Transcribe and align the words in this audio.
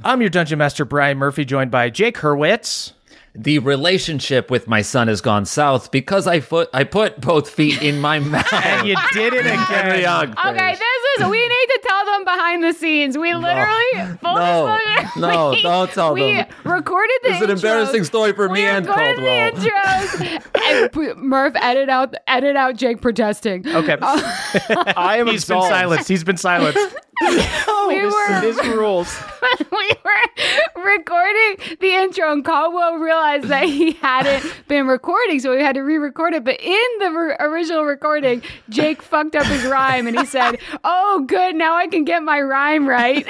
I'm 0.04 0.20
your 0.20 0.30
Dungeon 0.30 0.58
Master, 0.60 0.84
Brian 0.84 1.18
Murphy, 1.18 1.44
joined 1.44 1.72
by 1.72 1.90
Jake 1.90 2.18
Hurwitz. 2.18 2.92
The 3.36 3.58
relationship 3.58 4.48
with 4.48 4.68
my 4.68 4.82
son 4.82 5.08
has 5.08 5.20
gone 5.20 5.44
south 5.44 5.90
because 5.90 6.28
I 6.28 6.38
put 6.38 6.68
I 6.72 6.84
put 6.84 7.20
both 7.20 7.50
feet 7.50 7.82
in 7.82 8.00
my 8.00 8.18
mouth. 8.20 8.52
And 8.52 8.86
you 8.86 8.94
did 9.12 9.34
it 9.34 9.44
Henry 9.44 10.04
again. 10.04 10.34
Okay, 10.38 10.72
this 10.72 11.18
is 11.18 11.26
we 11.28 11.38
need 11.38 11.66
to 11.66 11.80
tell 11.84 12.04
them 12.04 12.24
behind 12.24 12.62
the 12.62 12.72
scenes. 12.72 13.18
We 13.18 13.34
literally 13.34 14.16
full 14.20 14.34
No. 14.36 14.78
No, 15.16 15.50
we, 15.50 15.62
don't 15.62 15.90
tell 15.90 16.14
we 16.14 16.34
them. 16.34 16.46
We 16.64 16.70
recorded 16.70 17.18
the 17.22 17.28
This 17.30 17.36
is 17.38 17.42
an 17.42 17.50
embarrassing 17.50 18.04
story 18.04 18.32
for 18.34 18.48
we 18.48 18.60
me 18.60 18.64
and 18.66 18.86
Caldwell. 18.86 19.50
the 19.52 19.68
intros. 19.68 20.52
and 20.66 20.92
p- 20.92 21.14
Murph 21.20 21.54
edit 21.56 21.88
out 21.88 22.14
edit 22.28 22.54
out 22.54 22.76
Jake 22.76 23.00
protesting. 23.00 23.66
Okay. 23.66 23.96
I 24.00 25.18
uh, 25.18 25.20
am 25.20 25.26
He's 25.34 25.44
been 25.44 25.60
silenced. 25.60 26.08
He's 26.08 26.24
been 26.24 26.36
silenced. 26.36 26.78
We 27.20 28.04
were 28.06 28.40
This 28.40 28.64
rules. 28.66 29.16
we 29.70 29.90
were 30.04 30.82
recording 30.84 31.76
the 31.80 31.90
intro 31.94 32.32
and 32.32 32.44
Caldwell 32.44 32.96
realized 32.96 33.48
that 33.48 33.64
he 33.64 33.92
hadn't 33.92 34.44
been 34.68 34.86
recording, 34.86 35.40
so 35.40 35.54
we 35.54 35.60
had 35.62 35.74
to 35.74 35.82
re-record 35.82 36.34
it. 36.34 36.44
But 36.44 36.60
in 36.60 36.86
the 37.00 37.10
re- 37.10 37.36
original 37.40 37.84
recording, 37.84 38.42
Jake 38.68 39.02
fucked 39.02 39.34
up 39.36 39.46
his 39.46 39.64
rhyme 39.64 40.06
and 40.06 40.18
he 40.18 40.26
said, 40.26 40.58
"Oh, 40.82 41.24
good, 41.26 41.54
now 41.56 41.74
I 41.76 41.86
can 41.88 42.04
get 42.04 42.22
my 42.22 42.40
rhyme 42.40 42.88
right." 42.88 43.26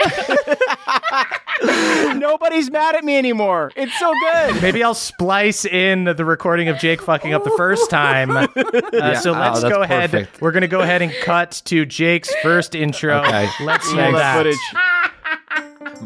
Nobody's 2.17 2.71
mad 2.71 2.95
at 2.95 3.05
me 3.05 3.17
anymore. 3.17 3.73
It's 3.77 3.97
so 3.99 4.13
good. 4.21 4.63
Maybe 4.63 4.83
I'll 4.83 4.95
splice 4.95 5.65
in 5.65 6.05
the 6.05 6.25
recording 6.25 6.69
of 6.69 6.79
Jake 6.79 7.01
fucking 7.03 7.33
up 7.33 7.45
the 7.45 7.55
first 7.57 7.91
time. 7.91 8.25
Uh, 8.95 9.15
so 9.17 9.35
Oh, 9.35 9.39
let's 9.39 9.61
that's 9.61 9.75
go 9.75 9.83
ahead. 9.83 10.29
We're 10.41 10.53
going 10.53 10.63
to 10.63 10.69
go 10.69 10.81
ahead 10.81 11.03
and 11.03 11.13
cut 11.23 11.61
to 11.67 11.85
Jake's 11.85 12.33
first 12.43 12.75
intro. 12.75 13.19
Okay. 13.23 13.49
Let's 13.75 13.91
hear 13.91 14.13
that. 14.13 14.37
footage. 14.37 14.59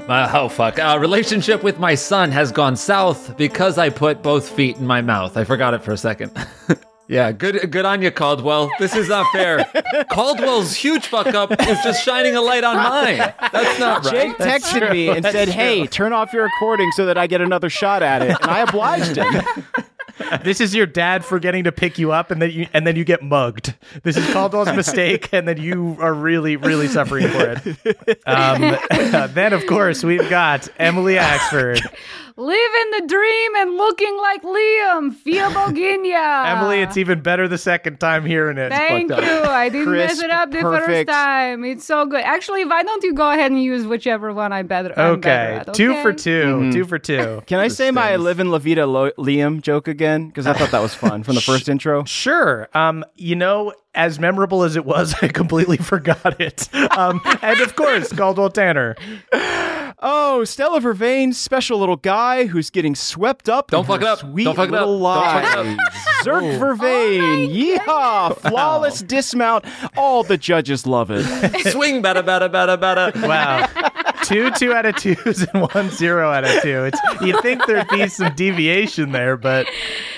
Uh, 0.08 0.30
oh 0.34 0.48
fuck! 0.48 0.78
Uh, 0.78 0.96
relationship 1.00 1.62
with 1.62 1.78
my 1.78 1.94
son 1.94 2.30
has 2.30 2.50
gone 2.52 2.76
south 2.76 3.36
because 3.36 3.78
I 3.78 3.90
put 3.90 4.22
both 4.22 4.48
feet 4.48 4.76
in 4.76 4.86
my 4.86 5.02
mouth. 5.02 5.36
I 5.36 5.44
forgot 5.44 5.74
it 5.74 5.82
for 5.82 5.92
a 5.92 5.96
second. 5.96 6.30
yeah, 7.08 7.30
good, 7.32 7.70
good 7.70 7.84
on 7.84 8.00
you, 8.02 8.10
Caldwell. 8.10 8.70
This 8.78 8.94
is 8.96 9.08
not 9.08 9.26
fair. 9.32 9.64
Caldwell's 10.10 10.74
huge 10.74 11.06
fuck 11.06 11.28
up 11.28 11.52
is 11.52 11.78
just 11.82 12.04
shining 12.04 12.36
a 12.36 12.40
light 12.40 12.64
on 12.64 12.76
mine. 12.76 13.18
That's 13.52 13.78
not 13.78 14.04
right. 14.04 14.12
Jake 14.12 14.36
texted 14.36 14.90
me 14.90 15.08
and 15.08 15.24
said, 15.24 15.48
"Hey, 15.48 15.86
turn 15.86 16.12
off 16.12 16.32
your 16.32 16.44
recording 16.44 16.90
so 16.92 17.06
that 17.06 17.18
I 17.18 17.26
get 17.26 17.40
another 17.40 17.70
shot 17.70 18.02
at 18.02 18.22
it." 18.22 18.36
And 18.40 18.50
I 18.50 18.60
obliged 18.60 19.16
him. 19.16 19.42
This 20.42 20.60
is 20.60 20.74
your 20.74 20.86
dad 20.86 21.24
forgetting 21.24 21.64
to 21.64 21.72
pick 21.72 21.98
you 21.98 22.12
up, 22.12 22.30
and 22.30 22.40
then 22.40 22.50
you 22.50 22.66
and 22.72 22.86
then 22.86 22.96
you 22.96 23.04
get 23.04 23.22
mugged. 23.22 23.74
This 24.02 24.16
is 24.16 24.30
Caldwell's 24.32 24.74
mistake, 24.74 25.28
and 25.32 25.46
then 25.46 25.58
you 25.58 25.96
are 26.00 26.14
really, 26.14 26.56
really 26.56 26.88
suffering 26.88 27.28
for 27.28 27.60
it. 27.64 28.20
Um, 28.26 28.76
then, 29.34 29.52
of 29.52 29.66
course, 29.66 30.04
we've 30.04 30.28
got 30.28 30.68
Emily 30.78 31.14
Axford. 31.14 31.80
Living 32.40 32.90
the 33.00 33.04
dream 33.08 33.56
and 33.56 33.76
looking 33.76 34.16
like 34.18 34.42
Liam, 34.44 35.12
Fia 35.12 35.48
Boginia. 35.50 36.46
Emily, 36.56 36.80
it's 36.82 36.96
even 36.96 37.20
better 37.20 37.48
the 37.48 37.58
second 37.58 37.98
time 37.98 38.24
hearing 38.24 38.58
it. 38.58 38.70
Thank 38.70 39.10
you. 39.10 39.16
I 39.16 39.68
didn't 39.68 39.92
mess 39.92 40.20
it 40.22 40.30
up 40.30 40.52
the 40.52 40.60
first 40.60 41.08
time. 41.08 41.64
It's 41.64 41.84
so 41.84 42.06
good. 42.06 42.22
Actually, 42.22 42.64
why 42.64 42.84
don't 42.84 43.02
you 43.02 43.12
go 43.12 43.28
ahead 43.28 43.50
and 43.50 43.60
use 43.60 43.84
whichever 43.88 44.32
one 44.32 44.52
I'm 44.52 44.68
better, 44.68 44.96
I'm 44.96 45.20
better 45.20 45.60
Okay, 45.62 45.72
two 45.72 46.00
for 46.00 46.12
2 46.12 46.30
Mm-hmm. 46.30 46.70
two 46.70 46.84
for 46.84 46.98
two. 47.00 47.42
Can 47.46 47.58
I 47.58 47.66
say 47.66 47.90
my 47.90 48.14
"Live 48.14 48.38
in 48.38 48.52
La 48.52 48.58
Vida 48.58 48.86
Lo- 48.86 49.10
Liam" 49.18 49.60
joke 49.60 49.88
again? 49.88 50.28
Because 50.28 50.46
I 50.46 50.52
thought 50.52 50.70
that 50.70 50.80
was 50.82 50.94
fun 50.94 51.24
from 51.24 51.34
the 51.34 51.40
first 51.50 51.68
intro. 51.68 52.04
Sure. 52.04 52.68
Um, 52.72 53.04
you 53.16 53.34
know, 53.34 53.72
as 53.96 54.20
memorable 54.20 54.62
as 54.62 54.76
it 54.76 54.84
was, 54.84 55.12
I 55.22 55.26
completely 55.26 55.76
forgot 55.78 56.40
it. 56.40 56.72
Um, 56.96 57.20
and 57.42 57.60
of 57.60 57.74
course, 57.74 58.12
Caldwell 58.12 58.50
Tanner. 58.50 58.94
Oh, 60.00 60.44
Stella 60.44 60.80
Vervain, 60.80 61.34
special 61.34 61.78
little 61.78 61.96
guy 61.96 62.46
who's 62.46 62.70
getting 62.70 62.94
swept 62.94 63.48
up. 63.48 63.72
Don't 63.72 63.80
in 63.80 63.86
fuck 63.86 64.00
her 64.00 64.06
it 64.06 64.08
up. 64.10 64.18
Sweet 64.20 64.44
Don't 64.44 64.54
fuck 64.54 64.68
it 64.68 64.74
up. 64.74 64.86
little 64.86 64.98
Don't 65.00 65.24
fuck 65.24 65.56
it 65.56 65.66
lives. 65.66 65.80
Zerk 66.22 66.56
oh. 66.56 66.58
Vervain, 66.60 67.48
oh 67.48 67.48
yeehaw! 67.48 68.36
Flawless 68.48 69.02
dismount. 69.02 69.64
All 69.96 70.22
the 70.22 70.36
judges 70.36 70.86
love 70.86 71.10
it. 71.10 71.24
Swing, 71.72 72.00
bada 72.00 72.22
bada 72.22 72.48
bada 72.48 72.76
bada. 72.76 73.26
Wow. 73.26 73.66
two 74.22 74.50
two 74.52 74.72
out 74.72 74.86
of 74.86 74.96
twos 74.96 75.42
and 75.42 75.68
one 75.72 75.90
zero 75.90 76.30
out 76.30 76.44
of 76.44 76.62
two. 76.62 76.84
It's 76.84 77.00
you'd 77.20 77.40
think 77.42 77.66
there'd 77.66 77.88
be 77.88 78.06
some 78.08 78.32
deviation 78.36 79.10
there, 79.10 79.36
but 79.36 79.66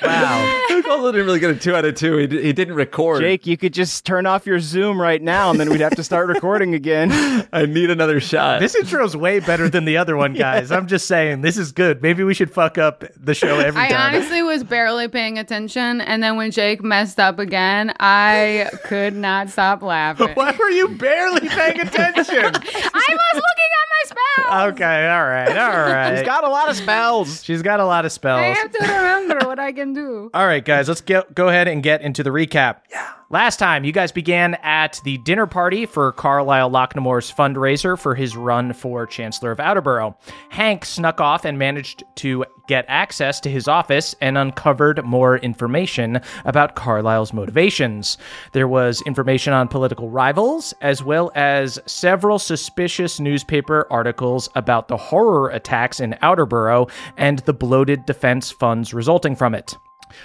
wow. 0.02 0.60
Caldwell 0.90 1.12
didn't 1.12 1.26
really 1.26 1.38
get 1.38 1.50
a 1.50 1.54
two 1.54 1.76
out 1.76 1.84
of 1.84 1.94
two. 1.94 2.16
He, 2.16 2.26
d- 2.26 2.42
he 2.42 2.52
didn't 2.52 2.74
record. 2.74 3.20
Jake, 3.20 3.46
you 3.46 3.56
could 3.56 3.72
just 3.72 4.05
turn 4.05 4.26
off 4.26 4.44
your 4.44 4.58
Zoom 4.58 5.00
right 5.00 5.22
now, 5.22 5.49
and 5.49 5.60
then 5.60 5.70
we'd 5.70 5.81
have 5.81 5.94
to 5.94 6.02
start 6.02 6.26
recording 6.26 6.75
again. 6.75 7.12
I 7.52 7.64
need 7.66 7.90
another 7.90 8.19
shot. 8.19 8.58
This 8.58 8.75
intro's 8.75 9.16
way 9.16 9.38
better 9.38 9.69
than 9.70 9.84
the 9.87 9.96
other 9.96 10.17
one, 10.17 10.32
guys. 10.46 10.70
I'm 10.70 10.87
just 10.87 11.06
saying, 11.06 11.40
this 11.43 11.56
is 11.56 11.72
good. 11.72 12.02
Maybe 12.02 12.22
we 12.25 12.34
should 12.34 12.50
fuck 12.52 12.76
up 12.78 13.05
the 13.17 13.34
show 13.34 13.58
every 13.61 13.81
I 13.81 13.88
time. 13.88 14.14
honestly 14.14 14.43
was 14.43 14.62
barely 14.64 15.08
paying 15.08 15.38
attention, 15.38 16.00
and 16.00 16.22
then 16.22 16.37
when 16.37 16.50
Jake 16.50 16.82
messed 16.82 17.19
up 17.19 17.38
again, 17.38 17.93
I 18.00 18.70
could 18.84 19.14
not 19.14 19.49
stop 19.50 19.82
laughing. 19.82 20.31
Why 20.34 20.55
were 20.58 20.70
you 20.70 20.88
barely 20.88 21.49
paying 21.49 21.81
attention? 21.81 22.37
I 22.44 22.50
was 22.52 23.34
looking 23.34 23.70
at 23.81 23.87
my 23.90 24.05
spells. 24.05 24.72
okay, 24.75 25.08
all 25.08 25.25
right, 25.26 25.56
all 25.56 25.81
right. 25.93 26.17
She's 26.19 26.26
got 26.26 26.44
a 26.44 26.49
lot 26.49 26.69
of 26.69 26.76
spells. 26.76 27.43
She's 27.44 27.62
got 27.62 27.81
a 27.81 27.84
lot 27.84 28.05
of 28.05 28.12
spells. 28.12 28.40
I 28.40 28.46
have 28.61 28.70
to 28.72 28.78
remember 28.82 29.46
what 29.46 29.58
I 29.58 29.72
can 29.72 29.93
do. 29.93 30.31
All 30.34 30.46
right, 30.46 30.64
guys, 30.64 30.88
let's 30.88 31.00
get, 31.00 31.34
go 31.34 31.49
ahead 31.49 31.69
and 31.69 31.82
get 31.82 32.02
into 32.02 32.22
the 32.22 32.31
recap. 32.31 32.76
Yeah. 32.90 33.12
Last 33.32 33.59
time, 33.59 33.85
you 33.85 33.93
guys 33.93 34.11
began 34.11 34.55
at 34.56 35.00
the 35.05 35.17
dinner 35.19 35.47
party 35.47 35.87
for 35.87 36.11
Carlisle 36.11 36.69
Lochnamore's 36.69 37.32
fundraiser 37.32 37.97
for 37.97 38.17
his 38.17 38.37
run 38.37 38.73
for 38.73 39.06
Chancellor 39.06 39.53
of 39.53 39.59
Outerborough. 39.59 40.17
Hank 40.49 40.85
snuck 40.85 41.21
off 41.21 41.44
and 41.44 41.56
managed 41.56 42.03
to 42.17 42.44
get 42.67 42.85
access 42.88 43.38
to 43.38 43.49
his 43.49 43.69
office 43.69 44.17
and 44.21 44.37
uncovered 44.37 45.05
more 45.05 45.37
information 45.37 46.21
about 46.44 46.75
Carlisle's 46.75 47.32
motivations. 47.32 48.19
There 48.50 48.67
was 48.67 49.00
information 49.03 49.53
on 49.53 49.69
political 49.69 50.11
rivals, 50.11 50.75
as 50.81 51.05
well 51.05 51.31
as 51.37 51.79
several 51.87 52.41
suspicious 52.41 53.21
newspaper 53.21 53.87
articles 53.93 54.49
about 54.56 54.88
the 54.88 54.97
horror 54.97 55.50
attacks 55.50 56.00
in 56.00 56.17
Outerborough 56.21 56.91
and 57.17 57.38
the 57.38 57.55
bloated 57.55 58.06
defense 58.06 58.50
funds 58.50 58.93
resulting 58.93 59.37
from 59.37 59.55
it. 59.55 59.77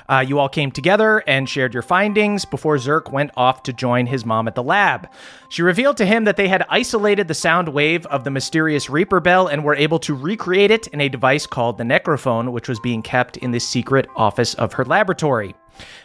Uh, 0.09 0.23
you 0.27 0.39
all 0.39 0.49
came 0.49 0.71
together 0.71 1.23
and 1.27 1.49
shared 1.49 1.73
your 1.73 1.83
findings 1.83 2.45
before 2.45 2.77
Zerk 2.77 3.11
went 3.11 3.31
off 3.35 3.63
to 3.63 3.73
join 3.73 4.05
his 4.07 4.25
mom 4.25 4.47
at 4.47 4.55
the 4.55 4.63
lab. 4.63 5.09
She 5.49 5.61
revealed 5.61 5.97
to 5.97 6.05
him 6.05 6.23
that 6.25 6.37
they 6.37 6.47
had 6.47 6.65
isolated 6.69 7.27
the 7.27 7.33
sound 7.33 7.69
wave 7.69 8.05
of 8.07 8.23
the 8.23 8.31
mysterious 8.31 8.89
Reaper 8.89 9.19
bell 9.19 9.47
and 9.47 9.63
were 9.63 9.75
able 9.75 9.99
to 9.99 10.13
recreate 10.13 10.71
it 10.71 10.87
in 10.87 11.01
a 11.01 11.09
device 11.09 11.45
called 11.45 11.77
the 11.77 11.83
Necrophone, 11.83 12.51
which 12.51 12.69
was 12.69 12.79
being 12.79 13.01
kept 13.01 13.37
in 13.37 13.51
the 13.51 13.59
secret 13.59 14.07
office 14.15 14.53
of 14.55 14.73
her 14.73 14.85
laboratory. 14.85 15.55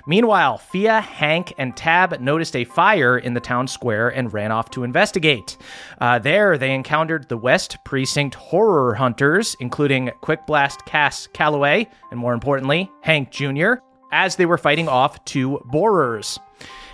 Meanwhile, 0.07 0.59
Fia, 0.59 1.01
Hank, 1.01 1.53
and 1.59 1.77
Tab 1.77 2.21
noticed 2.21 2.57
a 2.57 2.65
fire 2.65 3.19
in 3.19 3.35
the 3.35 3.41
town 3.41 3.69
square 3.69 4.09
and 4.09 4.33
ran 4.33 4.53
off 4.53 4.71
to 4.71 4.85
investigate. 4.85 5.57
Uh, 6.01 6.19
there, 6.19 6.59
they 6.59 6.75
encountered 6.75 7.29
the 7.29 7.37
West 7.37 7.79
Precinct 7.85 8.35
horror 8.35 8.95
hunters, 8.95 9.57
including 9.61 10.11
Quick 10.21 10.47
Blast 10.47 10.85
Cass 10.87 11.29
Calloway, 11.33 11.89
and 12.11 12.19
more 12.19 12.35
importantly, 12.35 12.91
Hank 13.03 13.31
Jr., 13.31 13.75
as 14.13 14.37
they 14.37 14.47
were 14.47 14.59
fighting 14.59 14.89
off 14.89 15.25
two 15.25 15.61
borers. 15.67 16.39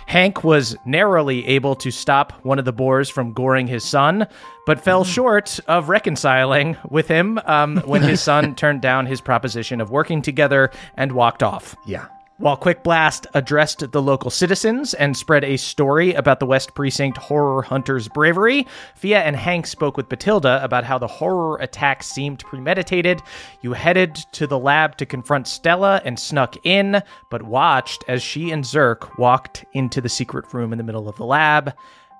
Hank 0.07 0.43
was 0.43 0.75
narrowly 0.85 1.45
able 1.47 1.75
to 1.75 1.91
stop 1.91 2.31
one 2.45 2.59
of 2.59 2.65
the 2.65 2.71
boars 2.71 3.09
from 3.09 3.33
goring 3.33 3.67
his 3.67 3.83
son, 3.83 4.25
but 4.65 4.79
fell 4.79 5.03
short 5.03 5.59
of 5.67 5.89
reconciling 5.89 6.77
with 6.89 7.09
him 7.09 7.39
um, 7.45 7.77
when 7.85 8.01
his 8.01 8.21
son 8.23 8.55
turned 8.55 8.81
down 8.81 9.05
his 9.05 9.19
proposition 9.19 9.81
of 9.81 9.91
working 9.91 10.21
together 10.21 10.71
and 10.95 11.11
walked 11.11 11.43
off. 11.43 11.75
Yeah. 11.85 12.07
While 12.39 12.55
Quick 12.55 12.83
Blast 12.83 13.25
addressed 13.33 13.91
the 13.91 14.01
local 14.01 14.29
citizens 14.29 14.93
and 14.93 15.17
spread 15.17 15.43
a 15.43 15.57
story 15.57 16.13
about 16.13 16.39
the 16.39 16.45
West 16.45 16.75
Precinct 16.75 17.17
horror 17.17 17.63
hunters' 17.63 18.07
bravery, 18.07 18.67
Fia 18.95 19.21
and 19.21 19.35
Hank 19.35 19.65
spoke 19.65 19.97
with 19.97 20.07
Batilda 20.07 20.63
about 20.63 20.83
how 20.83 20.99
the 20.99 21.07
horror 21.07 21.57
attack 21.57 22.03
seemed 22.03 22.39
premeditated. 22.45 23.23
You 23.63 23.73
headed 23.73 24.13
to 24.33 24.45
the 24.45 24.59
lab 24.59 24.97
to 24.97 25.05
confront 25.07 25.47
Stella 25.47 25.99
and 26.05 26.19
snuck 26.19 26.55
in, 26.63 27.01
but 27.31 27.41
watched 27.41 28.03
as 28.07 28.21
she 28.21 28.51
and 28.51 28.63
Zerk 28.63 29.17
walked 29.17 29.65
into 29.73 29.99
the 29.99 30.09
secret 30.09 30.53
room 30.53 30.71
in 30.71 30.77
the 30.77 30.83
middle 30.83 31.09
of 31.09 31.15
the 31.15 31.25
lab, 31.25 31.73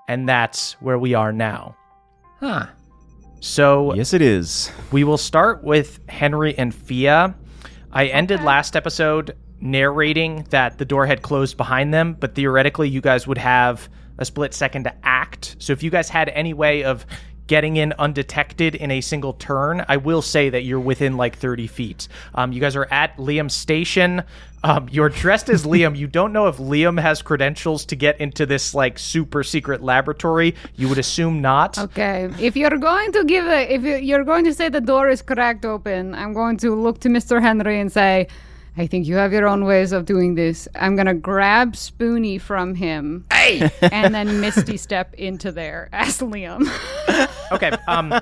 and 0.08 0.28
that's 0.28 0.74
where 0.82 0.98
we 0.98 1.14
are 1.14 1.32
now. 1.32 1.76
Huh. 2.40 2.66
So 3.40 3.94
Yes, 3.94 4.14
it 4.14 4.24
is. 4.24 4.72
we 4.92 5.04
will 5.04 5.20
start 5.20 5.64
with 5.64 6.00
Henry 6.10 6.58
and 6.58 6.74
Fia. 6.74 7.36
I 7.92 8.08
ended 8.08 8.42
last 8.42 8.76
episode 8.76 9.38
narrating 9.62 10.46
that 10.50 10.78
the 10.78 10.86
door 10.86 11.06
had 11.06 11.22
closed 11.22 11.58
behind 11.58 11.94
them, 11.94 12.14
but 12.20 12.36
theoretically, 12.36 12.90
you 12.90 13.02
guys 13.02 13.28
would 13.28 13.38
have 13.38 13.90
a 14.18 14.26
split 14.26 14.54
second 14.54 14.84
to 14.86 14.94
act. 15.04 15.56
So 15.60 15.74
if 15.74 15.84
you 15.84 15.90
guys 15.90 16.10
had 16.10 16.30
any 16.30 16.54
way 16.54 16.84
of 16.84 17.06
getting 17.48 17.78
in 17.78 17.94
undetected 17.98 18.76
in 18.76 18.92
a 18.92 19.00
single 19.00 19.32
turn, 19.34 19.86
I 19.88 19.96
will 19.98 20.22
say 20.22 20.50
that 20.50 20.64
you're 20.64 20.82
within 20.82 21.16
like 21.16 21.38
30 21.38 21.68
feet. 21.68 22.08
Um, 22.36 22.52
you 22.52 22.60
guys 22.60 22.76
are 22.76 22.88
at 22.92 23.16
Liam's 23.18 23.54
station. 23.54 24.24
Um, 24.66 24.90
you're 24.92 25.08
dressed 25.08 25.48
as 25.50 25.64
Liam. 25.66 25.96
You 25.98 26.08
don't 26.08 26.34
know 26.34 26.48
if 26.48 26.58
Liam 26.58 27.00
has 27.02 27.22
credentials 27.22 27.86
to 27.86 27.96
get 27.96 28.20
into 28.20 28.46
this 28.46 28.74
like 28.74 29.00
super 29.00 29.44
secret 29.44 29.82
laboratory. 29.82 30.56
You 30.76 30.90
would 30.90 30.98
assume 30.98 31.42
not. 31.42 31.78
Okay, 31.78 32.30
if 32.38 32.58
you're 32.58 32.72
going 32.78 33.14
to 33.14 33.24
give 33.24 33.46
a, 33.46 33.74
if 33.74 33.84
you- 33.84 33.96
you're 33.96 34.26
going 34.26 34.44
to 34.44 34.54
say 34.54 34.68
the 34.68 34.82
door 34.82 35.08
is 35.08 35.22
cracked 35.22 35.64
open, 35.64 36.16
I'm 36.16 36.34
going 36.34 36.58
to 36.58 36.76
look 36.76 37.00
to 37.02 37.08
Mr. 37.10 37.42
Henry 37.42 37.80
and 37.80 37.90
say, 37.90 38.28
I 38.78 38.86
think 38.86 39.08
you 39.08 39.16
have 39.16 39.34
your 39.34 39.48
own 39.48 39.66
ways 39.66 39.92
of 39.92 40.06
doing 40.06 40.36
this. 40.36 40.68
I'm 40.76 40.96
gonna 40.96 41.16
grab 41.16 41.74
Spoonie 41.74 42.40
from 42.40 42.76
him, 42.76 43.26
hey, 43.32 43.72
and 43.82 44.14
then 44.14 44.40
Misty 44.40 44.78
step 44.78 45.14
into 45.16 45.52
there 45.52 45.90
as 45.92 46.20
Liam. 46.20 46.68
Okay. 47.50 47.72
Um, 47.88 48.14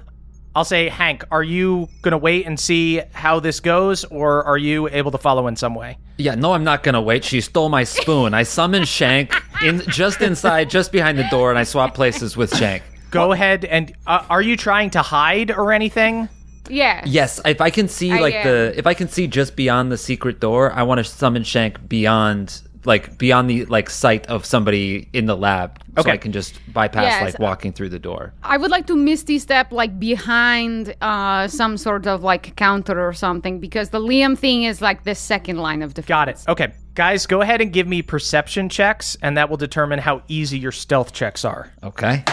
I'll 0.56 0.63
say, 0.63 0.88
Hank, 0.88 1.24
are 1.31 1.42
you 1.42 1.90
gonna 2.04 2.19
wait 2.19 2.46
and 2.46 2.60
see 2.60 3.02
how 3.12 3.40
this 3.40 3.60
goes, 3.60 4.06
or 4.06 4.44
are 4.44 4.57
you 4.57 4.88
able 4.90 5.10
to 5.12 5.18
follow 5.18 5.48
in 5.48 5.56
some 5.56 5.74
way? 5.74 5.98
Yeah, 6.18 6.36
no, 6.36 6.54
I'm 6.54 6.63
not 6.63 6.84
gonna 6.84 7.02
wait. 7.02 7.24
She 7.25 7.42
stole 7.42 7.68
my 7.69 7.84
spoon. 7.84 8.36
I 8.36 8.44
summoned 8.44 8.88
Shank 8.88 9.34
in 9.63 9.81
just 9.88 10.22
inside, 10.22 10.69
just 10.69 10.92
behind 10.92 11.18
the 11.18 11.28
door, 11.31 11.50
and 11.50 11.57
I 11.57 11.63
swapped 11.63 11.96
places 11.96 12.38
with 12.38 12.56
Shank. 12.56 12.84
Go 13.10 13.31
ahead 13.31 13.66
and 13.66 13.94
uh, 14.06 14.25
are 14.30 14.44
you 14.44 14.56
trying 14.56 14.92
to 14.92 15.02
hide 15.02 15.50
or 15.50 15.74
anything? 15.74 16.30
Yeah. 16.70 17.04
Yes, 17.06 17.40
if 17.46 17.62
I 17.62 17.70
can 17.70 17.88
see 17.88 18.12
I 18.12 18.20
like 18.20 18.34
am. 18.36 18.48
the 18.48 18.74
if 18.78 18.88
I 18.88 18.94
can 18.94 19.08
see 19.10 19.28
just 19.28 19.56
beyond 19.56 19.92
the 19.92 19.98
secret 19.98 20.40
door, 20.40 20.72
I 20.72 20.84
want 20.84 21.00
to 21.00 21.04
summon 21.04 21.44
Shank 21.44 21.88
beyond 21.88 22.62
like 22.86 23.18
beyond 23.18 23.50
the 23.50 23.66
like 23.66 23.90
sight 23.90 24.28
of 24.28 24.46
somebody 24.46 25.10
in 25.12 25.26
the 25.26 25.36
lab, 25.36 25.80
so 26.00 26.08
I 26.10 26.18
can 26.18 26.32
just 26.32 26.60
bypass 26.72 27.04
Yes. 27.04 27.24
like 27.24 27.40
walking 27.40 27.74
through 27.74 27.90
the 27.90 27.98
door. 27.98 28.32
I 28.44 28.58
would 28.58 28.70
like 28.70 28.86
to 28.88 28.96
Misty 28.96 29.40
step 29.40 29.72
like 29.72 30.00
behind 30.00 30.96
uh, 31.02 31.48
some 31.48 31.78
sort 31.78 32.06
of 32.06 32.22
like 32.24 32.56
counter 32.56 33.04
or 33.08 33.12
something 33.14 33.60
because 33.60 33.90
the 33.90 34.00
Liam 34.00 34.38
thing 34.38 34.64
is 34.66 34.82
like 34.84 35.04
the 35.04 35.16
second 35.16 35.58
line 35.58 35.82
of 35.82 35.96
defense. 35.96 36.08
Got 36.08 36.30
it. 36.30 36.44
Okay, 36.48 36.74
guys, 36.94 37.26
go 37.26 37.42
ahead 37.42 37.60
and 37.60 37.74
give 37.74 37.88
me 37.88 38.04
perception 38.04 38.70
checks, 38.70 39.18
and 39.24 39.36
that 39.36 39.50
will 39.50 39.58
determine 39.58 39.98
how 39.98 40.22
easy 40.28 40.60
your 40.60 40.72
stealth 40.72 41.12
checks 41.12 41.44
are. 41.44 41.72
Okay, 41.82 42.24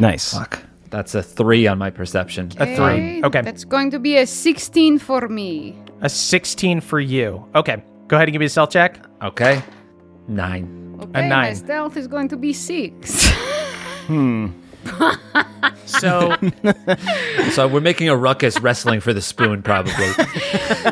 Nice. 0.00 0.34
fuck, 0.34 0.62
that's 0.96 1.14
a 1.14 1.22
three 1.22 1.66
on 1.66 1.76
my 1.76 1.90
perception. 1.90 2.50
A 2.58 2.64
three. 2.74 3.22
Okay, 3.22 3.42
That's 3.42 3.64
going 3.64 3.90
to 3.90 3.98
be 3.98 4.16
a 4.16 4.26
16 4.26 4.98
for 4.98 5.28
me. 5.28 5.76
a 6.00 6.08
sixteen 6.08 6.80
for 6.80 6.98
you. 7.00 7.44
Okay, 7.54 7.76
go 8.08 8.16
ahead 8.16 8.28
and 8.28 8.32
give 8.32 8.40
me 8.40 8.46
a 8.46 8.48
stealth 8.48 8.70
check. 8.70 9.04
Okay, 9.22 9.62
nine. 10.28 10.64
Okay, 11.02 11.20
my 11.22 11.28
nine. 11.28 11.54
stealth 11.56 11.96
is 11.96 12.06
going 12.08 12.28
to 12.28 12.36
be 12.36 12.52
six. 12.54 13.28
Hmm. 14.06 14.48
So 15.86 16.36
So 17.52 17.68
we're 17.68 17.80
making 17.80 18.08
a 18.08 18.16
ruckus 18.16 18.60
wrestling 18.60 19.00
for 19.00 19.12
the 19.12 19.22
spoon, 19.22 19.62
probably. 19.62 19.92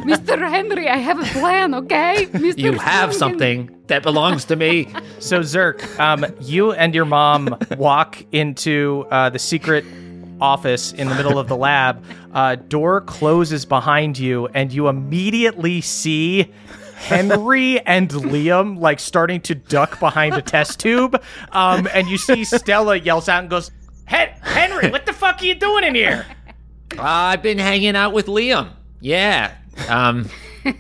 Mr. 0.05 0.39
Henry, 0.49 0.89
I 0.89 0.97
have 0.99 1.21
a 1.21 1.25
plan, 1.39 1.75
okay? 1.75 2.27
Mr. 2.33 2.59
You 2.59 2.73
have 2.79 3.11
Spoon. 3.11 3.19
something 3.19 3.81
that 3.89 4.03
belongs 4.03 4.45
to 4.47 4.57
me. 4.57 4.89
So 5.21 5.41
Zerk, 5.41 5.99
um, 5.99 6.25
you 6.41 6.73
and 6.73 6.95
your 6.95 7.07
mom 7.07 7.57
walk 7.79 8.23
into 8.31 9.07
uh, 9.11 9.31
the 9.31 9.39
secret 9.39 9.85
office 10.41 10.93
in 10.93 11.09
the 11.09 11.15
middle 11.15 11.39
of 11.39 11.49
the 11.49 11.57
lab. 11.57 12.05
Uh, 12.35 12.57
door 12.57 13.01
closes 13.01 13.65
behind 13.65 14.19
you, 14.19 14.47
and 14.49 14.71
you 14.73 14.89
immediately 14.89 15.81
see 15.81 16.53
Henry 16.97 17.81
and 17.81 18.11
Liam 18.11 18.79
like 18.79 19.01
starting 19.01 19.41
to 19.43 19.55
duck 19.55 19.99
behind 19.99 20.35
a 20.35 20.43
test 20.43 20.79
tube. 20.81 21.21
Um, 21.53 21.89
and 21.95 22.07
you 22.09 22.19
see 22.19 22.45
Stella 22.45 22.97
yells 22.97 23.29
out 23.29 23.41
and 23.41 23.49
goes, 23.51 23.69
"Hen- 23.69 23.75
"Henry, 24.07 24.91
what 24.91 25.07
the 25.07 25.13
fuck 25.13 25.41
are 25.41 25.45
you 25.45 25.55
doing 25.55 25.85
in 25.85 25.95
here?" 25.95 26.27
I've 26.99 27.43
been 27.43 27.59
hanging 27.59 27.97
out 27.97 28.13
with 28.13 28.27
Liam. 28.27 28.71
Yeah. 29.01 29.55
Um, 29.89 30.29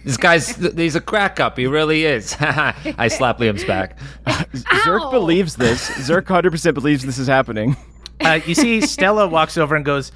this 0.04 0.16
guy's 0.16 0.56
he's 0.76 0.94
a 0.94 1.00
crack 1.00 1.40
up. 1.40 1.58
He 1.58 1.66
really 1.66 2.04
is. 2.04 2.36
I 2.40 3.08
slap 3.08 3.38
Liam's 3.38 3.64
back. 3.64 3.98
Zerk 4.26 5.10
believes 5.10 5.56
this. 5.56 5.90
Zerk 5.90 6.22
100% 6.22 6.74
believes 6.74 7.04
this 7.04 7.18
is 7.18 7.26
happening. 7.26 7.76
Uh, 8.20 8.40
you 8.46 8.54
see 8.54 8.80
Stella 8.80 9.26
walks 9.26 9.58
over 9.58 9.74
and 9.74 9.84
goes, 9.84 10.12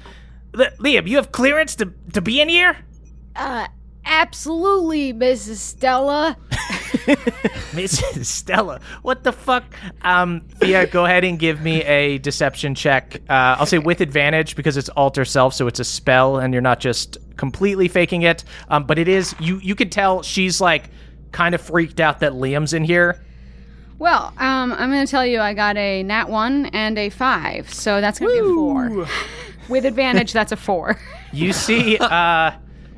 "Liam, 0.53 1.07
you 1.07 1.17
have 1.17 1.31
clearance 1.31 1.75
to 1.75 1.93
to 2.13 2.21
be 2.21 2.39
in 2.41 2.49
here." 2.49 2.77
Uh, 3.35 3.67
absolutely, 4.05 5.13
Mrs. 5.13 5.57
Stella. 5.57 6.37
Mrs. 7.71 8.25
Stella, 8.25 8.79
what 9.01 9.23
the 9.23 9.31
fuck? 9.31 9.63
Um, 10.01 10.41
Fia, 10.59 10.87
go 10.87 11.05
ahead 11.05 11.23
and 11.23 11.39
give 11.39 11.61
me 11.61 11.83
a 11.83 12.17
deception 12.19 12.75
check. 12.75 13.21
Uh, 13.29 13.57
I'll 13.59 13.65
say 13.65 13.79
with 13.79 14.01
advantage 14.01 14.55
because 14.55 14.77
it's 14.77 14.89
alter 14.89 15.25
self, 15.25 15.53
so 15.53 15.67
it's 15.67 15.79
a 15.79 15.85
spell, 15.85 16.37
and 16.37 16.53
you're 16.53 16.61
not 16.61 16.79
just 16.79 17.17
completely 17.37 17.87
faking 17.87 18.23
it. 18.23 18.43
Um, 18.69 18.85
but 18.85 18.99
it 18.99 19.07
is 19.07 19.35
you. 19.39 19.59
You 19.59 19.75
could 19.75 19.91
tell 19.91 20.21
she's 20.23 20.59
like 20.59 20.89
kind 21.31 21.55
of 21.55 21.61
freaked 21.61 21.99
out 21.99 22.19
that 22.19 22.33
Liam's 22.33 22.73
in 22.73 22.83
here. 22.83 23.21
Well, 23.99 24.33
um, 24.37 24.71
I'm 24.73 24.89
going 24.89 25.05
to 25.05 25.11
tell 25.11 25.25
you 25.25 25.41
I 25.41 25.53
got 25.53 25.75
a 25.75 26.03
nat 26.03 26.29
1 26.29 26.67
and 26.67 26.97
a 26.97 27.09
5, 27.09 27.73
so 27.73 27.99
that's 27.99 28.17
going 28.17 28.33
to 28.37 28.43
be 28.43 28.49
a 28.49 29.05
4. 29.05 29.07
With 29.67 29.85
advantage, 29.85 30.31
that's 30.31 30.53
a 30.53 30.55
4. 30.55 30.97
You 31.33 31.51
see, 31.51 31.97
uh, 31.97 32.51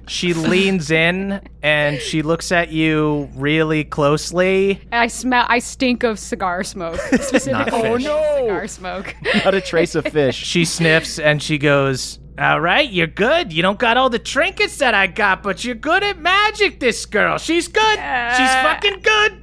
she 0.08 0.34
leans 0.34 0.92
in 0.92 1.42
and 1.62 2.00
she 2.00 2.22
looks 2.22 2.52
at 2.52 2.72
you 2.72 3.30
really 3.36 3.84
closely. 3.84 4.82
I 4.92 5.08
smell, 5.08 5.46
I 5.48 5.60
stink 5.60 6.04
of 6.04 6.20
cigar 6.20 6.64
smoke. 6.64 7.00
Specifically, 7.12 7.82
fish. 7.82 8.04
cigar 8.04 8.64
oh, 8.64 8.68
smoke. 8.68 9.16
Not 9.46 9.54
a 9.54 9.62
trace 9.62 9.96
of 9.96 10.06
fish. 10.06 10.42
She 10.52 10.66
sniffs 10.66 11.18
and 11.18 11.42
she 11.42 11.58
goes, 11.58 12.20
All 12.38 12.60
right, 12.60 12.90
you're 12.90 13.08
good. 13.08 13.54
You 13.54 13.62
don't 13.62 13.80
got 13.80 13.96
all 13.96 14.10
the 14.10 14.20
trinkets 14.20 14.78
that 14.78 14.94
I 14.94 15.08
got, 15.08 15.44
but 15.44 15.64
you're 15.64 15.76
good 15.76 16.04
at 16.04 16.20
magic, 16.20 16.80
this 16.80 17.06
girl. 17.06 17.38
She's 17.38 17.68
good. 17.68 17.82
She's 17.94 18.00
uh, 18.02 18.64
fucking 18.64 19.00
good. 19.02 19.42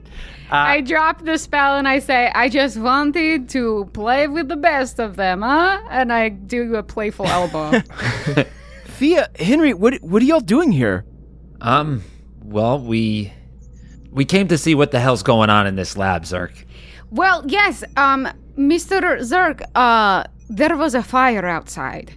Uh, 0.51 0.57
I 0.57 0.81
drop 0.81 1.25
the 1.25 1.37
spell 1.37 1.77
and 1.77 1.87
I 1.87 1.99
say, 1.99 2.31
I 2.35 2.49
just 2.49 2.79
wanted 2.79 3.49
to 3.51 3.89
play 3.93 4.29
with 4.29 4.49
the 4.49 4.57
best 4.57 4.99
of 4.99 5.17
them, 5.17 5.43
huh? 5.43 5.81
And 5.91 6.13
I 6.13 6.31
do 6.31 6.77
a 6.77 6.83
playful 6.83 7.27
elbow. 7.27 7.83
Fia, 8.99 9.29
Henry, 9.39 9.75
what 9.75 9.95
what 10.03 10.21
are 10.23 10.25
y'all 10.25 10.41
doing 10.41 10.73
here? 10.73 11.05
Um, 11.61 12.03
well, 12.43 12.81
we 12.81 13.33
we 14.11 14.25
came 14.25 14.49
to 14.49 14.59
see 14.59 14.75
what 14.75 14.91
the 14.91 14.99
hell's 14.99 15.23
going 15.23 15.51
on 15.51 15.67
in 15.69 15.77
this 15.77 15.97
lab, 15.97 16.25
Zerk. 16.25 16.65
well, 17.11 17.45
yes, 17.47 17.85
um, 17.97 18.29
Mr. 18.57 19.21
Zerk, 19.21 19.63
uh, 19.77 20.25
there 20.49 20.77
was 20.77 20.95
a 20.97 21.03
fire 21.03 21.47
outside. 21.47 22.13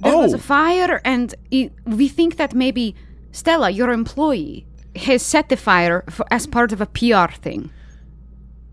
There 0.00 0.16
was 0.16 0.32
Oh. 0.34 0.36
a 0.36 0.40
fire, 0.40 1.00
and 1.04 1.32
it, 1.50 1.72
we 1.84 2.08
think 2.08 2.36
that 2.36 2.54
maybe 2.54 2.94
Stella, 3.30 3.70
your 3.70 3.92
employee, 3.92 4.66
has 4.96 5.22
set 5.22 5.48
the 5.48 5.56
fire 5.56 6.02
for, 6.10 6.26
as 6.32 6.46
part 6.46 6.72
of 6.72 6.80
a 6.80 6.86
PR 6.86 7.32
thing. 7.40 7.70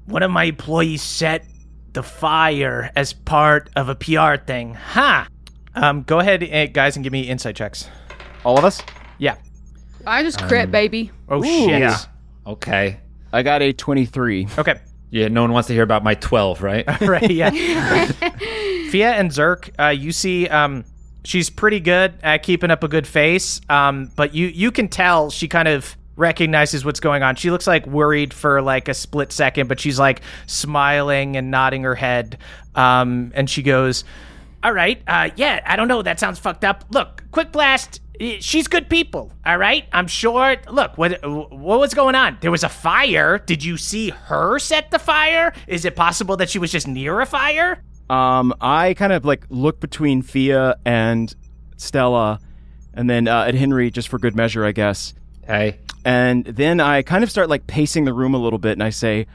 One 0.05 0.23
of 0.23 0.31
my 0.31 0.45
employees 0.45 1.01
set 1.03 1.45
the 1.93 2.03
fire 2.03 2.91
as 2.95 3.13
part 3.13 3.69
of 3.75 3.89
a 3.89 3.95
PR 3.95 4.35
thing. 4.43 4.73
Ha! 4.73 5.27
Um, 5.75 6.03
go 6.03 6.19
ahead, 6.19 6.43
eh, 6.43 6.67
guys, 6.67 6.95
and 6.95 7.03
give 7.03 7.11
me 7.13 7.21
insight 7.21 7.55
checks. 7.55 7.89
All 8.43 8.57
of 8.57 8.65
us? 8.65 8.81
Yeah. 9.17 9.35
I 10.05 10.23
just 10.23 10.41
crit, 10.43 10.71
baby. 10.71 11.11
Oh 11.29 11.41
shit. 11.41 11.79
Yeah. 11.79 11.97
Okay. 12.45 12.99
I 13.31 13.41
got 13.41 13.61
a 13.61 13.73
23. 13.73 14.47
Okay. 14.57 14.79
Yeah, 15.09 15.27
no 15.27 15.41
one 15.41 15.51
wants 15.51 15.67
to 15.67 15.73
hear 15.73 15.83
about 15.83 16.03
my 16.03 16.15
12, 16.15 16.61
right? 16.61 17.01
right. 17.01 17.29
Yeah. 17.29 17.49
Fia 18.89 19.11
and 19.11 19.31
Zerk, 19.31 19.69
uh, 19.79 19.89
you 19.89 20.11
see, 20.11 20.47
um, 20.47 20.83
she's 21.23 21.49
pretty 21.49 21.79
good 21.79 22.13
at 22.21 22.43
keeping 22.43 22.71
up 22.71 22.83
a 22.83 22.87
good 22.87 23.07
face. 23.07 23.61
Um, 23.69 24.11
but 24.15 24.35
you 24.35 24.47
you 24.47 24.71
can 24.71 24.87
tell 24.87 25.29
she 25.29 25.47
kind 25.47 25.67
of 25.67 25.95
recognizes 26.15 26.85
what's 26.85 26.99
going 26.99 27.23
on. 27.23 27.35
She 27.35 27.49
looks 27.49 27.65
like 27.65 27.87
worried 27.87 28.33
for 28.33 28.61
like 28.61 28.87
a 28.87 28.93
split 28.93 29.31
second, 29.31 29.67
but 29.67 29.79
she's 29.79 29.97
like 29.97 30.21
smiling 30.45 31.37
and 31.37 31.49
nodding 31.49 31.83
her 31.83 31.95
head. 31.95 32.37
Um, 32.75 33.31
and 33.35 33.49
she 33.49 33.63
goes, 33.63 34.03
"All 34.63 34.73
right, 34.73 35.01
uh, 35.07 35.29
yeah, 35.35 35.61
I 35.65 35.75
don't 35.75 35.87
know. 35.87 36.01
That 36.01 36.19
sounds 36.19 36.39
fucked 36.39 36.63
up. 36.63 36.85
Look, 36.89 37.23
quick 37.31 37.51
blast." 37.51 37.99
eh, 38.19 38.37
She's 38.39 38.67
good 38.67 38.89
people, 38.89 39.31
all 39.45 39.57
right. 39.57 39.85
I'm 39.91 40.07
sure. 40.07 40.55
Look, 40.69 40.97
what 40.97 41.19
what 41.23 41.79
was 41.79 41.93
going 41.93 42.15
on? 42.15 42.37
There 42.41 42.51
was 42.51 42.63
a 42.63 42.69
fire. 42.69 43.39
Did 43.39 43.63
you 43.63 43.75
see 43.77 44.09
her 44.09 44.59
set 44.59 44.91
the 44.91 44.99
fire? 44.99 45.51
Is 45.67 45.83
it 45.85 45.95
possible 45.95 46.37
that 46.37 46.49
she 46.49 46.59
was 46.59 46.71
just 46.71 46.87
near 46.87 47.19
a 47.21 47.25
fire? 47.25 47.83
Um, 48.09 48.53
I 48.61 48.93
kind 48.95 49.13
of 49.13 49.25
like 49.25 49.45
look 49.49 49.79
between 49.79 50.21
Fia 50.21 50.75
and 50.85 51.33
Stella, 51.77 52.39
and 52.93 53.09
then 53.09 53.27
uh, 53.27 53.45
at 53.47 53.55
Henry 53.55 53.89
just 53.91 54.09
for 54.09 54.19
good 54.19 54.35
measure, 54.35 54.63
I 54.65 54.71
guess. 54.71 55.13
hey. 55.47 55.79
And 56.05 56.43
then 56.45 56.81
I 56.81 57.01
kind 57.01 57.23
of 57.23 57.31
start 57.31 57.47
like 57.49 57.65
pacing 57.65 58.03
the 58.03 58.13
room 58.13 58.33
a 58.33 58.37
little 58.37 58.59
bit, 58.59 58.73
and 58.73 58.83
I 58.83 58.89
say, 58.89 59.25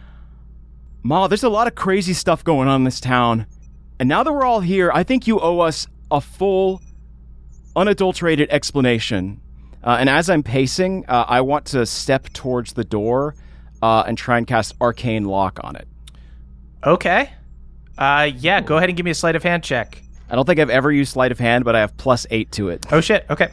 "Ma, 1.02 1.26
there's 1.26 1.42
a 1.42 1.48
lot 1.48 1.66
of 1.66 1.74
crazy 1.74 2.12
stuff 2.12 2.44
going 2.44 2.68
on 2.68 2.82
in 2.82 2.84
this 2.84 3.00
town, 3.00 3.46
and 3.98 4.08
now 4.08 4.22
that 4.22 4.32
we're 4.32 4.44
all 4.44 4.60
here, 4.60 4.90
I 4.92 5.02
think 5.02 5.26
you 5.26 5.40
owe 5.40 5.60
us 5.60 5.86
a 6.10 6.20
full, 6.20 6.80
unadulterated 7.76 8.48
explanation." 8.50 9.40
Uh, 9.82 9.96
and 10.00 10.08
as 10.08 10.28
I'm 10.28 10.42
pacing, 10.42 11.06
uh, 11.06 11.24
I 11.28 11.40
want 11.40 11.66
to 11.66 11.86
step 11.86 12.28
towards 12.32 12.72
the 12.72 12.84
door 12.84 13.34
uh, 13.82 14.04
and 14.06 14.18
try 14.18 14.38
and 14.38 14.46
cast 14.46 14.74
Arcane 14.80 15.24
Lock 15.24 15.60
on 15.62 15.76
it. 15.76 15.86
Okay. 16.84 17.30
Uh, 17.96 18.30
yeah. 18.36 18.60
Go 18.60 18.76
ahead 18.76 18.88
and 18.88 18.96
give 18.96 19.04
me 19.04 19.10
a 19.10 19.14
sleight 19.14 19.36
of 19.36 19.42
hand 19.42 19.62
check. 19.62 20.02
I 20.30 20.34
don't 20.34 20.44
think 20.44 20.60
I've 20.60 20.70
ever 20.70 20.92
used 20.92 21.12
sleight 21.12 21.32
of 21.32 21.38
hand, 21.38 21.64
but 21.64 21.74
I 21.74 21.80
have 21.80 21.96
plus 21.96 22.26
eight 22.30 22.52
to 22.52 22.68
it. 22.68 22.86
Oh 22.92 23.00
shit. 23.00 23.24
Okay. 23.30 23.50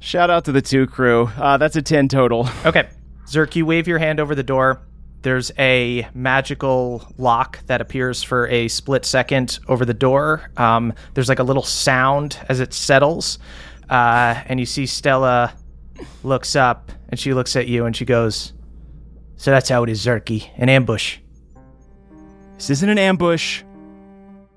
Shout 0.00 0.30
out 0.30 0.44
to 0.44 0.52
the 0.52 0.62
two 0.62 0.86
crew. 0.86 1.30
Uh, 1.36 1.56
that's 1.56 1.76
a 1.76 1.82
10 1.82 2.08
total. 2.08 2.48
Okay. 2.64 2.88
Zerk, 3.26 3.56
you 3.56 3.66
wave 3.66 3.88
your 3.88 3.98
hand 3.98 4.20
over 4.20 4.34
the 4.34 4.42
door. 4.42 4.82
There's 5.24 5.50
a 5.58 6.06
magical 6.12 7.10
lock 7.16 7.64
that 7.64 7.80
appears 7.80 8.22
for 8.22 8.46
a 8.48 8.68
split 8.68 9.06
second 9.06 9.58
over 9.68 9.86
the 9.86 9.94
door. 9.94 10.50
Um, 10.58 10.92
there's 11.14 11.30
like 11.30 11.38
a 11.38 11.42
little 11.42 11.62
sound 11.62 12.38
as 12.50 12.60
it 12.60 12.74
settles. 12.74 13.38
Uh, 13.88 14.42
and 14.44 14.60
you 14.60 14.66
see 14.66 14.84
Stella 14.84 15.54
looks 16.24 16.54
up 16.54 16.92
and 17.08 17.18
she 17.18 17.32
looks 17.32 17.56
at 17.56 17.68
you 17.68 17.86
and 17.86 17.96
she 17.96 18.04
goes, 18.04 18.52
So 19.36 19.50
that's 19.50 19.70
how 19.70 19.82
it 19.82 19.88
is, 19.88 20.04
Zerky. 20.04 20.50
An 20.58 20.68
ambush. 20.68 21.20
This 22.56 22.68
isn't 22.68 22.90
an 22.90 22.98
ambush. 22.98 23.62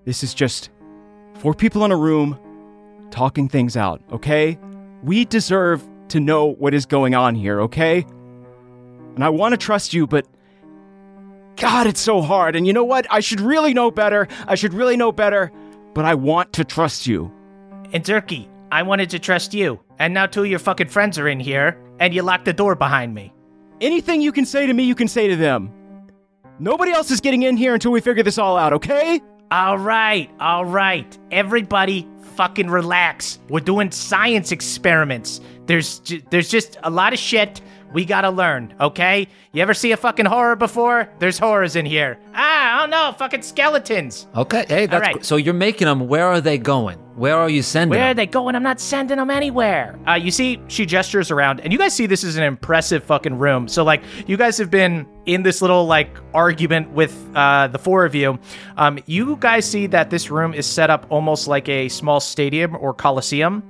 This 0.03 0.21
is 0.21 0.33
just 0.33 0.69
four 1.35 1.53
people 1.53 1.85
in 1.85 1.93
a 1.93 1.97
room 1.97 2.37
talking 3.09 3.47
things 3.47 3.77
out, 3.77 4.01
okay? 4.11 4.59
We 5.01 5.23
deserve 5.23 5.87
to 6.09 6.19
know 6.19 6.47
what 6.47 6.73
is 6.73 6.85
going 6.85 7.15
on 7.15 7.35
here, 7.35 7.61
okay? 7.61 8.05
And 9.15 9.23
I 9.23 9.29
want 9.29 9.53
to 9.53 9.57
trust 9.57 9.93
you, 9.93 10.05
but 10.05 10.27
God, 11.57 11.87
it's 11.87 11.99
so 11.99 12.21
hard. 12.21 12.55
And 12.55 12.65
you 12.67 12.73
know 12.73 12.83
what? 12.83 13.07
I 13.09 13.19
should 13.19 13.41
really 13.41 13.73
know 13.73 13.91
better. 13.91 14.27
I 14.47 14.55
should 14.55 14.73
really 14.73 14.95
know 14.95 15.11
better, 15.11 15.51
but 15.93 16.05
I 16.05 16.13
want 16.15 16.53
to 16.53 16.63
trust 16.63 17.07
you. 17.07 17.31
And 17.91 18.03
Zerky, 18.03 18.47
I 18.71 18.83
wanted 18.83 19.09
to 19.11 19.19
trust 19.19 19.53
you. 19.53 19.79
And 19.99 20.13
now 20.13 20.27
two 20.27 20.41
of 20.43 20.47
your 20.47 20.59
fucking 20.59 20.89
friends 20.89 21.17
are 21.17 21.27
in 21.27 21.39
here 21.39 21.77
and 21.99 22.13
you 22.13 22.21
locked 22.21 22.45
the 22.45 22.53
door 22.53 22.75
behind 22.75 23.13
me. 23.13 23.33
Anything 23.81 24.21
you 24.21 24.31
can 24.31 24.45
say 24.45 24.67
to 24.67 24.73
me, 24.73 24.83
you 24.83 24.95
can 24.95 25.07
say 25.07 25.27
to 25.27 25.35
them. 25.35 25.71
Nobody 26.59 26.91
else 26.91 27.11
is 27.11 27.21
getting 27.21 27.43
in 27.43 27.57
here 27.57 27.73
until 27.73 27.91
we 27.91 28.01
figure 28.01 28.23
this 28.23 28.37
all 28.37 28.57
out, 28.57 28.73
okay? 28.73 29.21
All 29.51 29.77
right, 29.77 30.29
all 30.39 30.65
right. 30.65 31.17
Everybody 31.31 32.07
fucking 32.35 32.69
relax. 32.69 33.39
We're 33.49 33.61
doing 33.61 33.91
science 33.91 34.51
experiments. 34.51 35.41
There's 35.65 35.99
ju- 35.99 36.21
there's 36.29 36.49
just 36.49 36.77
a 36.83 36.89
lot 36.89 37.13
of 37.13 37.19
shit 37.19 37.61
we 37.93 38.05
got 38.05 38.21
to 38.21 38.29
learn, 38.29 38.73
okay? 38.79 39.27
You 39.53 39.61
ever 39.61 39.73
see 39.73 39.91
a 39.91 39.97
fucking 39.97 40.25
horror 40.25 40.55
before? 40.55 41.09
There's 41.19 41.39
horrors 41.39 41.75
in 41.75 41.85
here. 41.85 42.19
Ah, 42.33 42.77
I 42.77 42.79
don't 42.81 42.89
know, 42.89 43.15
fucking 43.17 43.41
skeletons. 43.41 44.27
Okay. 44.35 44.65
Hey, 44.67 44.85
that's 44.85 45.01
right. 45.01 45.15
gr- 45.15 45.23
so 45.23 45.35
you're 45.37 45.53
making 45.53 45.85
them. 45.87 46.07
Where 46.07 46.25
are 46.27 46.41
they 46.41 46.57
going? 46.57 46.99
Where 47.15 47.35
are 47.35 47.49
you 47.49 47.63
sending 47.63 47.93
them? 47.93 47.99
Where 47.99 48.09
are 48.09 48.13
them? 48.13 48.17
they 48.17 48.25
going? 48.27 48.55
I'm 48.55 48.61
not 48.63 48.79
sending 48.79 49.17
them 49.17 49.31
anywhere. 49.31 49.97
Uh, 50.07 50.13
you 50.13 50.29
see, 50.29 50.61
she 50.67 50.85
gestures 50.85 51.31
around, 51.31 51.61
and 51.61 51.73
you 51.73 51.79
guys 51.79 51.93
see 51.93 52.05
this 52.05 52.23
is 52.23 52.35
an 52.37 52.43
impressive 52.43 53.03
fucking 53.03 53.39
room. 53.39 53.67
So, 53.67 53.83
like, 53.83 54.03
you 54.27 54.37
guys 54.37 54.57
have 54.59 54.69
been 54.69 55.07
in 55.25 55.41
this 55.43 55.61
little, 55.61 55.85
like, 55.85 56.15
argument 56.35 56.91
with 56.91 57.15
uh, 57.35 57.67
the 57.69 57.79
four 57.79 58.05
of 58.05 58.13
you. 58.13 58.37
Um, 58.75 58.99
you 59.07 59.37
guys 59.37 59.65
see 59.65 59.87
that 59.87 60.11
this 60.11 60.29
room 60.29 60.53
is 60.53 60.67
set 60.67 60.89
up 60.91 61.07
almost 61.09 61.47
like 61.47 61.67
a 61.69 61.89
small 61.89 62.19
stadium 62.19 62.75
or 62.75 62.93
coliseum. 62.93 63.63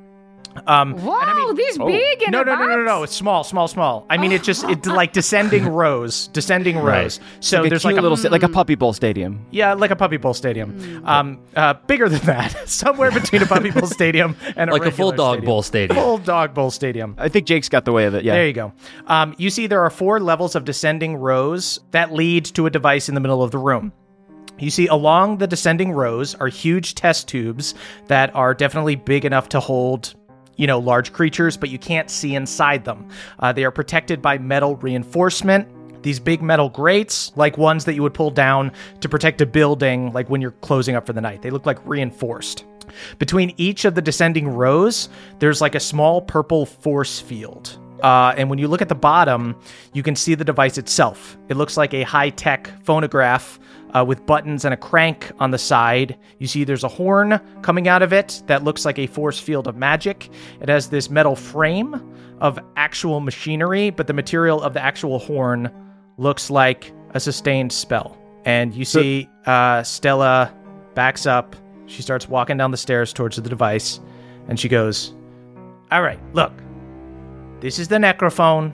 Um, 0.66 0.94
and 0.94 1.04
Whoa, 1.04 1.14
I 1.20 1.34
mean- 1.34 1.56
this 1.56 1.78
big 1.78 2.24
in 2.24 2.32
no, 2.32 2.42
a 2.42 2.46
no, 2.46 2.56
no, 2.56 2.66
no, 2.68 2.84
no. 2.84 3.04
It's 3.04 3.16
small, 3.16 3.44
small, 3.44 3.68
small. 3.68 4.06
I 4.10 4.18
mean, 4.18 4.32
it 4.32 4.44
just 4.44 4.64
it's 4.66 4.88
like 4.88 5.14
descending 5.14 5.68
rows, 5.82 6.28
descending 6.30 6.78
rows. 6.80 7.20
So 7.40 7.62
Like 7.62 7.70
there's 7.70 7.82
cute 7.82 7.94
like 7.94 8.00
a 8.00 8.02
little, 8.02 8.18
sta- 8.18 8.30
like 8.30 8.44
a 8.44 8.50
puppy 8.50 8.76
bowl 8.76 8.94
stadium. 8.94 9.46
yeah, 9.52 9.74
like 9.74 9.92
a 9.92 9.96
puppy 9.96 10.18
bowl 10.18 10.34
stadium. 10.34 11.04
Um, 11.06 11.40
uh, 11.56 11.74
bigger 11.86 12.10
than 12.10 12.22
that, 12.26 12.52
somewhere 12.70 13.12
between 13.12 13.42
a 13.42 13.46
puppy 13.46 13.72
bowl 13.72 13.88
stadium 13.88 14.36
and 14.56 14.70
a 14.70 14.74
Like 14.74 14.86
a 14.86 14.92
full 14.92 15.12
dog 15.12 15.36
stadium. 15.36 15.46
bowl 15.46 15.62
stadium. 15.64 15.96
Full 16.00 16.18
dog 16.20 16.54
bowl 16.54 16.72
stadium. 16.72 17.16
I 17.18 17.30
think 17.30 17.46
Jake's 17.48 17.70
got 17.70 17.86
the 17.86 17.92
way 17.92 18.06
of 18.06 18.14
it. 18.16 18.24
Yeah. 18.24 18.34
There 18.34 18.48
you 18.48 18.54
go. 18.54 18.74
Um, 19.08 19.36
you 19.38 19.50
see, 19.50 19.68
there 19.68 19.82
are 19.82 19.90
four 19.90 20.20
levels 20.20 20.56
of 20.56 20.66
descending 20.66 21.16
rows 21.16 21.80
that 21.92 22.14
lead 22.14 22.46
to 22.46 22.66
a 22.66 22.70
device 22.70 23.10
in 23.10 23.16
the 23.16 23.22
middle 23.22 23.44
of 23.44 23.52
the 23.52 23.58
room. 23.58 23.92
You 24.60 24.72
see, 24.72 24.88
along 24.88 25.38
the 25.38 25.46
descending 25.46 25.92
rows 25.92 26.34
are 26.34 26.48
huge 26.48 26.96
test 26.96 27.28
tubes 27.28 27.76
that 28.08 28.34
are 28.36 28.56
definitely 28.56 28.96
big 28.96 29.24
enough 29.24 29.50
to 29.50 29.60
hold, 29.60 30.16
you 30.58 30.68
know, 30.68 30.80
large 30.80 31.14
creatures, 31.14 31.56
but 31.56 31.70
you 31.70 31.80
can't 31.80 32.10
see 32.10 32.36
inside 32.36 32.84
them. 32.84 33.10
Uh, 33.40 33.54
they 33.54 33.64
are 33.64 33.72
protected 33.72 34.22
by 34.22 34.38
metal 34.38 34.76
reinforcement. 34.76 35.68
These 36.04 36.20
big 36.20 36.42
metal 36.42 36.70
grates, 36.70 37.32
like 37.36 37.58
ones 37.58 37.86
that 37.86 37.96
you 37.96 38.04
would 38.04 38.14
pull 38.14 38.32
down 38.32 38.72
to 39.02 39.10
protect 39.10 39.42
a 39.42 39.46
building, 39.46 40.12
like 40.14 40.30
when 40.30 40.42
you're 40.42 40.52
closing 40.52 40.96
up 40.96 41.06
for 41.06 41.14
the 41.14 41.22
night, 41.22 41.42
they 41.42 41.50
look 41.50 41.66
like 41.66 41.80
reinforced. 41.86 42.66
Between 43.20 43.54
each 43.58 43.86
of 43.86 43.96
the 43.96 44.02
descending 44.02 44.48
rows, 44.48 45.10
there's 45.40 45.62
like 45.62 45.76
a 45.76 45.80
small 45.80 46.22
purple 46.22 46.66
force 46.66 47.20
field. 47.20 47.80
Uh, 48.02 48.34
and 48.38 48.50
when 48.50 48.60
you 48.60 48.68
look 48.68 48.82
at 48.82 48.90
the 48.90 48.96
bottom, 48.96 49.56
you 49.94 50.04
can 50.04 50.16
see 50.16 50.36
the 50.36 50.46
device 50.46 50.78
itself. 50.78 51.38
It 51.50 51.58
looks 51.58 51.78
like 51.78 51.94
a 51.94 52.04
high 52.04 52.30
tech 52.30 52.72
phonograph 52.84 53.60
uh, 53.96 54.04
with 54.06 54.26
buttons 54.26 54.66
and 54.66 54.74
a 54.74 54.78
crank 54.78 55.32
on 55.40 55.52
the 55.52 55.58
side. 55.58 56.18
You 56.40 56.48
see 56.48 56.64
there's 56.64 56.84
a 56.84 56.90
horn 56.90 57.40
coming 57.62 57.88
out 57.88 58.02
of 58.02 58.14
it 58.14 58.44
that 58.48 58.64
looks 58.64 58.86
like 58.86 59.00
a 59.00 59.08
force 59.08 59.40
field 59.40 59.68
of 59.68 59.76
magic. 59.76 60.30
It 60.62 60.70
has 60.70 60.90
this 60.90 61.10
metal 61.10 61.36
frame 61.36 62.02
of 62.40 62.60
actual 62.76 63.20
machinery, 63.20 63.90
but 63.90 64.08
the 64.08 64.14
material 64.14 64.62
of 64.62 64.74
the 64.74 64.84
actual 64.84 65.20
horn 65.20 65.72
looks 66.18 66.50
like 66.50 66.92
a 67.12 67.20
sustained 67.20 67.72
spell. 67.72 68.18
And 68.46 68.74
you 68.74 68.86
see 68.86 69.30
uh, 69.46 69.84
Stella 69.84 70.54
backs 70.94 71.26
up. 71.26 71.56
She 71.88 72.02
starts 72.02 72.30
walking 72.30 72.58
down 72.58 72.72
the 72.72 72.78
stairs 72.78 73.14
towards 73.14 73.38
the 73.38 73.50
device, 73.50 74.00
and 74.48 74.60
she 74.60 74.70
goes, 74.70 75.14
All 75.92 76.02
right, 76.02 76.20
look, 76.34 76.54
this 77.60 77.80
is 77.80 77.88
the 77.88 77.98
necrophone. 77.98 78.74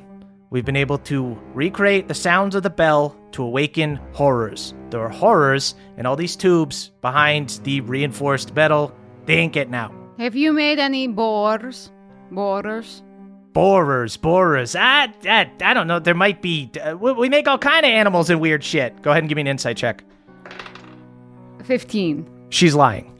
We've 0.50 0.66
been 0.66 0.76
able 0.76 1.00
to 1.00 1.38
recreate 1.54 2.08
the 2.08 2.14
sounds 2.14 2.54
of 2.54 2.64
the 2.64 2.70
bell 2.70 3.16
to 3.32 3.44
awaken 3.44 4.00
horrors. 4.12 4.74
There 4.90 5.02
are 5.02 5.10
horrors 5.10 5.74
in 5.98 6.06
all 6.06 6.16
these 6.16 6.36
tubes 6.36 6.92
behind 7.02 7.62
the 7.64 7.82
reinforced 7.82 8.54
metal. 8.56 8.96
They 9.26 9.36
ain't 9.36 9.54
getting 9.54 9.74
out. 9.74 9.94
Have 10.20 10.36
you 10.36 10.54
made 10.54 10.78
any 10.80 11.08
boars? 11.08 11.92
Borders? 12.30 13.02
Borers, 13.54 14.18
borers. 14.18 14.76
I, 14.76 15.14
I, 15.26 15.52
I 15.62 15.74
don't 15.74 15.88
know. 15.88 16.00
There 16.00 16.14
might 16.14 16.42
be. 16.42 16.70
Uh, 16.80 16.98
we, 16.98 17.14
we 17.14 17.30
make 17.30 17.48
all 17.48 17.58
kind 17.58 17.86
of 17.86 17.90
animals 17.90 18.30
and 18.30 18.40
weird 18.40 18.64
shit. 18.64 19.02
Go 19.02 19.12
ahead 19.12 19.24
and 19.24 19.30
give 19.30 19.36
me 19.36 19.42
an 19.42 19.48
insight 19.48 19.78
check. 19.78 20.04
15. 21.64 22.30
She's 22.50 22.76
lying. 22.76 23.18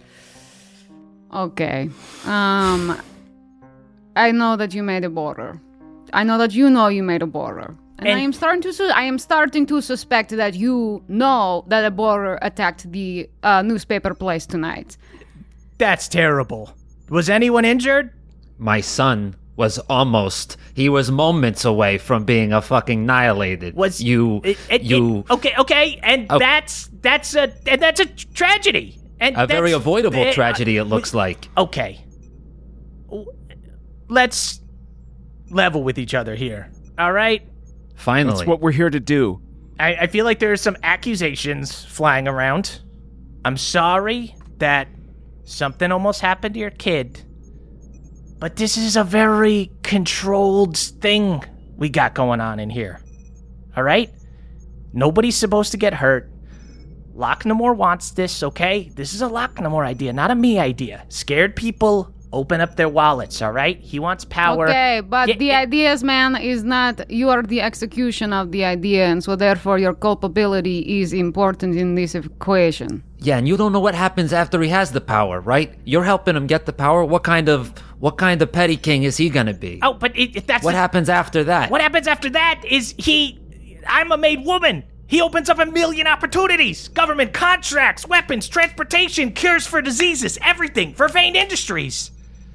Okay. 1.34 1.90
Um, 2.26 3.00
I 4.16 4.32
know 4.32 4.56
that 4.58 4.74
you 4.74 4.84
made 4.84 5.04
a 5.04 5.10
border. 5.10 5.60
I 6.14 6.24
know 6.24 6.38
that 6.38 6.54
you 6.54 6.70
know 6.70 6.88
you 6.88 7.04
made 7.04 7.22
a 7.22 7.28
border. 7.28 7.76
And, 8.00 8.10
I 8.10 8.20
am 8.20 8.34
starting 8.34 8.62
to 8.64 8.74
su- 8.74 8.92
I 8.94 9.04
am 9.04 9.18
starting 9.18 9.66
to 9.68 9.82
suspect 9.82 10.32
that 10.32 10.56
you 10.56 11.04
know 11.08 11.64
that 11.68 11.86
a 11.86 11.92
border 11.92 12.38
attacked 12.42 12.92
the 12.92 13.30
uh, 13.44 13.62
newspaper 13.62 14.14
place 14.14 14.46
tonight. 14.46 14.98
That's 15.78 16.08
terrible. 16.08 16.74
Was 17.10 17.30
anyone 17.30 17.66
injured? 17.66 18.12
My 18.58 18.82
son 18.82 19.36
was 19.56 19.78
almost. 19.90 20.58
He 20.74 20.90
was 20.90 21.12
moments 21.12 21.64
away 21.66 21.98
from 21.98 22.26
being 22.26 22.52
a 22.52 22.62
fucking 22.62 23.04
annihilated. 23.04 23.76
Was 23.76 24.02
you? 24.02 24.42
It- 24.44 24.58
it- 24.70 24.82
you? 24.84 25.20
it- 25.20 25.32
okay, 25.32 25.54
okay, 25.60 26.00
and 26.04 26.28
Oh. 26.30 26.40
that's 26.40 26.90
that's 27.02 27.36
a 27.36 27.54
and 27.68 27.82
that's 27.82 28.00
a 28.00 28.06
tragedy. 28.06 29.00
And 29.20 29.38
a 29.38 29.48
very 29.48 29.72
avoidable 29.72 30.20
eh, 30.20 30.34
tragedy. 30.34 30.78
It 30.78 30.82
uh, 30.82 30.86
looks 30.86 31.14
like. 31.14 31.48
okay. 31.58 32.04
W- 34.08 34.16
Let's 34.16 34.62
level 35.50 35.84
with 35.84 35.98
each 35.98 36.14
other 36.14 36.36
here. 36.36 36.72
All 36.98 37.12
right. 37.12 37.42
Finally, 37.96 38.38
That's 38.38 38.48
what 38.48 38.60
we're 38.60 38.72
here 38.72 38.90
to 38.90 39.00
do. 39.00 39.42
I, 39.80 39.96
I 39.96 40.08
feel 40.08 40.26
like 40.26 40.40
there's 40.40 40.62
some 40.62 40.78
accusations 40.84 41.84
flying 41.86 42.28
around. 42.28 42.82
I'm 43.46 43.58
sorry 43.58 44.36
that 44.58 44.88
something 45.46 45.92
almost 45.92 46.22
happened 46.22 46.54
to 46.56 46.60
your 46.60 46.70
kid. 46.72 47.24
But 48.40 48.56
this 48.56 48.78
is 48.78 48.96
a 48.98 49.04
very 49.04 49.72
controlled 49.84 50.78
thing 50.78 51.44
we 51.78 51.90
got 51.90 52.14
going 52.14 52.42
on 52.42 52.60
in 52.60 52.70
here. 52.70 53.02
All 53.76 53.84
right? 53.84 54.12
Nobody's 54.92 55.36
supposed 55.36 55.72
to 55.72 55.78
get 55.78 55.94
hurt. 55.94 56.30
Locknamore 57.16 57.76
wants 57.76 58.12
this, 58.12 58.44
okay? 58.44 58.92
This 58.96 59.14
is 59.14 59.22
a 59.22 59.28
Locknamore 59.28 59.86
idea, 59.86 60.14
not 60.14 60.32
a 60.32 60.36
me 60.36 60.60
idea. 60.60 61.06
Scared 61.10 61.56
people 61.56 62.14
open 62.34 62.60
up 62.62 62.76
their 62.76 62.90
wallets, 62.90 63.42
all 63.42 63.52
right? 63.52 63.80
He 63.80 64.00
wants 64.00 64.26
power. 64.26 64.68
Okay, 64.68 65.02
but 65.02 65.30
Yeah, 65.30 65.38
the 65.38 65.46
yeah. 65.46 65.60
ideas, 65.60 66.04
man, 66.04 66.36
is 66.36 66.64
not 66.64 67.10
you 67.10 67.30
are 67.30 67.44
the 67.44 67.62
execution 67.62 68.34
of 68.34 68.52
the 68.52 68.66
idea, 68.66 69.06
and 69.06 69.24
so 69.24 69.36
therefore 69.36 69.78
your 69.78 69.94
culpability 69.94 71.00
is 71.02 71.14
important 71.14 71.76
in 71.78 71.96
this 71.96 72.16
equation. 72.16 73.04
yeah, 73.20 73.38
and 73.38 73.48
you 73.48 73.56
don't 73.56 73.72
know 73.72 73.80
what 73.80 73.96
happens 73.96 74.34
after 74.34 74.62
he 74.62 74.70
has 74.70 74.92
the 74.92 75.00
power, 75.02 75.40
right? 75.40 75.70
You're 75.86 76.04
helping 76.04 76.36
him 76.36 76.46
get 76.48 76.66
the 76.66 76.74
power. 76.74 77.06
What 77.06 77.24
kind 77.24 77.48
of 77.50 77.72
what 78.00 78.18
kind 78.18 78.42
of 78.42 78.52
petty 78.52 78.76
king 78.76 79.04
is 79.04 79.16
he 79.16 79.30
gonna 79.30 79.54
be? 79.54 79.80
Oh, 79.82 79.94
but 79.94 80.12
it, 80.18 80.36
it- 80.36 80.48
that's 80.48 80.64
what 80.66 80.74
the- 80.74 80.78
happens 80.78 81.08
after 81.08 81.44
that? 81.46 81.72
What 81.72 81.80
happens 81.82 82.08
after 82.08 82.30
that 82.32 82.62
is 82.70 82.94
he. 82.98 83.40
I'm 83.88 84.12
a 84.12 84.18
made 84.18 84.46
woman. 84.46 84.84
He 85.08 85.22
opens 85.22 85.48
up 85.50 85.60
a 85.60 85.66
million 85.66 86.08
opportunities 86.08 86.88
government 86.88 87.34
contracts, 87.34 88.08
weapons, 88.08 88.48
transportation, 88.48 89.32
cures 89.32 89.68
for 89.68 89.82
diseases, 89.82 90.40
everything 90.42 90.94
for 90.94 91.08
Vane 91.08 91.36
Industries. 91.36 92.12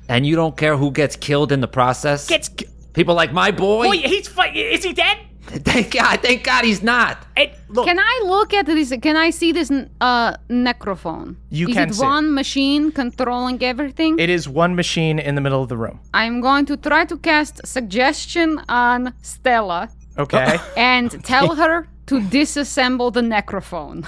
And 0.08 0.26
you 0.26 0.36
don't 0.36 0.56
care 0.56 0.76
who 0.76 0.90
gets 0.90 1.16
killed 1.16 1.52
in 1.52 1.60
the 1.60 1.68
process? 1.68 2.26
Gets. 2.26 2.50
People 2.94 3.14
like 3.14 3.32
my 3.32 3.50
boy. 3.50 3.84
Boy, 3.86 3.98
he's. 3.98 4.28
Fi- 4.28 4.48
is 4.54 4.82
he 4.84 4.92
dead? 4.92 5.18
Thank 5.46 5.92
God. 6.00 6.20
Thank 6.22 6.44
God 6.44 6.64
he's 6.64 6.82
not. 6.82 7.18
And 7.36 7.50
look, 7.68 7.86
Can 7.86 7.98
I 7.98 8.22
look 8.24 8.52
at 8.52 8.66
this? 8.66 8.92
Can 9.00 9.16
I 9.16 9.30
see 9.30 9.52
this 9.52 9.70
uh, 10.00 10.36
necrophone? 10.50 11.36
You 11.50 11.68
is 11.68 11.74
can 11.74 11.88
it 11.90 11.94
see 11.94 12.02
it. 12.02 12.06
one 12.06 12.34
machine 12.34 12.90
controlling 12.92 13.62
everything? 13.62 14.18
it 14.18 14.28
is 14.30 14.48
one 14.48 14.74
machine 14.74 15.18
in 15.18 15.34
the 15.36 15.40
middle 15.40 15.62
of 15.62 15.68
the 15.68 15.76
room. 15.76 16.00
I'm 16.12 16.40
going 16.40 16.66
to 16.66 16.76
try 16.76 17.04
to 17.06 17.16
cast 17.18 17.66
suggestion 17.66 18.60
on 18.68 19.14
Stella 19.22 19.88
Okay. 20.18 20.58
and 20.76 21.22
tell 21.24 21.54
her 21.54 21.86
to 22.06 22.20
disassemble 22.20 23.12
the 23.12 23.20
necrophone. 23.22 24.06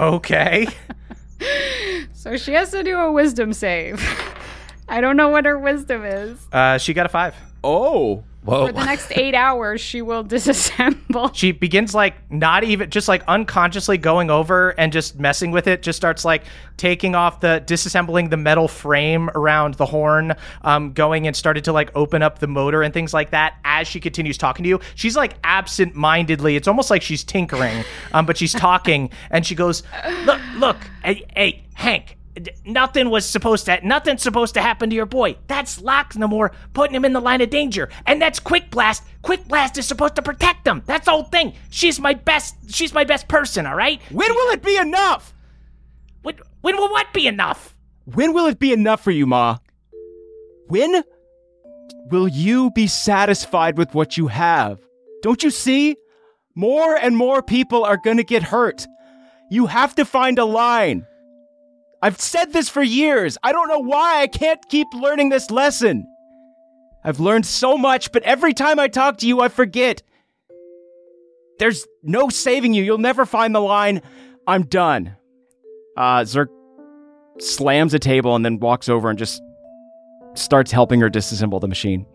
okay. 0.00 0.66
So 2.12 2.36
she 2.36 2.52
has 2.54 2.72
to 2.72 2.82
do 2.82 2.98
a 2.98 3.12
wisdom 3.12 3.52
save. 3.52 4.02
I 4.88 5.00
don't 5.00 5.16
know 5.16 5.28
what 5.28 5.44
her 5.44 5.58
wisdom 5.58 6.04
is. 6.04 6.38
Uh, 6.52 6.78
she 6.78 6.94
got 6.94 7.06
a 7.06 7.08
five. 7.08 7.34
Oh, 7.62 8.24
Whoa. 8.48 8.68
For 8.68 8.72
the 8.72 8.84
next 8.84 9.12
eight 9.12 9.34
hours, 9.34 9.78
she 9.80 10.00
will 10.00 10.24
disassemble. 10.24 11.34
She 11.34 11.52
begins 11.52 11.94
like 11.94 12.14
not 12.30 12.64
even 12.64 12.88
just 12.88 13.06
like 13.06 13.22
unconsciously 13.28 13.98
going 13.98 14.30
over 14.30 14.70
and 14.70 14.90
just 14.90 15.18
messing 15.18 15.50
with 15.50 15.66
it. 15.66 15.82
Just 15.82 15.96
starts 15.96 16.24
like 16.24 16.44
taking 16.78 17.14
off 17.14 17.40
the 17.40 17.62
disassembling 17.66 18.30
the 18.30 18.38
metal 18.38 18.66
frame 18.66 19.28
around 19.34 19.74
the 19.74 19.84
horn, 19.84 20.34
um, 20.62 20.92
going 20.92 21.26
and 21.26 21.36
started 21.36 21.64
to 21.64 21.72
like 21.72 21.90
open 21.94 22.22
up 22.22 22.38
the 22.38 22.46
motor 22.46 22.82
and 22.82 22.94
things 22.94 23.12
like 23.12 23.30
that. 23.30 23.56
As 23.64 23.86
she 23.86 24.00
continues 24.00 24.38
talking 24.38 24.62
to 24.62 24.68
you, 24.68 24.80
she's 24.94 25.16
like 25.16 25.34
absent-mindedly. 25.44 26.56
It's 26.56 26.68
almost 26.68 26.90
like 26.90 27.02
she's 27.02 27.24
tinkering, 27.24 27.84
um, 28.12 28.24
but 28.24 28.38
she's 28.38 28.52
talking 28.52 29.10
and 29.30 29.44
she 29.44 29.54
goes, 29.54 29.82
"Look, 30.24 30.40
look, 30.56 30.76
hey, 31.02 31.26
hey 31.34 31.64
Hank." 31.74 32.17
Nothing 32.64 33.10
was 33.10 33.24
supposed 33.24 33.66
to. 33.66 33.86
Nothing's 33.86 34.22
supposed 34.22 34.54
to 34.54 34.60
happen 34.60 34.90
to 34.90 34.96
your 34.96 35.06
boy. 35.06 35.36
That's 35.46 35.80
Locknamore 35.80 36.52
putting 36.72 36.94
him 36.94 37.04
in 37.04 37.12
the 37.12 37.20
line 37.20 37.40
of 37.40 37.50
danger, 37.50 37.88
and 38.06 38.20
that's 38.20 38.38
Quick 38.38 38.70
Blast. 38.70 39.02
Quick 39.22 39.46
Blast 39.48 39.78
is 39.78 39.86
supposed 39.86 40.16
to 40.16 40.22
protect 40.22 40.66
him. 40.66 40.82
That's 40.86 41.06
the 41.06 41.12
whole 41.12 41.24
thing. 41.24 41.54
She's 41.70 42.00
my 42.00 42.14
best. 42.14 42.56
She's 42.68 42.92
my 42.92 43.04
best 43.04 43.28
person. 43.28 43.66
All 43.66 43.74
right. 43.74 44.00
when 44.10 44.32
will 44.34 44.52
it 44.52 44.62
be 44.62 44.76
enough? 44.76 45.34
When, 46.22 46.38
when 46.60 46.76
will 46.76 46.90
what 46.90 47.12
be 47.12 47.26
enough? 47.26 47.74
When 48.04 48.32
will 48.32 48.46
it 48.46 48.58
be 48.58 48.72
enough 48.72 49.02
for 49.02 49.10
you, 49.10 49.26
Ma? 49.26 49.58
When 50.68 51.02
will 52.10 52.28
you 52.28 52.70
be 52.70 52.86
satisfied 52.86 53.78
with 53.78 53.94
what 53.94 54.16
you 54.16 54.28
have? 54.28 54.80
Don't 55.22 55.42
you 55.42 55.50
see? 55.50 55.96
More 56.54 56.96
and 56.96 57.16
more 57.16 57.42
people 57.42 57.84
are 57.84 57.96
gonna 57.96 58.22
get 58.22 58.42
hurt. 58.42 58.86
You 59.50 59.66
have 59.66 59.94
to 59.94 60.04
find 60.04 60.38
a 60.38 60.44
line. 60.44 61.06
I've 62.00 62.20
said 62.20 62.52
this 62.52 62.68
for 62.68 62.82
years. 62.82 63.36
I 63.42 63.52
don't 63.52 63.68
know 63.68 63.80
why 63.80 64.20
I 64.20 64.26
can't 64.26 64.60
keep 64.68 64.86
learning 64.94 65.30
this 65.30 65.50
lesson. 65.50 66.06
I've 67.04 67.20
learned 67.20 67.46
so 67.46 67.76
much, 67.76 68.12
but 68.12 68.22
every 68.22 68.54
time 68.54 68.78
I 68.78 68.88
talk 68.88 69.18
to 69.18 69.26
you, 69.26 69.40
I 69.40 69.48
forget. 69.48 70.02
There's 71.58 71.86
no 72.02 72.28
saving 72.28 72.74
you. 72.74 72.84
You'll 72.84 72.98
never 72.98 73.26
find 73.26 73.54
the 73.54 73.60
line. 73.60 74.02
I'm 74.46 74.64
done. 74.64 75.16
Uh, 75.96 76.20
Zerk 76.20 76.48
slams 77.38 77.94
a 77.94 77.98
table 77.98 78.36
and 78.36 78.44
then 78.44 78.60
walks 78.60 78.88
over 78.88 79.10
and 79.10 79.18
just 79.18 79.42
starts 80.34 80.70
helping 80.70 81.00
her 81.00 81.10
disassemble 81.10 81.60
the 81.60 81.68
machine. 81.68 82.06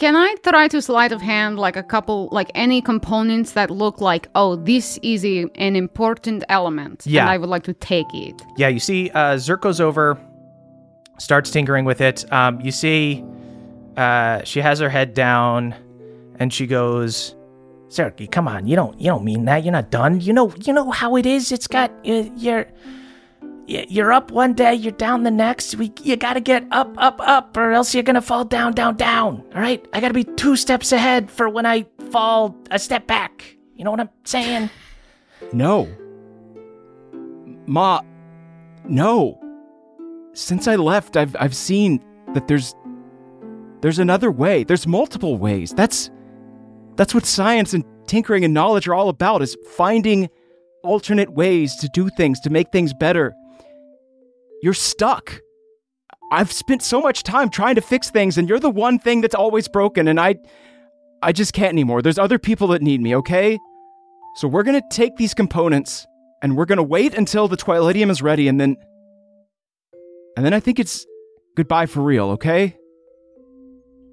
Can 0.00 0.16
I 0.16 0.34
try 0.42 0.66
to 0.68 0.80
sleight 0.80 1.12
of 1.12 1.20
hand 1.20 1.58
like 1.58 1.76
a 1.76 1.82
couple, 1.82 2.30
like 2.32 2.50
any 2.54 2.80
components 2.80 3.52
that 3.52 3.70
look 3.70 4.00
like, 4.00 4.28
oh, 4.34 4.56
this 4.56 4.98
is 5.02 5.26
a, 5.26 5.44
an 5.56 5.76
important 5.76 6.42
element, 6.48 7.04
Yeah. 7.06 7.20
and 7.20 7.30
I 7.30 7.36
would 7.36 7.50
like 7.50 7.64
to 7.64 7.74
take 7.74 8.06
it. 8.14 8.40
Yeah, 8.56 8.68
you 8.68 8.80
see, 8.80 9.10
uh, 9.10 9.34
Zerk 9.36 9.60
goes 9.60 9.78
over, 9.78 10.16
starts 11.18 11.50
tinkering 11.50 11.84
with 11.84 12.00
it. 12.00 12.24
Um, 12.32 12.62
you 12.62 12.70
see, 12.70 13.22
uh, 13.98 14.42
she 14.44 14.62
has 14.62 14.78
her 14.78 14.88
head 14.88 15.12
down, 15.12 15.74
and 16.38 16.50
she 16.50 16.66
goes, 16.66 17.34
"Zerky, 17.90 18.26
come 18.30 18.48
on, 18.48 18.66
you 18.66 18.76
don't, 18.76 18.98
you 18.98 19.08
don't 19.08 19.22
mean 19.24 19.44
that. 19.44 19.64
You're 19.64 19.72
not 19.72 19.90
done. 19.90 20.22
You 20.22 20.32
know, 20.32 20.50
you 20.64 20.72
know 20.72 20.90
how 20.92 21.16
it 21.16 21.26
is. 21.26 21.52
It's 21.52 21.66
got 21.66 21.90
uh, 22.08 22.24
you're, 22.36 22.66
you're 23.70 24.12
up 24.12 24.30
one 24.30 24.54
day, 24.54 24.74
you're 24.74 24.92
down 24.92 25.22
the 25.22 25.30
next. 25.30 25.76
We, 25.76 25.92
you 26.02 26.16
gotta 26.16 26.40
get 26.40 26.66
up, 26.72 26.94
up, 26.98 27.20
up, 27.20 27.56
or 27.56 27.72
else 27.72 27.94
you're 27.94 28.02
gonna 28.02 28.20
fall 28.20 28.44
down, 28.44 28.72
down, 28.72 28.96
down. 28.96 29.44
All 29.54 29.60
right, 29.60 29.86
I 29.92 30.00
gotta 30.00 30.14
be 30.14 30.24
two 30.24 30.56
steps 30.56 30.92
ahead 30.92 31.30
for 31.30 31.48
when 31.48 31.66
I 31.66 31.86
fall 32.10 32.56
a 32.70 32.78
step 32.78 33.06
back. 33.06 33.56
You 33.76 33.84
know 33.84 33.90
what 33.90 34.00
I'm 34.00 34.10
saying? 34.24 34.70
No. 35.54 35.88
Ma, 37.66 38.02
no. 38.84 39.40
Since 40.34 40.68
I 40.68 40.76
left, 40.76 41.16
I've 41.16 41.34
I've 41.40 41.56
seen 41.56 42.04
that 42.34 42.46
there's 42.46 42.74
there's 43.80 43.98
another 43.98 44.30
way. 44.30 44.64
There's 44.64 44.86
multiple 44.86 45.38
ways. 45.38 45.72
That's 45.72 46.10
that's 46.96 47.14
what 47.14 47.24
science 47.24 47.72
and 47.72 47.84
tinkering 48.06 48.44
and 48.44 48.52
knowledge 48.52 48.86
are 48.86 48.94
all 48.94 49.08
about 49.08 49.40
is 49.40 49.56
finding 49.76 50.28
alternate 50.82 51.32
ways 51.32 51.76
to 51.76 51.88
do 51.88 52.10
things 52.10 52.38
to 52.40 52.50
make 52.50 52.70
things 52.72 52.92
better. 52.92 53.34
You're 54.62 54.74
stuck. 54.74 55.40
I've 56.32 56.52
spent 56.52 56.82
so 56.82 57.00
much 57.00 57.22
time 57.22 57.50
trying 57.50 57.74
to 57.74 57.80
fix 57.80 58.10
things 58.10 58.38
and 58.38 58.48
you're 58.48 58.60
the 58.60 58.70
one 58.70 58.98
thing 58.98 59.20
that's 59.20 59.34
always 59.34 59.68
broken 59.68 60.08
and 60.08 60.20
I 60.20 60.36
I 61.22 61.32
just 61.32 61.52
can't 61.52 61.72
anymore. 61.72 62.02
There's 62.02 62.18
other 62.18 62.38
people 62.38 62.68
that 62.68 62.82
need 62.82 63.00
me, 63.00 63.14
okay? 63.16 63.58
So 64.36 64.48
we're 64.48 64.62
gonna 64.62 64.82
take 64.90 65.16
these 65.16 65.34
components 65.34 66.06
and 66.42 66.56
we're 66.56 66.66
gonna 66.66 66.82
wait 66.82 67.14
until 67.14 67.48
the 67.48 67.56
Twilightium 67.56 68.10
is 68.10 68.22
ready 68.22 68.48
and 68.48 68.60
then. 68.60 68.76
And 70.36 70.46
then 70.46 70.54
I 70.54 70.60
think 70.60 70.78
it's 70.78 71.04
goodbye 71.56 71.86
for 71.86 72.00
real, 72.02 72.30
okay? 72.30 72.76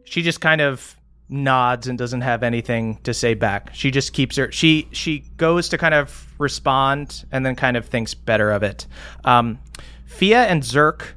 she 0.07 0.21
just 0.21 0.39
kind 0.39 0.61
of 0.61 0.95
nods 1.29 1.87
and 1.87 1.97
doesn't 1.97 2.21
have 2.21 2.41
anything 2.41 2.97
to 3.03 3.13
say 3.13 3.33
back. 3.33 3.69
She 3.73 3.91
just 3.91 4.13
keeps 4.13 4.37
her 4.37 4.49
she 4.51 4.87
she 4.93 5.19
goes 5.35 5.67
to 5.69 5.77
kind 5.77 5.93
of 5.93 6.33
respond 6.39 7.25
and 7.31 7.45
then 7.45 7.55
kind 7.55 7.75
of 7.75 7.85
thinks 7.85 8.13
better 8.13 8.51
of 8.51 8.63
it. 8.63 8.87
Um 9.25 9.59
Fia 10.07 10.45
and 10.45 10.63
Zerk 10.63 11.13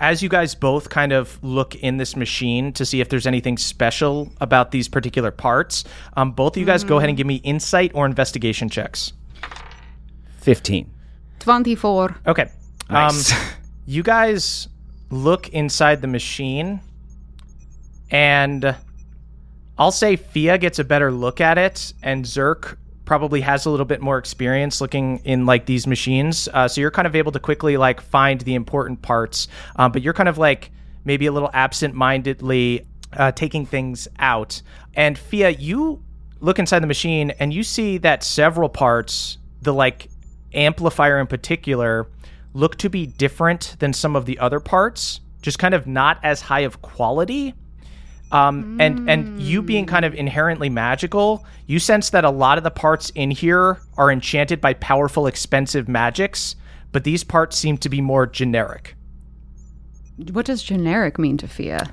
as 0.00 0.22
you 0.22 0.28
guys 0.28 0.54
both 0.54 0.90
kind 0.90 1.12
of 1.12 1.42
look 1.42 1.74
in 1.76 1.96
this 1.96 2.16
machine 2.16 2.72
to 2.74 2.84
see 2.84 3.00
if 3.00 3.08
there's 3.08 3.26
anything 3.26 3.56
special 3.56 4.30
about 4.40 4.70
these 4.70 4.88
particular 4.88 5.30
parts, 5.30 5.84
um, 6.16 6.32
both 6.32 6.56
of 6.56 6.60
you 6.60 6.66
guys 6.66 6.84
go 6.84 6.98
ahead 6.98 7.08
and 7.08 7.16
give 7.16 7.26
me 7.26 7.36
insight 7.36 7.92
or 7.94 8.04
investigation 8.04 8.68
checks. 8.68 9.12
15. 10.38 10.90
24. 11.38 12.16
Okay. 12.26 12.50
Nice. 12.90 13.32
Um, 13.32 13.38
you 13.86 14.02
guys 14.02 14.68
look 15.10 15.48
inside 15.50 16.02
the 16.02 16.08
machine, 16.08 16.80
and 18.10 18.76
I'll 19.78 19.92
say 19.92 20.16
Fia 20.16 20.58
gets 20.58 20.78
a 20.78 20.84
better 20.84 21.10
look 21.10 21.40
at 21.40 21.56
it, 21.56 21.94
and 22.02 22.24
Zerk 22.24 22.76
probably 23.06 23.40
has 23.40 23.64
a 23.64 23.70
little 23.70 23.86
bit 23.86 24.02
more 24.02 24.18
experience 24.18 24.82
looking 24.82 25.18
in 25.24 25.46
like 25.46 25.64
these 25.64 25.86
machines. 25.86 26.48
Uh, 26.52 26.68
so 26.68 26.82
you're 26.82 26.90
kind 26.90 27.06
of 27.06 27.16
able 27.16 27.32
to 27.32 27.40
quickly 27.40 27.78
like 27.78 28.02
find 28.02 28.42
the 28.42 28.54
important 28.54 29.00
parts, 29.00 29.48
um, 29.76 29.92
but 29.92 30.02
you're 30.02 30.12
kind 30.12 30.28
of 30.28 30.36
like 30.36 30.70
maybe 31.04 31.24
a 31.26 31.32
little 31.32 31.50
absent-mindedly 31.54 32.84
uh, 33.14 33.32
taking 33.32 33.64
things 33.64 34.08
out. 34.18 34.60
And 34.94 35.16
Fia, 35.16 35.50
you 35.50 36.02
look 36.40 36.58
inside 36.58 36.80
the 36.80 36.86
machine 36.86 37.30
and 37.38 37.54
you 37.54 37.62
see 37.62 37.96
that 37.98 38.22
several 38.22 38.68
parts, 38.68 39.38
the 39.62 39.72
like 39.72 40.10
amplifier 40.52 41.18
in 41.18 41.26
particular, 41.26 42.08
look 42.52 42.76
to 42.76 42.90
be 42.90 43.06
different 43.06 43.76
than 43.78 43.92
some 43.92 44.16
of 44.16 44.26
the 44.26 44.38
other 44.38 44.60
parts, 44.60 45.20
just 45.42 45.58
kind 45.58 45.74
of 45.74 45.86
not 45.86 46.18
as 46.22 46.40
high 46.40 46.60
of 46.60 46.82
quality. 46.82 47.54
Um, 48.32 48.76
and 48.80 49.08
and 49.08 49.40
you 49.40 49.62
being 49.62 49.86
kind 49.86 50.04
of 50.04 50.12
inherently 50.14 50.68
magical, 50.68 51.46
you 51.66 51.78
sense 51.78 52.10
that 52.10 52.24
a 52.24 52.30
lot 52.30 52.58
of 52.58 52.64
the 52.64 52.70
parts 52.70 53.10
in 53.10 53.30
here 53.30 53.80
are 53.96 54.10
enchanted 54.10 54.60
by 54.60 54.74
powerful, 54.74 55.26
expensive 55.26 55.88
magics, 55.88 56.56
but 56.90 57.04
these 57.04 57.22
parts 57.22 57.56
seem 57.56 57.78
to 57.78 57.88
be 57.88 58.00
more 58.00 58.26
generic. 58.26 58.96
What 60.32 60.46
does 60.46 60.62
generic 60.62 61.18
mean 61.18 61.36
to 61.38 61.46
Fia? 61.46 61.90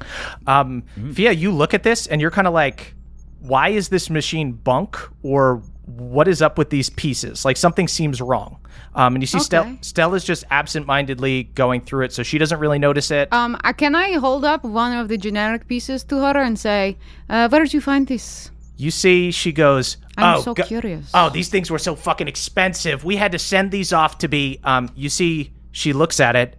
Um, 0.47 0.83
Fia, 1.13 1.33
you 1.33 1.51
look 1.51 1.73
at 1.73 1.83
this 1.83 2.07
and 2.07 2.21
you're 2.21 2.31
kind 2.31 2.47
of 2.47 2.53
like, 2.53 2.95
why 3.41 3.69
is 3.69 3.89
this 3.89 4.09
machine 4.09 4.53
bunk? 4.53 4.97
Or 5.21 5.61
what 5.85 6.27
is 6.27 6.41
up 6.41 6.57
with 6.57 6.69
these 6.69 6.89
pieces? 6.89 7.43
Like 7.45 7.57
something 7.57 7.87
seems 7.87 8.21
wrong. 8.21 8.57
Um, 8.95 9.15
and 9.15 9.23
you 9.23 9.27
see 9.27 9.39
Stel- 9.39 9.63
Okay. 9.63 9.77
Stella's 9.81 10.23
just 10.23 10.43
absent-mindedly 10.51 11.43
going 11.55 11.81
through 11.81 12.05
it, 12.05 12.13
so 12.13 12.23
she 12.23 12.37
doesn't 12.37 12.59
really 12.59 12.79
notice 12.79 13.11
it. 13.11 13.31
Um, 13.33 13.57
uh, 13.63 13.73
can 13.73 13.95
I 13.95 14.13
hold 14.13 14.45
up 14.45 14.63
one 14.63 14.95
of 14.95 15.07
the 15.07 15.17
generic 15.17 15.67
pieces 15.67 16.03
to 16.05 16.17
her 16.21 16.37
and 16.37 16.57
say, 16.57 16.97
uh, 17.29 17.49
"Where 17.49 17.63
did 17.63 17.73
you 17.73 17.81
find 17.81 18.07
this?" 18.07 18.49
You 18.77 18.91
see, 18.91 19.31
she 19.31 19.51
goes, 19.51 19.97
I'm 20.17 20.37
"Oh, 20.37 20.41
so 20.41 20.53
go- 20.53 20.63
curious. 20.63 21.09
Oh, 21.13 21.29
these 21.29 21.49
things 21.49 21.69
were 21.71 21.79
so 21.79 21.95
fucking 21.95 22.27
expensive. 22.27 23.03
We 23.03 23.15
had 23.17 23.31
to 23.33 23.39
send 23.39 23.71
these 23.71 23.91
off 23.93 24.19
to 24.19 24.27
be." 24.27 24.59
Um, 24.63 24.89
you 24.95 25.09
see, 25.09 25.53
she 25.71 25.91
looks 25.93 26.19
at 26.19 26.35
it, 26.35 26.57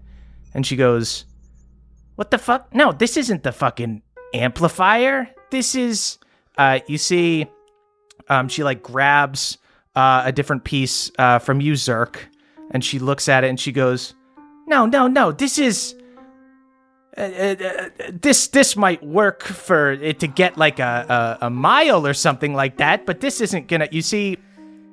and 0.54 0.66
she 0.66 0.76
goes, 0.76 1.24
"What 2.16 2.30
the 2.30 2.38
fuck? 2.38 2.74
No, 2.74 2.92
this 2.92 3.16
isn't 3.16 3.42
the 3.42 3.52
fucking 3.52 4.02
amplifier. 4.34 5.28
This 5.50 5.74
is." 5.74 6.18
Uh, 6.56 6.78
you 6.87 6.98
see, 6.98 7.46
um, 8.28 8.48
she 8.48 8.64
like 8.64 8.82
grabs 8.82 9.58
uh, 9.94 10.22
a 10.24 10.32
different 10.32 10.64
piece 10.64 11.10
uh, 11.18 11.38
from 11.38 11.60
you, 11.60 11.74
Zerk, 11.74 12.16
and 12.70 12.84
she 12.84 12.98
looks 12.98 13.28
at 13.28 13.44
it 13.44 13.48
and 13.48 13.58
she 13.60 13.72
goes, 13.72 14.14
"No, 14.66 14.87
no, 14.87 15.06
no. 15.08 15.32
This 15.32 15.58
is." 15.58 15.94
uh, 17.16 17.20
uh, 17.20 17.54
uh, 17.64 17.88
this 18.10 18.48
this 18.48 18.76
might 18.76 19.02
work 19.04 19.42
for 19.44 19.92
it 19.92 20.18
to 20.20 20.26
get 20.26 20.56
like 20.56 20.80
a, 20.80 21.38
a 21.40 21.46
a 21.46 21.50
mile 21.50 22.06
or 22.06 22.14
something 22.14 22.54
like 22.54 22.78
that, 22.78 23.06
but 23.06 23.20
this 23.20 23.40
isn't 23.40 23.68
gonna. 23.68 23.88
You 23.92 24.02
see, 24.02 24.38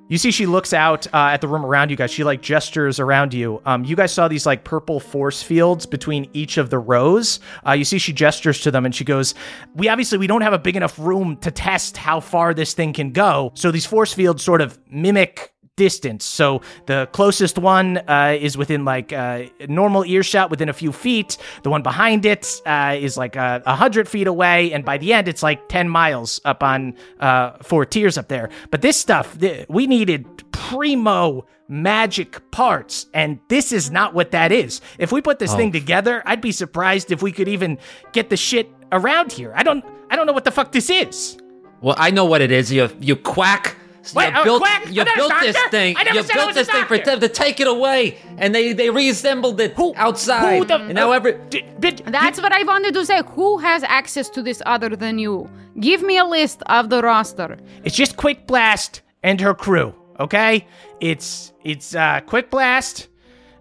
you 0.07 0.17
see, 0.17 0.31
she 0.31 0.45
looks 0.45 0.73
out 0.73 1.07
uh, 1.07 1.29
at 1.31 1.41
the 1.41 1.47
room 1.47 1.65
around 1.65 1.89
you 1.89 1.95
guys. 1.95 2.11
She 2.11 2.23
like 2.23 2.41
gestures 2.41 2.99
around 2.99 3.33
you. 3.33 3.61
Um, 3.65 3.85
you 3.85 3.95
guys 3.95 4.11
saw 4.11 4.27
these 4.27 4.45
like 4.45 4.63
purple 4.63 4.99
force 4.99 5.41
fields 5.41 5.85
between 5.85 6.29
each 6.33 6.57
of 6.57 6.69
the 6.69 6.79
rows. 6.79 7.39
Uh, 7.65 7.71
you 7.71 7.85
see, 7.85 7.97
she 7.97 8.11
gestures 8.11 8.59
to 8.61 8.71
them 8.71 8.85
and 8.85 8.93
she 8.93 9.05
goes, 9.05 9.33
"We 9.73 9.87
obviously 9.87 10.17
we 10.17 10.27
don't 10.27 10.41
have 10.41 10.53
a 10.53 10.59
big 10.59 10.75
enough 10.75 10.99
room 10.99 11.37
to 11.37 11.51
test 11.51 11.95
how 11.95 12.19
far 12.19 12.53
this 12.53 12.73
thing 12.73 12.91
can 12.93 13.11
go. 13.11 13.51
So 13.55 13.71
these 13.71 13.85
force 13.85 14.13
fields 14.13 14.43
sort 14.43 14.61
of 14.61 14.77
mimic." 14.89 15.53
Distance. 15.81 16.23
So 16.25 16.61
the 16.85 17.09
closest 17.11 17.57
one 17.57 17.97
uh, 18.07 18.37
is 18.39 18.55
within 18.55 18.85
like 18.85 19.11
uh, 19.11 19.45
normal 19.67 20.05
earshot, 20.05 20.51
within 20.51 20.69
a 20.69 20.73
few 20.73 20.91
feet. 20.91 21.37
The 21.63 21.71
one 21.71 21.81
behind 21.81 22.23
it 22.23 22.61
uh, 22.67 22.95
is 23.07 23.17
like 23.17 23.35
a 23.35 23.63
uh, 23.65 23.75
hundred 23.75 24.07
feet 24.07 24.27
away, 24.27 24.71
and 24.73 24.85
by 24.85 24.97
the 24.99 25.11
end, 25.11 25.27
it's 25.27 25.41
like 25.41 25.59
ten 25.69 25.89
miles 25.89 26.39
up 26.45 26.61
on 26.61 26.93
uh, 27.19 27.53
four 27.63 27.83
tiers 27.85 28.15
up 28.19 28.27
there. 28.27 28.49
But 28.69 28.83
this 28.83 28.95
stuff, 28.95 29.39
th- 29.39 29.65
we 29.69 29.87
needed 29.87 30.19
primo 30.51 31.47
magic 31.67 32.51
parts, 32.51 33.07
and 33.11 33.39
this 33.47 33.71
is 33.71 33.89
not 33.89 34.13
what 34.13 34.29
that 34.37 34.51
is. 34.51 34.81
If 34.99 35.11
we 35.11 35.19
put 35.21 35.39
this 35.39 35.55
thing 35.55 35.71
together, 35.71 36.21
I'd 36.27 36.41
be 36.41 36.51
surprised 36.51 37.11
if 37.11 37.23
we 37.23 37.31
could 37.31 37.47
even 37.47 37.79
get 38.11 38.29
the 38.29 38.37
shit 38.37 38.69
around 38.91 39.31
here. 39.31 39.51
I 39.55 39.63
don't, 39.63 39.83
I 40.11 40.15
don't 40.15 40.27
know 40.27 40.33
what 40.33 40.43
the 40.43 40.51
fuck 40.51 40.71
this 40.71 40.89
is. 40.91 41.37
Well, 41.81 41.95
I 41.97 42.11
know 42.11 42.25
what 42.25 42.41
it 42.41 42.51
is. 42.51 42.71
You 42.71 42.89
you 42.99 43.15
quack. 43.15 43.77
Wait, 44.15 44.33
you 44.35 44.43
built, 44.43 44.61
quack? 44.61 44.85
you 44.91 45.01
I'm 45.01 45.05
not 45.05 45.15
a 45.15 45.19
built 45.19 45.33
this 45.41 45.57
thing. 45.69 45.95
I 45.97 46.03
never 46.03 46.17
You 46.17 46.23
said 46.23 46.31
I 46.31 46.35
built 46.35 46.47
was 46.47 46.55
a 46.55 46.59
this 46.59 46.69
thing 46.69 46.85
for 46.85 46.97
them 46.97 47.19
to 47.19 47.27
take 47.29 47.59
it 47.59 47.67
away, 47.67 48.17
and 48.37 48.53
they 48.55 48.73
they 48.73 48.89
reassembled 48.89 49.59
it 49.61 49.73
Who 49.73 49.93
outside. 49.95 50.57
Who 50.57 50.65
the, 50.65 50.75
and 50.75 50.93
now 50.95 51.11
every 51.11 51.37
d- 51.49 51.63
bit- 51.79 52.03
That's 52.05 52.41
what 52.41 52.51
I 52.51 52.63
wanted 52.63 52.93
to 52.95 53.05
say. 53.05 53.21
Who 53.35 53.59
has 53.59 53.83
access 53.83 54.27
to 54.31 54.41
this 54.41 54.61
other 54.65 54.89
than 54.95 55.19
you? 55.19 55.49
Give 55.79 56.01
me 56.01 56.17
a 56.17 56.25
list 56.25 56.63
of 56.65 56.89
the 56.89 57.01
roster. 57.01 57.57
It's 57.83 57.95
just 57.95 58.17
Quick 58.17 58.47
Blast 58.47 59.01
and 59.23 59.39
her 59.39 59.53
crew, 59.53 59.93
okay? 60.19 60.65
It's 60.99 61.53
it's 61.63 61.93
uh 61.95 62.21
Quick 62.25 62.49
Blast, 62.49 63.07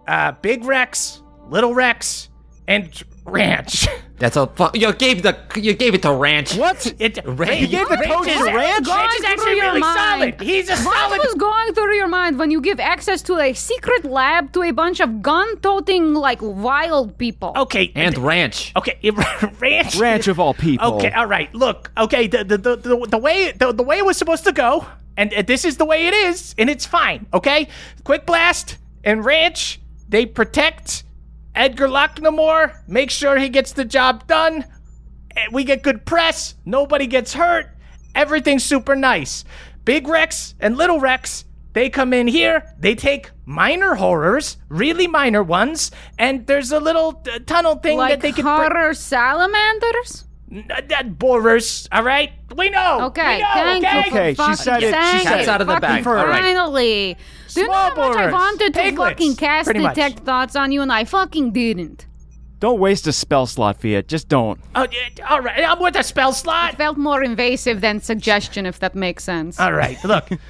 uh 0.08 0.32
Big 0.40 0.64
Rex, 0.64 1.22
Little 1.48 1.74
Rex, 1.74 2.28
and 2.66 2.90
Ranch. 3.30 3.86
that's 4.18 4.36
a 4.36 4.46
fu- 4.48 4.68
you 4.74 4.92
gave 4.92 5.22
the 5.22 5.36
you 5.56 5.72
gave 5.74 5.94
it 5.94 6.02
to 6.02 6.12
Ranch. 6.12 6.54
What? 6.56 6.92
It 6.98 7.18
Ranch. 7.24 7.60
You 7.60 7.66
gave 7.68 7.88
the 7.88 7.96
code 7.96 8.26
is, 8.26 8.36
to 8.38 8.44
Ranch? 8.44 8.86
Ranch 8.86 9.14
is 9.18 9.24
actually 9.24 9.56
your 9.56 9.66
really 9.66 9.80
mind. 9.80 10.34
solid. 10.36 10.40
He's 10.40 10.68
a 10.68 10.76
What 10.76 10.94
solid. 10.96 11.18
was 11.18 11.34
going 11.34 11.74
through 11.74 11.94
your 11.94 12.08
mind 12.08 12.38
when 12.38 12.50
you 12.50 12.60
give 12.60 12.78
access 12.80 13.22
to 13.22 13.38
a 13.38 13.52
secret 13.54 14.04
lab 14.04 14.52
to 14.52 14.62
a 14.62 14.72
bunch 14.72 15.00
of 15.00 15.22
gun-toting, 15.22 16.14
like, 16.14 16.38
wild 16.42 17.16
people? 17.18 17.52
Okay, 17.56 17.92
And 17.94 18.16
Ranch. 18.18 18.72
okay, 18.76 18.98
Ranch. 19.60 19.96
Ranch 19.96 20.28
of 20.28 20.38
all 20.40 20.54
people. 20.54 20.94
Okay, 20.94 21.10
all 21.12 21.26
right. 21.26 21.52
Look, 21.54 21.90
okay, 21.96 22.26
the 22.26 22.44
the 22.44 22.58
the, 22.58 22.76
the, 22.76 23.06
the 23.08 23.18
way 23.18 23.52
the, 23.52 23.72
the 23.72 23.82
way 23.82 23.98
it 23.98 24.04
was 24.04 24.16
supposed 24.16 24.44
to 24.44 24.52
go, 24.52 24.86
and 25.16 25.32
uh, 25.32 25.42
this 25.42 25.64
is 25.64 25.76
the 25.78 25.84
way 25.84 26.06
it 26.06 26.14
is, 26.14 26.54
and 26.58 26.68
it's 26.68 26.84
fine. 26.86 27.26
Okay, 27.32 27.68
Quick 28.04 28.26
Blast 28.26 28.76
and 29.04 29.24
Ranch, 29.24 29.80
they 30.08 30.26
protect 30.26 31.04
Edgar 31.60 31.88
Locknamore, 31.88 32.74
make 32.88 33.10
sure 33.10 33.36
he 33.36 33.50
gets 33.50 33.72
the 33.72 33.84
job 33.84 34.26
done. 34.26 34.64
We 35.52 35.64
get 35.64 35.82
good 35.82 36.06
press. 36.06 36.54
Nobody 36.64 37.06
gets 37.06 37.34
hurt. 37.34 37.76
Everything's 38.14 38.64
super 38.64 38.96
nice. 38.96 39.44
Big 39.84 40.08
Rex 40.08 40.54
and 40.58 40.78
Little 40.78 41.00
Rex, 41.00 41.44
they 41.74 41.90
come 41.90 42.14
in 42.14 42.28
here. 42.28 42.74
They 42.78 42.94
take 42.94 43.30
minor 43.44 43.94
horrors, 43.96 44.56
really 44.70 45.06
minor 45.06 45.42
ones, 45.42 45.90
and 46.18 46.46
there's 46.46 46.72
a 46.72 46.80
little 46.80 47.22
uh, 47.30 47.40
tunnel 47.44 47.74
thing 47.74 47.98
like 47.98 48.08
that 48.12 48.20
they 48.22 48.32
can. 48.32 48.46
horror 48.46 48.94
salamanders? 48.94 50.24
N- 50.52 50.66
that 50.88 51.18
borers, 51.18 51.88
all 51.92 52.02
right? 52.02 52.32
We 52.56 52.70
know. 52.70 53.02
Okay, 53.06 53.36
we 53.36 53.42
know, 53.42 53.48
thank 53.54 53.84
okay? 53.84 53.94
you 53.94 54.10
Okay, 54.10 54.30
she 54.30 54.34
fucking 54.34 54.56
said 54.56 54.82
it, 54.82 54.94
she 54.94 55.24
said 55.26 55.40
it. 55.42 55.48
Out 55.48 55.60
of 55.60 55.66
the 55.68 55.74
Fucking 55.74 55.88
bag, 56.02 56.06
all 56.06 56.14
right. 56.26 56.42
Finally. 56.42 57.16
Do 57.54 57.60
you 57.60 57.66
know 57.68 57.72
Small 57.72 57.90
how 57.90 57.96
much 58.08 58.16
I 58.16 58.20
borers. 58.30 58.32
wanted 58.32 58.74
to 58.74 58.80
Piglets, 58.80 59.10
fucking 59.10 59.36
cast 59.36 59.66
pretty 59.66 59.80
much. 59.80 59.94
detect 59.94 60.20
thoughts 60.20 60.56
on 60.56 60.72
you 60.72 60.82
and 60.82 60.92
I 60.92 61.04
fucking 61.04 61.52
didn't? 61.52 62.06
Don't 62.58 62.78
waste 62.78 63.06
a 63.06 63.12
spell 63.12 63.46
slot, 63.46 63.80
Fiat. 63.80 64.06
Just 64.08 64.28
don't. 64.28 64.60
Oh, 64.74 64.86
yeah, 64.92 65.24
all 65.28 65.40
right, 65.40 65.64
I'm 65.64 65.80
with 65.80 65.96
a 65.96 66.02
spell 66.02 66.32
slot. 66.32 66.76
Felt 66.76 66.98
more 66.98 67.22
invasive 67.22 67.80
than 67.80 68.00
suggestion, 68.00 68.66
if 68.66 68.80
that 68.80 68.94
makes 68.94 69.24
sense. 69.24 69.58
All 69.58 69.72
right, 69.72 69.96
look. 70.04 70.28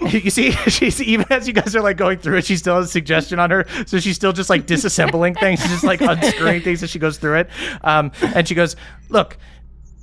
You 0.10 0.30
see, 0.30 0.50
she's 0.68 1.00
even 1.02 1.26
as 1.30 1.46
you 1.46 1.52
guys 1.52 1.76
are 1.76 1.82
like 1.82 1.96
going 1.96 2.18
through 2.18 2.38
it, 2.38 2.44
she 2.46 2.56
still 2.56 2.76
has 2.76 2.86
a 2.86 2.88
suggestion 2.88 3.38
on 3.38 3.50
her. 3.50 3.66
So 3.86 3.98
she's 4.00 4.16
still 4.16 4.32
just 4.32 4.48
like 4.50 4.66
disassembling 4.66 5.38
things, 5.40 5.60
she's 5.60 5.70
just 5.70 5.84
like 5.84 6.00
unscrewing 6.00 6.62
things 6.62 6.82
as 6.82 6.90
she 6.90 6.98
goes 6.98 7.18
through 7.18 7.40
it. 7.40 7.50
Um, 7.82 8.10
and 8.34 8.48
she 8.48 8.54
goes, 8.54 8.76
"Look, 9.08 9.36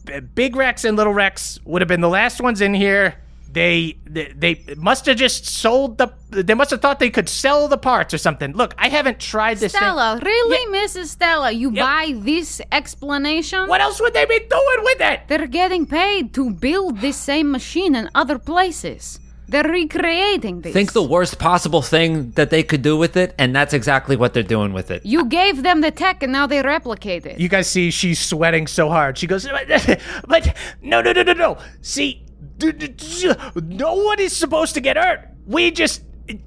B- 0.05 0.19
Big 0.19 0.55
Rex 0.55 0.85
and 0.85 0.95
Little 0.97 1.13
Rex 1.13 1.59
would 1.65 1.81
have 1.81 1.87
been 1.89 2.01
the 2.01 2.09
last 2.09 2.41
ones 2.41 2.61
in 2.61 2.73
here. 2.73 3.15
They 3.49 3.97
they, 4.05 4.33
they 4.35 4.63
must 4.77 5.05
have 5.07 5.17
just 5.17 5.45
sold 5.47 5.97
the. 5.97 6.13
They 6.29 6.53
must 6.53 6.69
have 6.69 6.81
thought 6.81 6.99
they 6.99 7.09
could 7.09 7.27
sell 7.29 7.67
the 7.67 7.77
parts 7.77 8.13
or 8.13 8.17
something. 8.19 8.51
Look, 8.51 8.75
I 8.77 8.89
haven't 8.89 9.19
tried 9.19 9.57
this 9.57 9.71
thing. 9.71 9.79
Stella, 9.79 10.19
really, 10.21 10.77
Mrs. 10.77 11.07
Stella, 11.07 11.51
you 11.51 11.71
Yep. 11.71 11.83
buy 11.83 12.13
this 12.17 12.61
explanation? 12.71 13.67
What 13.67 13.81
else 13.81 13.99
would 14.01 14.13
they 14.13 14.25
be 14.25 14.37
doing 14.39 14.81
with 14.83 15.01
it? 15.01 15.21
They're 15.27 15.47
getting 15.47 15.85
paid 15.87 16.33
to 16.35 16.51
build 16.51 16.99
this 16.99 17.17
same 17.17 17.49
machine 17.51 17.95
in 17.95 18.09
other 18.13 18.37
places. 18.37 19.19
They're 19.49 19.63
recreating 19.63 20.61
this. 20.61 20.73
Think 20.73 20.91
the 20.93 21.03
worst 21.03 21.39
possible 21.39 21.81
thing 21.81 22.31
that 22.31 22.49
they 22.49 22.63
could 22.63 22.81
do 22.81 22.97
with 22.97 23.15
it, 23.15 23.33
and 23.37 23.55
that's 23.55 23.73
exactly 23.73 24.15
what 24.17 24.33
they're 24.33 24.43
doing 24.43 24.73
with 24.73 24.91
it. 24.91 25.05
You 25.05 25.25
gave 25.25 25.63
them 25.63 25.81
the 25.81 25.91
tech 25.91 26.21
and 26.21 26.31
now 26.33 26.47
they 26.47 26.61
replicate 26.61 27.25
it. 27.25 27.39
You 27.39 27.47
guys 27.47 27.67
see 27.69 27.89
she's 27.89 28.19
sweating 28.19 28.67
so 28.67 28.89
hard. 28.89 29.17
She 29.17 29.25
goes, 29.25 29.47
but, 29.47 30.01
but 30.27 30.55
no, 30.81 31.01
no, 31.01 31.13
no, 31.13 31.23
no, 31.23 31.33
no. 31.33 31.57
See, 31.81 32.25
d- 32.57 32.73
d- 32.73 32.87
d- 32.89 33.33
no 33.63 33.93
one 33.95 34.19
is 34.19 34.35
supposed 34.35 34.73
to 34.73 34.81
get 34.81 34.97
hurt. 34.97 35.21
We 35.45 35.71
just, 35.71 36.03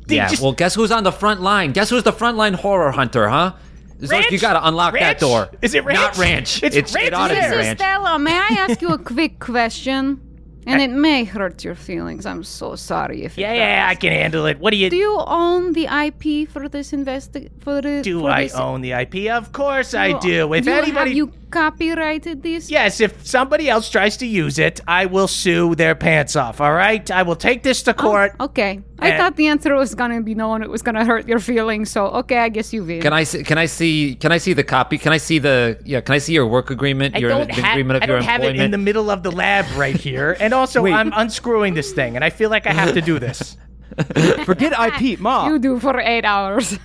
yeah. 0.07 0.29
just 0.29 0.43
well, 0.43 0.53
guess 0.53 0.75
who's 0.75 0.93
on 0.93 1.05
the 1.05 1.13
front 1.13 1.41
line? 1.41 1.73
Guess 1.73 1.89
who's 1.89 2.03
the 2.03 2.13
front 2.13 2.37
line 2.37 2.53
horror 2.53 2.91
hunter, 2.93 3.29
huh? 3.31 3.55
Zerk, 4.01 4.31
you 4.31 4.39
gotta 4.39 4.67
unlock 4.67 4.95
Ranch? 4.95 5.19
that 5.19 5.21
door. 5.21 5.51
Is 5.61 5.75
it 5.75 5.85
ranch? 5.85 5.99
Not 5.99 6.19
ranch. 6.19 6.63
It's 6.63 6.75
It's, 6.77 6.95
ranch, 6.95 7.09
it 7.09 7.15
ought 7.15 7.29
to 7.29 7.39
is 7.39 7.51
be 7.51 7.57
ranch. 7.57 7.79
Stella, 7.79 8.19
may 8.19 8.33
I 8.35 8.57
ask 8.69 8.81
you 8.81 8.89
a 8.89 8.99
quick 8.99 9.39
question? 9.41 10.21
And 10.67 10.81
eh. 10.81 10.85
it 10.85 10.91
may 10.91 11.25
hurt 11.25 11.65
your 11.65 11.75
feelings. 11.75 12.27
I'm 12.27 12.45
so 12.45 12.77
sorry 12.77 13.25
if 13.25 13.39
it 13.39 13.41
Yeah, 13.43 13.55
yeah, 13.55 13.87
I 13.89 13.95
can 13.95 14.13
handle 14.13 14.45
it. 14.47 14.59
What 14.59 14.71
do 14.73 14.77
you 14.77 14.91
Do 14.91 14.97
you 14.97 15.17
own 15.27 15.73
the 15.73 15.87
IP 15.87 16.47
for 16.49 16.69
this 16.69 16.93
investi- 16.93 17.49
for 17.61 17.81
the 17.81 18.03
do? 18.03 18.21
for 18.21 18.31
I 18.31 18.43
this- 18.45 18.55
own 18.55 18.81
the 18.83 18.93
IP? 18.93 19.29
Of 19.31 19.53
course 19.53 19.95
I 19.95 20.19
do. 20.19 20.53
If 20.53 20.67
you- 20.67 20.73
anybody 20.73 21.11
have 21.11 21.17
you 21.17 21.33
copyrighted 21.51 22.43
this? 22.43 22.71
Yes, 22.71 23.01
if 23.01 23.27
somebody 23.27 23.69
else 23.69 23.91
tries 23.91 24.17
to 24.19 24.27
use 24.27 24.59
it, 24.59 24.81
I 24.87 25.07
will 25.07 25.29
sue 25.29 25.75
their 25.75 25.95
pants 25.95 26.37
off, 26.37 26.61
all 26.61 26.73
right? 26.73 27.09
I 27.11 27.23
will 27.23 27.37
take 27.37 27.63
this 27.63 27.83
to 27.85 27.91
oh, 27.93 27.95
court. 27.95 28.33
Okay. 28.41 28.81
I 28.99 29.17
thought 29.17 29.37
the 29.37 29.47
answer 29.47 29.75
was 29.75 29.95
gonna 29.95 30.21
be 30.21 30.35
no, 30.35 30.53
and 30.53 30.63
it 30.63 30.69
was 30.69 30.83
gonna 30.83 31.05
hurt 31.05 31.27
your 31.27 31.39
feelings. 31.39 31.91
So 31.91 32.07
okay, 32.09 32.39
I 32.39 32.49
guess 32.51 32.73
you 32.73 32.85
win. 32.85 33.01
Can 33.01 33.13
I 33.13 33.25
see? 33.25 33.43
Can 33.43 33.57
I 33.57 33.67
see? 33.67 34.15
Can 34.15 34.31
I 34.31 34.39
see 34.39 34.53
the 34.53 34.65
copy? 34.65 34.99
Can 34.99 35.13
I 35.13 35.17
see 35.17 35.39
the? 35.39 35.81
Yeah. 35.85 36.03
Can 36.03 36.15
I 36.15 36.19
see 36.19 36.35
your 36.35 36.47
work 36.47 36.71
agreement? 36.71 37.17
I 37.17 37.21
your 37.21 37.31
don't, 37.31 37.47
the 37.47 37.63
ha- 37.63 37.73
agreement 37.73 37.97
of 37.97 38.03
I 38.03 38.07
your 38.07 38.17
don't 38.17 38.29
have 38.29 38.45
it 38.45 38.57
in 38.57 38.71
the 38.71 38.79
middle 38.79 39.11
of 39.11 39.23
the 39.23 39.31
lab 39.31 39.65
right 39.77 39.97
here. 39.97 40.37
And 40.39 40.53
also, 40.53 40.83
Wait. 40.83 40.93
I'm 40.93 41.13
unscrewing 41.15 41.75
this 41.75 41.93
thing, 41.93 42.17
and 42.17 42.25
I 42.25 42.31
feel 42.31 42.51
like 42.51 42.67
I 42.67 42.73
have 42.73 42.93
to 42.95 43.01
do 43.01 43.19
this. 43.19 43.57
Forget 44.45 44.73
IP, 44.79 45.19
mom. 45.21 45.51
you 45.53 45.59
do 45.59 45.79
for 45.81 45.99
eight 46.01 46.25
hours. 46.25 46.79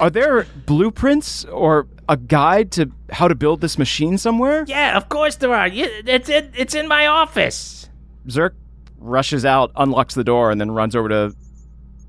Are 0.00 0.10
there 0.10 0.46
blueprints 0.66 1.44
or 1.46 1.86
a 2.08 2.16
guide 2.16 2.70
to 2.72 2.90
how 3.10 3.28
to 3.28 3.34
build 3.34 3.60
this 3.60 3.78
machine 3.78 4.18
somewhere? 4.18 4.64
yeah, 4.68 4.96
of 4.96 5.08
course 5.08 5.36
there 5.36 5.52
are. 5.54 5.68
Yeah, 5.68 5.86
It's 6.06 6.28
in, 6.28 6.50
it's 6.54 6.74
in 6.74 6.88
my 6.88 7.06
office. 7.06 7.88
Zerk 8.28 8.52
rushes 8.98 9.44
out, 9.44 9.72
unlocks 9.76 10.14
the 10.14 10.24
door, 10.24 10.50
and 10.50 10.60
then 10.60 10.70
runs 10.70 10.94
over 10.94 11.08
to 11.08 11.34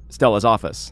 Stella's 0.09 0.45
office. 0.45 0.91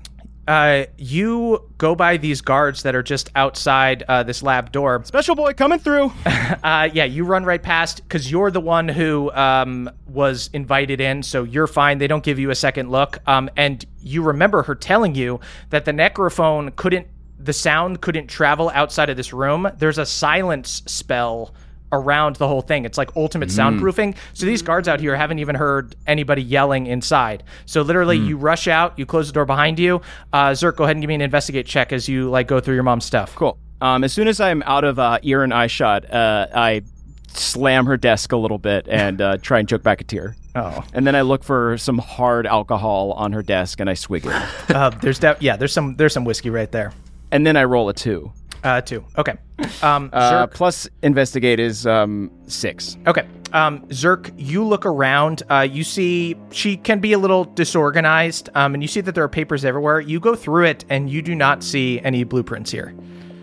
Uh, 0.51 0.85
you 0.97 1.65
go 1.77 1.95
by 1.95 2.17
these 2.17 2.41
guards 2.41 2.83
that 2.83 2.93
are 2.93 3.01
just 3.01 3.29
outside 3.37 4.03
uh, 4.09 4.21
this 4.21 4.43
lab 4.43 4.69
door. 4.73 5.01
Special 5.05 5.33
boy 5.33 5.53
coming 5.53 5.79
through. 5.79 6.11
Uh, 6.63 6.89
yeah, 6.93 7.05
you 7.05 7.23
run 7.23 7.45
right 7.45 7.63
past 7.63 8.03
because 8.03 8.29
you're 8.29 8.51
the 8.51 8.59
one 8.59 8.87
who 8.87 9.31
um, 9.31 9.89
was 10.07 10.49
invited 10.53 10.99
in, 10.99 11.23
so 11.23 11.43
you're 11.43 11.65
fine. 11.65 11.97
They 11.97 12.07
don't 12.07 12.23
give 12.23 12.37
you 12.37 12.49
a 12.49 12.55
second 12.55 12.91
look. 12.91 13.19
Um, 13.25 13.49
and 13.55 13.83
you 14.01 14.21
remember 14.21 14.61
her 14.63 14.75
telling 14.75 15.15
you 15.15 15.39
that 15.69 15.85
the 15.85 15.91
necrophone 15.91 16.75
couldn't, 16.75 17.07
the 17.39 17.53
sound 17.53 18.01
couldn't 18.01 18.27
travel 18.27 18.69
outside 18.73 19.09
of 19.09 19.17
this 19.17 19.31
room. 19.33 19.71
There's 19.77 19.97
a 19.97 20.05
silence 20.05 20.83
spell 20.85 21.53
around 21.91 22.37
the 22.37 22.47
whole 22.47 22.61
thing. 22.61 22.85
It's 22.85 22.97
like 22.97 23.15
ultimate 23.15 23.49
soundproofing. 23.49 24.15
So 24.33 24.45
these 24.45 24.61
guards 24.61 24.87
out 24.87 24.99
here 24.99 25.15
haven't 25.15 25.39
even 25.39 25.55
heard 25.55 25.95
anybody 26.07 26.41
yelling 26.41 26.87
inside. 26.87 27.43
So 27.65 27.81
literally, 27.81 28.17
you 28.17 28.37
rush 28.37 28.67
out, 28.67 28.97
you 28.97 29.05
close 29.05 29.27
the 29.27 29.33
door 29.33 29.45
behind 29.45 29.79
you. 29.79 30.01
Uh, 30.31 30.51
Zerk, 30.51 30.75
go 30.77 30.83
ahead 30.85 30.95
and 30.95 31.01
give 31.01 31.07
me 31.09 31.15
an 31.15 31.21
investigate 31.21 31.65
check 31.65 31.91
as 31.91 32.07
you 32.07 32.29
like 32.29 32.47
go 32.47 32.59
through 32.59 32.75
your 32.75 32.83
mom's 32.83 33.05
stuff. 33.05 33.35
Cool. 33.35 33.57
Um, 33.81 34.03
as 34.03 34.13
soon 34.13 34.27
as 34.27 34.39
I'm 34.39 34.61
out 34.63 34.83
of 34.83 34.99
uh, 34.99 35.19
ear 35.23 35.43
and 35.43 35.53
eye 35.53 35.67
shot, 35.67 36.11
uh, 36.13 36.47
I 36.53 36.83
slam 37.27 37.85
her 37.85 37.97
desk 37.97 38.31
a 38.31 38.37
little 38.37 38.57
bit 38.57 38.87
and 38.89 39.21
uh, 39.21 39.37
try 39.37 39.59
and 39.59 39.67
choke 39.67 39.83
back 39.83 40.01
a 40.01 40.03
tear. 40.03 40.35
Oh. 40.53 40.83
And 40.93 41.07
then 41.07 41.15
I 41.15 41.21
look 41.21 41.43
for 41.43 41.77
some 41.77 41.97
hard 41.97 42.45
alcohol 42.45 43.13
on 43.13 43.31
her 43.31 43.41
desk 43.41 43.79
and 43.79 43.89
I 43.89 43.93
swig 43.93 44.25
it. 44.25 44.33
Uh, 44.69 44.89
there's 45.01 45.17
de- 45.19 45.37
yeah, 45.39 45.55
there's 45.55 45.71
some 45.73 45.95
there's 45.95 46.13
some 46.13 46.25
whiskey 46.25 46.49
right 46.49 46.71
there. 46.71 46.93
and 47.31 47.47
then 47.47 47.55
I 47.57 47.63
roll 47.63 47.87
a 47.89 47.93
two. 47.93 48.31
Uh, 48.63 48.81
two. 48.81 49.03
Okay. 49.17 49.33
Um, 49.81 50.09
Uh, 50.13 50.45
Zerk. 50.47 50.53
plus 50.53 50.87
investigate 51.03 51.59
is 51.59 51.85
um, 51.87 52.31
six. 52.47 52.97
Okay. 53.07 53.27
Um, 53.53 53.81
Zerk, 53.87 54.31
you 54.37 54.63
look 54.63 54.85
around. 54.85 55.43
Uh, 55.49 55.61
you 55.69 55.83
see 55.83 56.35
she 56.51 56.77
can 56.77 56.99
be 56.99 57.13
a 57.13 57.17
little 57.17 57.43
disorganized, 57.43 58.49
um, 58.55 58.73
and 58.73 58.81
you 58.83 58.87
see 58.87 59.01
that 59.01 59.13
there 59.15 59.23
are 59.23 59.29
papers 59.29 59.65
everywhere. 59.65 59.99
You 59.99 60.19
go 60.19 60.35
through 60.35 60.65
it, 60.65 60.85
and 60.89 61.09
you 61.09 61.21
do 61.21 61.35
not 61.35 61.63
see 61.63 61.99
any 62.03 62.23
blueprints 62.23 62.71
here. 62.71 62.93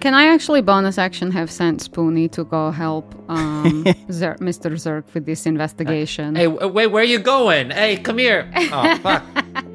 Can 0.01 0.15
I 0.15 0.29
actually 0.29 0.63
bonus 0.63 0.97
action 0.97 1.33
have 1.33 1.51
sent 1.51 1.81
Spoonie 1.91 2.31
to 2.31 2.45
go 2.45 2.71
help 2.71 3.13
um, 3.29 3.83
Zer- 4.13 4.37
Mr. 4.41 4.71
Zerk 4.73 5.13
with 5.13 5.27
this 5.27 5.45
investigation? 5.45 6.37
hey, 6.37 6.45
w- 6.45 6.69
wait. 6.73 6.87
Where 6.87 7.03
are 7.03 7.07
you 7.07 7.19
going? 7.19 7.71
Hey, 7.71 7.97
come 7.97 8.19
here. 8.19 8.49
Oh 8.73 8.97
fuck. 8.99 9.25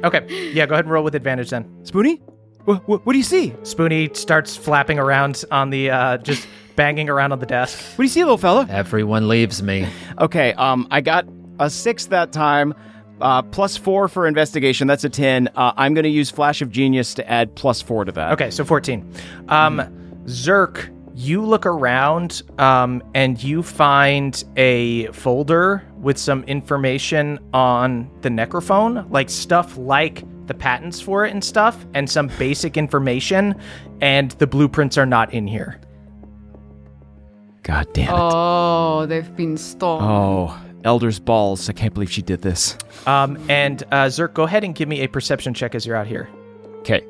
Okay. 0.06 0.52
Yeah. 0.54 0.66
Go 0.66 0.74
ahead 0.76 0.86
and 0.86 0.92
roll 0.94 1.04
with 1.04 1.14
advantage 1.16 1.50
then. 1.50 1.66
Spoonie? 1.84 2.22
What, 2.66 2.88
what, 2.88 3.06
what 3.06 3.14
do 3.14 3.18
you 3.18 3.24
see? 3.24 3.50
What 3.50 3.64
Spoonie 3.64 4.16
starts 4.16 4.56
flapping 4.56 5.00
around 5.00 5.44
on 5.52 5.70
the 5.70 5.90
uh, 5.90 6.18
just 6.18 6.48
banging 6.76 7.10
around 7.10 7.32
on 7.32 7.40
the 7.40 7.46
desk. 7.46 7.78
What 7.92 7.98
do 7.98 8.04
you 8.04 8.10
see, 8.10 8.22
little 8.22 8.38
fella? 8.38 8.68
Everyone 8.70 9.28
leaves 9.28 9.62
me. 9.62 9.88
Okay, 10.20 10.54
um, 10.54 10.88
I 10.92 11.02
got 11.02 11.26
a 11.60 11.70
six 11.70 12.06
that 12.08 12.32
time. 12.32 12.74
Uh, 13.22 13.42
plus 13.42 13.78
four 13.78 14.08
for 14.08 14.28
investigation. 14.28 14.88
That's 14.88 15.04
a 15.04 15.10
10. 15.10 15.50
Uh, 15.56 15.72
I'm 15.78 15.94
going 15.94 16.04
to 16.04 16.10
use 16.10 16.30
Flash 16.30 16.62
of 16.62 16.70
Genius 16.72 17.14
to 17.14 17.30
add 17.30 17.56
plus 17.56 17.82
four 17.82 18.04
to 18.04 18.12
that. 18.12 18.34
Okay, 18.34 18.50
so 18.50 18.66
14. 18.66 19.10
Um, 19.48 19.80
Zerk, 20.26 20.90
you 21.16 21.46
look 21.46 21.66
around 21.66 22.42
um, 22.58 23.02
and 23.14 23.42
you 23.42 23.64
find 23.64 24.44
a 24.58 25.08
folder 25.12 25.84
with 26.00 26.18
some 26.18 26.44
information 26.46 27.40
on 27.54 28.10
the 28.22 28.30
necrophone, 28.30 29.10
like 29.10 29.30
stuff 29.30 29.78
like 29.78 30.24
the 30.48 30.54
patents 30.54 31.00
for 31.00 31.26
it 31.26 31.32
and 31.32 31.44
stuff, 31.44 31.86
and 31.94 32.10
some 32.10 32.28
basic 32.40 32.78
information, 32.78 33.56
and 34.02 34.32
the 34.32 34.48
blueprints 34.48 34.98
are 34.98 35.06
not 35.06 35.34
in 35.34 35.48
here. 35.48 35.80
God 37.64 37.88
damn 37.94 38.10
it. 38.14 38.18
oh, 38.18 39.06
they've 39.06 39.36
been 39.38 39.56
stolen. 39.58 40.04
Oh, 40.06 40.62
Elder's 40.84 41.20
balls. 41.20 41.70
I 41.70 41.74
can't 41.74 41.94
believe 41.94 42.12
she 42.12 42.22
did 42.22 42.42
this. 42.42 42.78
Um, 43.08 43.38
and 43.50 43.84
uh, 43.92 44.08
Zerk, 44.08 44.34
go 44.34 44.44
ahead 44.44 44.66
and 44.66 44.76
give 44.76 44.90
me 44.90 45.02
a 45.02 45.08
perception 45.08 45.54
check 45.54 45.74
as 45.76 45.86
you're 45.86 45.96
out 45.96 46.08
here. 46.08 46.28
Okay. 46.80 47.02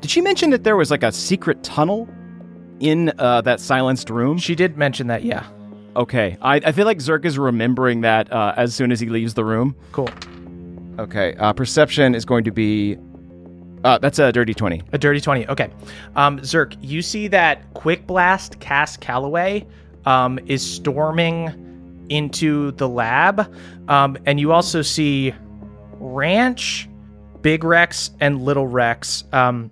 Did 0.00 0.10
she 0.10 0.22
mention 0.22 0.48
that 0.50 0.64
there 0.64 0.76
was 0.76 0.90
like 0.90 1.02
a 1.02 1.12
secret 1.12 1.62
tunnel 1.62 2.08
in 2.80 3.12
uh, 3.18 3.42
that 3.42 3.60
silenced 3.60 4.08
room? 4.08 4.38
She 4.38 4.54
did 4.54 4.78
mention 4.78 5.08
that, 5.08 5.24
yeah. 5.24 5.46
Okay. 5.94 6.38
I, 6.40 6.56
I 6.56 6.72
feel 6.72 6.86
like 6.86 6.98
Zerk 6.98 7.26
is 7.26 7.36
remembering 7.38 8.00
that 8.02 8.32
uh, 8.32 8.54
as 8.56 8.74
soon 8.74 8.92
as 8.92 9.00
he 9.00 9.08
leaves 9.10 9.34
the 9.34 9.44
room. 9.44 9.76
Cool. 9.92 10.08
Okay. 10.98 11.34
Uh, 11.38 11.52
perception 11.52 12.14
is 12.14 12.24
going 12.24 12.44
to 12.44 12.50
be. 12.50 12.96
Uh, 13.84 13.98
that's 13.98 14.18
a 14.18 14.32
dirty 14.32 14.54
20. 14.54 14.82
A 14.92 14.98
dirty 14.98 15.20
20. 15.20 15.46
Okay. 15.48 15.70
Um, 16.16 16.40
Zerk, 16.40 16.76
you 16.80 17.00
see 17.00 17.28
that 17.28 17.72
Quick 17.74 18.06
Blast 18.06 18.58
Cass 18.58 18.96
Calloway 18.96 19.64
um, 20.04 20.40
is 20.46 20.68
storming 20.68 22.06
into 22.08 22.72
the 22.72 22.88
lab. 22.88 23.54
Um, 23.88 24.18
and 24.26 24.40
you 24.40 24.52
also 24.52 24.82
see 24.82 25.32
Ranch, 25.92 26.88
Big 27.40 27.62
Rex, 27.62 28.10
and 28.18 28.42
Little 28.42 28.66
Rex. 28.66 29.22
Um, 29.32 29.70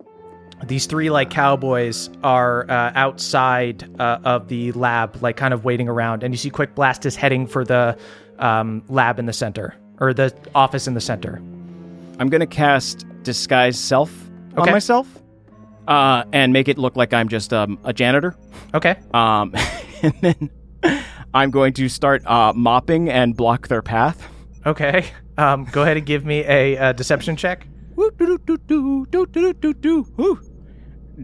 these 0.64 0.86
three 0.86 1.10
like 1.10 1.30
cowboys 1.30 2.08
are 2.22 2.70
uh, 2.70 2.92
outside 2.94 4.00
uh, 4.00 4.20
of 4.22 4.46
the 4.46 4.70
lab, 4.72 5.20
like 5.20 5.36
kind 5.36 5.52
of 5.52 5.64
waiting 5.64 5.88
around. 5.88 6.22
And 6.22 6.32
you 6.32 6.38
see 6.38 6.50
Quick 6.50 6.76
Blast 6.76 7.04
is 7.04 7.16
heading 7.16 7.48
for 7.48 7.64
the 7.64 7.98
um, 8.38 8.84
lab 8.88 9.18
in 9.18 9.26
the 9.26 9.32
center 9.32 9.74
or 10.00 10.14
the 10.14 10.34
office 10.54 10.86
in 10.86 10.94
the 10.94 11.00
center. 11.00 11.36
I'm 12.18 12.28
going 12.28 12.40
to 12.40 12.46
cast 12.46 13.04
Disguise 13.22 13.78
Self 13.78 14.12
on 14.56 14.70
myself 14.70 15.06
uh, 15.88 16.24
and 16.32 16.52
make 16.52 16.68
it 16.68 16.78
look 16.78 16.96
like 16.96 17.12
I'm 17.12 17.28
just 17.28 17.52
um, 17.52 17.78
a 17.84 17.92
janitor. 17.92 18.34
Okay. 18.74 18.96
Um, 19.12 19.54
and 20.02 20.14
then 20.20 20.50
I'm 21.34 21.50
going 21.50 21.72
to 21.74 21.88
start 21.88 22.26
uh, 22.26 22.52
mopping 22.54 23.10
and 23.10 23.36
block 23.36 23.68
their 23.68 23.82
path. 23.82 24.28
Okay. 24.64 25.06
Um, 25.38 25.66
go 25.66 25.82
ahead 25.82 25.96
and 25.96 26.06
give 26.06 26.24
me 26.24 26.40
a, 26.46 26.78
uh 26.78 26.92
deception 26.92 27.36
check. 27.36 27.66
Woo, 27.94 28.10
doo, 28.10 28.38
doo, 28.38 28.56
doo, 28.56 29.06
doo, 29.06 29.52
doo, 29.52 29.74
doo. 29.74 30.06
Woo. 30.16 30.40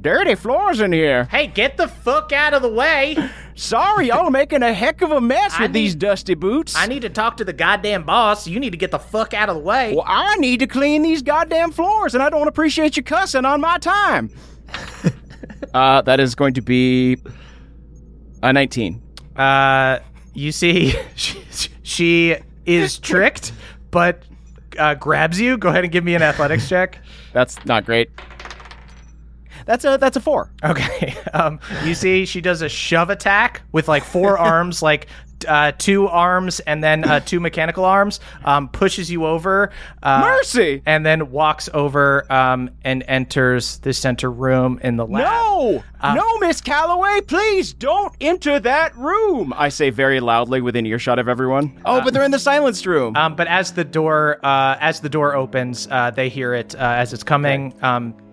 Dirty 0.01 0.35
floors 0.35 0.81
in 0.81 0.93
here. 0.93 1.25
Hey, 1.25 1.47
get 1.47 1.77
the 1.77 1.87
fuck 1.87 2.33
out 2.33 2.55
of 2.55 2.63
the 2.63 2.69
way. 2.69 3.17
Sorry, 3.55 4.09
y'all 4.09 4.27
are 4.27 4.31
making 4.31 4.63
a 4.63 4.73
heck 4.73 5.03
of 5.03 5.11
a 5.11 5.21
mess 5.21 5.55
I 5.59 5.63
with 5.63 5.75
these 5.75 5.95
dusty 5.95 6.35
boots. 6.35 6.75
I 6.75 6.87
need 6.87 7.03
to 7.03 7.11
talk 7.11 7.37
to 7.37 7.45
the 7.45 7.53
goddamn 7.53 8.05
boss. 8.05 8.47
You 8.47 8.59
need 8.59 8.71
to 8.71 8.79
get 8.79 8.91
the 8.91 8.99
fuck 8.99 9.35
out 9.35 9.51
of 9.51 9.57
the 9.57 9.63
way. 9.63 9.95
well, 9.95 10.05
I 10.07 10.37
need 10.37 10.61
to 10.61 10.67
clean 10.67 11.03
these 11.03 11.21
goddamn 11.21 11.73
floors, 11.73 12.15
and 12.15 12.23
I 12.23 12.31
don't 12.31 12.49
appreciate 12.49 12.97
you 12.97 13.03
cussing 13.03 13.45
on 13.45 13.61
my 13.61 13.77
time. 13.77 14.31
uh, 15.75 16.01
that 16.03 16.21
is 16.21 16.35
going 16.35 16.55
to 16.55 16.63
be 16.63 17.19
a 18.43 18.51
19. 18.51 19.01
Uh, 19.37 19.99
you 20.33 20.53
see, 20.53 20.95
she, 21.15 21.43
she 21.83 22.37
is 22.65 22.99
tricked, 22.99 23.53
but 23.91 24.23
uh, 24.79 24.95
grabs 24.95 25.39
you. 25.39 25.59
Go 25.59 25.69
ahead 25.69 25.85
and 25.85 25.93
give 25.93 26.03
me 26.05 26.15
an 26.15 26.23
athletics 26.23 26.67
check. 26.67 26.99
That's 27.35 27.63
not 27.67 27.85
great. 27.85 28.11
That's 29.67 29.85
a 29.85 29.97
that's 29.99 30.17
a 30.17 30.21
four. 30.21 30.51
Okay. 30.65 31.17
Um, 31.35 31.61
you 31.85 31.95
see, 31.95 32.27
she 32.27 32.43
does 32.43 32.61
a 32.61 32.69
shove 32.69 33.09
attack 33.09 33.63
with 33.73 33.89
like 33.89 34.05
four 34.05 34.37
arms, 34.53 34.83
like 34.83 35.07
uh, 35.47 35.73
two 35.79 36.07
arms 36.09 36.61
and 36.61 36.83
then 36.83 37.05
uh, 37.05 37.21
two 37.21 37.41
mechanical 37.41 37.85
arms. 37.85 38.21
Um, 38.45 38.69
pushes 38.69 39.11
you 39.11 39.27
over. 39.27 39.71
Uh, 40.03 40.21
Mercy! 40.21 40.83
And 40.87 41.05
then 41.05 41.31
walks 41.31 41.69
over 41.73 42.31
um, 42.33 42.71
and 42.85 43.05
enters 43.09 43.79
the 43.79 43.93
center 43.93 44.31
room 44.31 44.81
in 44.83 44.97
the 44.97 45.07
lab. 45.07 45.25
No! 45.25 45.85
no, 46.03 46.39
Miss 46.39 46.61
Calloway, 46.61 47.21
please 47.21 47.73
don't 47.73 48.15
enter 48.21 48.59
that 48.59 48.97
room. 48.97 49.53
I 49.57 49.69
say 49.69 49.91
very 49.91 50.19
loudly 50.21 50.61
within 50.61 50.85
earshot 50.85 51.19
of 51.19 51.29
everyone. 51.29 51.81
Oh, 51.85 52.03
but 52.03 52.13
they're 52.13 52.25
in 52.25 52.33
the 52.33 52.39
silenced 52.39 52.87
room. 52.87 53.17
Um, 53.17 53.37
but 53.37 53.47
as 53.47 53.73
the 53.73 53.85
door 53.85 54.45
uh, 54.45 54.77
as 54.81 55.01
the 55.01 55.09
door 55.09 55.35
opens, 55.35 55.87
uh, 55.91 56.11
they 56.11 56.29
hear 56.29 56.55
it 56.55 56.75
uh, 56.75 56.79
as 56.79 57.13
it's 57.13 57.23
coming. 57.23 57.75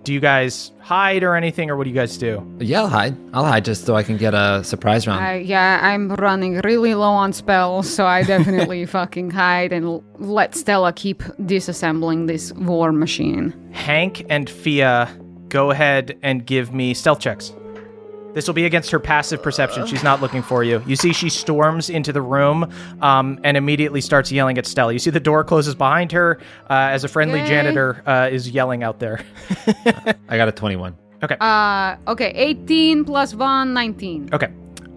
Do 0.04 0.14
you 0.14 0.20
guys 0.20 0.72
hide 0.80 1.24
or 1.24 1.36
anything, 1.36 1.70
or 1.70 1.76
what 1.76 1.84
do 1.84 1.90
you 1.90 1.96
guys 1.96 2.18
do? 2.18 2.46
Yeah, 2.60 2.82
I'll 2.82 2.88
hide. 2.88 3.18
I'll 3.34 3.46
hide 3.46 3.66
just 3.66 3.86
so 3.86 3.96
I 3.96 4.04
can 4.04 4.18
get 4.18 4.34
a 4.34 4.64
surprise 4.64 5.06
round. 5.06 5.24
I, 5.24 5.36
yeah, 5.36 5.80
I'm 5.82 6.16
running 6.16 6.62
really 6.64 6.96
low 6.96 7.12
on 7.12 7.34
spells, 7.34 7.90
so 7.90 8.06
I 8.06 8.24
definitely 8.24 8.86
fucking 8.98 9.32
hide 9.32 9.72
and 9.74 10.02
let 10.18 10.56
Stella 10.56 10.94
keep 10.94 11.20
disassembling 11.42 12.28
this 12.28 12.54
war 12.54 12.92
machine. 12.92 13.54
Hank 13.72 14.26
and 14.30 14.50
Fia, 14.50 15.10
go 15.50 15.72
ahead 15.72 16.18
and 16.24 16.46
give 16.46 16.74
me 16.74 16.94
stealth 16.94 17.20
checks. 17.20 17.54
This 18.34 18.48
will 18.48 18.54
be 18.54 18.66
against 18.66 18.92
her 18.92 19.00
passive 19.00 19.42
perception. 19.42 19.88
She's 19.88 20.04
not 20.04 20.22
looking 20.22 20.42
for 20.42 20.64
you. 20.64 20.84
You 20.86 20.96
see, 20.96 21.14
she 21.14 21.30
storms 21.30 21.90
into 21.90 22.14
the 22.14 22.22
room 22.22 22.72
um, 23.02 23.40
and 23.44 23.58
immediately 23.58 24.02
starts 24.02 24.32
yelling 24.32 24.58
at 24.58 24.66
Stella. 24.66 24.94
You 24.94 25.00
see, 25.00 25.10
the 25.10 25.20
door 25.20 25.44
closes 25.44 25.76
behind 25.76 26.12
her 26.12 26.40
uh, 26.70 26.74
as 26.74 27.04
a 27.04 27.08
friendly 27.08 27.40
Yay. 27.40 27.48
janitor 27.48 28.04
uh, 28.06 28.30
is 28.32 28.50
yelling 28.50 28.84
out 28.84 29.00
there. 29.00 29.24
I 30.30 30.38
got 30.38 30.48
a 30.48 30.52
21. 30.52 30.96
Okay. 31.24 31.36
Uh, 31.40 31.98
okay, 32.08 32.32
18 32.36 33.04
plus 33.04 33.34
1, 33.36 33.74
19. 33.74 34.30
Okay. 34.32 34.48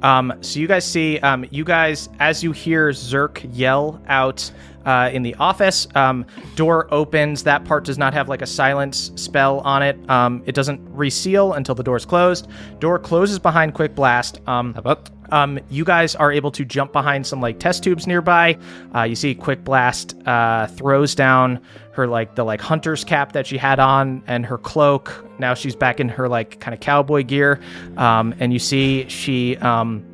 Um, 0.03 0.33
so 0.41 0.59
you 0.59 0.67
guys 0.67 0.85
see, 0.85 1.19
um, 1.21 1.47
you 1.51 1.65
guys, 1.65 2.09
as 2.19 2.43
you 2.43 2.53
hear 2.53 2.91
Zerk 2.91 3.49
yell 3.53 4.03
out 4.09 4.51
uh, 4.85 5.11
in 5.13 5.23
the 5.23 5.35
office, 5.37 5.87
um, 5.95 6.27
door 6.57 6.93
opens. 6.93 7.45
That 7.45 7.65
part 7.65 7.85
does 7.85 7.99
not 7.99 8.15
have 8.15 8.29
like 8.29 8.43
a 8.43 8.47
silence 8.47 9.13
spell 9.17 9.61
on 9.61 9.83
it. 9.83 9.99
Um, 10.11 10.43
it 10.47 10.55
doesn't 10.55 10.81
reseal 10.91 11.55
until 11.55 11.75
the 11.75 11.83
door's 11.83 12.05
closed. 12.05 12.49
Door 12.81 13.01
closes 13.01 13.39
behind 13.39 13.75
Quick 13.75 13.95
Blast. 13.95 14.41
Um, 14.47 14.75
How 14.75 14.81
about? 14.81 15.11
um, 15.33 15.59
you 15.71 15.85
guys 15.85 16.15
are 16.15 16.31
able 16.31 16.51
to 16.53 16.65
jump 16.65 16.93
behind 16.93 17.27
some 17.27 17.41
like 17.41 17.59
test 17.59 17.83
tubes 17.83 18.07
nearby. 18.07 18.57
Uh, 18.95 19.03
you 19.03 19.17
see, 19.17 19.35
Quick 19.35 19.65
Blast 19.65 20.15
uh, 20.27 20.67
throws 20.69 21.15
down 21.15 21.59
her 21.95 22.07
like 22.07 22.35
the 22.35 22.45
like 22.45 22.61
hunter's 22.61 23.03
cap 23.03 23.33
that 23.33 23.47
she 23.47 23.57
had 23.57 23.81
on 23.81 24.23
and 24.27 24.45
her 24.47 24.59
cloak. 24.59 25.27
Now 25.39 25.55
she's 25.55 25.75
back 25.75 26.01
in 26.01 26.09
her 26.11 26.29
like 26.29 26.61
kind 26.61 26.75
of 26.75 26.81
cowboy 26.81 27.25
gear. 27.25 27.61
Um, 27.97 28.35
and 28.39 28.53
you 28.53 28.59
see 28.59 29.09
she 29.09 29.57
um, 29.57 30.05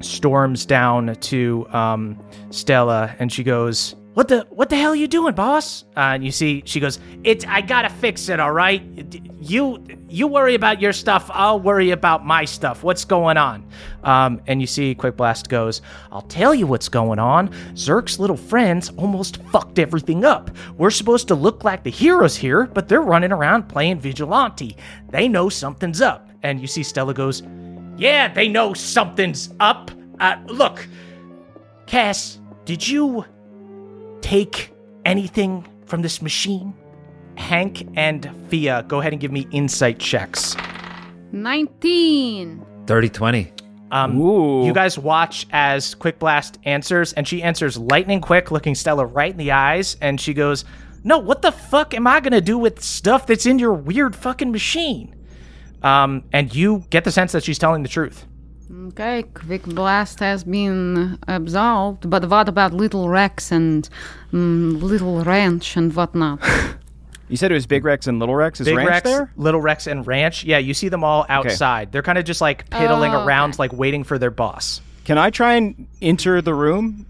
storms 0.00 0.64
down 0.64 1.16
to 1.16 1.66
um, 1.70 2.18
Stella 2.50 3.14
and 3.18 3.32
she 3.32 3.42
goes, 3.42 3.96
"What 4.14 4.28
the 4.28 4.46
what 4.50 4.68
the 4.68 4.76
hell 4.76 4.92
are 4.92 4.96
you 4.96 5.08
doing, 5.08 5.34
boss?" 5.34 5.84
Uh, 5.96 6.14
and 6.14 6.24
you 6.24 6.30
see 6.30 6.62
she 6.66 6.80
goes, 6.80 6.98
"It's 7.24 7.44
I 7.46 7.60
gotta 7.60 7.88
fix 7.88 8.28
it, 8.28 8.40
all 8.40 8.52
right. 8.52 8.82
You 9.40 9.82
you 10.08 10.26
worry 10.26 10.54
about 10.54 10.80
your 10.80 10.92
stuff. 10.92 11.30
I'll 11.32 11.60
worry 11.60 11.90
about 11.90 12.26
my 12.26 12.44
stuff. 12.44 12.82
What's 12.82 13.04
going 13.04 13.36
on?" 13.36 13.66
Um, 14.04 14.40
and 14.46 14.60
you 14.60 14.66
see 14.66 14.94
Quick 14.94 15.16
Blast 15.16 15.48
goes, 15.48 15.82
"I'll 16.10 16.22
tell 16.22 16.54
you 16.54 16.66
what's 16.66 16.88
going 16.88 17.18
on. 17.18 17.48
Zerk's 17.74 18.18
little 18.18 18.36
friends 18.36 18.90
almost 18.96 19.42
fucked 19.52 19.78
everything 19.78 20.24
up. 20.24 20.50
We're 20.76 20.90
supposed 20.90 21.28
to 21.28 21.34
look 21.34 21.64
like 21.64 21.82
the 21.82 21.90
heroes 21.90 22.36
here, 22.36 22.66
but 22.66 22.88
they're 22.88 23.02
running 23.02 23.32
around 23.32 23.68
playing 23.68 24.00
vigilante. 24.00 24.76
They 25.10 25.28
know 25.28 25.48
something's 25.48 26.00
up." 26.00 26.28
And 26.42 26.60
you 26.60 26.66
see 26.66 26.82
Stella 26.82 27.12
goes, 27.12 27.42
yeah, 28.00 28.32
they 28.32 28.48
know 28.48 28.72
something's 28.72 29.52
up. 29.60 29.90
Uh, 30.18 30.36
look, 30.46 30.88
Cass, 31.86 32.40
did 32.64 32.86
you 32.86 33.26
take 34.30 34.72
anything 35.04 35.66
from 35.86 36.02
this 36.02 36.22
machine? 36.22 36.72
Hank 37.34 37.88
and 37.96 38.30
Fia, 38.46 38.84
go 38.86 39.00
ahead 39.00 39.12
and 39.12 39.20
give 39.20 39.32
me 39.32 39.48
insight 39.50 39.98
checks. 39.98 40.54
19. 41.32 42.64
30 42.86 43.08
20. 43.08 43.52
Um, 43.90 44.20
Ooh. 44.20 44.64
You 44.64 44.72
guys 44.72 44.96
watch 44.96 45.48
as 45.50 45.96
Quick 45.96 46.20
Blast 46.20 46.60
answers, 46.62 47.12
and 47.14 47.26
she 47.26 47.42
answers 47.42 47.76
lightning 47.76 48.20
quick, 48.20 48.52
looking 48.52 48.76
Stella 48.76 49.04
right 49.04 49.32
in 49.32 49.36
the 49.36 49.50
eyes, 49.50 49.96
and 50.00 50.20
she 50.20 50.32
goes, 50.32 50.64
No, 51.02 51.18
what 51.18 51.42
the 51.42 51.50
fuck 51.50 51.92
am 51.92 52.06
I 52.06 52.20
gonna 52.20 52.40
do 52.40 52.56
with 52.56 52.80
stuff 52.80 53.26
that's 53.26 53.46
in 53.46 53.58
your 53.58 53.72
weird 53.72 54.14
fucking 54.14 54.52
machine? 54.52 55.12
Um, 55.82 56.22
and 56.32 56.54
you 56.54 56.84
get 56.90 57.02
the 57.02 57.10
sense 57.10 57.32
that 57.32 57.42
she's 57.42 57.58
telling 57.58 57.82
the 57.82 57.88
truth. 57.88 58.26
Okay, 58.72 59.24
Quick 59.34 59.64
Blast 59.64 60.20
has 60.20 60.44
been 60.44 61.18
absolved, 61.26 62.08
but 62.08 62.28
what 62.28 62.48
about 62.48 62.72
Little 62.72 63.08
Rex 63.08 63.50
and 63.50 63.88
mm, 64.32 64.80
Little 64.80 65.24
Ranch 65.24 65.76
and 65.76 65.94
whatnot? 65.94 66.40
You 67.28 67.36
said 67.36 67.52
it 67.52 67.54
was 67.54 67.64
Big 67.64 67.84
Rex 67.84 68.08
and 68.08 68.18
Little 68.18 68.34
Rex. 68.34 68.60
Is 68.60 68.66
Big 68.66 68.76
Ranch 68.76 68.88
Rex, 68.90 69.08
there? 69.08 69.32
Little 69.36 69.60
Rex, 69.60 69.86
and 69.86 70.04
Ranch. 70.04 70.42
Yeah, 70.42 70.58
you 70.58 70.74
see 70.74 70.88
them 70.88 71.04
all 71.04 71.24
outside. 71.28 71.92
They're 71.92 72.02
kind 72.02 72.18
of 72.18 72.24
just 72.24 72.40
like 72.40 72.68
piddling 72.70 73.14
Oh, 73.14 73.24
around, 73.24 73.50
okay. 73.50 73.58
like 73.60 73.72
waiting 73.72 74.02
for 74.02 74.18
their 74.18 74.32
boss. 74.32 74.80
Can 75.04 75.16
I 75.16 75.30
try 75.30 75.54
and 75.54 75.86
enter 76.02 76.42
the 76.42 76.54
room, 76.54 77.06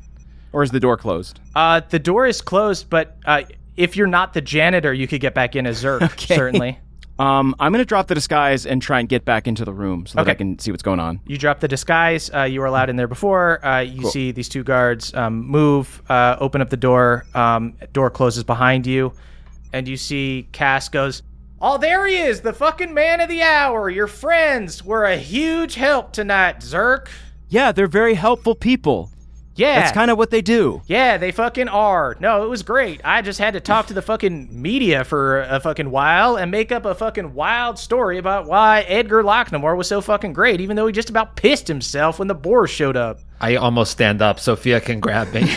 or 0.53 0.63
is 0.63 0.73
the 0.73 0.79
door 0.81 0.99
closed? 0.99 1.41
Uh, 1.55 1.81
the 1.89 1.99
door 1.99 2.27
is 2.27 2.43
closed, 2.43 2.91
but 2.91 3.17
uh, 3.25 3.45
if 3.79 3.97
you're 3.97 4.07
not 4.09 4.35
the 4.35 4.43
janitor, 4.43 4.93
you 4.93 5.07
could 5.09 5.23
get 5.23 5.33
back 5.33 5.57
in 5.57 5.67
as 5.67 5.83
Zerk, 5.83 6.03
Okay. 6.13 6.35
certainly. 6.35 6.79
Um, 7.21 7.55
I'm 7.61 7.71
gonna 7.71 7.85
drop 7.85 8.07
the 8.09 8.15
disguise 8.15 8.65
and 8.65 8.81
try 8.81 8.99
and 8.99 9.07
get 9.09 9.27
back 9.27 9.47
into 9.47 9.65
the 9.67 9.75
room 9.75 10.07
so 10.07 10.17
that 10.17 10.23
Okay. 10.23 10.31
I 10.31 10.35
can 10.35 10.59
see 10.59 10.71
what's 10.71 10.83
going 10.83 11.01
on. 11.01 11.21
You 11.27 11.37
drop 11.37 11.61
the 11.61 11.69
disguise. 11.69 12.31
Uh, 12.35 12.45
you 12.45 12.61
were 12.61 12.67
allowed 12.67 12.89
in 12.89 12.97
there 12.97 13.09
before. 13.09 13.65
Uh, 13.65 13.81
you 13.81 14.09
see 14.11 14.33
these 14.33 14.49
two 14.49 14.65
guards 14.65 15.13
um, 15.15 15.47
move, 15.47 16.03
uh, 16.09 16.37
open 16.41 16.63
up 16.63 16.71
the 16.71 16.79
door. 16.79 17.27
Um, 17.35 17.75
door 17.93 18.09
closes 18.09 18.43
behind 18.43 18.87
you, 18.87 19.13
and 19.73 19.87
you 19.87 19.99
see 19.99 20.49
Cass 20.53 20.89
goes. 20.89 21.23
Oh, 21.61 21.77
there 21.77 22.07
he 22.07 22.17
is, 22.17 22.41
the 22.41 22.55
fucking 22.55 22.95
man 22.95 23.21
of 23.21 23.29
the 23.29 23.43
hour. 23.43 23.91
Your 23.91 24.07
friends 24.07 24.83
were 24.83 25.05
a 25.05 25.19
huge 25.19 25.75
help 25.75 26.15
tonight, 26.15 26.61
Zerk. 26.61 27.09
Yeah, 27.51 27.71
they're 27.71 27.87
very 27.87 28.15
helpful 28.15 28.55
people. 28.55 29.11
Yeah, 29.61 29.81
That's 29.81 29.93
kind 29.93 30.11
of 30.11 30.17
what 30.17 30.31
they 30.31 30.41
do. 30.41 30.81
Yeah, 30.87 31.19
they 31.19 31.33
fucking 31.33 31.69
are. 31.69 32.17
No, 32.19 32.45
it 32.45 32.49
was 32.49 32.63
great. 32.63 33.03
I 33.05 33.21
just 33.21 33.39
had 33.39 33.53
to 33.53 33.61
talk 33.61 33.89
to 33.89 33.95
the 33.95 34.01
fucking 34.01 34.49
media 34.51 35.05
for 35.05 35.43
a 35.43 35.61
fucking 35.61 35.91
while 35.91 36.37
and 36.37 36.51
make 36.51 36.73
up 36.73 36.87
a 36.87 36.95
fucking 36.95 37.35
wild 37.35 37.79
story 37.79 38.17
about 38.17 38.47
why 38.47 38.81
Edgar 38.89 39.23
Locknamore 39.23 39.77
was 39.77 39.87
so 39.87 40.01
fucking 40.01 40.33
great, 40.33 40.63
even 40.63 40.77
though 40.77 40.87
he 40.87 40.95
just 40.95 41.11
about 41.11 41.37
pissed 41.37 41.69
himself 41.69 42.19
when 42.19 42.29
the 42.29 42.35
boars 42.35 42.71
showed 42.71 42.97
up. 42.97 43.21
I 43.39 43.57
almost 43.57 43.93
stand 43.93 44.23
up. 44.23 44.41
Sophia 44.41 44.81
can 44.81 44.99
grab 44.99 45.31
me. 45.35 45.43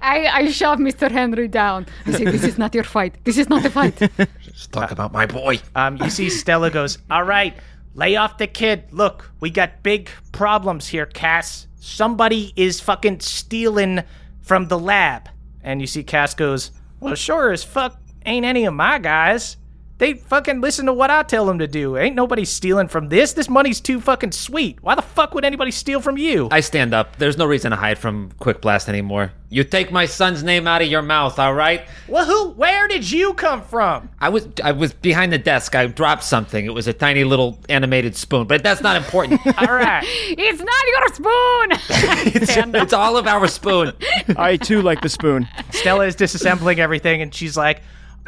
I, 0.00 0.28
I 0.32 0.48
shove 0.50 0.78
Mr. 0.78 1.10
Henry 1.10 1.48
down. 1.48 1.86
I 2.06 2.12
say, 2.12 2.24
This 2.24 2.44
is 2.44 2.56
not 2.56 2.72
your 2.72 2.84
fight. 2.84 3.16
This 3.24 3.36
is 3.36 3.48
not 3.48 3.64
a 3.64 3.70
fight. 3.70 3.98
Just 4.42 4.70
talk 4.70 4.92
about 4.92 5.12
my 5.12 5.26
boy. 5.26 5.58
Um, 5.74 5.96
you 5.96 6.10
see 6.10 6.30
Stella 6.30 6.70
goes, 6.70 6.98
All 7.10 7.24
right, 7.24 7.54
lay 7.96 8.14
off 8.14 8.38
the 8.38 8.46
kid. 8.46 8.84
Look, 8.92 9.32
we 9.40 9.50
got 9.50 9.82
big 9.82 10.08
problems 10.30 10.86
here, 10.86 11.06
Cass. 11.06 11.66
Somebody 11.80 12.52
is 12.54 12.80
fucking 12.80 13.20
stealing 13.20 14.04
from 14.42 14.68
the 14.68 14.78
lab. 14.78 15.28
And 15.62 15.80
you 15.80 15.86
see 15.88 16.04
Cass 16.04 16.34
goes, 16.34 16.70
Well, 17.00 17.16
sure 17.16 17.50
as 17.50 17.64
fuck 17.64 17.98
ain't 18.24 18.46
any 18.46 18.64
of 18.66 18.74
my 18.74 18.98
guys. 18.98 19.56
They 19.98 20.12
fucking 20.12 20.60
listen 20.60 20.84
to 20.86 20.92
what 20.92 21.10
I 21.10 21.22
tell 21.22 21.46
them 21.46 21.58
to 21.58 21.66
do. 21.66 21.96
Ain't 21.96 22.14
nobody 22.14 22.44
stealing 22.44 22.88
from 22.88 23.08
this. 23.08 23.32
This 23.32 23.48
money's 23.48 23.80
too 23.80 23.98
fucking 23.98 24.32
sweet. 24.32 24.82
Why 24.82 24.94
the 24.94 25.00
fuck 25.00 25.34
would 25.34 25.44
anybody 25.44 25.70
steal 25.70 26.02
from 26.02 26.18
you? 26.18 26.48
I 26.50 26.60
stand 26.60 26.92
up. 26.92 27.16
There's 27.16 27.38
no 27.38 27.46
reason 27.46 27.70
to 27.70 27.78
hide 27.78 27.96
from 27.96 28.30
Quick 28.38 28.60
Blast 28.60 28.90
anymore. 28.90 29.32
You 29.48 29.64
take 29.64 29.90
my 29.90 30.04
son's 30.04 30.42
name 30.42 30.66
out 30.66 30.82
of 30.82 30.88
your 30.88 31.00
mouth, 31.00 31.38
all 31.38 31.54
right? 31.54 31.86
well, 32.08 32.26
who? 32.26 32.50
Where 32.50 32.88
did 32.88 33.10
you 33.10 33.32
come 33.34 33.62
from? 33.62 34.10
I 34.20 34.28
was 34.28 34.48
I 34.62 34.72
was 34.72 34.92
behind 34.92 35.32
the 35.32 35.38
desk. 35.38 35.74
I 35.74 35.86
dropped 35.86 36.24
something. 36.24 36.66
It 36.66 36.74
was 36.74 36.88
a 36.88 36.92
tiny 36.92 37.24
little 37.24 37.58
animated 37.68 38.16
spoon, 38.16 38.46
but 38.46 38.62
that's 38.62 38.82
not 38.82 38.96
important. 38.96 39.40
All 39.46 39.74
right. 39.74 40.02
it's 40.06 40.60
not 40.60 40.86
your 40.88 41.08
spoon. 41.14 42.74
it's 42.74 42.92
all 42.92 43.16
of 43.16 43.26
our 43.26 43.46
spoon. 43.46 43.92
I 44.36 44.56
too 44.56 44.82
like 44.82 45.00
the 45.00 45.08
spoon. 45.08 45.48
Stella 45.70 46.06
is 46.06 46.16
disassembling 46.16 46.78
everything, 46.78 47.22
and 47.22 47.34
she's 47.34 47.56
like, 47.56 47.82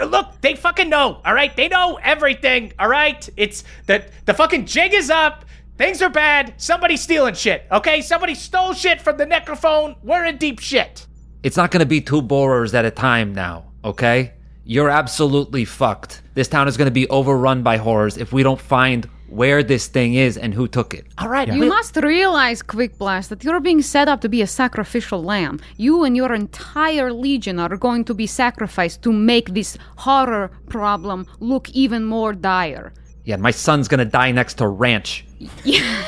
"Look, 0.07 0.41
they 0.41 0.55
fucking 0.55 0.89
know. 0.89 1.21
All 1.25 1.35
right, 1.35 1.55
they 1.57 1.69
know 1.69 1.99
everything. 2.03 2.73
All 2.79 2.89
right, 2.89 3.29
it's 3.37 3.65
the 3.87 4.05
the 4.25 4.35
fucking 4.35 4.67
jig 4.67 4.95
is 4.95 5.11
up. 5.11 5.45
Things 5.77 6.03
are 6.03 6.11
bad. 6.11 6.55
Somebody's 6.57 7.03
stealing 7.03 7.35
shit. 7.35 7.65
Okay, 7.71 8.01
somebody 8.01 8.35
stole 8.35 8.73
shit 8.73 9.01
from 9.01 9.17
the 9.17 9.27
necrophone. 9.27 9.97
We're 10.03 10.25
in 10.25 10.37
deep 10.37 10.59
shit. 10.59 11.07
It's 11.45 11.57
not 11.57 11.71
going 11.71 11.81
to 11.81 11.87
be 11.87 12.01
two 12.01 12.21
borers 12.21 12.75
at 12.75 12.85
a 12.85 12.91
time 12.91 13.33
now, 13.33 13.71
okay? 13.85 14.33
You're 14.65 14.91
absolutely 14.91 15.65
fucked. 15.65 16.23
This 16.35 16.49
town 16.49 16.67
is 16.67 16.77
going 16.77 16.89
to 16.89 16.93
be 16.93 17.09
overrun 17.09 17.63
by 17.63 17.77
horrors 17.77 18.17
if 18.17 18.33
we 18.33 18.43
don't 18.43 18.61
find 18.61 19.09
where 19.29 19.63
this 19.63 19.87
thing 19.89 20.15
is 20.15 20.37
and 20.37 20.55
who 20.55 20.67
took 20.69 20.95
it. 20.95 21.07
All 21.19 21.29
right, 21.29 21.49
You 21.49 21.67
must 21.67 21.97
realize, 21.97 22.63
Quick 22.63 22.99
Blast, 22.99 23.29
that 23.31 23.45
you're 23.45 23.61
being 23.61 23.83
set 23.83 24.09
up 24.09 24.21
to 24.23 24.29
be 24.29 24.43
a 24.43 24.47
sacrificial 24.47 25.23
lamb. 25.23 25.61
You 25.77 26.05
and 26.05 26.17
your 26.17 26.33
entire 26.33 27.13
legion 27.13 27.59
are 27.59 27.77
going 27.77 28.05
to 28.07 28.15
be 28.15 28.27
sacrificed 28.27 29.03
to 29.03 29.13
make 29.13 29.55
this 29.55 29.77
horror 29.97 30.51
problem 30.69 31.27
look 31.41 31.69
even 31.71 32.05
more 32.05 32.33
dire. 32.33 32.93
Yeah, 33.25 33.37
my 33.37 33.51
son's 33.51 33.89
going 33.89 33.99
to 33.99 34.05
die 34.07 34.33
next 34.33 34.55
to 34.55 34.69
Ranch. 34.69 35.25
Yeah. 35.65 36.03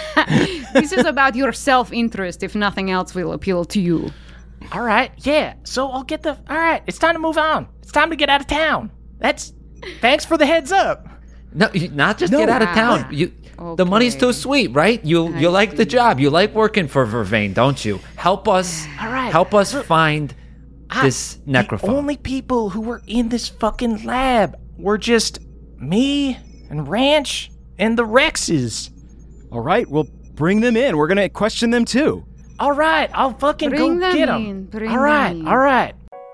This 0.73 0.93
is 0.93 1.05
about 1.05 1.35
your 1.37 1.53
self 1.53 1.93
interest, 1.93 2.43
if 2.43 2.55
nothing 2.55 2.91
else 2.91 3.15
will 3.15 3.33
appeal 3.33 3.65
to 3.67 3.81
you. 3.81 4.11
all 4.73 4.83
right, 4.83 5.13
yeah. 5.19 5.55
So 5.65 5.89
I'll 5.89 6.03
get 6.05 6.23
the. 6.23 6.33
All 6.49 6.57
right, 6.57 6.83
it's 6.87 6.99
time 6.99 7.15
to 7.15 7.21
move 7.21 7.39
on. 7.39 7.69
It's 7.83 7.93
time 7.93 8.11
to 8.11 8.17
get 8.17 8.29
out 8.29 8.41
of 8.41 8.47
town. 8.47 8.91
That's. 9.19 9.53
Thanks 10.01 10.25
for 10.25 10.37
the 10.37 10.47
heads 10.47 10.73
up. 10.73 11.07
No, 11.53 11.69
you- 11.73 11.89
not 11.89 12.19
just 12.19 12.33
get 12.33 12.49
out 12.49 12.63
of 12.63 12.69
town. 12.69 13.07
You 13.11 13.33
The 13.77 13.85
money's 13.85 14.17
too 14.17 14.33
sweet, 14.33 14.69
right? 14.69 15.05
You 15.05 15.37
you 15.37 15.51
like 15.51 15.77
the 15.77 15.85
job. 15.85 16.21
You 16.21 16.31
like 16.31 16.55
working 16.55 16.89
for 16.89 17.07
Vervain, 17.07 17.55
don't 17.55 17.85
you? 17.85 18.01
Help 18.17 18.49
us. 18.49 18.87
All 19.01 19.09
right. 19.11 19.31
Help 19.33 19.55
us 19.55 19.73
find 19.85 20.35
ah, 20.91 21.03
this 21.03 21.39
The 21.47 21.81
only 21.83 22.17
people 22.17 22.71
who 22.71 22.81
were 22.81 23.03
in 23.07 23.29
this 23.29 23.49
fucking 23.49 24.05
lab 24.05 24.57
were 24.79 24.99
just 24.99 25.41
me 25.79 26.39
and 26.71 26.89
Ranch 26.89 27.51
and 27.79 27.99
the 27.99 28.05
Rexes. 28.05 28.91
All 29.53 29.61
right, 29.61 29.89
we'll 29.91 30.09
bring 30.35 30.61
them 30.61 30.77
in. 30.77 30.97
We're 30.97 31.09
going 31.09 31.19
to 31.19 31.29
question 31.29 31.71
them 31.71 31.85
too. 31.85 32.25
All 32.59 32.73
right, 32.73 33.11
I'll 33.15 33.33
fucking 33.39 33.71
Bring 33.71 33.81
go 33.81 34.01
them 34.01 34.17
get 34.17 34.27
them. 34.27 34.47
in, 34.47 34.65
bring 34.67 34.91
all 34.91 34.99
right, 34.99 35.31
them 35.31 35.41
in. 35.41 35.49
all 35.49 35.57
right. 35.57 35.95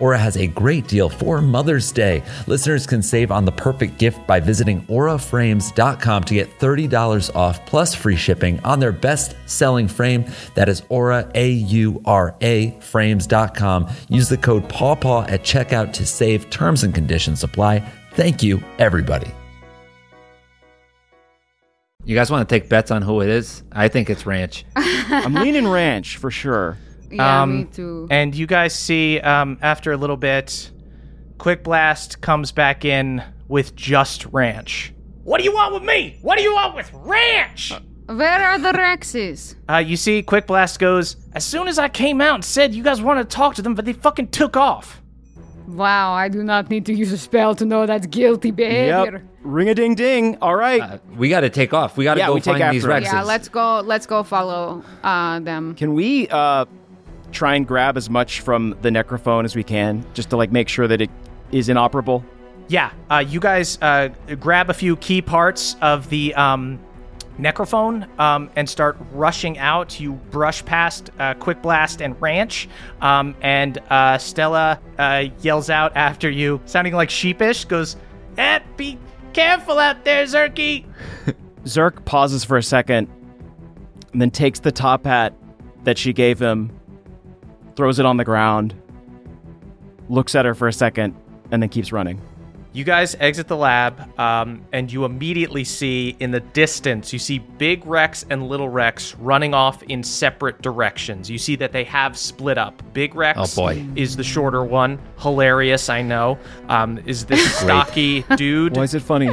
Aura 0.00 0.18
has 0.18 0.36
a 0.36 0.46
great 0.46 0.88
deal 0.88 1.08
for 1.08 1.40
Mother's 1.40 1.92
Day. 1.92 2.22
Listeners 2.46 2.86
can 2.86 3.02
save 3.02 3.30
on 3.30 3.44
the 3.44 3.52
perfect 3.52 3.98
gift 3.98 4.26
by 4.26 4.40
visiting 4.40 4.82
auraframes.com 4.86 6.24
to 6.24 6.34
get 6.34 6.58
$30 6.58 7.36
off 7.36 7.64
plus 7.66 7.94
free 7.94 8.16
shipping 8.16 8.58
on 8.64 8.80
their 8.80 8.92
best 8.92 9.36
selling 9.46 9.86
frame. 9.86 10.24
That 10.54 10.68
is 10.68 10.82
Aura, 10.88 11.30
A 11.34 11.50
U 11.50 12.00
R 12.04 12.34
A, 12.40 12.70
frames.com. 12.80 13.88
Use 14.08 14.28
the 14.28 14.36
code 14.36 14.68
PAWPAW 14.68 15.30
at 15.30 15.42
checkout 15.42 15.92
to 15.94 16.06
save. 16.06 16.50
Terms 16.50 16.82
and 16.82 16.94
conditions 16.94 17.44
apply. 17.44 17.80
Thank 18.14 18.42
you, 18.42 18.62
everybody. 18.78 19.30
You 22.04 22.16
guys 22.16 22.30
want 22.30 22.48
to 22.48 22.52
take 22.54 22.68
bets 22.68 22.90
on 22.90 23.02
who 23.02 23.20
it 23.20 23.28
is? 23.28 23.62
I 23.72 23.88
think 23.88 24.08
it's 24.08 24.24
Ranch. 24.24 24.64
I'm 24.76 25.34
leaning 25.34 25.68
ranch 25.68 26.16
for 26.16 26.30
sure. 26.30 26.78
Yeah, 27.10 27.42
Um, 27.42 27.58
me 27.58 27.64
too. 27.64 28.06
And 28.10 28.34
you 28.34 28.46
guys 28.46 28.74
see 28.74 29.20
um, 29.20 29.58
after 29.62 29.92
a 29.92 29.96
little 29.96 30.16
bit, 30.16 30.70
Quick 31.38 31.64
Blast 31.64 32.20
comes 32.20 32.52
back 32.52 32.84
in 32.84 33.22
with 33.48 33.74
just 33.74 34.26
Ranch. 34.26 34.92
What 35.24 35.38
do 35.38 35.44
you 35.44 35.52
want 35.52 35.74
with 35.74 35.82
me? 35.82 36.18
What 36.22 36.36
do 36.38 36.42
you 36.42 36.54
want 36.54 36.74
with 36.74 36.90
Ranch? 36.92 37.72
Where 38.06 38.42
are 38.42 38.58
the 38.58 38.72
Rexes? 38.72 39.54
Uh, 39.68 39.76
you 39.76 39.96
see, 39.96 40.22
Quick 40.22 40.46
Blast 40.46 40.78
goes, 40.80 41.16
As 41.34 41.44
soon 41.44 41.68
as 41.68 41.78
I 41.78 41.88
came 41.88 42.20
out 42.20 42.34
and 42.36 42.44
said 42.44 42.74
you 42.74 42.82
guys 42.82 43.00
wanted 43.00 43.30
to 43.30 43.36
talk 43.36 43.54
to 43.56 43.62
them, 43.62 43.74
but 43.74 43.84
they 43.84 43.92
fucking 43.92 44.28
took 44.28 44.56
off. 44.56 45.00
Wow, 45.68 46.12
I 46.14 46.28
do 46.28 46.42
not 46.42 46.68
need 46.70 46.86
to 46.86 46.92
use 46.92 47.12
a 47.12 47.18
spell 47.18 47.54
to 47.54 47.64
know 47.64 47.86
that's 47.86 48.06
guilty 48.06 48.50
behavior. 48.50 49.12
Yep. 49.12 49.22
Ring 49.42 49.68
a 49.68 49.74
ding 49.74 49.94
ding. 49.94 50.36
All 50.42 50.56
right. 50.56 50.80
Uh, 50.80 50.98
we 51.16 51.28
got 51.28 51.40
to 51.40 51.50
take 51.50 51.72
off. 51.72 51.96
We 51.96 52.02
got 52.04 52.14
to 52.14 52.20
Yeah, 52.20 52.26
go 52.26 52.34
we 52.34 52.40
take 52.40 52.58
find 52.58 52.74
these. 52.74 52.84
Rexes. 52.84 53.04
Yeah, 53.04 53.22
let's 53.22 53.48
go. 53.48 53.80
Let's 53.80 54.06
go 54.06 54.24
follow 54.24 54.82
uh, 55.04 55.38
them. 55.38 55.76
Can 55.76 55.94
we 55.94 56.26
uh, 56.28 56.64
try 57.30 57.54
and 57.54 57.66
grab 57.66 57.96
as 57.96 58.10
much 58.10 58.40
from 58.40 58.76
the 58.82 58.90
necrophone 58.90 59.44
as 59.44 59.56
we 59.56 59.64
can, 59.64 60.04
just 60.14 60.30
to 60.30 60.36
like 60.36 60.52
make 60.52 60.68
sure 60.68 60.86
that 60.88 61.00
it 61.00 61.10
is 61.52 61.68
inoperable? 61.68 62.24
Yeah, 62.68 62.92
uh, 63.10 63.24
you 63.26 63.40
guys 63.40 63.78
uh, 63.82 64.08
grab 64.38 64.70
a 64.70 64.74
few 64.74 64.96
key 64.96 65.22
parts 65.22 65.76
of 65.80 66.08
the 66.08 66.34
um, 66.34 66.78
necrophone 67.38 68.06
um, 68.20 68.50
and 68.54 68.68
start 68.68 68.96
rushing 69.12 69.58
out. 69.58 69.98
You 69.98 70.12
brush 70.12 70.64
past 70.64 71.10
uh, 71.18 71.34
Quick 71.34 71.62
Blast 71.62 72.00
and 72.00 72.20
Ranch, 72.20 72.68
um, 73.00 73.34
and 73.40 73.78
uh, 73.90 74.18
Stella 74.18 74.80
uh, 74.98 75.24
yells 75.40 75.70
out 75.70 75.96
after 75.96 76.30
you, 76.30 76.60
sounding 76.64 76.94
like 76.94 77.10
sheepish, 77.10 77.64
goes, 77.64 77.96
eh, 78.38 78.60
be 78.76 78.98
careful 79.32 79.78
out 79.78 80.04
there, 80.04 80.24
Zerky! 80.24 80.84
Zerk 81.64 82.04
pauses 82.04 82.44
for 82.44 82.56
a 82.56 82.62
second 82.62 83.08
and 84.12 84.20
then 84.20 84.30
takes 84.30 84.60
the 84.60 84.72
top 84.72 85.04
hat 85.04 85.34
that 85.84 85.98
she 85.98 86.12
gave 86.12 86.38
him, 86.38 86.70
throws 87.80 87.98
it 87.98 88.04
on 88.04 88.18
the 88.18 88.24
ground, 88.26 88.74
looks 90.10 90.34
at 90.34 90.44
her 90.44 90.54
for 90.54 90.68
a 90.68 90.72
second, 90.72 91.16
and 91.50 91.62
then 91.62 91.70
keeps 91.70 91.92
running. 91.92 92.20
You 92.72 92.84
guys 92.84 93.16
exit 93.18 93.48
the 93.48 93.56
lab, 93.56 94.16
um, 94.16 94.62
and 94.72 94.92
you 94.92 95.04
immediately 95.04 95.64
see 95.64 96.14
in 96.20 96.30
the 96.30 96.38
distance, 96.38 97.12
you 97.12 97.18
see 97.18 97.40
Big 97.40 97.84
Rex 97.84 98.24
and 98.30 98.46
Little 98.48 98.68
Rex 98.68 99.16
running 99.16 99.54
off 99.54 99.82
in 99.82 100.04
separate 100.04 100.62
directions. 100.62 101.28
You 101.28 101.36
see 101.36 101.56
that 101.56 101.72
they 101.72 101.82
have 101.82 102.16
split 102.16 102.58
up. 102.58 102.80
Big 102.92 103.16
Rex 103.16 103.38
Oh, 103.40 103.62
boy. 103.62 103.84
is 103.96 104.14
the 104.16 104.22
shorter 104.22 104.62
one. 104.62 105.00
Hilarious, 105.18 105.88
I 105.88 106.02
know. 106.02 106.38
Um, 106.68 107.00
is 107.06 107.24
this 107.26 107.52
stocky 107.58 108.22
dude? 108.36 108.76
Why 108.76 108.84
is 108.84 108.94
it 108.94 109.02
funny? 109.02 109.30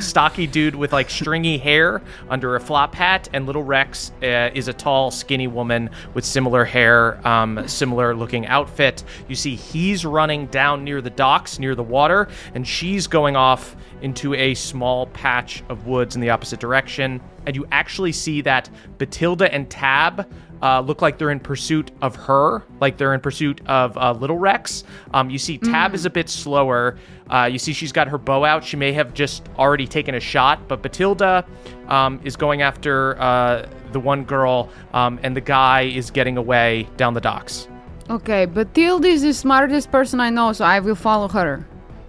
stocky 0.00 0.46
dude 0.46 0.76
with 0.76 0.92
like 0.92 1.10
stringy 1.10 1.58
hair 1.58 2.00
under 2.30 2.54
a 2.54 2.60
flop 2.60 2.94
hat, 2.94 3.28
and 3.32 3.44
Little 3.44 3.64
Rex 3.64 4.12
uh, 4.22 4.50
is 4.54 4.68
a 4.68 4.72
tall, 4.72 5.10
skinny 5.10 5.48
woman 5.48 5.90
with 6.14 6.24
similar 6.24 6.64
hair, 6.64 7.26
um, 7.26 7.66
similar 7.66 8.14
looking 8.14 8.46
outfit. 8.46 9.02
You 9.26 9.34
see, 9.34 9.56
he's 9.56 10.04
running 10.06 10.46
down 10.46 10.84
near 10.84 11.00
the 11.00 11.10
docks, 11.10 11.58
near 11.58 11.74
the 11.74 11.82
water, 11.82 12.28
and 12.54 12.67
she's 12.68 13.06
going 13.06 13.34
off 13.34 13.76
into 14.02 14.34
a 14.34 14.54
small 14.54 15.06
patch 15.06 15.62
of 15.68 15.86
woods 15.86 16.14
in 16.14 16.20
the 16.20 16.30
opposite 16.30 16.60
direction. 16.60 17.20
And 17.46 17.56
you 17.56 17.66
actually 17.72 18.12
see 18.12 18.42
that 18.42 18.70
Batilda 18.98 19.52
and 19.52 19.68
Tab 19.68 20.30
uh, 20.60 20.80
look 20.80 21.00
like 21.02 21.18
they're 21.18 21.30
in 21.30 21.40
pursuit 21.40 21.90
of 22.02 22.14
her, 22.16 22.64
like 22.80 22.96
they're 22.96 23.14
in 23.14 23.20
pursuit 23.20 23.60
of 23.66 23.96
uh, 23.96 24.12
Little 24.12 24.38
Rex. 24.38 24.84
Um, 25.14 25.30
you 25.30 25.38
see 25.38 25.56
Tab 25.58 25.94
is 25.94 26.04
a 26.04 26.10
bit 26.10 26.28
slower. 26.28 26.98
Uh, 27.30 27.48
you 27.50 27.58
see 27.58 27.72
she's 27.72 27.92
got 27.92 28.08
her 28.08 28.18
bow 28.18 28.44
out. 28.44 28.64
She 28.64 28.76
may 28.76 28.92
have 28.92 29.14
just 29.14 29.48
already 29.56 29.86
taken 29.86 30.14
a 30.14 30.20
shot, 30.20 30.68
but 30.68 30.82
Batilda 30.82 31.46
um, 31.86 32.20
is 32.24 32.36
going 32.36 32.62
after 32.62 33.20
uh, 33.20 33.68
the 33.92 34.00
one 34.00 34.24
girl, 34.24 34.68
um, 34.92 35.18
and 35.22 35.34
the 35.34 35.40
guy 35.40 35.82
is 35.82 36.10
getting 36.10 36.36
away 36.36 36.88
down 36.96 37.14
the 37.14 37.20
docks. 37.20 37.68
Okay, 38.10 38.46
Batilda 38.46 39.08
is 39.08 39.22
the 39.22 39.32
smartest 39.32 39.90
person 39.90 40.20
I 40.20 40.30
know, 40.30 40.52
so 40.52 40.64
I 40.64 40.80
will 40.80 40.94
follow 40.94 41.28
her. 41.28 41.66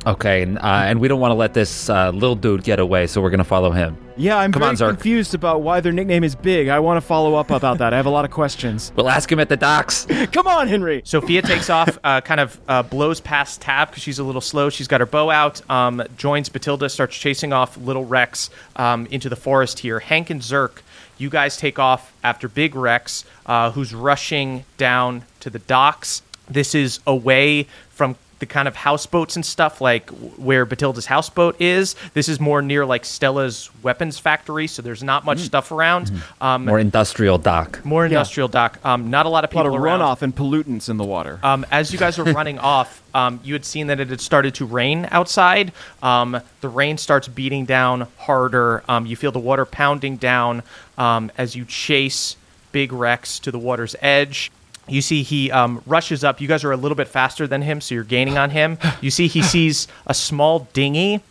Okay, 0.08 0.42
and, 0.44 0.58
uh, 0.58 0.62
and 0.86 1.00
we 1.02 1.08
don't 1.10 1.20
want 1.20 1.32
to 1.32 1.36
let 1.36 1.54
this 1.54 1.90
uh, 1.90 2.10
little 2.12 2.36
dude 2.36 2.64
get 2.64 2.80
away, 2.80 3.06
so 3.06 3.22
we're 3.22 3.30
gonna 3.30 3.44
follow 3.44 3.72
him. 3.72 3.98
Yeah, 4.16 4.38
I'm 4.38 4.52
Come 4.52 4.62
very 4.62 4.70
on, 4.70 4.76
Zerk. 4.76 4.90
confused 4.90 5.34
about 5.34 5.62
why 5.62 5.82
their 5.82 5.92
nickname 5.92 6.24
is 6.24 6.36
Big. 6.36 6.68
I 6.70 6.80
want 6.80 6.98
to 6.98 7.02
follow 7.02 7.36
up 7.36 7.52
about 7.52 7.78
that. 7.80 7.94
I 7.94 7.98
have 7.98 8.06
a 8.06 8.10
lot 8.10 8.26
of 8.26 8.32
questions. 8.32 8.92
We'll 9.00 9.10
ask 9.10 9.32
him 9.32 9.40
at 9.40 9.48
the 9.50 9.56
docks. 9.58 10.06
Come 10.34 10.48
on, 10.48 10.68
Henry. 10.68 11.02
Sophia 11.06 11.42
takes 11.42 11.70
off, 11.70 11.98
uh, 12.04 12.20
kind 12.22 12.40
of 12.42 12.60
uh, 12.68 12.84
blows 12.84 13.20
past 13.22 13.62
Tab 13.62 13.90
because 13.90 14.04
she's 14.04 14.20
a 14.20 14.24
little 14.24 14.42
slow. 14.42 14.70
She's 14.70 14.88
got 14.88 15.00
her 15.00 15.06
bow 15.06 15.30
out, 15.30 15.62
um, 15.70 16.02
joins 16.18 16.50
Batilda, 16.50 16.90
starts 16.90 17.18
chasing 17.18 17.54
off 17.54 17.78
Little 17.78 18.06
Rex 18.06 18.50
um, 18.76 19.06
into 19.08 19.30
the 19.30 19.36
forest 19.38 19.80
here. 19.80 20.00
Hank 20.00 20.30
and 20.30 20.42
Zerk, 20.42 20.82
you 21.18 21.30
guys 21.30 21.56
take 21.58 21.78
off 21.80 22.14
after 22.24 22.48
Big 22.50 22.76
Rex, 22.76 23.26
uh, 23.46 23.72
who's 23.72 23.94
rushing 23.94 24.64
down 24.78 25.24
to 25.42 25.50
the 25.50 25.60
docks. 25.60 26.22
This 26.50 26.74
is 26.76 27.00
away 27.08 27.68
from 27.90 28.16
the 28.40 28.46
kind 28.46 28.68
of 28.68 28.76
houseboats 28.76 29.36
and 29.36 29.46
stuff 29.46 29.82
like 29.82 30.10
where 30.38 30.66
Batilda's 30.66 31.06
houseboat 31.06 31.60
is. 31.62 31.96
This 32.14 32.30
is 32.30 32.40
more 32.40 32.62
near 32.62 32.86
like 32.86 33.04
Stella's 33.06 33.70
weapons 33.84 34.18
factory, 34.18 34.66
so 34.68 34.82
there's 34.82 35.04
not 35.04 35.26
much 35.26 35.40
stuff 35.40 35.72
around. 35.72 36.12
Um, 36.42 36.66
More 36.66 36.80
industrial 36.80 37.38
dock. 37.38 37.84
more 37.86 38.06
industrial 38.06 38.48
dock. 38.48 38.80
Um, 38.86 39.10
not 39.10 39.26
a 39.26 39.30
lot 39.30 39.44
of 39.44 39.50
people. 39.50 39.62
A 39.62 39.64
lot 39.64 39.70
people 39.72 39.78
of 39.78 39.84
around. 39.84 40.00
runoff 40.00 40.22
and 40.22 40.36
pollutants 40.36 40.90
in 40.90 40.98
the 40.98 41.04
water. 41.04 41.40
Um, 41.44 41.66
as 41.72 41.92
you 41.92 42.00
guys 42.00 42.18
were 42.18 42.24
running 42.34 42.60
off, 42.60 43.04
um, 43.14 43.40
you 43.44 43.54
had 43.54 43.66
seen 43.66 43.88
that 43.88 44.00
it 44.00 44.10
had 44.10 44.22
started 44.22 44.56
to 44.56 44.66
rain 44.66 45.08
outside. 45.12 45.72
Um, 46.02 46.40
the 46.62 46.70
rain 46.70 46.98
starts 46.98 47.28
beating 47.28 47.66
down 47.66 48.08
harder. 48.18 48.84
Um, 48.88 49.06
you 49.06 49.16
feel 49.16 49.32
the 49.32 49.40
water 49.40 49.66
pounding 49.66 50.16
down 50.18 50.64
um, 50.98 51.32
as 51.38 51.56
you 51.56 51.66
chase 51.66 52.36
Big 52.72 52.94
Rex 52.94 53.40
to 53.40 53.52
the 53.52 53.60
water's 53.60 53.96
edge. 54.02 54.52
You 54.90 55.02
see 55.02 55.24
he 55.24 55.52
um, 55.52 55.82
rushes 55.86 56.24
up. 56.24 56.42
You 56.42 56.48
guys 56.48 56.64
are 56.64 56.72
a 56.72 56.78
little 56.78 56.96
bit 56.96 57.08
faster 57.08 57.48
than 57.48 57.62
him, 57.62 57.80
so 57.82 57.96
you're 57.96 58.04
gaining 58.04 58.38
on 58.38 58.50
him. 58.50 58.78
You 59.02 59.12
see 59.12 59.28
he 59.28 59.42
sees 59.56 59.88
a 60.08 60.14
small 60.14 60.68
dinghy, 60.74 61.22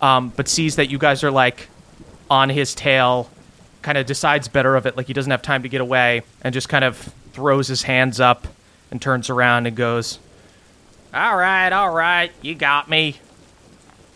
um, 0.00 0.32
but 0.36 0.48
sees 0.48 0.76
that 0.76 0.90
you 0.90 0.98
guys 0.98 1.24
are 1.24 1.30
like 1.30 1.68
on 2.30 2.48
his 2.48 2.74
tail, 2.74 3.28
kind 3.82 3.98
of 3.98 4.06
decides 4.06 4.48
better 4.48 4.76
of 4.76 4.86
it, 4.86 4.96
like 4.96 5.06
he 5.06 5.12
doesn't 5.12 5.30
have 5.30 5.42
time 5.42 5.62
to 5.62 5.68
get 5.68 5.80
away, 5.80 6.22
and 6.42 6.52
just 6.52 6.68
kind 6.68 6.84
of 6.84 7.12
throws 7.32 7.68
his 7.68 7.82
hands 7.82 8.20
up 8.20 8.46
and 8.90 9.00
turns 9.02 9.30
around 9.30 9.66
and 9.66 9.76
goes, 9.76 10.18
All 11.14 11.36
right, 11.36 11.72
all 11.72 11.90
right, 11.92 12.30
you 12.42 12.54
got 12.54 12.88
me. 12.88 13.16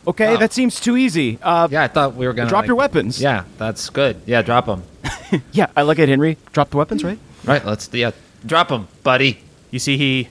okay, 0.07 0.37
that 0.37 0.53
seems 0.53 0.81
too 0.81 0.97
easy. 0.97 1.39
Uh, 1.43 1.69
Yeah, 1.71 1.83
I 1.83 1.89
thought 1.89 2.15
we 2.15 2.27
were 2.27 2.33
gonna 2.33 2.49
Drop 2.49 2.63
like- 2.63 2.67
your 2.69 2.77
weapons. 2.77 3.21
Yeah, 3.21 3.45
that's 3.59 3.89
good. 3.91 4.21
Yeah, 4.27 4.43
drop 4.43 4.67
them. 4.67 4.83
yeah, 5.53 5.67
I 5.77 5.83
look 5.83 5.99
at 5.99 6.09
Henry. 6.09 6.37
Drop 6.53 6.71
the 6.71 6.77
weapons, 6.77 7.03
right? 7.05 7.19
Right, 7.45 7.65
let's 7.65 7.89
yeah, 7.93 8.11
drop 8.47 8.71
him, 8.71 8.89
buddy. 9.03 9.41
You 9.71 9.79
see 9.79 9.97
he 9.97 10.29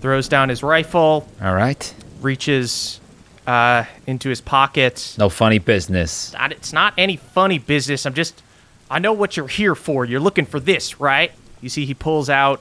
throws 0.00 0.28
down 0.28 0.48
his 0.48 0.62
rifle, 0.62 1.28
All 1.42 1.54
right. 1.54 1.94
reaches 2.20 3.00
uh, 3.46 3.84
into 4.06 4.28
his 4.28 4.40
pocket. 4.40 5.14
No 5.18 5.28
funny 5.28 5.58
business. 5.58 6.32
Not- 6.34 6.52
It's 6.52 6.72
not 6.72 6.94
any 6.98 7.16
funny 7.16 7.58
business. 7.58 8.04
I'm 8.06 8.14
just, 8.14 8.42
I 8.90 8.98
know 8.98 9.12
what 9.12 9.36
you're 9.36 9.48
here 9.48 9.74
for. 9.74 10.04
You're 10.04 10.20
looking 10.20 10.46
for 10.46 10.60
this, 10.60 11.00
right? 11.00 11.32
You 11.60 11.68
see 11.68 11.86
he 11.86 11.94
pulls 11.94 12.28
out 12.28 12.60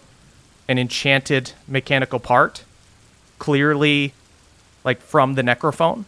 an 0.69 0.77
enchanted 0.79 1.51
mechanical 1.67 2.19
part, 2.19 2.63
clearly 3.39 4.13
like 4.83 5.01
from 5.01 5.35
the 5.35 5.41
necrophone. 5.41 6.05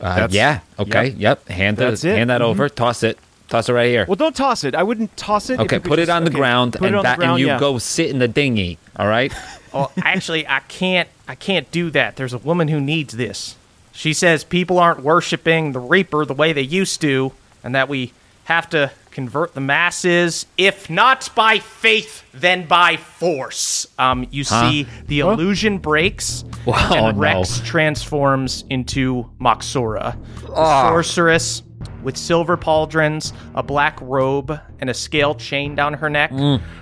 Uh, 0.00 0.14
That's- 0.14 0.32
yeah. 0.32 0.60
Okay. 0.78 1.08
Yep. 1.10 1.48
Hand 1.48 1.76
that. 1.78 1.90
That's 1.90 2.04
it. 2.04 2.16
Hand 2.16 2.30
that 2.30 2.40
over. 2.42 2.68
Toss 2.68 3.02
it. 3.02 3.18
Toss 3.48 3.68
it 3.68 3.72
right 3.72 3.88
here. 3.88 4.04
Well, 4.06 4.16
don't 4.16 4.36
toss 4.36 4.64
it. 4.64 4.74
I 4.74 4.82
wouldn't 4.82 5.16
toss 5.16 5.48
it. 5.48 5.58
okay. 5.58 5.78
Put 5.78 5.98
it 5.98 6.06
just- 6.06 6.10
on 6.10 6.24
the 6.24 6.30
okay, 6.30 6.38
ground, 6.38 6.74
put 6.74 6.84
it 6.84 6.86
and 6.88 6.96
on 6.96 7.02
the 7.02 7.16
ground, 7.16 7.32
and 7.32 7.40
you 7.40 7.46
yeah. 7.46 7.58
go 7.58 7.78
sit 7.78 8.10
in 8.10 8.18
the 8.18 8.28
dinghy. 8.28 8.78
All 8.96 9.06
right. 9.08 9.32
Oh, 9.74 9.92
actually, 9.98 10.48
I 10.48 10.60
can't. 10.60 11.10
I 11.28 11.34
can't 11.34 11.70
do 11.70 11.90
that. 11.90 12.16
There's 12.16 12.32
a 12.32 12.38
woman 12.38 12.68
who 12.68 12.80
needs 12.80 13.12
this. 13.12 13.54
She 13.92 14.14
says 14.14 14.42
people 14.42 14.78
aren't 14.78 15.00
worshiping 15.02 15.72
the 15.72 15.78
Reaper 15.78 16.24
the 16.24 16.32
way 16.32 16.54
they 16.54 16.62
used 16.62 17.02
to, 17.02 17.32
and 17.62 17.74
that 17.74 17.86
we 17.86 18.14
have 18.44 18.70
to 18.70 18.90
convert 19.10 19.52
the 19.52 19.60
masses, 19.60 20.46
if 20.56 20.88
not 20.88 21.28
by 21.34 21.58
faith, 21.58 22.24
then 22.32 22.66
by 22.66 22.96
force. 22.96 23.86
Um, 23.98 24.26
you 24.30 24.42
see, 24.42 24.86
the 25.06 25.20
illusion 25.20 25.78
breaks, 25.78 26.44
Wow, 26.64 26.90
and 27.08 27.16
no. 27.18 27.22
Rex 27.22 27.60
transforms 27.60 28.64
into 28.70 29.28
Moxora, 29.38 30.16
a 30.44 30.54
sorceress 30.54 31.62
with 32.02 32.16
silver 32.16 32.56
pauldrons, 32.56 33.32
a 33.54 33.62
black 33.62 33.98
robe, 34.00 34.58
and 34.80 34.90
a 34.90 34.94
scale 34.94 35.34
chain 35.34 35.74
down 35.74 35.94
her 35.94 36.08
neck. 36.10 36.30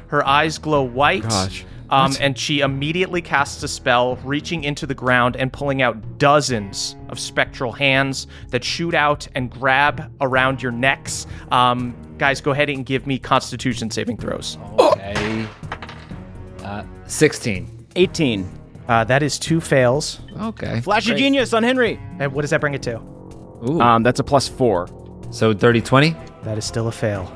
Her 0.08 0.26
eyes 0.26 0.58
glow 0.58 0.82
white. 0.82 1.22
Gosh. 1.22 1.64
Um, 1.88 2.12
and 2.20 2.36
she 2.36 2.60
immediately 2.60 3.22
casts 3.22 3.62
a 3.62 3.68
spell, 3.68 4.16
reaching 4.24 4.64
into 4.64 4.86
the 4.86 4.94
ground 4.94 5.36
and 5.36 5.52
pulling 5.52 5.82
out 5.82 6.18
dozens 6.18 6.96
of 7.10 7.20
spectral 7.20 7.70
hands 7.70 8.26
that 8.48 8.64
shoot 8.64 8.92
out 8.92 9.28
and 9.36 9.48
grab 9.50 10.12
around 10.20 10.60
your 10.60 10.72
necks. 10.72 11.28
Um, 11.52 11.94
guys, 12.18 12.40
go 12.40 12.50
ahead 12.50 12.70
and 12.70 12.84
give 12.84 13.06
me 13.06 13.20
Constitution 13.20 13.88
saving 13.92 14.16
throws. 14.16 14.58
Okay. 14.80 15.46
Uh, 16.64 16.82
sixteen. 17.06 17.86
18. 17.94 18.46
Uh, 18.88 19.04
that 19.04 19.22
is 19.22 19.38
two 19.38 19.60
fails. 19.60 20.20
Okay. 20.38 20.80
Flash 20.80 21.08
of 21.08 21.16
genius 21.16 21.52
on 21.54 21.62
Henry. 21.62 21.98
And 22.18 22.32
what 22.32 22.42
does 22.42 22.50
that 22.50 22.60
bring 22.60 22.74
it 22.74 22.82
to? 22.82 22.96
Ooh. 22.98 23.80
Um, 23.80 24.02
that's 24.02 24.20
a 24.20 24.24
plus 24.24 24.48
four. 24.48 24.86
So 25.30 25.52
dirty 25.52 25.80
twenty. 25.80 26.14
That 26.42 26.58
is 26.58 26.64
still 26.64 26.88
a 26.88 26.92
fail. 26.92 27.30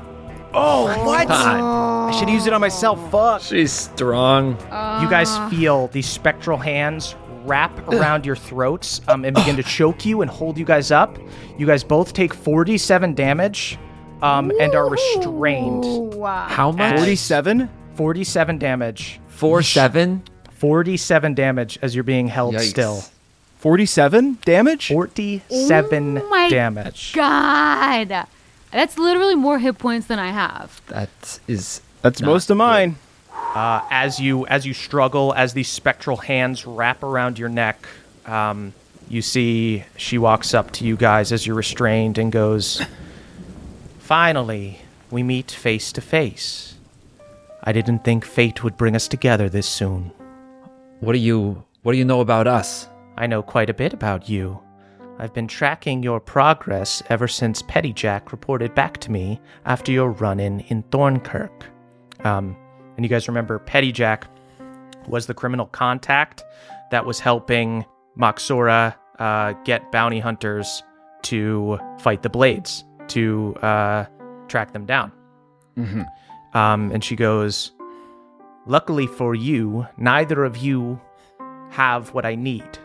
Oh, 0.53 0.85
what? 1.05 1.27
God. 1.27 2.09
I 2.13 2.19
should 2.19 2.29
use 2.29 2.45
it 2.45 2.53
on 2.53 2.59
myself. 2.61 2.99
Fuck. 3.09 3.41
She's 3.41 3.71
strong. 3.71 4.51
You 5.01 5.09
guys 5.09 5.29
feel 5.49 5.87
these 5.87 6.07
spectral 6.09 6.57
hands 6.57 7.15
wrap 7.45 7.87
around 7.87 8.25
your 8.25 8.35
throats 8.35 9.01
um, 9.07 9.23
and 9.25 9.35
begin 9.35 9.55
to 9.55 9.63
choke 9.63 10.05
you 10.05 10.21
and 10.21 10.29
hold 10.29 10.57
you 10.57 10.65
guys 10.65 10.91
up. 10.91 11.17
You 11.57 11.65
guys 11.65 11.83
both 11.83 12.13
take 12.13 12.33
47 12.33 13.15
damage 13.15 13.79
um, 14.21 14.51
and 14.59 14.75
are 14.75 14.89
restrained. 14.89 15.83
Wow. 16.15 16.47
How 16.49 16.71
much? 16.71 16.97
47? 16.97 17.69
47 17.95 18.57
damage. 18.57 19.19
Four 19.27 19.63
seven. 19.63 20.23
47 20.51 21.33
damage 21.33 21.79
as 21.81 21.95
you're 21.95 22.03
being 22.03 22.27
held 22.27 22.55
Yikes. 22.55 22.69
still. 22.69 23.03
47 23.61 24.39
damage? 24.43 24.87
47 24.87 26.17
Oh 26.17 26.29
my 26.29 26.49
damage. 26.49 27.13
God. 27.13 28.25
That's 28.71 28.97
literally 28.97 29.35
more 29.35 29.59
hit 29.59 29.77
points 29.77 30.07
than 30.07 30.17
I 30.17 30.31
have. 30.31 30.81
That 30.87 31.39
is. 31.47 31.81
That's 32.01 32.19
not 32.21 32.27
most 32.27 32.49
of 32.49 32.57
mine. 32.57 32.95
Uh, 33.31 33.85
as 33.91 34.19
you 34.19 34.47
as 34.47 34.65
you 34.65 34.73
struggle, 34.73 35.33
as 35.35 35.53
these 35.53 35.69
spectral 35.69 36.17
hands 36.17 36.65
wrap 36.65 37.03
around 37.03 37.37
your 37.37 37.49
neck, 37.49 37.85
um, 38.25 38.73
you 39.07 39.21
see 39.21 39.83
she 39.95 40.17
walks 40.17 40.53
up 40.55 40.71
to 40.71 40.85
you 40.85 40.95
guys 40.97 41.31
as 41.31 41.45
you're 41.45 41.55
restrained 41.55 42.17
and 42.17 42.31
goes, 42.31 42.81
"Finally, 43.99 44.81
we 45.11 45.21
meet 45.21 45.51
face 45.51 45.91
to 45.91 46.01
face. 46.01 46.75
I 47.63 47.71
didn't 47.73 48.03
think 48.03 48.25
fate 48.25 48.63
would 48.63 48.75
bring 48.77 48.95
us 48.95 49.07
together 49.07 49.49
this 49.49 49.67
soon. 49.67 50.11
What 50.99 51.13
do 51.13 51.19
you? 51.19 51.63
What 51.83 51.91
do 51.91 51.97
you 51.99 52.05
know 52.05 52.21
about 52.21 52.47
us? 52.47 52.87
I 53.21 53.27
know 53.27 53.43
quite 53.43 53.69
a 53.69 53.73
bit 53.75 53.93
about 53.93 54.27
you. 54.27 54.59
I've 55.19 55.31
been 55.31 55.47
tracking 55.47 56.01
your 56.01 56.19
progress 56.19 57.03
ever 57.07 57.27
since 57.27 57.61
Petty 57.61 57.93
Jack 57.93 58.31
reported 58.31 58.73
back 58.73 58.97
to 59.01 59.11
me 59.11 59.39
after 59.63 59.91
your 59.91 60.09
run 60.09 60.39
in 60.39 60.61
in 60.61 60.81
Thornkirk. 60.89 61.67
Um, 62.23 62.57
and 62.95 63.05
you 63.05 63.09
guys 63.09 63.27
remember 63.27 63.59
Petty 63.59 63.91
Jack 63.91 64.25
was 65.07 65.27
the 65.27 65.35
criminal 65.35 65.67
contact 65.67 66.43
that 66.89 67.05
was 67.05 67.19
helping 67.19 67.85
Moxora 68.17 68.95
uh, 69.19 69.53
get 69.65 69.91
bounty 69.91 70.19
hunters 70.19 70.81
to 71.21 71.77
fight 71.99 72.23
the 72.23 72.29
Blades, 72.29 72.83
to 73.09 73.55
uh, 73.57 74.05
track 74.47 74.73
them 74.73 74.87
down. 74.87 75.11
Um, 76.55 76.91
and 76.91 77.03
she 77.03 77.15
goes, 77.15 77.71
Luckily 78.65 79.05
for 79.05 79.35
you, 79.35 79.85
neither 79.95 80.43
of 80.43 80.57
you 80.57 80.99
have 81.69 82.15
what 82.15 82.25
I 82.25 82.33
need. 82.33 82.79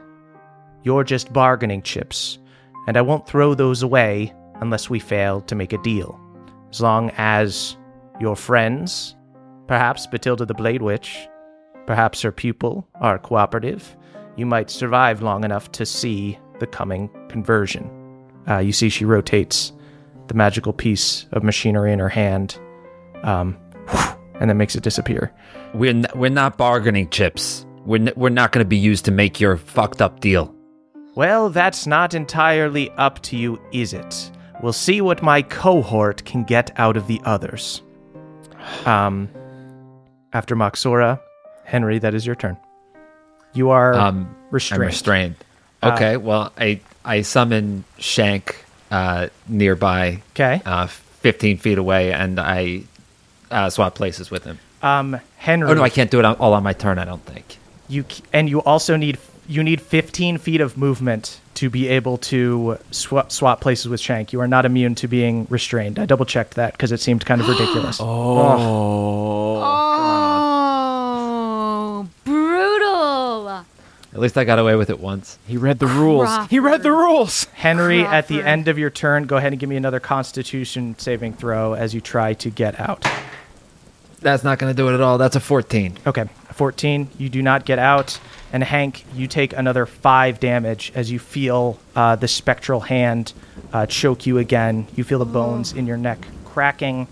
You're 0.86 1.02
just 1.02 1.32
bargaining 1.32 1.82
chips, 1.82 2.38
and 2.86 2.96
I 2.96 3.02
won't 3.02 3.26
throw 3.26 3.54
those 3.54 3.82
away 3.82 4.32
unless 4.60 4.88
we 4.88 5.00
fail 5.00 5.40
to 5.40 5.56
make 5.56 5.72
a 5.72 5.82
deal. 5.82 6.16
As 6.70 6.80
long 6.80 7.10
as 7.16 7.76
your 8.20 8.36
friends, 8.36 9.16
perhaps 9.66 10.06
Batilda 10.06 10.46
the 10.46 10.54
Blade 10.54 10.82
Witch, 10.82 11.26
perhaps 11.88 12.22
her 12.22 12.30
pupil, 12.30 12.86
are 13.00 13.18
cooperative, 13.18 13.96
you 14.36 14.46
might 14.46 14.70
survive 14.70 15.22
long 15.22 15.42
enough 15.42 15.72
to 15.72 15.84
see 15.84 16.38
the 16.60 16.68
coming 16.68 17.10
conversion. 17.28 17.90
Uh, 18.48 18.58
you 18.58 18.70
see, 18.70 18.88
she 18.88 19.04
rotates 19.04 19.72
the 20.28 20.34
magical 20.34 20.72
piece 20.72 21.26
of 21.32 21.42
machinery 21.42 21.92
in 21.92 21.98
her 21.98 22.08
hand, 22.08 22.60
um, 23.24 23.58
and 24.38 24.48
then 24.48 24.56
makes 24.56 24.76
it 24.76 24.84
disappear. 24.84 25.34
We're 25.74 25.90
n- 25.90 26.06
we're 26.14 26.28
not 26.28 26.56
bargaining 26.56 27.10
chips. 27.10 27.66
We're 27.84 28.02
n- 28.02 28.12
we're 28.14 28.28
not 28.28 28.52
going 28.52 28.64
to 28.64 28.68
be 28.68 28.76
used 28.76 29.04
to 29.06 29.10
make 29.10 29.40
your 29.40 29.56
fucked 29.56 30.00
up 30.00 30.20
deal. 30.20 30.55
Well, 31.16 31.48
that's 31.48 31.86
not 31.86 32.12
entirely 32.14 32.90
up 32.98 33.20
to 33.22 33.36
you, 33.36 33.58
is 33.72 33.92
it? 33.94 34.30
We'll 34.62 34.72
see 34.74 35.00
what 35.00 35.22
my 35.22 35.42
cohort 35.42 36.24
can 36.26 36.44
get 36.44 36.70
out 36.78 36.96
of 36.96 37.06
the 37.06 37.20
others. 37.24 37.82
Um, 38.84 39.28
after 40.34 40.54
Moxora, 40.54 41.18
Henry, 41.64 41.98
that 41.98 42.14
is 42.14 42.26
your 42.26 42.34
turn. 42.36 42.56
You 43.54 43.70
are 43.70 43.94
Um, 43.94 44.28
restrained. 44.50 44.82
I'm 44.82 44.86
restrained. 44.88 45.34
Uh, 45.82 45.92
Okay, 45.94 46.16
well, 46.18 46.52
I 46.58 46.80
I 47.04 47.22
summon 47.22 47.84
Shank 47.98 48.64
uh, 48.90 49.28
nearby, 49.48 50.20
Okay. 50.34 50.60
uh, 50.66 50.86
15 50.86 51.56
feet 51.58 51.78
away, 51.78 52.12
and 52.12 52.38
I 52.38 52.82
uh, 53.50 53.70
swap 53.70 53.94
places 53.94 54.30
with 54.30 54.44
him. 54.44 54.58
Um, 54.82 55.18
Henry. 55.38 55.70
Oh 55.70 55.74
no, 55.74 55.82
I 55.82 55.88
can't 55.88 56.10
do 56.10 56.18
it 56.18 56.24
all 56.24 56.52
on 56.52 56.62
my 56.62 56.72
turn. 56.74 56.98
I 56.98 57.04
don't 57.06 57.24
think. 57.24 57.56
You 57.88 58.04
and 58.34 58.50
you 58.50 58.60
also 58.62 58.96
need 58.96 59.18
you 59.48 59.62
need 59.62 59.80
15 59.80 60.38
feet 60.38 60.60
of 60.60 60.76
movement 60.76 61.40
to 61.54 61.70
be 61.70 61.88
able 61.88 62.18
to 62.18 62.78
swap 62.90 63.30
swap 63.32 63.60
places 63.60 63.88
with 63.88 64.00
Shank. 64.00 64.32
You 64.32 64.40
are 64.40 64.48
not 64.48 64.64
immune 64.64 64.94
to 64.96 65.08
being 65.08 65.46
restrained. 65.48 65.98
I 65.98 66.04
double 66.06 66.24
checked 66.26 66.54
that 66.54 66.72
because 66.72 66.92
it 66.92 67.00
seemed 67.00 67.24
kind 67.24 67.40
of 67.40 67.48
ridiculous. 67.52 67.98
Oh, 68.00 69.62
Oh! 71.98 72.08
brutal. 72.24 73.48
At 73.48 74.20
least 74.20 74.36
I 74.38 74.44
got 74.44 74.58
away 74.58 74.76
with 74.76 74.88
it 74.90 74.98
once. 75.00 75.38
He 75.46 75.56
read 75.56 75.78
the 75.78 75.86
rules. 75.86 76.28
He 76.48 76.58
read 76.58 76.82
the 76.82 76.90
rules. 76.92 77.44
Henry, 77.54 78.02
at 78.02 78.28
the 78.28 78.42
end 78.42 78.68
of 78.68 78.78
your 78.78 78.90
turn, 78.90 79.24
go 79.26 79.36
ahead 79.36 79.52
and 79.52 79.60
give 79.60 79.68
me 79.68 79.76
another 79.76 80.00
Constitution 80.00 80.98
saving 80.98 81.34
throw 81.34 81.74
as 81.74 81.94
you 81.94 82.00
try 82.00 82.32
to 82.34 82.50
get 82.50 82.78
out. 82.80 83.06
That's 84.20 84.42
not 84.42 84.58
going 84.58 84.72
to 84.72 84.76
do 84.76 84.88
it 84.88 84.94
at 84.94 85.00
all. 85.02 85.18
That's 85.18 85.36
a 85.36 85.40
14. 85.40 85.98
Okay, 86.06 86.24
14. 86.52 87.08
You 87.18 87.28
do 87.28 87.42
not 87.42 87.66
get 87.66 87.78
out. 87.78 88.18
And 88.52 88.62
Hank, 88.62 89.04
you 89.14 89.26
take 89.26 89.52
another 89.52 89.86
five 89.86 90.40
damage 90.40 90.92
as 90.94 91.10
you 91.10 91.18
feel 91.18 91.78
uh, 91.94 92.16
the 92.16 92.28
spectral 92.28 92.80
hand 92.80 93.32
uh, 93.72 93.86
choke 93.86 94.24
you 94.26 94.38
again. 94.38 94.86
You 94.94 95.04
feel 95.04 95.18
the 95.18 95.24
bones 95.24 95.72
in 95.72 95.86
your 95.86 95.96
neck 95.96 96.26
cracking. 96.44 97.08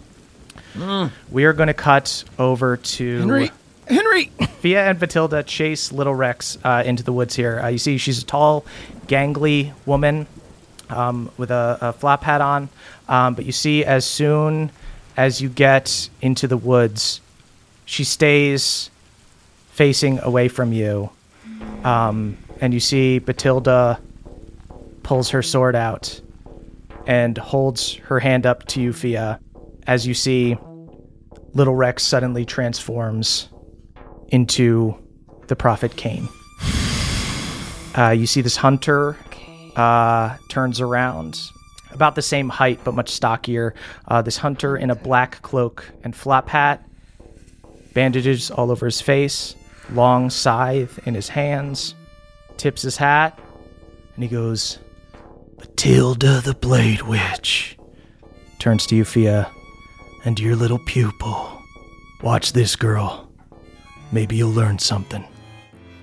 We 1.31 1.45
are 1.45 1.53
going 1.53 1.67
to 1.67 1.75
cut 1.75 2.25
over 2.39 2.77
to 2.77 3.19
Henry, 3.19 3.51
Henry. 3.87 4.27
Fia 4.61 4.85
and 4.89 4.99
Batilda 4.99 5.43
chase 5.43 5.93
Little 5.93 6.15
Rex 6.15 6.57
uh, 6.65 6.83
into 6.87 7.03
the 7.03 7.13
woods 7.13 7.35
here. 7.37 7.61
Uh, 7.61 7.69
you 7.69 7.79
see, 7.79 7.99
she's 7.99 8.23
a 8.23 8.25
tall, 8.25 8.65
gangly 9.07 9.73
woman 9.87 10.27
um, 10.89 11.31
with 11.37 11.51
a, 11.51 11.79
a 11.81 11.93
flap 11.93 12.23
hat 12.23 12.41
on. 12.41 12.69
Um, 13.09 13.35
but 13.35 13.45
you 13.45 13.53
see, 13.53 13.85
as 13.85 14.05
soon 14.07 14.71
as 15.17 15.41
you 15.41 15.49
get 15.49 16.09
into 16.23 16.49
the 16.49 16.57
woods, 16.57 17.21
she 17.85 18.05
stays 18.05 18.91
facing 19.73 20.19
away 20.21 20.49
from 20.49 20.73
you. 20.73 21.11
Um, 21.85 22.37
and 22.61 22.75
you 22.75 22.81
see 22.81 23.19
Batilda 23.21 24.01
pulls 25.03 25.31
her 25.31 25.43
sword 25.43 25.77
out 25.77 26.21
and 27.07 27.37
holds 27.37 27.95
her 27.97 28.19
hand 28.19 28.47
up 28.47 28.67
to 28.69 28.93
Fia, 28.93 29.39
as 29.87 30.07
you 30.07 30.15
see 30.15 30.57
Little 31.53 31.75
Rex 31.75 32.03
suddenly 32.03 32.45
transforms 32.45 33.49
into 34.29 34.97
the 35.47 35.55
Prophet 35.55 35.97
Kane. 35.97 36.29
Uh, 37.97 38.11
you 38.11 38.27
see 38.27 38.41
this 38.41 38.57
hunter 38.57 39.17
uh, 39.77 40.37
turns 40.49 40.81
around, 40.81 41.41
about 41.93 42.15
the 42.15 42.23
same 42.23 42.49
height 42.49 42.81
but 42.83 42.95
much 42.95 43.11
stockier. 43.11 43.75
Uh, 44.09 44.23
this 44.23 44.37
hunter 44.37 44.77
in 44.77 44.91
a 44.91 44.97
black 44.97 45.43
cloak 45.43 45.89
and 46.03 46.17
flap 46.17 46.49
hat, 46.49 46.85
bandages 47.93 48.51
all 48.51 48.71
over 48.71 48.87
his 48.87 49.01
face, 49.01 49.55
long 49.93 50.31
scythe 50.31 50.99
in 51.07 51.15
his 51.15 51.29
hands, 51.29 51.95
tips 52.57 52.83
his 52.83 52.97
hat, 52.97 53.39
and 54.15 54.23
he 54.23 54.29
goes, 54.29 54.79
Batilda 55.59 56.41
the 56.41 56.55
Blade 56.55 57.03
Witch. 57.03 57.77
Turns 58.59 58.87
to 58.87 58.97
Euphia 58.97 59.51
and 60.25 60.39
your 60.41 60.57
little 60.57 60.79
pupil. 60.79 61.61
Watch 62.23 62.53
this 62.53 62.77
girl. 62.77 63.29
Maybe 64.13 64.37
you'll 64.37 64.51
learn 64.51 64.79
something. 64.79 65.25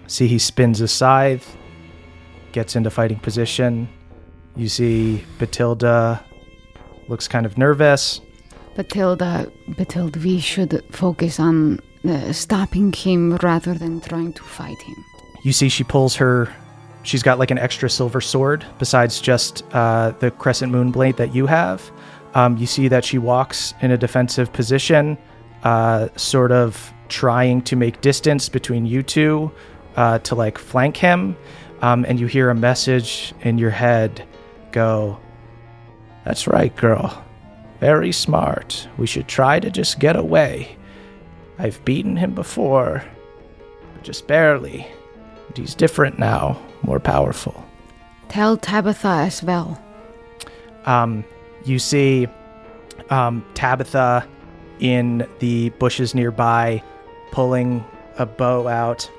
See, 0.07 0.27
he 0.27 0.38
spins 0.38 0.79
his 0.79 0.91
scythe, 0.91 1.55
gets 2.51 2.75
into 2.75 2.89
fighting 2.89 3.19
position. 3.19 3.88
You 4.55 4.67
see 4.67 5.23
Batilda 5.39 6.23
looks 7.07 7.27
kind 7.27 7.45
of 7.45 7.57
nervous. 7.57 8.19
Batilda, 8.75 9.51
Batilda, 9.77 10.19
we 10.19 10.39
should 10.39 10.84
focus 10.91 11.39
on 11.39 11.79
uh, 12.07 12.31
stopping 12.31 12.91
him 12.93 13.37
rather 13.37 13.73
than 13.73 14.01
trying 14.01 14.33
to 14.33 14.43
fight 14.43 14.81
him. 14.81 14.95
You 15.43 15.53
see 15.53 15.69
she 15.69 15.83
pulls 15.83 16.15
her. 16.15 16.53
She's 17.03 17.23
got 17.23 17.39
like 17.39 17.51
an 17.51 17.57
extra 17.57 17.89
silver 17.89 18.21
sword 18.21 18.65
besides 18.77 19.19
just 19.19 19.63
uh, 19.73 20.11
the 20.19 20.31
crescent 20.31 20.71
moon 20.71 20.91
blade 20.91 21.17
that 21.17 21.33
you 21.33 21.47
have. 21.47 21.91
Um, 22.33 22.57
you 22.57 22.67
see 22.67 22.87
that 22.87 23.03
she 23.03 23.17
walks 23.17 23.73
in 23.81 23.91
a 23.91 23.97
defensive 23.97 24.53
position, 24.53 25.17
uh, 25.63 26.09
sort 26.15 26.51
of 26.51 26.93
trying 27.09 27.61
to 27.63 27.75
make 27.75 28.01
distance 28.01 28.47
between 28.49 28.85
you 28.85 29.03
two 29.03 29.51
uh, 29.95 30.19
to 30.19 30.35
like 30.35 30.57
flank 30.57 30.95
him. 30.97 31.35
Um, 31.81 32.05
and 32.07 32.19
you 32.19 32.27
hear 32.27 32.51
a 32.51 32.55
message 32.55 33.33
in 33.41 33.57
your 33.57 33.71
head 33.71 34.27
go, 34.71 35.19
That's 36.23 36.47
right, 36.47 36.75
girl. 36.75 37.23
Very 37.79 38.11
smart. 38.11 38.87
We 38.97 39.07
should 39.07 39.27
try 39.27 39.59
to 39.59 39.71
just 39.71 39.97
get 39.97 40.15
away. 40.15 40.77
I've 41.62 41.84
beaten 41.86 42.18
him 42.18 42.34
before, 42.34 43.03
but 43.93 44.03
just 44.03 44.26
barely. 44.26 44.88
And 45.47 45.57
he's 45.57 45.76
different 45.76 46.18
now, 46.18 46.59
more 46.82 46.99
powerful. 46.99 47.64
Tell 48.30 48.57
Tabitha 48.57 49.07
as 49.07 49.43
well. 49.43 49.80
Um, 50.86 51.24
you 51.64 51.78
see 51.78 52.28
um, 53.12 53.45
Tabitha 53.53 54.28
in 54.80 55.28
the 55.38 55.70
bushes 55.70 56.16
nearby 56.16 56.82
pulling 57.32 57.86
a 58.18 58.26
bow 58.26 58.68
out. 58.68 59.09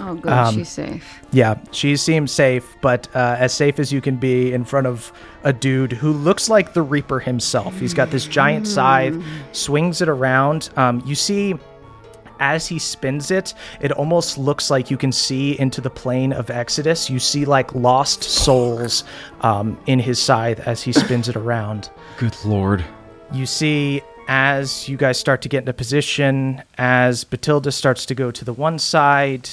Oh, 0.00 0.14
good, 0.14 0.32
Um, 0.32 0.54
she's 0.54 0.68
safe. 0.68 1.20
Yeah, 1.32 1.56
she 1.72 1.96
seems 1.96 2.30
safe, 2.30 2.76
but 2.80 3.08
uh, 3.14 3.36
as 3.38 3.52
safe 3.52 3.78
as 3.80 3.92
you 3.92 4.00
can 4.00 4.16
be 4.16 4.52
in 4.52 4.64
front 4.64 4.86
of 4.86 5.12
a 5.42 5.52
dude 5.52 5.92
who 5.92 6.12
looks 6.12 6.48
like 6.48 6.74
the 6.74 6.82
Reaper 6.82 7.18
himself. 7.18 7.76
He's 7.78 7.92
got 7.92 8.10
this 8.10 8.24
giant 8.24 8.68
scythe, 8.68 9.20
swings 9.50 10.00
it 10.00 10.08
around. 10.08 10.70
Um, 10.76 11.02
you 11.04 11.14
see, 11.16 11.56
as 12.40 12.66
he 12.66 12.78
spins 12.78 13.30
it, 13.30 13.54
it 13.80 13.92
almost 13.92 14.38
looks 14.38 14.70
like 14.70 14.90
you 14.90 14.96
can 14.96 15.12
see 15.12 15.58
into 15.58 15.80
the 15.80 15.90
plane 15.90 16.32
of 16.32 16.50
Exodus. 16.50 17.08
You 17.10 17.18
see 17.18 17.44
like 17.44 17.74
lost 17.74 18.22
souls 18.22 19.04
um, 19.40 19.78
in 19.86 19.98
his 19.98 20.18
scythe 20.18 20.60
as 20.60 20.82
he 20.82 20.92
spins 20.92 21.28
it 21.28 21.36
around. 21.36 21.90
Good 22.18 22.36
lord. 22.44 22.84
You 23.32 23.46
see, 23.46 24.02
as 24.28 24.88
you 24.88 24.96
guys 24.96 25.18
start 25.18 25.42
to 25.42 25.48
get 25.48 25.60
into 25.60 25.72
position, 25.72 26.62
as 26.78 27.24
Batilda 27.24 27.72
starts 27.72 28.06
to 28.06 28.14
go 28.14 28.30
to 28.30 28.44
the 28.44 28.52
one 28.52 28.78
side, 28.78 29.48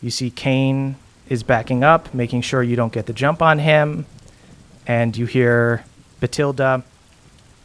you 0.00 0.10
see 0.10 0.30
Kane 0.30 0.96
is 1.28 1.42
backing 1.42 1.82
up, 1.82 2.12
making 2.14 2.42
sure 2.42 2.62
you 2.62 2.76
don't 2.76 2.92
get 2.92 3.06
the 3.06 3.12
jump 3.12 3.42
on 3.42 3.58
him. 3.58 4.06
And 4.86 5.16
you 5.16 5.26
hear 5.26 5.84
Batilda, 6.20 6.84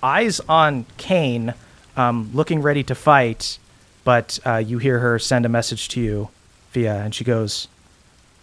eyes 0.02 0.40
on 0.42 0.86
Kane, 0.98 1.54
um, 1.98 2.30
looking 2.34 2.62
ready 2.62 2.84
to 2.84 2.96
fight. 2.96 3.60
But 4.10 4.39
uh, 4.43 4.55
you 4.55 4.80
hear 4.80 4.97
her 4.97 5.20
send 5.20 5.45
a 5.45 5.49
message 5.49 5.88
to 5.89 6.01
you, 6.01 6.30
Fia, 6.72 6.95
and 6.95 7.14
she 7.14 7.24
goes, 7.24 7.68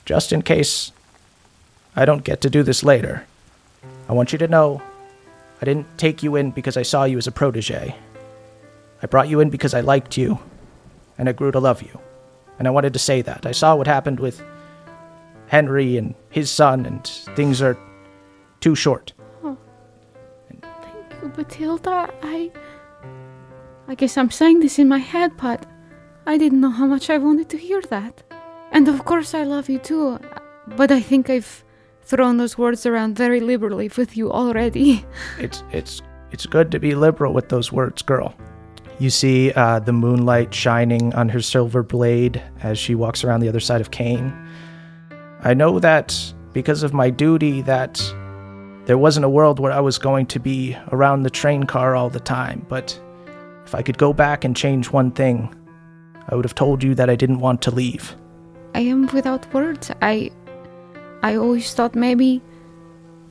Just 0.05 0.33
in 0.33 0.43
case 0.43 0.93
I 1.97 2.05
don't 2.05 2.23
get 2.23 2.41
to 2.43 2.49
do 2.49 2.63
this 2.63 2.85
later, 2.85 3.27
I 4.09 4.13
want 4.13 4.31
you 4.31 4.39
to 4.39 4.47
know 4.47 4.81
I 5.61 5.65
didn't 5.65 5.99
take 5.99 6.23
you 6.23 6.37
in 6.37 6.53
because 6.53 6.77
I 6.77 6.83
saw 6.83 7.03
you 7.03 7.19
as 7.19 7.27
a 7.27 7.33
protege. 7.33 7.97
I 9.03 9.07
brought 9.07 9.29
you 9.29 9.41
in 9.41 9.51
because 9.51 9.75
I 9.75 9.81
liked 9.81 10.17
you, 10.17 10.39
and 11.19 11.29
I 11.29 11.33
grew 11.33 11.51
to 11.51 11.59
love 11.59 11.83
you. 11.83 11.99
And 12.61 12.69
I 12.69 12.71
wanted 12.71 12.93
to 12.93 13.01
say 13.01 13.21
that. 13.23 13.45
I 13.45 13.51
saw 13.51 13.75
what 13.75 13.89
happened 13.89 14.21
with 14.21 14.41
Henry 15.49 15.97
and 15.97 16.15
his 16.31 16.49
son, 16.49 16.87
and 16.87 17.05
things 17.35 17.61
are 17.61 17.77
too 18.61 18.77
short. 18.77 19.15
Thank 20.53 20.65
you, 21.21 21.29
Batilda. 21.31 22.15
I. 22.23 22.53
I 23.89 23.95
guess 23.95 24.17
I'm 24.17 24.31
saying 24.31 24.61
this 24.61 24.79
in 24.79 24.89
my 24.89 24.99
head, 24.99 25.33
but 25.37 25.65
I 26.27 26.39
didn't 26.39 26.61
know 26.61 26.71
how 26.71 26.87
much 26.87 27.09
I 27.09 27.19
wanted 27.19 27.49
to 27.51 27.57
hear 27.57 27.81
that. 27.83 28.23
And 28.73 28.89
of 28.89 29.05
course, 29.05 29.33
I 29.33 29.45
love 29.45 29.69
you 29.69 29.79
too. 29.79 30.19
But 30.77 30.91
I 30.91 31.01
think 31.01 31.31
I've 31.31 31.65
thrown 32.03 32.37
those 32.37 32.59
words 32.59 32.85
around 32.87 33.17
very 33.17 33.41
liberally 33.41 33.91
with 33.97 34.17
you 34.17 34.33
already. 34.33 35.05
It's 35.39 35.63
it's 35.71 36.03
it's 36.33 36.47
good 36.47 36.71
to 36.73 36.81
be 36.81 36.95
liberal 36.95 37.33
with 37.33 37.49
those 37.49 37.71
words, 37.71 38.03
girl. 38.03 38.35
You 38.99 39.11
see 39.11 39.53
uh, 39.53 39.79
the 39.79 39.93
moonlight 39.93 40.53
shining 40.53 41.15
on 41.15 41.29
her 41.29 41.41
silver 41.41 41.83
blade 41.83 42.43
as 42.63 42.79
she 42.79 42.95
walks 42.95 43.25
around 43.25 43.41
the 43.41 43.49
other 43.49 43.61
side 43.61 43.81
of 43.81 43.91
Kane. 43.91 44.35
I 45.41 45.55
know 45.55 45.79
that 45.79 46.35
because 46.53 46.83
of 46.83 46.93
my 46.93 47.11
duty 47.11 47.63
that 47.63 48.03
there 48.87 48.99
wasn't 48.99 49.27
a 49.27 49.29
world 49.29 49.61
where 49.61 49.73
I 49.73 49.81
was 49.81 49.99
going 49.99 50.27
to 50.27 50.41
be 50.41 50.77
around 50.93 51.23
the 51.23 51.31
train 51.31 51.65
car 51.65 51.95
all 51.95 52.09
the 52.09 52.21
time, 52.21 52.65
but 52.69 52.99
If 53.67 53.75
I 53.75 53.83
could 53.83 53.99
go 53.99 54.13
back 54.13 54.45
and 54.45 54.57
change 54.57 54.91
one 54.91 55.11
thing, 55.11 55.55
I 56.29 56.35
would 56.35 56.45
have 56.45 56.55
told 56.55 56.83
you 56.83 56.95
that 56.95 57.11
I 57.11 57.17
didn't 57.17 57.41
want 57.41 57.63
to 57.63 57.71
leave. 57.71 58.15
I 58.75 58.81
am 58.81 59.07
without 59.13 59.53
words. 59.53 59.91
I 60.01 60.31
I 61.23 61.37
always 61.37 61.75
thought 61.75 61.95
maybe 61.95 62.43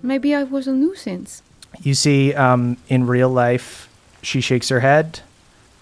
maybe 0.01 0.35
I 0.35 0.43
was 0.43 0.67
a 0.67 0.73
nuisance. 0.73 1.41
You 1.81 1.93
see, 1.93 2.33
um, 2.33 2.77
in 2.87 3.07
real 3.07 3.29
life, 3.29 3.89
she 4.21 4.41
shakes 4.41 4.69
her 4.69 4.79
head 4.79 5.21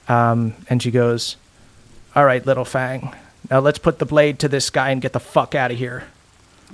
um, 0.08 0.54
and 0.70 0.82
she 0.82 0.92
goes, 0.92 1.36
All 2.16 2.26
right, 2.26 2.46
little 2.46 2.66
Fang. 2.66 3.14
Now 3.50 3.60
let's 3.60 3.80
put 3.80 4.00
the 4.00 4.06
blade 4.06 4.40
to 4.40 4.48
this 4.48 4.70
guy 4.70 4.92
and 4.92 5.02
get 5.02 5.14
the 5.14 5.20
fuck 5.20 5.56
out 5.56 5.72
of 5.72 5.78
here. 5.78 6.06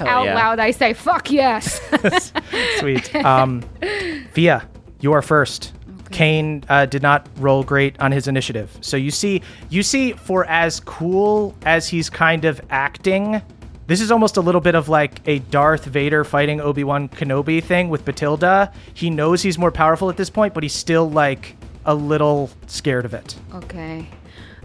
Out 0.00 0.24
yeah. 0.24 0.34
loud 0.34 0.58
I 0.58 0.70
say, 0.70 0.94
fuck 0.94 1.30
yes. 1.30 1.80
Sweet. 2.78 3.14
Um, 3.14 3.62
Fia, 4.32 4.66
you 5.00 5.12
are 5.12 5.22
first. 5.22 5.72
Kane 6.10 6.64
uh, 6.68 6.86
did 6.86 7.02
not 7.02 7.28
roll 7.36 7.62
great 7.62 8.00
on 8.00 8.12
his 8.12 8.28
initiative, 8.28 8.76
so 8.80 8.96
you 8.96 9.10
see, 9.10 9.42
you 9.68 9.82
see, 9.82 10.12
for 10.12 10.46
as 10.46 10.80
cool 10.80 11.54
as 11.66 11.86
he's 11.88 12.08
kind 12.08 12.46
of 12.46 12.60
acting, 12.70 13.42
this 13.88 14.00
is 14.00 14.10
almost 14.10 14.38
a 14.38 14.40
little 14.40 14.60
bit 14.60 14.74
of 14.74 14.88
like 14.88 15.20
a 15.26 15.38
Darth 15.38 15.84
Vader 15.84 16.24
fighting 16.24 16.60
Obi 16.60 16.82
Wan 16.82 17.08
Kenobi 17.08 17.62
thing 17.62 17.90
with 17.90 18.04
Batilda. 18.04 18.72
He 18.94 19.10
knows 19.10 19.42
he's 19.42 19.58
more 19.58 19.70
powerful 19.70 20.08
at 20.08 20.16
this 20.16 20.30
point, 20.30 20.54
but 20.54 20.62
he's 20.62 20.74
still 20.74 21.10
like 21.10 21.56
a 21.84 21.94
little 21.94 22.50
scared 22.66 23.04
of 23.04 23.14
it. 23.14 23.36
okay. 23.54 24.08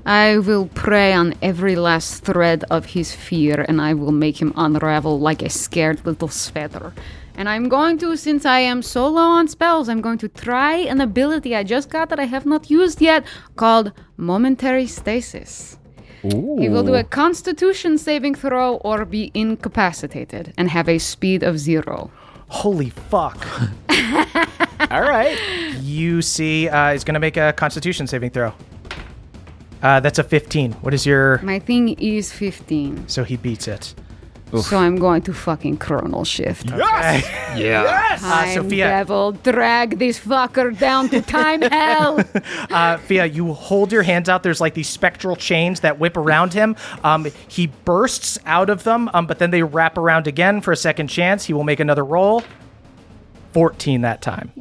I 0.05 0.39
will 0.39 0.65
prey 0.67 1.13
on 1.13 1.33
every 1.41 1.77
last 1.77 2.25
thread 2.25 2.65
of 2.69 2.87
his 2.87 3.15
fear 3.15 3.65
and 3.69 3.81
I 3.81 3.93
will 3.93 4.11
make 4.11 4.41
him 4.41 4.51
unravel 4.57 5.17
like 5.17 5.41
a 5.41 5.49
scared 5.49 6.05
little 6.05 6.27
sweater. 6.27 6.93
And 7.35 7.49
I'm 7.49 7.67
going 7.67 7.97
to, 7.99 8.15
since 8.15 8.45
I 8.45 8.59
am 8.59 8.81
so 8.81 9.07
low 9.07 9.23
on 9.23 9.47
spells, 9.47 9.89
I'm 9.89 10.01
going 10.01 10.19
to 10.19 10.27
try 10.27 10.75
an 10.75 11.01
ability 11.01 11.55
I 11.55 11.63
just 11.63 11.89
got 11.89 12.09
that 12.09 12.19
I 12.19 12.25
have 12.25 12.45
not 12.45 12.69
used 12.69 13.01
yet 13.01 13.25
called 13.55 13.91
Momentary 14.17 14.85
Stasis. 14.87 15.77
He 16.21 16.69
will 16.69 16.83
do 16.83 16.93
a 16.95 17.03
Constitution 17.03 17.97
saving 17.97 18.35
throw 18.35 18.75
or 18.77 19.03
be 19.03 19.29
incapacitated 19.33 20.53
and 20.57 20.69
have 20.69 20.87
a 20.87 20.97
speed 20.97 21.43
of 21.43 21.59
zero. 21.59 22.11
Holy 22.47 22.91
fuck! 22.91 23.45
All 24.91 25.01
right. 25.01 25.37
you 25.81 26.21
see, 26.21 26.69
uh, 26.69 26.93
he's 26.93 27.03
gonna 27.03 27.19
make 27.19 27.35
a 27.35 27.51
Constitution 27.51 28.07
saving 28.07 28.29
throw. 28.29 28.53
Uh, 29.81 29.99
that's 29.99 30.17
a 30.17 30.23
15. 30.23 30.73
What 30.73 30.93
is 30.93 31.05
your? 31.05 31.39
My 31.39 31.59
thing 31.59 31.89
is 31.99 32.31
15, 32.31 33.09
So 33.09 33.25
he 33.25 33.35
beats 33.35 33.67
it. 33.67 33.93
So 34.61 34.77
I'm 34.77 34.97
going 34.97 35.21
to 35.23 35.33
fucking 35.33 35.77
chronal 35.77 36.25
shift. 36.25 36.69
Yes! 36.69 37.57
Yeah. 37.57 38.17
Time 38.19 38.53
Sophia. 38.53 38.87
devil, 38.87 39.31
drag 39.31 39.99
this 39.99 40.19
fucker 40.19 40.77
down 40.77 41.09
to 41.09 41.21
time 41.21 41.61
hell. 41.71 42.23
Uh, 42.69 42.97
Fia, 42.97 43.25
you 43.25 43.53
hold 43.53 43.91
your 43.91 44.03
hands 44.03 44.29
out. 44.29 44.43
There's 44.43 44.61
like 44.61 44.73
these 44.73 44.89
spectral 44.89 45.35
chains 45.35 45.79
that 45.81 45.99
whip 45.99 46.17
around 46.17 46.53
him. 46.53 46.75
Um, 47.03 47.27
he 47.47 47.67
bursts 47.85 48.37
out 48.45 48.69
of 48.69 48.83
them, 48.83 49.09
um, 49.13 49.27
but 49.27 49.39
then 49.39 49.51
they 49.51 49.63
wrap 49.63 49.97
around 49.97 50.27
again 50.27 50.61
for 50.61 50.71
a 50.71 50.77
second 50.77 51.07
chance. 51.07 51.45
He 51.45 51.53
will 51.53 51.63
make 51.63 51.79
another 51.79 52.05
roll. 52.05 52.43
14 53.53 54.01
that 54.01 54.21
time. 54.21 54.51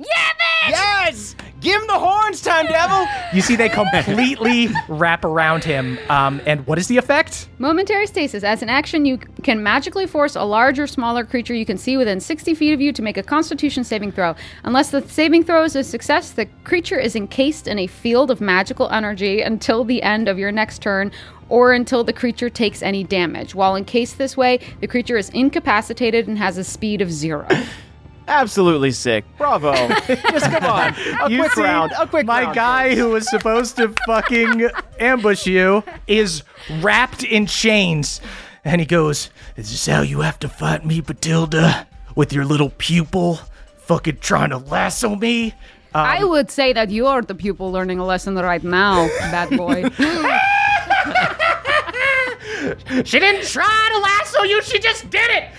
Yes! 0.68 1.34
Give 1.62 1.80
him 1.80 1.86
the 1.86 1.98
horns, 1.98 2.40
time 2.40 2.66
devil! 2.66 3.06
You 3.32 3.40
see, 3.40 3.56
they 3.56 3.70
completely 3.70 4.68
wrap 4.88 5.24
around 5.24 5.64
him. 5.64 5.98
Um, 6.10 6.42
and 6.44 6.66
what 6.66 6.78
is 6.78 6.86
the 6.88 6.98
effect? 6.98 7.48
Momentary 7.56 8.06
stasis. 8.06 8.44
As 8.44 8.60
an 8.60 8.68
action, 8.68 9.06
you 9.06 9.16
can 9.42 9.62
magically 9.62 10.06
force 10.06 10.36
a 10.36 10.42
large 10.42 10.78
or 10.78 10.86
smaller 10.86 11.24
creature 11.24 11.54
you 11.54 11.64
can 11.64 11.78
see 11.78 11.96
within 11.96 12.20
60 12.20 12.52
feet 12.52 12.74
of 12.74 12.80
you 12.82 12.92
to 12.92 13.00
make 13.00 13.16
a 13.16 13.22
constitution 13.22 13.84
saving 13.84 14.12
throw. 14.12 14.34
Unless 14.64 14.90
the 14.90 15.00
saving 15.08 15.44
throw 15.44 15.64
is 15.64 15.74
a 15.74 15.82
success, 15.82 16.32
the 16.32 16.44
creature 16.64 16.98
is 16.98 17.16
encased 17.16 17.66
in 17.66 17.78
a 17.78 17.86
field 17.86 18.30
of 18.30 18.42
magical 18.42 18.90
energy 18.90 19.40
until 19.40 19.82
the 19.82 20.02
end 20.02 20.28
of 20.28 20.38
your 20.38 20.52
next 20.52 20.82
turn 20.82 21.10
or 21.48 21.72
until 21.72 22.04
the 22.04 22.12
creature 22.12 22.50
takes 22.50 22.82
any 22.82 23.02
damage. 23.02 23.54
While 23.54 23.76
encased 23.76 24.18
this 24.18 24.36
way, 24.36 24.60
the 24.80 24.86
creature 24.86 25.16
is 25.16 25.30
incapacitated 25.30 26.28
and 26.28 26.36
has 26.36 26.58
a 26.58 26.64
speed 26.64 27.00
of 27.00 27.10
zero. 27.10 27.48
Absolutely 28.28 28.90
sick. 28.92 29.24
Bravo. 29.38 29.72
Just 30.06 30.46
come 30.50 30.64
on. 30.64 30.94
A 31.22 31.30
You 31.30 31.38
quick 31.40 31.52
see, 31.52 31.62
round. 31.62 31.92
A 31.98 32.06
quick 32.06 32.26
My 32.26 32.42
round. 32.42 32.54
guy 32.54 32.94
who 32.94 33.10
was 33.10 33.28
supposed 33.28 33.76
to 33.76 33.94
fucking 34.06 34.68
ambush 35.00 35.46
you 35.46 35.82
is 36.06 36.42
wrapped 36.80 37.24
in 37.24 37.46
chains. 37.46 38.20
And 38.64 38.80
he 38.80 38.86
goes, 38.86 39.30
Is 39.56 39.70
this 39.70 39.86
how 39.86 40.02
you 40.02 40.20
have 40.20 40.38
to 40.40 40.48
fight 40.48 40.84
me, 40.86 41.00
Batilda? 41.00 41.86
With 42.14 42.32
your 42.32 42.44
little 42.44 42.70
pupil 42.78 43.40
fucking 43.78 44.18
trying 44.18 44.50
to 44.50 44.58
lasso 44.58 45.16
me? 45.16 45.54
Um, 45.94 46.06
I 46.06 46.24
would 46.24 46.50
say 46.50 46.72
that 46.72 46.90
you 46.90 47.06
are 47.06 47.20
the 47.22 47.34
pupil 47.34 47.70
learning 47.72 47.98
a 47.98 48.04
lesson 48.06 48.34
right 48.36 48.62
now, 48.62 49.08
bad 49.30 49.50
boy. 49.56 49.90
She 53.04 53.18
didn't 53.18 53.44
try 53.46 53.88
to 53.92 53.98
lasso 53.98 54.42
you, 54.44 54.62
she 54.62 54.78
just 54.78 55.10
did 55.10 55.28
it! 55.30 55.50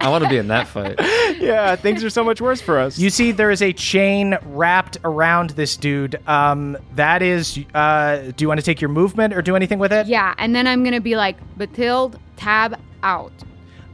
I 0.00 0.08
want 0.08 0.24
to 0.24 0.30
be 0.30 0.36
in 0.36 0.48
that 0.48 0.68
fight. 0.68 1.00
Yeah, 1.36 1.76
things 1.76 2.02
are 2.02 2.08
so 2.08 2.24
much 2.24 2.40
worse 2.40 2.62
for 2.62 2.78
us. 2.78 2.98
You 2.98 3.10
see, 3.10 3.30
there 3.30 3.50
is 3.50 3.60
a 3.60 3.72
chain 3.72 4.38
wrapped 4.44 4.96
around 5.04 5.50
this 5.50 5.76
dude. 5.76 6.18
Um, 6.26 6.78
that 6.94 7.20
is, 7.20 7.58
uh, 7.74 8.32
do 8.36 8.44
you 8.44 8.48
want 8.48 8.58
to 8.58 8.64
take 8.64 8.80
your 8.80 8.88
movement 8.88 9.34
or 9.34 9.42
do 9.42 9.54
anything 9.54 9.78
with 9.78 9.92
it? 9.92 10.06
yeah, 10.06 10.34
and 10.38 10.54
then 10.56 10.66
I'm 10.66 10.82
gonna 10.82 11.00
be 11.00 11.14
like, 11.14 11.36
Batilda, 11.58 12.18
tab 12.36 12.80
out. 13.02 13.32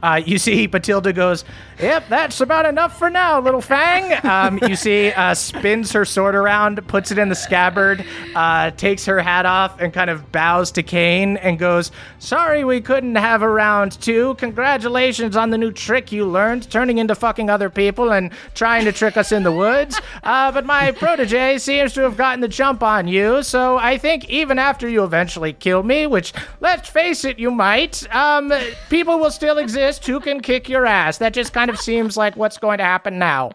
Uh, 0.03 0.21
you 0.25 0.37
see, 0.37 0.67
Batilda 0.67 1.13
goes, 1.13 1.45
Yep, 1.79 2.09
that's 2.09 2.41
about 2.41 2.65
enough 2.65 2.99
for 2.99 3.09
now, 3.09 3.39
little 3.39 3.61
Fang. 3.61 4.13
Um, 4.23 4.59
you 4.67 4.75
see, 4.75 5.11
uh, 5.11 5.33
spins 5.33 5.91
her 5.93 6.03
sword 6.03 6.35
around, 6.35 6.85
puts 6.87 7.11
it 7.11 7.17
in 7.17 7.29
the 7.29 7.35
scabbard, 7.35 8.05
uh, 8.35 8.71
takes 8.71 9.05
her 9.05 9.21
hat 9.21 9.45
off, 9.45 9.79
and 9.79 9.93
kind 9.93 10.09
of 10.09 10.31
bows 10.31 10.71
to 10.71 10.83
Kane 10.83 11.37
and 11.37 11.57
goes, 11.57 11.91
Sorry 12.19 12.65
we 12.65 12.81
couldn't 12.81 13.15
have 13.15 13.41
a 13.41 13.49
round 13.49 13.93
two. 14.01 14.35
Congratulations 14.35 15.37
on 15.37 15.51
the 15.51 15.57
new 15.57 15.71
trick 15.71 16.11
you 16.11 16.25
learned, 16.25 16.69
turning 16.69 16.97
into 16.97 17.15
fucking 17.15 17.49
other 17.49 17.69
people 17.69 18.11
and 18.11 18.31
trying 18.55 18.83
to 18.85 18.91
trick 18.91 19.15
us 19.15 19.31
in 19.31 19.43
the 19.43 19.51
woods. 19.51 19.99
Uh, 20.23 20.51
but 20.51 20.65
my 20.65 20.91
protege 20.91 21.57
seems 21.57 21.93
to 21.93 22.01
have 22.01 22.17
gotten 22.17 22.41
the 22.41 22.47
jump 22.47 22.83
on 22.83 23.07
you, 23.07 23.41
so 23.41 23.77
I 23.77 23.97
think 23.97 24.29
even 24.29 24.59
after 24.59 24.89
you 24.89 25.03
eventually 25.03 25.53
kill 25.53 25.83
me, 25.83 26.07
which, 26.07 26.33
let's 26.59 26.89
face 26.89 27.23
it, 27.23 27.39
you 27.39 27.51
might, 27.51 28.13
um, 28.13 28.51
people 28.89 29.17
will 29.17 29.31
still 29.31 29.57
exist 29.57 29.92
who 29.99 30.19
can 30.19 30.41
kick 30.41 30.69
your 30.69 30.85
ass. 30.85 31.17
That 31.17 31.33
just 31.33 31.53
kind 31.53 31.69
of 31.69 31.79
seems 31.79 32.17
like 32.17 32.35
what's 32.35 32.57
going 32.57 32.77
to 32.77 32.83
happen 32.83 33.19
now. 33.19 33.51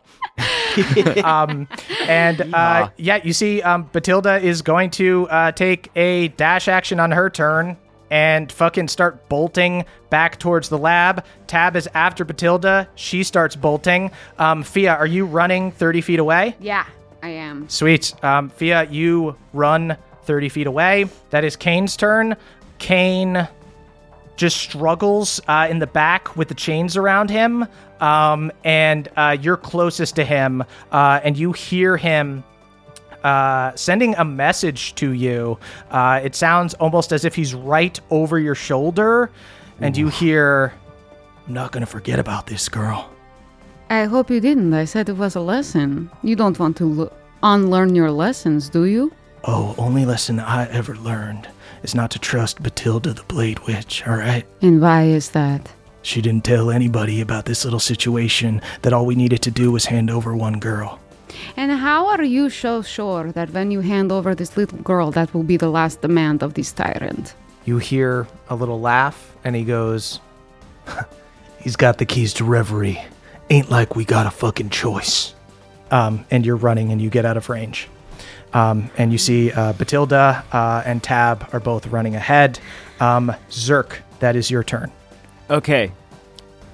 um, 1.24 1.68
and 2.02 2.54
uh, 2.54 2.90
yeah, 2.96 3.20
you 3.22 3.32
see, 3.32 3.62
um, 3.62 3.88
Batilda 3.92 4.38
is 4.38 4.62
going 4.62 4.90
to 4.90 5.28
uh, 5.28 5.52
take 5.52 5.90
a 5.96 6.28
dash 6.28 6.68
action 6.68 7.00
on 7.00 7.10
her 7.10 7.30
turn 7.30 7.76
and 8.10 8.50
fucking 8.50 8.88
start 8.88 9.28
bolting 9.28 9.84
back 10.10 10.38
towards 10.38 10.68
the 10.68 10.78
lab. 10.78 11.24
Tab 11.46 11.76
is 11.76 11.88
after 11.94 12.24
Batilda. 12.24 12.88
She 12.94 13.22
starts 13.22 13.56
bolting. 13.56 14.10
Um, 14.38 14.62
Fia, 14.62 14.94
are 14.94 15.06
you 15.06 15.26
running 15.26 15.72
30 15.72 16.00
feet 16.00 16.18
away? 16.18 16.56
Yeah, 16.60 16.86
I 17.22 17.30
am. 17.30 17.68
Sweet. 17.68 18.14
Um, 18.24 18.50
Fia, 18.50 18.84
you 18.84 19.36
run 19.52 19.96
30 20.22 20.48
feet 20.48 20.66
away. 20.66 21.06
That 21.30 21.44
is 21.44 21.56
Kane's 21.56 21.96
turn. 21.96 22.36
Kane 22.78 23.48
just 24.38 24.56
struggles 24.56 25.40
uh, 25.48 25.66
in 25.68 25.80
the 25.80 25.86
back 25.86 26.34
with 26.36 26.48
the 26.48 26.54
chains 26.54 26.96
around 26.96 27.28
him. 27.28 27.66
Um, 28.00 28.50
and 28.64 29.08
uh, 29.16 29.36
you're 29.38 29.56
closest 29.56 30.16
to 30.16 30.24
him, 30.24 30.62
uh, 30.92 31.20
and 31.22 31.36
you 31.36 31.52
hear 31.52 31.96
him 31.96 32.44
uh, 33.24 33.74
sending 33.74 34.14
a 34.14 34.24
message 34.24 34.94
to 34.94 35.10
you. 35.10 35.58
Uh, 35.90 36.20
it 36.22 36.36
sounds 36.36 36.74
almost 36.74 37.12
as 37.12 37.24
if 37.24 37.34
he's 37.34 37.54
right 37.54 37.98
over 38.10 38.38
your 38.38 38.54
shoulder, 38.54 39.30
and 39.80 39.96
you 39.96 40.08
hear, 40.08 40.72
I'm 41.46 41.54
not 41.54 41.72
going 41.72 41.80
to 41.80 41.90
forget 41.90 42.20
about 42.20 42.46
this 42.46 42.68
girl. 42.68 43.10
I 43.90 44.04
hope 44.04 44.30
you 44.30 44.38
didn't. 44.40 44.72
I 44.72 44.84
said 44.84 45.08
it 45.08 45.16
was 45.16 45.34
a 45.34 45.40
lesson. 45.40 46.10
You 46.22 46.36
don't 46.36 46.58
want 46.58 46.76
to 46.76 47.00
l- 47.02 47.12
unlearn 47.42 47.96
your 47.96 48.12
lessons, 48.12 48.68
do 48.68 48.84
you? 48.84 49.12
Oh, 49.44 49.74
only 49.76 50.04
lesson 50.04 50.38
I 50.38 50.68
ever 50.68 50.94
learned 50.94 51.48
is 51.82 51.94
not 51.94 52.10
to 52.12 52.18
trust 52.18 52.62
Batilda 52.62 53.12
the 53.12 53.22
Blade 53.24 53.58
Witch, 53.60 54.02
all 54.06 54.16
right? 54.16 54.44
And 54.62 54.80
why 54.80 55.04
is 55.04 55.30
that? 55.30 55.70
She 56.02 56.22
didn't 56.22 56.44
tell 56.44 56.70
anybody 56.70 57.20
about 57.20 57.44
this 57.44 57.64
little 57.64 57.80
situation, 57.80 58.62
that 58.82 58.92
all 58.92 59.06
we 59.06 59.14
needed 59.14 59.42
to 59.42 59.50
do 59.50 59.72
was 59.72 59.86
hand 59.86 60.10
over 60.10 60.34
one 60.34 60.58
girl. 60.58 61.00
And 61.56 61.72
how 61.72 62.06
are 62.08 62.22
you 62.22 62.50
so 62.50 62.82
sure 62.82 63.32
that 63.32 63.50
when 63.50 63.70
you 63.70 63.80
hand 63.80 64.10
over 64.12 64.34
this 64.34 64.56
little 64.56 64.78
girl, 64.78 65.10
that 65.12 65.32
will 65.34 65.42
be 65.42 65.56
the 65.56 65.68
last 65.68 66.00
demand 66.00 66.42
of 66.42 66.54
this 66.54 66.72
tyrant? 66.72 67.34
You 67.64 67.78
hear 67.78 68.26
a 68.48 68.54
little 68.54 68.80
laugh, 68.80 69.36
and 69.44 69.54
he 69.54 69.64
goes, 69.64 70.20
He's 71.60 71.76
got 71.76 71.98
the 71.98 72.06
keys 72.06 72.32
to 72.34 72.44
reverie. 72.44 73.02
Ain't 73.50 73.70
like 73.70 73.96
we 73.96 74.04
got 74.04 74.26
a 74.26 74.30
fucking 74.30 74.70
choice. 74.70 75.34
Um, 75.90 76.24
and 76.30 76.44
you're 76.46 76.56
running 76.56 76.92
and 76.92 77.00
you 77.00 77.10
get 77.10 77.24
out 77.24 77.36
of 77.36 77.48
range. 77.48 77.88
Um, 78.52 78.90
and 78.96 79.12
you 79.12 79.18
see 79.18 79.52
uh, 79.52 79.72
Batilda 79.74 80.44
uh, 80.52 80.82
and 80.86 81.02
Tab 81.02 81.48
are 81.52 81.60
both 81.60 81.86
running 81.88 82.14
ahead. 82.16 82.58
Um, 83.00 83.34
Zerk, 83.50 83.98
that 84.20 84.36
is 84.36 84.50
your 84.50 84.64
turn. 84.64 84.90
Okay. 85.50 85.92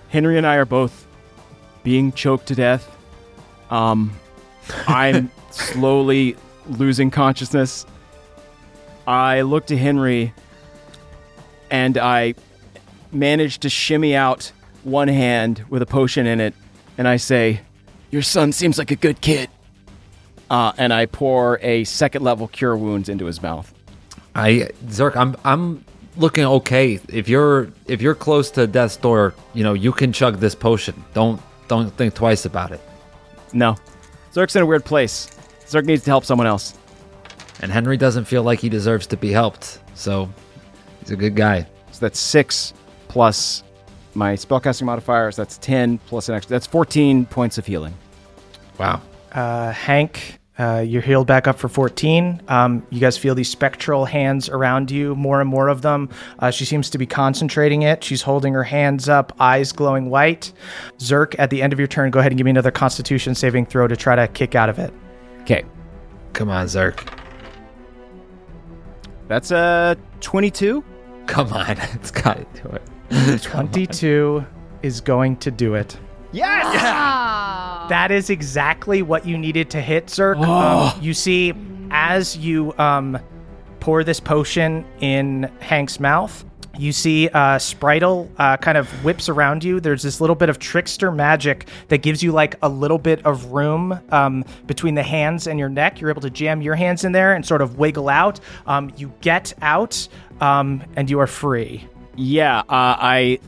Henry 0.08 0.38
and 0.38 0.46
I 0.46 0.56
are 0.56 0.64
both 0.64 1.06
being 1.82 2.12
choked 2.12 2.46
to 2.46 2.54
death. 2.54 2.90
Um, 3.70 4.12
I'm 4.86 5.30
slowly 5.50 6.36
losing 6.68 7.10
consciousness. 7.10 7.86
I 9.06 9.42
look 9.42 9.66
to 9.66 9.76
Henry 9.76 10.32
and 11.70 11.98
I 11.98 12.34
manage 13.12 13.58
to 13.58 13.68
shimmy 13.68 14.14
out 14.14 14.52
one 14.82 15.08
hand 15.08 15.64
with 15.68 15.82
a 15.82 15.86
potion 15.86 16.26
in 16.26 16.40
it, 16.40 16.54
and 16.98 17.08
I 17.08 17.16
say, 17.16 17.60
Your 18.10 18.22
son 18.22 18.52
seems 18.52 18.78
like 18.78 18.90
a 18.90 18.96
good 18.96 19.20
kid. 19.20 19.48
Uh, 20.54 20.72
and 20.78 20.92
I 20.92 21.06
pour 21.06 21.58
a 21.62 21.82
second 21.82 22.22
level 22.22 22.46
cure 22.46 22.76
wounds 22.76 23.08
into 23.08 23.24
his 23.24 23.42
mouth. 23.42 23.74
I 24.36 24.68
Zerk, 24.86 25.16
I'm 25.16 25.34
I'm 25.42 25.84
looking 26.16 26.44
okay. 26.44 27.00
If 27.08 27.28
you're 27.28 27.72
if 27.86 28.00
you're 28.00 28.14
close 28.14 28.52
to 28.52 28.68
death's 28.68 28.96
door, 28.96 29.34
you 29.52 29.64
know 29.64 29.72
you 29.72 29.90
can 29.90 30.12
chug 30.12 30.38
this 30.38 30.54
potion. 30.54 30.94
Don't 31.12 31.42
don't 31.66 31.90
think 31.96 32.14
twice 32.14 32.44
about 32.44 32.70
it. 32.70 32.80
No. 33.52 33.74
Zerk's 34.32 34.54
in 34.54 34.62
a 34.62 34.66
weird 34.66 34.84
place. 34.84 35.36
Zerk 35.66 35.86
needs 35.86 36.04
to 36.04 36.10
help 36.10 36.24
someone 36.24 36.46
else. 36.46 36.78
And 37.60 37.72
Henry 37.72 37.96
doesn't 37.96 38.26
feel 38.26 38.44
like 38.44 38.60
he 38.60 38.68
deserves 38.68 39.08
to 39.08 39.16
be 39.16 39.32
helped, 39.32 39.80
so 39.94 40.28
he's 41.00 41.10
a 41.10 41.16
good 41.16 41.34
guy. 41.34 41.66
So 41.90 41.98
that's 41.98 42.20
six 42.20 42.74
plus 43.08 43.64
my 44.14 44.34
spellcasting 44.34 44.84
modifiers. 44.84 45.34
That's 45.34 45.58
10 45.58 45.98
plus 46.06 46.28
an 46.28 46.36
extra. 46.36 46.50
That's 46.50 46.68
14 46.68 47.26
points 47.26 47.58
of 47.58 47.66
healing. 47.66 47.94
Wow. 48.78 49.02
Uh, 49.32 49.72
Hank, 49.72 50.38
uh, 50.58 50.84
you're 50.86 51.02
healed 51.02 51.26
back 51.26 51.48
up 51.48 51.58
for 51.58 51.68
14. 51.68 52.40
Um, 52.46 52.86
you 52.90 53.00
guys 53.00 53.18
feel 53.18 53.34
these 53.34 53.50
spectral 53.50 54.04
hands 54.04 54.48
around 54.48 54.90
you, 54.90 55.16
more 55.16 55.40
and 55.40 55.50
more 55.50 55.68
of 55.68 55.82
them. 55.82 56.08
Uh, 56.38 56.50
she 56.50 56.64
seems 56.64 56.90
to 56.90 56.98
be 56.98 57.06
concentrating 57.06 57.82
it. 57.82 58.04
She's 58.04 58.22
holding 58.22 58.54
her 58.54 58.62
hands 58.62 59.08
up, 59.08 59.32
eyes 59.40 59.72
glowing 59.72 60.10
white. 60.10 60.52
Zerk, 60.98 61.34
at 61.38 61.50
the 61.50 61.60
end 61.60 61.72
of 61.72 61.80
your 61.80 61.88
turn, 61.88 62.10
go 62.10 62.20
ahead 62.20 62.30
and 62.30 62.38
give 62.38 62.44
me 62.44 62.50
another 62.50 62.70
constitution 62.70 63.34
saving 63.34 63.66
throw 63.66 63.88
to 63.88 63.96
try 63.96 64.14
to 64.14 64.28
kick 64.28 64.54
out 64.54 64.68
of 64.68 64.78
it. 64.78 64.94
Okay. 65.40 65.64
Come 66.34 66.50
on, 66.50 66.66
Zerk. 66.66 67.08
That's 69.26 69.50
a 69.50 69.96
22. 70.20 70.84
Come 71.26 71.52
on. 71.52 71.76
It's 71.94 72.10
got 72.10 72.36
to 72.54 72.62
do 72.62 72.68
it. 72.68 73.42
22 73.42 74.44
is 74.82 75.00
going 75.00 75.36
to 75.38 75.50
do 75.50 75.74
it. 75.74 75.98
Ah. 76.42 77.86
That 77.88 78.10
is 78.10 78.30
exactly 78.30 79.02
what 79.02 79.26
you 79.26 79.36
needed 79.38 79.70
to 79.70 79.80
hit, 79.80 80.06
Zerk. 80.06 80.36
Um, 80.44 81.00
you 81.02 81.14
see, 81.14 81.52
as 81.90 82.36
you 82.36 82.74
um, 82.78 83.18
pour 83.80 84.02
this 84.04 84.20
potion 84.20 84.84
in 85.00 85.50
Hank's 85.60 86.00
mouth, 86.00 86.44
you 86.76 86.92
see 86.92 87.28
uh, 87.28 87.58
Spritel 87.58 88.28
uh, 88.38 88.56
kind 88.56 88.76
of 88.76 88.88
whips 89.04 89.28
around 89.28 89.62
you. 89.62 89.78
There's 89.80 90.02
this 90.02 90.20
little 90.20 90.34
bit 90.34 90.48
of 90.48 90.58
trickster 90.58 91.12
magic 91.12 91.68
that 91.88 91.98
gives 91.98 92.22
you 92.22 92.32
like 92.32 92.56
a 92.62 92.68
little 92.68 92.98
bit 92.98 93.24
of 93.24 93.46
room 93.46 94.00
um, 94.10 94.44
between 94.66 94.94
the 94.94 95.02
hands 95.02 95.46
and 95.46 95.58
your 95.58 95.68
neck. 95.68 96.00
You're 96.00 96.10
able 96.10 96.22
to 96.22 96.30
jam 96.30 96.62
your 96.62 96.74
hands 96.74 97.04
in 97.04 97.12
there 97.12 97.34
and 97.34 97.46
sort 97.46 97.62
of 97.62 97.78
wiggle 97.78 98.08
out. 98.08 98.40
Um, 98.66 98.92
you 98.96 99.12
get 99.20 99.52
out 99.62 100.08
um, 100.40 100.82
and 100.96 101.08
you 101.08 101.20
are 101.20 101.26
free. 101.26 101.86
Yeah, 102.16 102.60
uh, 102.60 102.64
I 102.70 103.38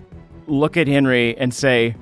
look 0.47 0.77
at 0.77 0.87
Henry 0.87 1.37
and 1.37 1.53
say, 1.53 1.97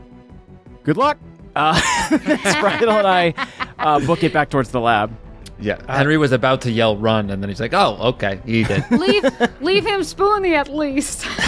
Good 0.85 0.97
luck. 0.97 1.18
Uh, 1.57 1.74
Spritel 2.11 2.99
and 2.99 3.07
I 3.07 3.35
uh, 3.78 4.01
book 4.01 4.22
it 4.22 4.32
back 4.32 4.51
towards 4.51 4.70
the 4.70 4.80
lab. 4.80 5.16
Yeah. 5.61 5.80
Henry 5.89 6.18
was 6.18 6.32
about 6.32 6.61
to 6.62 6.70
yell 6.70 6.97
run, 6.97 7.30
and 7.30 7.43
then 7.43 7.49
he's 7.49 7.61
like, 7.61 7.72
oh, 7.72 7.97
okay. 8.01 8.41
He 8.45 8.64
did. 8.64 8.85
leave 8.91 9.24
leave 9.61 9.87
him 9.87 10.03
spoony 10.03 10.55
at 10.55 10.68
least. 10.68 11.24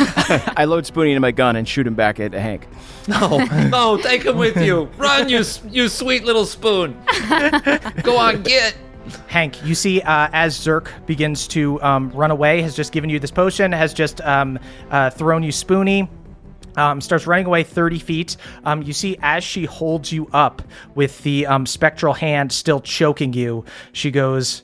I 0.57 0.65
load 0.65 0.87
Spoony 0.87 1.11
into 1.11 1.21
my 1.21 1.33
gun 1.33 1.57
and 1.57 1.69
shoot 1.69 1.87
him 1.87 1.95
back 1.95 2.21
at 2.21 2.33
Hank. 2.33 2.67
no, 3.09 3.39
no, 3.69 3.99
take 3.99 4.25
him 4.25 4.39
with 4.39 4.57
you. 4.57 4.85
Run, 4.97 5.29
you, 5.29 5.43
you 5.69 5.89
sweet 5.89 6.25
little 6.25 6.47
spoon. 6.47 6.97
Go 8.03 8.17
on, 8.17 8.43
get. 8.43 8.77
Hank, 9.29 9.65
you 9.65 9.75
see 9.75 10.01
uh, 10.03 10.29
as 10.33 10.59
Zerk 10.59 10.89
begins 11.07 11.47
to 11.49 11.81
um, 11.83 12.11
run 12.11 12.31
away, 12.31 12.63
has 12.63 12.75
just 12.75 12.93
given 12.93 13.11
you 13.11 13.21
this 13.21 13.31
potion, 13.31 13.71
has 13.71 13.95
just 13.95 14.21
um, 14.23 14.59
uh, 14.91 15.11
thrown 15.11 15.43
you 15.43 15.53
Spoony. 15.53 16.09
Um, 16.77 17.01
starts 17.01 17.27
running 17.27 17.47
away 17.47 17.63
30 17.63 17.99
feet. 17.99 18.37
Um, 18.65 18.83
you 18.83 18.93
see, 18.93 19.17
as 19.23 19.43
she 19.43 19.65
holds 19.65 20.13
you 20.13 20.29
up 20.33 20.63
with 20.95 21.23
the 21.23 21.47
um, 21.47 21.67
spectral 21.67 22.15
hand 22.15 22.53
still 22.53 22.81
choking 22.81 23.33
you, 23.33 23.65
she 23.93 24.11
goes, 24.11 24.63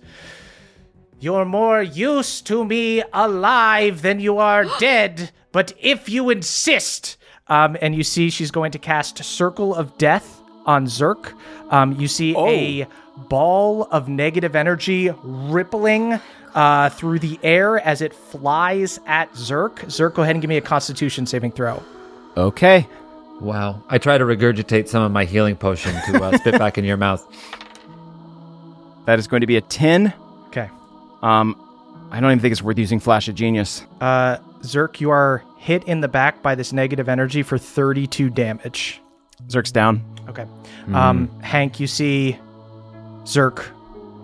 You're 1.20 1.44
more 1.44 1.82
used 1.82 2.46
to 2.48 2.64
me 2.64 3.02
alive 3.12 4.02
than 4.02 4.20
you 4.20 4.38
are 4.38 4.64
dead, 4.78 5.30
but 5.52 5.72
if 5.80 6.08
you 6.08 6.30
insist. 6.30 7.16
Um, 7.48 7.76
and 7.82 7.94
you 7.94 8.04
see, 8.04 8.30
she's 8.30 8.50
going 8.50 8.72
to 8.72 8.78
cast 8.78 9.22
Circle 9.22 9.74
of 9.74 9.98
Death 9.98 10.40
on 10.64 10.86
Zerk. 10.86 11.34
Um, 11.70 11.92
you 12.00 12.08
see 12.08 12.36
a 12.36 12.86
ball 13.28 13.84
of 13.90 14.08
negative 14.08 14.56
energy 14.56 15.10
rippling 15.22 16.20
uh, 16.54 16.90
through 16.90 17.18
the 17.18 17.38
air 17.42 17.78
as 17.80 18.00
it 18.00 18.14
flies 18.14 19.00
at 19.06 19.32
Zerk. 19.32 19.76
Zerk, 19.86 20.14
go 20.14 20.22
ahead 20.22 20.34
and 20.36 20.42
give 20.42 20.48
me 20.48 20.56
a 20.56 20.62
Constitution 20.62 21.26
saving 21.26 21.52
throw. 21.52 21.82
Okay. 22.36 22.86
Wow. 23.40 23.82
I 23.88 23.98
try 23.98 24.18
to 24.18 24.24
regurgitate 24.24 24.88
some 24.88 25.02
of 25.02 25.10
my 25.12 25.24
healing 25.24 25.56
potion 25.56 25.94
to 26.06 26.22
uh, 26.22 26.38
spit 26.38 26.58
back 26.58 26.78
in 26.78 26.84
your 26.84 26.96
mouth. 26.96 27.26
That 29.04 29.18
is 29.18 29.26
going 29.26 29.40
to 29.40 29.48
be 29.48 29.56
a 29.56 29.60
10. 29.60 30.14
Okay. 30.46 30.70
Um, 31.22 31.56
I 32.12 32.20
don't 32.20 32.30
even 32.30 32.38
think 32.38 32.52
it's 32.52 32.62
worth 32.62 32.78
using 32.78 33.00
Flash 33.00 33.26
of 33.26 33.34
Genius. 33.34 33.84
Uh, 34.00 34.36
Zerk, 34.60 35.00
you 35.00 35.10
are 35.10 35.42
hit 35.56 35.82
in 35.84 36.00
the 36.00 36.06
back 36.08 36.40
by 36.40 36.54
this 36.54 36.72
negative 36.72 37.08
energy 37.08 37.42
for 37.42 37.58
32 37.58 38.30
damage. 38.30 39.00
Zerk's 39.48 39.72
down. 39.72 40.04
Okay. 40.28 40.46
Um, 40.92 41.28
Hank, 41.40 41.80
you 41.80 41.88
see 41.88 42.38
Zerk 43.24 43.64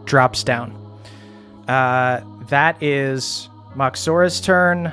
drops 0.04 0.44
down. 0.44 0.72
Uh, 1.66 2.20
that 2.48 2.80
is 2.80 3.48
Moxora's 3.74 4.40
turn. 4.40 4.92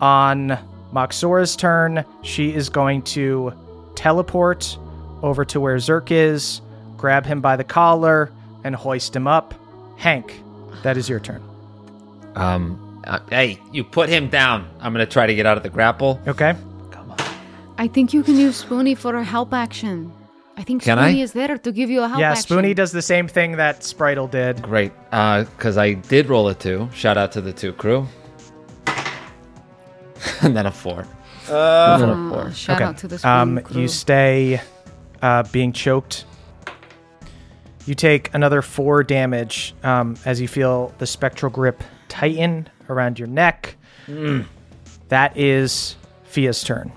On 0.00 0.56
Moxora's 0.92 1.54
turn, 1.56 2.04
she 2.22 2.54
is 2.54 2.68
going 2.68 3.02
to 3.02 3.52
teleport 3.94 4.78
over 5.22 5.44
to 5.44 5.60
where 5.60 5.76
Zerk 5.76 6.10
is, 6.10 6.60
grab 6.96 7.26
him 7.26 7.40
by 7.40 7.56
the 7.56 7.64
collar, 7.64 8.30
and 8.64 8.74
hoist 8.74 9.14
him 9.14 9.26
up. 9.26 9.54
Hank, 9.96 10.42
that 10.82 10.96
is 10.96 11.08
your 11.08 11.20
turn. 11.20 11.42
Um, 12.36 13.02
uh, 13.06 13.18
hey, 13.30 13.58
you 13.72 13.84
put 13.84 14.08
him 14.08 14.28
down. 14.28 14.68
I'm 14.80 14.92
going 14.92 15.04
to 15.04 15.12
try 15.12 15.26
to 15.26 15.34
get 15.34 15.46
out 15.46 15.56
of 15.56 15.62
the 15.62 15.70
grapple. 15.70 16.20
Okay. 16.26 16.54
Come 16.90 17.10
on. 17.10 17.18
I 17.78 17.88
think 17.88 18.12
you 18.12 18.22
can 18.22 18.36
use 18.36 18.56
Spoony 18.56 18.94
for 18.94 19.16
a 19.16 19.24
help 19.24 19.52
action. 19.52 20.12
I 20.56 20.62
think 20.62 20.82
Can 20.82 20.98
Spoony 20.98 21.20
I? 21.20 21.22
is 21.22 21.32
there 21.32 21.56
to 21.56 21.72
give 21.72 21.88
you 21.88 22.02
a 22.02 22.08
help 22.08 22.20
yeah, 22.20 22.32
action. 22.32 22.42
Spoony 22.42 22.74
does 22.74 22.90
the 22.90 23.02
same 23.02 23.28
thing 23.28 23.52
that 23.58 23.80
Spritel 23.80 24.28
did. 24.28 24.60
Great. 24.60 24.92
Because 25.10 25.78
I 25.78 25.92
did 25.92 26.28
roll 26.28 26.48
a 26.48 26.54
two. 26.54 26.88
Shout 26.92 27.16
out 27.16 27.30
to 27.32 27.40
the 27.40 27.52
two 27.52 27.72
crew. 27.72 28.08
and 30.42 30.56
then 30.56 30.66
a 30.66 30.70
four. 30.70 31.06
and 31.48 32.02
then 32.02 32.10
a 32.10 32.30
four. 32.30 32.52
Shout 32.52 32.76
okay. 32.76 32.84
out 32.84 32.98
to 32.98 33.08
the 33.08 33.28
um, 33.28 33.60
crew. 33.60 33.82
You 33.82 33.88
stay 33.88 34.60
uh, 35.22 35.44
being 35.52 35.72
choked. 35.72 36.24
You 37.86 37.94
take 37.94 38.34
another 38.34 38.60
four 38.60 39.02
damage 39.02 39.74
um, 39.82 40.16
as 40.24 40.40
you 40.40 40.48
feel 40.48 40.92
the 40.98 41.06
spectral 41.06 41.50
grip 41.50 41.82
tighten 42.08 42.68
around 42.90 43.18
your 43.18 43.28
neck. 43.28 43.76
That 45.08 45.36
is 45.36 45.96
Fia's 46.24 46.62
turn. 46.62 46.92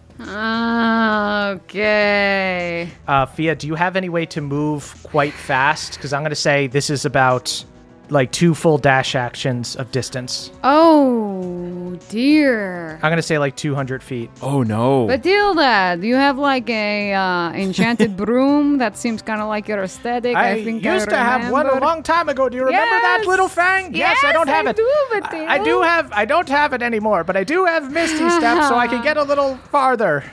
Okay. 1.51 2.89
Uh, 3.07 3.25
Fia, 3.25 3.55
do 3.55 3.67
you 3.67 3.75
have 3.75 3.95
any 3.95 4.09
way 4.09 4.25
to 4.27 4.41
move 4.41 4.95
quite 5.03 5.33
fast? 5.33 5.93
Because 5.95 6.13
I'm 6.13 6.21
going 6.21 6.31
to 6.31 6.35
say 6.35 6.67
this 6.67 6.89
is 6.89 7.05
about 7.05 7.63
like 8.11 8.31
two 8.31 8.53
full 8.53 8.77
dash 8.77 9.15
actions 9.15 9.75
of 9.75 9.91
distance. 9.91 10.51
Oh 10.63 11.97
dear. 12.09 12.95
I'm 12.95 13.09
going 13.09 13.15
to 13.15 13.21
say 13.21 13.37
like 13.39 13.55
200 13.55 14.03
feet. 14.03 14.29
Oh, 14.41 14.63
no. 14.63 15.07
Batilda, 15.07 15.97
do 15.99 16.07
you 16.07 16.15
have 16.15 16.37
like 16.37 16.69
a 16.69 17.13
uh, 17.13 17.51
enchanted 17.53 18.17
broom? 18.21 18.77
That 18.77 18.97
seems 18.97 19.21
kind 19.21 19.41
of 19.41 19.47
like 19.47 19.67
your 19.67 19.83
aesthetic. 19.83 20.35
I, 20.35 20.63
think 20.63 20.83
I 20.85 21.49
long 21.79 22.03
time 22.03 22.29
ago. 22.29 22.49
Do 22.49 22.57
you 22.57 22.65
remember 22.65 23.01
that 23.01 23.23
little 23.25 23.47
fang? 23.47 23.93
Yes, 23.93 24.17
I 24.23 24.33
do, 24.33 24.83
Batilda. 25.11 25.49
I, 25.49 25.55
I 25.55 25.63
do 25.63 25.81
have. 25.81 26.11
I 26.11 26.25
don't 26.25 26.49
have 26.49 26.73
it 26.73 26.81
anymore, 26.81 27.23
but 27.23 27.37
I 27.37 27.43
do 27.43 27.65
have 27.65 27.91
Misty 27.91 28.29
Step, 28.29 28.63
so 28.63 28.75
I 28.75 28.87
can 28.87 29.03
get 29.03 29.17
a 29.17 29.23
little 29.23 29.57
farther. 29.71 30.23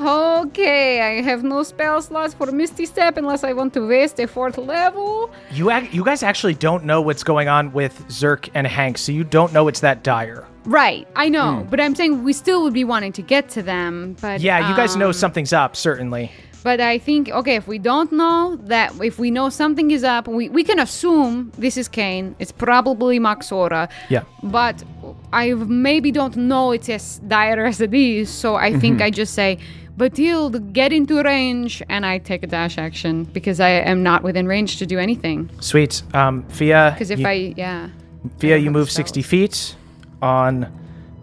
Okay, 0.00 1.00
I 1.00 1.22
have 1.22 1.42
no 1.42 1.62
spell 1.62 2.00
slots 2.02 2.34
for 2.34 2.50
Misty 2.52 2.86
Step 2.86 3.16
unless 3.16 3.44
I 3.44 3.52
want 3.52 3.74
to 3.74 3.86
waste 3.86 4.18
a 4.20 4.26
fourth 4.26 4.58
level. 4.58 5.30
You 5.50 5.70
ac- 5.70 5.88
you 5.92 6.04
guys 6.04 6.22
actually 6.22 6.54
don't 6.54 6.84
know 6.84 7.00
what's 7.00 7.22
going 7.24 7.48
on 7.48 7.72
with 7.72 8.06
Zerk 8.08 8.48
and 8.54 8.66
Hank, 8.66 8.98
so 8.98 9.12
you 9.12 9.24
don't 9.24 9.52
know 9.52 9.68
it's 9.68 9.80
that 9.80 10.02
dire. 10.02 10.46
Right, 10.64 11.06
I 11.14 11.28
know, 11.28 11.66
but 11.68 11.78
I'm 11.80 11.94
saying 11.94 12.24
we 12.24 12.32
still 12.32 12.62
would 12.62 12.72
be 12.72 12.84
wanting 12.84 13.12
to 13.12 13.22
get 13.22 13.50
to 13.50 13.62
them. 13.62 14.16
But 14.20 14.40
Yeah, 14.40 14.70
you 14.70 14.76
guys 14.76 14.96
know 14.96 15.08
um, 15.08 15.12
something's 15.12 15.52
up, 15.52 15.76
certainly. 15.76 16.32
But 16.64 16.80
I 16.80 16.98
think 16.98 17.28
okay, 17.28 17.56
if 17.56 17.68
we 17.68 17.78
don't 17.78 18.10
know 18.10 18.56
that, 18.64 18.94
if 19.02 19.18
we 19.18 19.30
know 19.30 19.50
something 19.50 19.90
is 19.90 20.02
up, 20.02 20.26
we, 20.26 20.48
we 20.48 20.64
can 20.64 20.78
assume 20.78 21.52
this 21.58 21.76
is 21.76 21.88
Kane. 21.88 22.34
It's 22.38 22.52
probably 22.52 23.20
Moxora. 23.20 23.90
Yeah. 24.08 24.24
But 24.42 24.82
I 25.30 25.52
maybe 25.52 26.10
don't 26.10 26.36
know 26.36 26.72
it's 26.72 26.88
as 26.88 27.18
dire 27.18 27.66
as 27.66 27.82
it 27.82 27.92
is. 27.92 28.30
So 28.30 28.56
I 28.56 28.78
think 28.78 29.02
I 29.02 29.10
just 29.10 29.34
say 29.34 29.58
Batilda, 29.98 30.58
get 30.58 30.90
into 30.92 31.22
range, 31.22 31.82
and 31.90 32.04
I 32.06 32.18
take 32.18 32.42
a 32.42 32.46
dash 32.46 32.78
action 32.78 33.24
because 33.24 33.60
I 33.60 33.68
am 33.68 34.02
not 34.02 34.22
within 34.22 34.48
range 34.48 34.78
to 34.78 34.86
do 34.86 34.98
anything. 34.98 35.50
Sweet. 35.60 36.02
Um, 36.14 36.44
Fia. 36.48 36.92
Because 36.94 37.10
if 37.10 37.20
you, 37.20 37.26
I, 37.26 37.54
yeah. 37.56 37.90
Fia, 38.38 38.56
don't 38.56 38.64
you 38.64 38.70
move 38.70 38.90
spells. 38.90 39.10
60 39.10 39.22
feet 39.22 39.76
on 40.22 40.72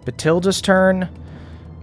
Batilda's 0.04 0.62
turn. 0.62 1.08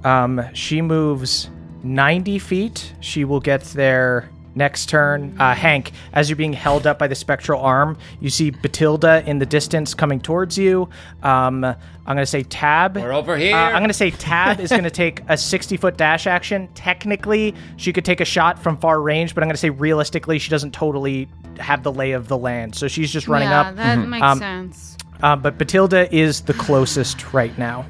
Um, 0.04 0.42
she 0.54 0.82
moves 0.82 1.50
90 1.84 2.40
feet. 2.40 2.94
She 3.00 3.24
will 3.26 3.40
get 3.40 3.64
there 3.66 4.30
next 4.56 4.90
turn. 4.90 5.36
Uh, 5.40 5.54
Hank, 5.54 5.92
as 6.14 6.30
you're 6.30 6.36
being 6.36 6.54
held 6.54 6.86
up 6.86 7.00
by 7.00 7.08
the 7.08 7.16
spectral 7.16 7.62
arm, 7.62 7.98
you 8.20 8.30
see 8.30 8.50
Batilda 8.50 9.24
in 9.26 9.40
the 9.40 9.46
distance 9.46 9.94
coming 9.94 10.20
towards 10.20 10.58
you. 10.58 10.90
Um, 11.24 11.64
I'm 11.64 11.76
going 12.06 12.18
to 12.18 12.26
say 12.26 12.44
Tab. 12.44 12.98
We're 12.98 13.14
over 13.14 13.38
here. 13.38 13.56
Uh, 13.56 13.60
I'm 13.70 13.78
going 13.80 13.88
to 13.90 13.94
say 13.94 14.12
Tab 14.12 14.60
is 14.60 14.70
going 14.72 14.84
to 14.84 14.90
take 14.92 15.22
a 15.30 15.38
60 15.38 15.78
foot 15.78 15.98
dash 15.98 16.28
action. 16.28 16.68
Technically, 16.74 17.56
she 17.78 17.94
could 17.94 18.04
take 18.06 18.20
a 18.22 18.26
shot 18.26 18.62
from 18.62 18.78
far 18.78 19.02
range, 19.02 19.34
but 19.36 19.44
I'm 19.44 19.48
going 19.48 19.56
to 19.56 19.60
say 19.62 19.70
realistically, 19.70 20.40
she 20.40 20.50
doesn't 20.50 20.74
totally 20.74 21.30
have 21.60 21.84
the 21.84 21.92
lay 21.92 22.12
of 22.12 22.28
the 22.28 22.38
land. 22.38 22.76
So 22.76 22.88
she's 22.88 23.12
just 23.12 23.28
running 23.28 23.50
yeah, 23.50 23.62
up. 23.62 23.76
that 23.76 23.96
makes 24.08 24.24
Um, 24.24 24.40
sense. 24.40 24.98
Uh, 25.22 25.36
but 25.36 25.58
Batilda 25.58 26.14
is 26.16 26.42
the 26.42 26.54
closest 26.54 27.34
right 27.34 27.56
now. 27.58 27.86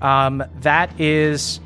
Um, 0.00 0.42
that 0.60 1.00
is 1.00 1.60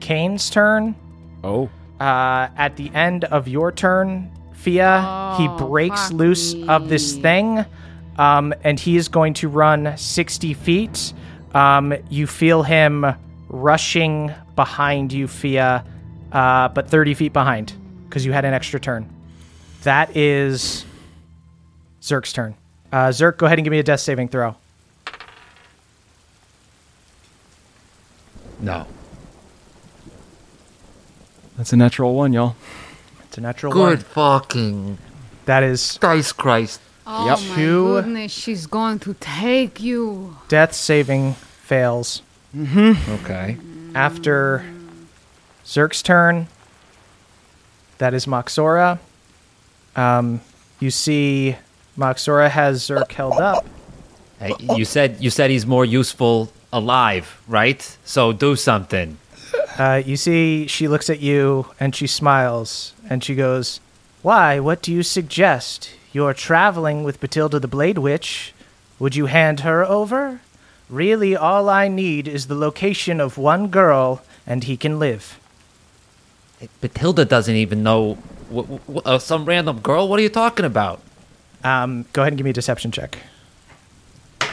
Kane's 0.00 0.48
turn. 0.50 0.94
Oh. 1.42 1.68
Uh, 1.98 2.48
at 2.56 2.76
the 2.76 2.90
end 2.94 3.24
of 3.24 3.46
your 3.48 3.72
turn, 3.72 4.30
Fia, 4.54 5.34
he 5.38 5.48
Oh, 5.48 5.56
breaks 5.68 6.08
fuck 6.08 6.12
loose 6.12 6.54
of 6.68 6.88
this 6.88 7.16
thing, 7.16 7.64
um, 8.18 8.52
and 8.64 8.78
he 8.78 8.96
is 8.96 9.08
going 9.08 9.34
to 9.34 9.48
run 9.48 9.96
60 9.96 10.54
feet. 10.54 11.12
Um, 11.54 11.94
you 12.08 12.26
feel 12.26 12.62
him 12.62 13.06
rushing 13.48 14.32
behind 14.56 15.12
you, 15.12 15.26
Fia, 15.28 15.84
uh, 16.32 16.68
but 16.68 16.88
30 16.88 17.14
feet 17.14 17.32
behind 17.32 17.72
because 18.08 18.24
you 18.24 18.32
had 18.32 18.44
an 18.44 18.54
extra 18.54 18.78
turn. 18.80 19.08
That 19.82 20.16
is 20.16 20.84
Zerk's 22.02 22.32
turn. 22.32 22.54
Uh, 22.92 23.08
Zerk, 23.08 23.36
go 23.38 23.46
ahead 23.46 23.58
and 23.58 23.64
give 23.64 23.70
me 23.72 23.78
a 23.78 23.82
death 23.82 24.00
saving 24.00 24.28
throw. 24.28 24.56
no. 28.60 28.86
That's 31.60 31.74
a 31.74 31.76
natural 31.76 32.14
one, 32.14 32.32
y'all. 32.32 32.56
It's 33.24 33.36
a 33.36 33.42
natural 33.42 33.74
one. 33.74 33.90
Good 33.96 33.98
one. 33.98 34.40
fucking 34.40 34.98
That 35.44 35.62
is 35.62 35.98
dice 36.00 36.32
Christ. 36.32 36.80
Oh 37.06 37.26
Yep. 37.26 37.38
my 37.50 37.54
Two- 37.54 37.84
goodness, 37.84 38.32
she's 38.32 38.64
going 38.66 38.98
to 39.00 39.12
take 39.20 39.78
you. 39.78 40.36
death 40.48 40.72
saving 40.72 41.34
fails. 41.34 42.22
Okay. 42.56 43.58
After 43.94 44.64
Zerk's 45.66 46.00
turn, 46.00 46.48
that 47.98 48.14
is 48.14 48.24
Moxora. 48.24 48.98
Um, 49.94 50.40
you 50.78 50.90
see, 50.90 51.56
Moxora 51.98 52.48
has 52.48 52.88
Zerk 52.88 53.12
held 53.12 53.34
up. 53.38 53.66
Hey, 54.38 54.54
you 54.78 54.86
said 54.86 55.18
you 55.20 55.28
said 55.28 55.50
he's 55.50 55.66
more 55.66 55.84
useful 55.84 56.50
alive, 56.72 57.38
right? 57.46 57.82
So 58.06 58.32
do 58.32 58.56
something. 58.56 59.18
Uh, 59.78 60.02
you 60.04 60.16
see, 60.16 60.66
she 60.66 60.88
looks 60.88 61.08
at 61.08 61.20
you 61.20 61.66
and 61.78 61.94
she 61.94 62.06
smiles 62.06 62.92
and 63.08 63.22
she 63.24 63.34
goes, 63.34 63.80
Why, 64.22 64.58
what 64.60 64.82
do 64.82 64.92
you 64.92 65.02
suggest? 65.02 65.90
You're 66.12 66.34
traveling 66.34 67.04
with 67.04 67.20
Batilda 67.20 67.60
the 67.60 67.68
Blade 67.68 67.98
Witch. 67.98 68.52
Would 68.98 69.14
you 69.16 69.26
hand 69.26 69.60
her 69.60 69.84
over? 69.84 70.40
Really, 70.88 71.36
all 71.36 71.68
I 71.68 71.86
need 71.88 72.26
is 72.26 72.48
the 72.48 72.54
location 72.56 73.20
of 73.20 73.38
one 73.38 73.68
girl 73.68 74.22
and 74.46 74.64
he 74.64 74.76
can 74.76 74.98
live. 74.98 75.38
Batilda 76.80 77.24
doesn't 77.24 77.54
even 77.54 77.82
know 77.82 78.14
wh- 78.52 78.78
wh- 78.92 79.06
uh, 79.06 79.18
some 79.18 79.44
random 79.44 79.80
girl. 79.80 80.08
What 80.08 80.18
are 80.18 80.22
you 80.22 80.28
talking 80.28 80.66
about? 80.66 81.00
Um, 81.62 82.06
go 82.12 82.22
ahead 82.22 82.32
and 82.32 82.38
give 82.38 82.44
me 82.44 82.50
a 82.50 82.54
deception 82.54 82.90
check. 82.90 83.18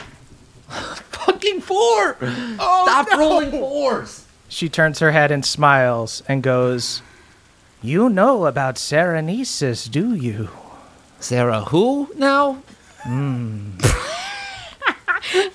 Fucking 0.67 1.61
four! 1.61 2.17
Stop 2.55 3.11
rolling 3.17 3.51
fours. 3.51 4.25
She 4.57 4.69
turns 4.69 4.97
her 4.97 5.11
head 5.11 5.29
and 5.29 5.45
smiles 5.45 6.23
and 6.27 6.41
goes, 6.41 7.03
You 7.83 8.09
know 8.09 8.47
about 8.47 8.77
Serenesis, 8.77 9.87
do 9.87 10.15
you? 10.15 10.49
Sarah, 11.19 11.61
who 11.61 12.09
now? 12.15 12.63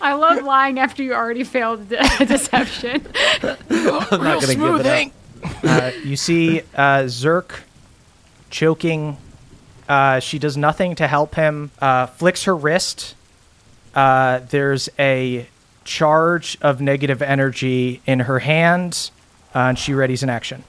I 0.00 0.12
love 0.12 0.44
lying 0.44 0.78
after 0.78 1.02
you 1.02 1.14
already 1.14 1.42
failed 1.42 1.88
de- 1.88 1.96
deception. 2.26 3.04
I'm 3.42 4.22
not 4.22 4.40
gonna 4.40 4.54
give 4.54 4.86
it 4.86 4.86
up. 4.86 5.64
Uh, 5.64 5.90
you 6.04 6.14
see 6.14 6.60
uh, 6.60 7.02
Zerk 7.06 7.62
choking. 8.50 9.16
Uh, 9.88 10.20
she 10.20 10.38
does 10.38 10.56
nothing 10.56 10.94
to 10.94 11.08
help 11.08 11.34
him. 11.34 11.72
Uh, 11.80 12.06
flicks 12.06 12.44
her 12.44 12.54
wrist. 12.54 13.16
Uh, 13.96 14.38
there's 14.48 14.88
a 14.96 15.48
charge 15.84 16.58
of 16.60 16.80
negative 16.80 17.22
energy 17.22 18.00
in 18.06 18.20
her 18.20 18.40
hand, 18.40 19.10
uh, 19.54 19.58
and 19.60 19.78
she 19.78 19.92
readies 19.92 20.22
an 20.22 20.30
action. 20.30 20.64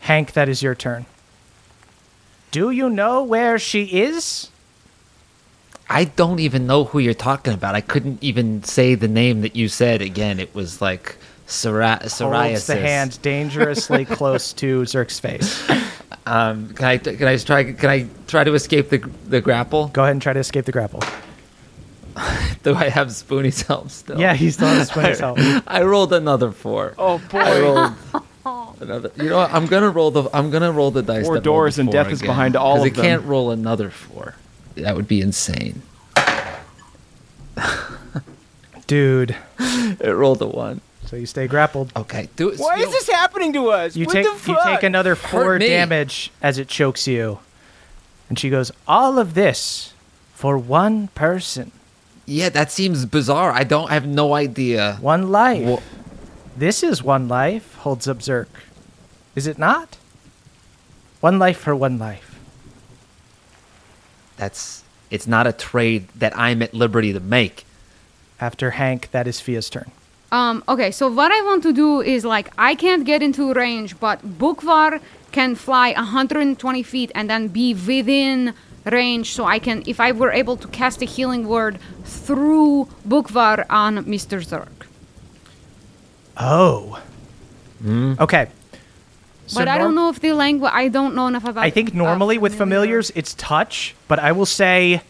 Hank, 0.00 0.32
that 0.32 0.48
is 0.48 0.62
your 0.62 0.74
turn. 0.74 1.06
Do 2.50 2.70
you 2.70 2.88
know 2.88 3.22
where 3.22 3.58
she 3.58 3.84
is? 4.02 4.50
I 5.90 6.04
don't 6.04 6.38
even 6.40 6.66
know 6.66 6.84
who 6.84 6.98
you're 6.98 7.14
talking 7.14 7.54
about. 7.54 7.74
I 7.74 7.80
couldn't 7.80 8.22
even 8.22 8.62
say 8.62 8.94
the 8.94 9.08
name 9.08 9.40
that 9.40 9.56
you 9.56 9.68
said 9.68 10.02
again. 10.02 10.38
It 10.38 10.54
was 10.54 10.80
like 10.80 11.16
psori- 11.46 12.02
psoriasis. 12.02 12.48
Holds 12.50 12.66
the 12.66 12.76
hand 12.76 13.18
dangerously 13.22 14.04
close 14.18 14.52
to 14.54 14.82
Zerk's 14.82 15.18
face. 15.18 15.68
Um, 16.26 16.74
can 16.74 16.84
I 16.84 16.98
can 16.98 17.26
I 17.26 17.36
try 17.38 17.72
can 17.72 17.88
I 17.88 18.06
try 18.26 18.44
to 18.44 18.52
escape 18.52 18.90
the 18.90 18.98
the 19.26 19.40
grapple? 19.40 19.88
Go 19.88 20.02
ahead 20.02 20.12
and 20.12 20.22
try 20.22 20.34
to 20.34 20.40
escape 20.40 20.66
the 20.66 20.72
grapple. 20.72 21.02
Do 22.62 22.74
I 22.74 22.88
have 22.88 23.08
Spoonie's 23.08 23.62
help 23.62 23.90
still? 23.90 24.18
Yeah, 24.18 24.34
he's 24.34 24.54
still 24.54 24.68
on 24.68 24.78
his 24.78 24.88
spinner's 24.88 25.20
help. 25.20 25.38
I 25.66 25.82
rolled 25.82 26.12
another 26.12 26.50
four. 26.52 26.94
Oh 26.98 27.18
boy. 27.30 27.38
I 27.38 27.60
rolled 27.60 28.80
another. 28.80 29.10
You 29.16 29.30
know 29.30 29.38
what? 29.38 29.52
I'm 29.52 29.66
gonna 29.66 29.90
roll 29.90 30.10
the 30.10 30.28
I'm 30.32 30.50
gonna 30.50 30.72
roll 30.72 30.90
the 30.90 31.02
dice. 31.02 31.26
Four 31.26 31.36
that 31.36 31.44
doors 31.44 31.78
and 31.78 31.88
four 31.88 31.92
death 31.92 32.12
is 32.12 32.20
behind 32.20 32.56
all 32.56 32.80
of 32.80 32.86
it 32.86 32.94
them. 32.94 33.04
can't 33.04 33.24
roll 33.24 33.50
another 33.50 33.90
four. 33.90 34.34
That 34.76 34.96
would 34.96 35.08
be 35.08 35.20
insane. 35.20 35.82
Dude. 38.86 39.36
It 39.58 40.14
rolled 40.14 40.40
a 40.40 40.46
one. 40.46 40.80
So 41.06 41.16
you 41.16 41.26
stay 41.26 41.46
grappled. 41.46 41.92
Okay. 41.96 42.28
Do 42.36 42.48
it. 42.50 42.58
Why 42.58 42.78
is 42.78 42.90
this 42.90 43.08
happening 43.08 43.52
to 43.54 43.68
us? 43.70 43.96
You 43.96 44.06
what 44.06 44.12
take 44.12 44.24
the 44.24 44.52
you 44.52 44.58
take 44.64 44.82
another 44.82 45.14
four 45.14 45.58
damage 45.58 46.30
as 46.42 46.58
it 46.58 46.68
chokes 46.68 47.06
you. 47.06 47.38
And 48.28 48.38
she 48.38 48.50
goes, 48.50 48.70
All 48.86 49.18
of 49.18 49.34
this 49.34 49.92
for 50.34 50.56
one 50.58 51.08
person. 51.08 51.72
Yeah, 52.28 52.50
that 52.50 52.70
seems 52.70 53.06
bizarre. 53.06 53.52
I 53.52 53.64
don't 53.64 53.90
I 53.90 53.94
have 53.94 54.06
no 54.06 54.34
idea. 54.34 54.98
One 55.00 55.30
life. 55.32 55.64
Wha- 55.64 55.80
This 56.54 56.82
is 56.82 57.02
one 57.02 57.26
life, 57.26 57.74
holds 57.76 58.06
up 58.06 58.18
Zerk. 58.18 58.48
Is 59.34 59.46
it 59.46 59.58
not? 59.58 59.96
One 61.20 61.38
life 61.38 61.56
for 61.58 61.74
one 61.74 61.98
life. 61.98 62.36
That's 64.36 64.84
it's 65.10 65.26
not 65.26 65.46
a 65.46 65.52
trade 65.52 66.08
that 66.14 66.36
I'm 66.36 66.60
at 66.60 66.74
liberty 66.74 67.12
to 67.14 67.20
make. 67.20 67.64
After 68.40 68.72
Hank, 68.72 69.10
that 69.10 69.26
is 69.26 69.40
Fia's 69.40 69.70
turn. 69.70 69.90
Um, 70.30 70.62
okay, 70.68 70.90
so 70.90 71.08
what 71.10 71.32
I 71.32 71.40
want 71.42 71.62
to 71.62 71.72
do 71.72 72.02
is 72.02 72.26
like 72.26 72.52
I 72.58 72.74
can't 72.74 73.04
get 73.06 73.22
into 73.22 73.52
range, 73.54 73.98
but 73.98 74.20
Bukvar 74.38 75.00
can 75.32 75.54
fly 75.54 75.92
120 75.92 76.82
feet 76.82 77.10
and 77.14 77.30
then 77.30 77.48
be 77.48 77.72
within 77.72 78.52
range. 78.90 79.32
So 79.32 79.44
I 79.44 79.58
can, 79.58 79.82
if 79.86 80.00
I 80.00 80.12
were 80.12 80.32
able 80.32 80.56
to 80.56 80.68
cast 80.68 81.02
a 81.02 81.04
healing 81.04 81.48
word 81.48 81.78
through 82.04 82.88
Bukvar 83.06 83.66
on 83.70 84.04
Mr. 84.04 84.44
Zerk. 84.44 84.86
Oh. 86.36 87.00
Okay. 88.20 88.48
So 89.46 89.60
but 89.60 89.68
I 89.68 89.78
don't 89.78 89.94
know 89.94 90.10
if 90.10 90.20
the 90.20 90.32
language. 90.32 90.70
I 90.74 90.88
don't 90.88 91.14
know 91.14 91.26
enough 91.26 91.44
about. 91.44 91.64
I 91.64 91.70
think 91.70 91.94
uh, 91.94 91.96
normally 91.96 92.36
with 92.36 92.54
familiars 92.54 93.10
it's 93.14 93.34
touch, 93.34 93.94
but 94.06 94.18
I 94.18 94.32
will 94.32 94.46
say, 94.46 95.00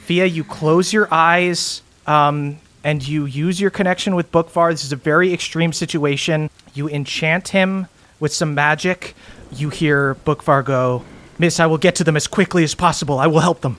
Fia, 0.00 0.26
you 0.26 0.44
close 0.44 0.92
your 0.92 1.08
eyes 1.10 1.80
um, 2.06 2.58
and 2.84 3.06
you 3.06 3.24
use 3.24 3.58
your 3.58 3.70
connection 3.70 4.14
with 4.14 4.30
Bookvar. 4.30 4.72
This 4.72 4.84
is 4.84 4.92
a 4.92 4.96
very 4.96 5.32
extreme 5.32 5.72
situation. 5.72 6.50
You 6.74 6.88
enchant 6.88 7.48
him 7.48 7.88
with 8.20 8.32
some 8.32 8.54
magic. 8.54 9.14
You 9.50 9.70
hear 9.70 10.16
Bookvar 10.16 10.62
go, 10.62 11.04
Miss, 11.38 11.60
I 11.60 11.66
will 11.66 11.78
get 11.78 11.94
to 11.96 12.04
them 12.04 12.16
as 12.16 12.26
quickly 12.26 12.64
as 12.64 12.74
possible. 12.74 13.18
I 13.18 13.26
will 13.26 13.40
help 13.40 13.60
them. 13.60 13.76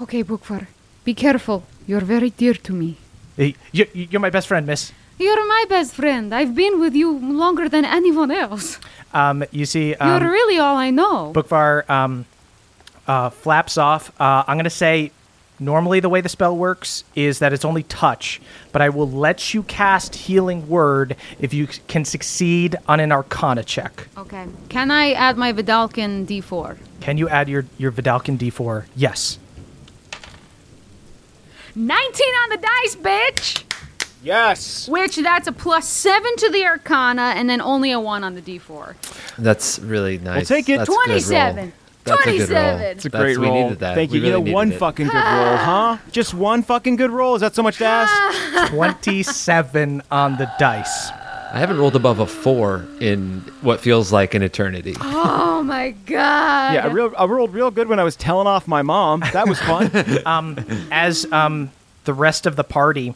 Okay, 0.00 0.22
Bukvar, 0.24 0.66
be 1.04 1.14
careful. 1.14 1.62
You're 1.86 2.00
very 2.04 2.30
dear 2.30 2.54
to 2.54 2.72
me. 2.72 2.96
You- 3.36 3.54
You're 3.92 4.20
my 4.20 4.30
best 4.30 4.46
friend, 4.48 4.66
Miss. 4.66 4.92
You're 5.18 5.46
my 5.46 5.64
best 5.68 5.94
friend. 5.94 6.34
I've 6.34 6.54
been 6.54 6.80
with 6.80 6.94
you 6.94 7.12
longer 7.18 7.68
than 7.68 7.84
anyone 7.84 8.30
else. 8.30 8.78
Um, 9.14 9.44
you 9.52 9.66
see, 9.66 9.94
um, 9.94 10.08
You're 10.22 10.30
really 10.32 10.58
all 10.58 10.76
I 10.76 10.90
know. 10.90 11.32
Bookvar 11.34 11.88
um, 11.88 12.24
uh, 13.06 13.30
flaps 13.30 13.76
off. 13.78 14.10
Uh, 14.20 14.42
I'm 14.46 14.56
going 14.56 14.64
to 14.64 14.70
say 14.70 15.12
Normally, 15.62 16.00
the 16.00 16.08
way 16.08 16.20
the 16.20 16.28
spell 16.28 16.56
works 16.56 17.04
is 17.14 17.38
that 17.38 17.52
it's 17.52 17.64
only 17.64 17.84
touch, 17.84 18.40
but 18.72 18.82
I 18.82 18.88
will 18.88 19.08
let 19.08 19.54
you 19.54 19.62
cast 19.62 20.16
Healing 20.16 20.68
Word 20.68 21.14
if 21.38 21.54
you 21.54 21.68
can 21.86 22.04
succeed 22.04 22.74
on 22.88 22.98
an 22.98 23.12
Arcana 23.12 23.62
check. 23.62 24.08
Okay. 24.18 24.46
Can 24.68 24.90
I 24.90 25.12
add 25.12 25.36
my 25.36 25.52
Vedalken 25.52 26.26
D4? 26.26 26.78
Can 27.00 27.16
you 27.16 27.28
add 27.28 27.48
your, 27.48 27.64
your 27.78 27.92
Vedalken 27.92 28.38
d4? 28.38 28.86
Yes. 28.96 29.38
19 31.76 32.00
on 32.42 32.48
the 32.48 32.56
dice, 32.56 32.96
bitch! 32.96 33.64
Yes. 34.20 34.88
Which 34.88 35.14
that's 35.14 35.46
a 35.46 35.52
plus 35.52 35.86
7 35.86 36.36
to 36.38 36.50
the 36.50 36.64
Arcana 36.64 37.34
and 37.36 37.48
then 37.48 37.60
only 37.60 37.92
a 37.92 38.00
1 38.00 38.24
on 38.24 38.34
the 38.34 38.42
D4. 38.42 38.94
That's 39.38 39.78
really 39.78 40.18
nice. 40.18 40.50
We'll 40.50 40.58
take 40.58 40.68
it. 40.68 40.78
That's 40.78 40.88
a 40.88 40.92
good 40.92 40.98
roll. 40.98 41.06
27. 41.06 41.72
That's 42.04 42.20
a 42.22 42.24
good 42.24 42.48
roll. 42.48 42.48
27. 42.48 42.80
It's 42.82 43.04
a 43.04 43.08
That's- 43.08 43.22
great 43.24 43.38
we 43.38 43.46
roll. 43.46 43.62
needed 43.64 43.78
that. 43.80 43.94
Thank 43.94 44.10
We 44.10 44.18
you. 44.18 44.24
you 44.24 44.30
really 44.32 44.44
know, 44.50 44.52
one 44.54 44.72
it. 44.72 44.78
fucking 44.78 45.06
good 45.06 45.14
roll, 45.14 45.56
huh? 45.56 45.96
Just 46.10 46.34
one 46.34 46.62
fucking 46.62 46.96
good 46.96 47.10
roll? 47.10 47.34
Is 47.34 47.40
that 47.42 47.54
so 47.54 47.62
much 47.62 47.78
to 47.78 47.84
ask? 47.84 48.68
27 48.70 50.02
on 50.10 50.36
the 50.36 50.50
dice. 50.58 51.10
I 51.54 51.58
haven't 51.58 51.76
rolled 51.78 51.96
above 51.96 52.18
a 52.18 52.26
four 52.26 52.86
in 52.98 53.40
what 53.60 53.80
feels 53.80 54.10
like 54.10 54.32
an 54.34 54.42
eternity. 54.42 54.96
Oh 55.00 55.62
my 55.62 55.90
god. 56.06 56.72
yeah, 56.74 56.86
I, 56.86 56.88
real, 56.88 57.12
I 57.18 57.26
rolled 57.26 57.52
real 57.52 57.70
good 57.70 57.88
when 57.88 58.00
I 58.00 58.04
was 58.04 58.16
telling 58.16 58.46
off 58.46 58.66
my 58.66 58.80
mom. 58.80 59.20
That 59.32 59.46
was 59.46 59.60
fun. 59.60 59.90
As 60.90 61.30
um, 61.30 61.70
the 62.04 62.14
rest 62.14 62.46
of 62.46 62.56
the 62.56 62.64
party 62.64 63.14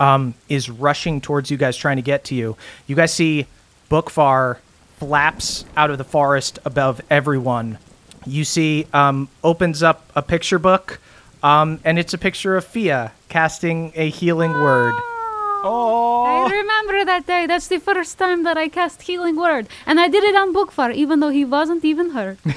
um, 0.00 0.34
is 0.48 0.68
rushing 0.68 1.20
towards 1.20 1.50
you 1.50 1.56
guys, 1.56 1.76
trying 1.76 1.96
to 1.96 2.02
get 2.02 2.24
to 2.24 2.34
you, 2.34 2.56
you 2.88 2.96
guys 2.96 3.14
see 3.14 3.46
Bookfar 3.90 4.58
flaps 4.98 5.64
out 5.76 5.90
of 5.90 5.98
the 5.98 6.04
forest 6.04 6.58
above 6.64 7.00
everyone. 7.10 7.78
You 8.26 8.44
see, 8.44 8.86
um, 8.92 9.28
opens 9.44 9.82
up 9.82 10.10
a 10.16 10.22
picture 10.22 10.58
book, 10.58 11.00
um, 11.42 11.80
and 11.84 11.98
it's 11.98 12.12
a 12.12 12.18
picture 12.18 12.56
of 12.56 12.64
Fia 12.64 13.12
casting 13.28 13.92
a 13.94 14.10
healing 14.10 14.52
word. 14.52 14.94
Oh. 15.68 16.24
I 16.26 16.50
remember 16.50 17.04
that 17.06 17.26
day. 17.26 17.46
That's 17.46 17.68
the 17.68 17.78
first 17.78 18.18
time 18.18 18.44
that 18.44 18.56
I 18.56 18.68
cast 18.68 19.02
Healing 19.02 19.36
Word. 19.36 19.66
And 19.84 19.98
I 19.98 20.06
did 20.08 20.22
it 20.22 20.36
on 20.36 20.54
Bookfar, 20.54 20.94
even 20.94 21.18
though 21.18 21.30
he 21.30 21.44
wasn't 21.44 21.84
even 21.84 22.10
hurt. 22.10 22.38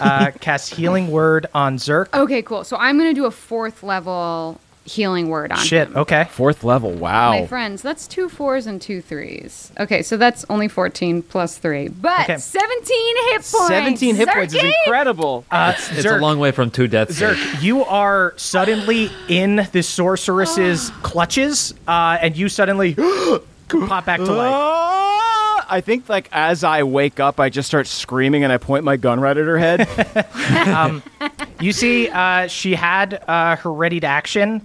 Uh, 0.00 0.32
casts 0.40 0.68
healing 0.68 1.12
word 1.12 1.46
on 1.54 1.76
Zerk. 1.76 2.12
okay, 2.12 2.42
cool. 2.42 2.64
So 2.64 2.76
I'm 2.76 2.98
going 2.98 3.08
to 3.08 3.14
do 3.14 3.24
a 3.24 3.30
fourth 3.30 3.84
level 3.84 4.60
Healing 4.86 5.28
Word 5.28 5.50
on 5.52 5.58
Shit. 5.58 5.88
him. 5.88 5.96
Okay. 5.96 6.26
Fourth 6.30 6.62
level. 6.64 6.92
Wow. 6.92 7.32
My 7.32 7.46
friends, 7.46 7.82
that's 7.82 8.06
two 8.06 8.28
fours 8.28 8.66
and 8.66 8.80
two 8.80 9.02
threes. 9.02 9.72
Okay, 9.80 10.02
so 10.02 10.16
that's 10.16 10.44
only 10.48 10.68
14 10.68 11.22
plus 11.22 11.58
three. 11.58 11.88
But 11.88 12.20
Okay. 12.22 12.38
17 12.38 13.16
hit 13.26 13.32
points. 13.32 13.48
17 13.68 14.14
hit 14.16 14.28
points 14.28 14.54
is 14.54 14.60
Zerky! 14.62 14.72
incredible. 14.86 15.44
Uh, 15.50 15.74
It's 15.90 16.04
a 16.04 16.18
long 16.18 16.38
way 16.38 16.52
from 16.52 16.70
two 16.70 16.86
deaths. 16.88 17.20
Zerk, 17.20 17.36
you 17.62 17.84
are 17.84 18.32
suddenly 18.36 19.10
in 19.28 19.66
the 19.72 19.82
sorceress's 19.82 20.90
clutches, 21.02 21.74
uh, 21.88 22.18
and 22.20 22.36
you 22.36 22.48
suddenly 22.48 22.94
pop 23.68 24.06
back 24.06 24.20
to 24.20 24.32
life. 24.32 24.52
Ah! 24.54 25.66
I 25.68 25.80
think 25.80 26.08
like 26.08 26.28
as 26.30 26.62
I 26.62 26.84
wake 26.84 27.18
up, 27.18 27.40
I 27.40 27.48
just 27.50 27.66
start 27.66 27.88
screaming 27.88 28.44
and 28.44 28.52
I 28.52 28.56
point 28.58 28.84
my 28.84 28.96
gun 28.96 29.18
right 29.18 29.36
at 29.36 29.46
her 29.46 29.58
head. 29.58 31.02
You 31.58 31.72
see, 31.72 32.08
uh, 32.10 32.48
she 32.48 32.74
had 32.74 33.14
uh, 33.26 33.56
her 33.56 33.72
ready 33.72 33.98
to 34.00 34.06
action. 34.06 34.60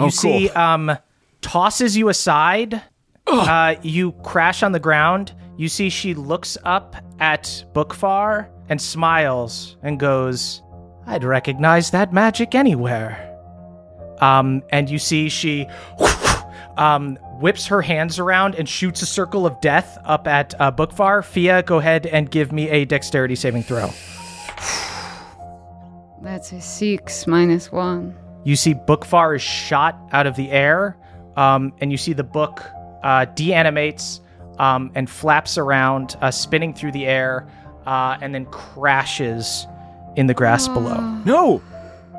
You 0.00 0.06
Oh, 0.06 0.10
see, 0.10 0.48
cool. 0.48 0.62
um, 0.62 0.98
tosses 1.42 1.96
you 1.96 2.08
aside. 2.08 2.82
Uh, 3.26 3.76
you 3.82 4.12
crash 4.24 4.62
on 4.62 4.72
the 4.72 4.80
ground. 4.80 5.32
You 5.56 5.68
see, 5.68 5.88
she 5.90 6.14
looks 6.14 6.56
up 6.64 6.96
at 7.20 7.64
Bookfar 7.74 8.48
and 8.68 8.80
smiles 8.80 9.76
and 9.82 10.00
goes, 10.00 10.62
"I'd 11.06 11.22
recognize 11.24 11.90
that 11.90 12.12
magic 12.12 12.54
anywhere." 12.54 13.26
Um, 14.20 14.62
and 14.70 14.90
you 14.90 14.98
see, 14.98 15.28
she 15.28 15.66
um, 16.76 17.16
whips 17.40 17.66
her 17.66 17.82
hands 17.82 18.18
around 18.18 18.54
and 18.56 18.68
shoots 18.68 19.00
a 19.02 19.06
circle 19.06 19.46
of 19.46 19.60
death 19.60 19.96
up 20.04 20.26
at 20.26 20.58
uh, 20.60 20.72
Bookfar. 20.72 21.24
Fia, 21.24 21.62
go 21.62 21.78
ahead 21.78 22.06
and 22.06 22.30
give 22.30 22.52
me 22.52 22.68
a 22.68 22.84
dexterity 22.84 23.34
saving 23.36 23.62
throw. 23.62 23.90
That's 26.22 26.52
a 26.52 26.60
six 26.60 27.26
minus 27.26 27.72
one. 27.72 28.16
You 28.44 28.56
see 28.56 28.74
Bookfar 28.74 29.36
is 29.36 29.42
shot 29.42 29.98
out 30.12 30.26
of 30.26 30.36
the 30.36 30.50
air, 30.50 30.96
um, 31.36 31.72
and 31.80 31.90
you 31.90 31.98
see 31.98 32.12
the 32.12 32.24
book 32.24 32.64
uh, 33.02 33.26
deanimates 33.34 34.20
um, 34.58 34.90
and 34.94 35.08
flaps 35.08 35.58
around, 35.58 36.16
uh, 36.20 36.30
spinning 36.30 36.74
through 36.74 36.92
the 36.92 37.06
air, 37.06 37.48
uh, 37.86 38.18
and 38.20 38.34
then 38.34 38.46
crashes 38.46 39.66
in 40.16 40.26
the 40.26 40.34
grass 40.34 40.68
below. 40.68 41.00
no. 41.24 41.62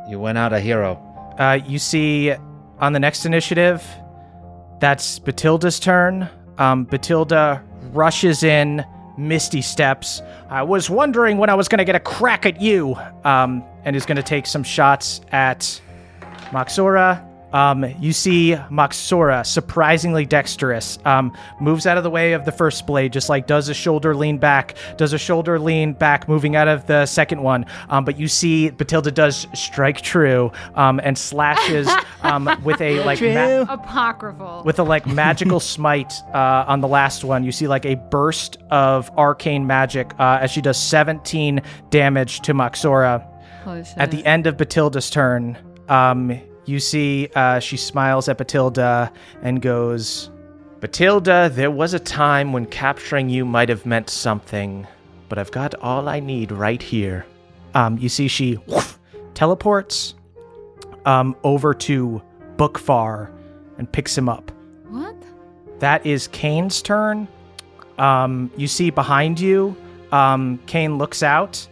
You 0.09 0.19
went 0.19 0.38
out 0.38 0.51
a 0.51 0.59
hero. 0.59 0.99
Uh, 1.38 1.59
you 1.65 1.80
see 1.80 2.34
on 2.80 2.91
the 2.91 2.99
next 2.99 3.26
initiative, 3.26 3.86
that's 4.80 5.19
Batilda's 5.19 5.80
turn. 5.80 6.28
Um, 6.57 6.84
Batilda 6.86 7.63
rushes 7.93 8.43
in, 8.43 8.84
misty 9.17 9.61
steps. 9.61 10.22
I 10.49 10.63
was 10.63 10.89
wondering 10.89 11.38
when 11.38 11.49
I 11.49 11.53
was 11.53 11.67
going 11.67 11.78
to 11.78 11.86
get 11.86 11.95
a 11.95 11.99
crack 11.99 12.45
at 12.45 12.59
you, 12.59 12.95
um, 13.24 13.63
and 13.86 13.95
is 13.95 14.05
going 14.05 14.17
to 14.17 14.24
take 14.24 14.45
some 14.47 14.63
shots 14.63 15.22
at 15.32 15.80
Moxora. 16.52 17.28
Um, 17.54 17.84
you 17.99 18.14
see 18.14 18.56
Moxora, 18.70 19.45
surprisingly 19.45 20.26
dexterous, 20.26 20.97
um, 21.04 21.36
moves 21.60 21.86
out 21.86 21.97
of 21.97 22.04
the 22.06 22.10
way 22.10 22.32
of 22.32 22.45
the 22.45 22.52
first 22.54 22.88
blade, 22.88 23.12
just 23.12 23.28
like 23.28 23.45
does 23.45 23.68
a 23.68 23.74
shoulder 23.74 24.16
lean 24.16 24.38
back, 24.38 24.78
does 24.95 25.12
a 25.12 25.18
shoulder 25.18 25.60
lean 25.60 25.91
back, 25.91 26.30
moving 26.30 26.56
out 26.56 26.70
of 26.70 26.88
the 26.88 27.06
second 27.06 27.43
one. 27.43 27.66
Um, 27.89 28.06
but 28.06 28.18
you 28.18 28.30
see 28.30 28.70
Batilda 28.70 29.12
does 29.12 29.47
strike 29.54 29.99
true 29.99 30.49
um, 30.76 31.02
and 31.04 31.18
slashes 31.18 31.89
um, 32.22 32.49
with 32.64 32.80
a 32.80 33.04
like 33.04 33.22
ma- 33.22 33.66
Apocryphal. 33.74 34.64
with 34.64 34.80
a 34.80 34.84
like 34.84 35.06
magical 35.06 35.60
smite 35.76 36.14
uh, 36.34 36.64
on 36.70 36.80
the 36.80 36.88
last 36.88 37.26
one. 37.26 37.43
You 37.43 37.52
see 37.52 37.68
like 37.68 37.86
a 37.86 37.95
burst 37.95 38.60
of 38.70 39.12
arcane 39.18 39.68
magic 39.68 40.14
uh, 40.20 40.39
as 40.41 40.52
she 40.52 40.62
does 40.62 40.78
17 40.82 41.62
damage 41.89 42.39
to 42.43 42.54
Moxora. 42.54 43.28
At 43.97 44.10
the 44.10 44.26
end 44.26 44.47
of 44.47 44.56
Batilda's 44.56 45.10
turn, 45.10 45.58
um, 45.89 46.39
you 46.65 46.79
see 46.79 47.29
uh, 47.36 47.59
she 47.59 47.77
smiles 47.77 48.29
at 48.29 48.38
Batilda 48.38 49.11
and 49.41 49.61
goes, 49.61 50.29
Batilda, 50.79 51.49
there 51.49 51.71
was 51.71 51.93
a 51.93 51.99
time 51.99 52.53
when 52.53 52.65
capturing 52.65 53.29
you 53.29 53.45
might 53.45 53.69
have 53.69 53.86
meant 53.86 54.09
something, 54.09 54.88
but 55.29 55.38
I've 55.38 55.51
got 55.51 55.75
all 55.75 56.09
I 56.09 56.19
need 56.19 56.51
right 56.51 56.82
here. 56.82 57.25
Um, 57.73 57.97
you 57.97 58.09
see 58.09 58.27
she 58.27 58.57
teleports 59.34 60.15
um, 61.05 61.36
over 61.43 61.73
to 61.73 62.21
Bookfar 62.57 63.32
and 63.77 63.91
picks 63.91 64.17
him 64.17 64.27
up. 64.27 64.51
What? 64.89 65.15
That 65.79 66.05
is 66.05 66.27
Kane's 66.27 66.82
turn. 66.82 67.27
Um, 67.97 68.51
you 68.57 68.67
see 68.67 68.89
behind 68.89 69.39
you, 69.39 69.75
um, 70.11 70.59
Kane 70.65 70.97
looks 70.97 71.23
out, 71.23 71.67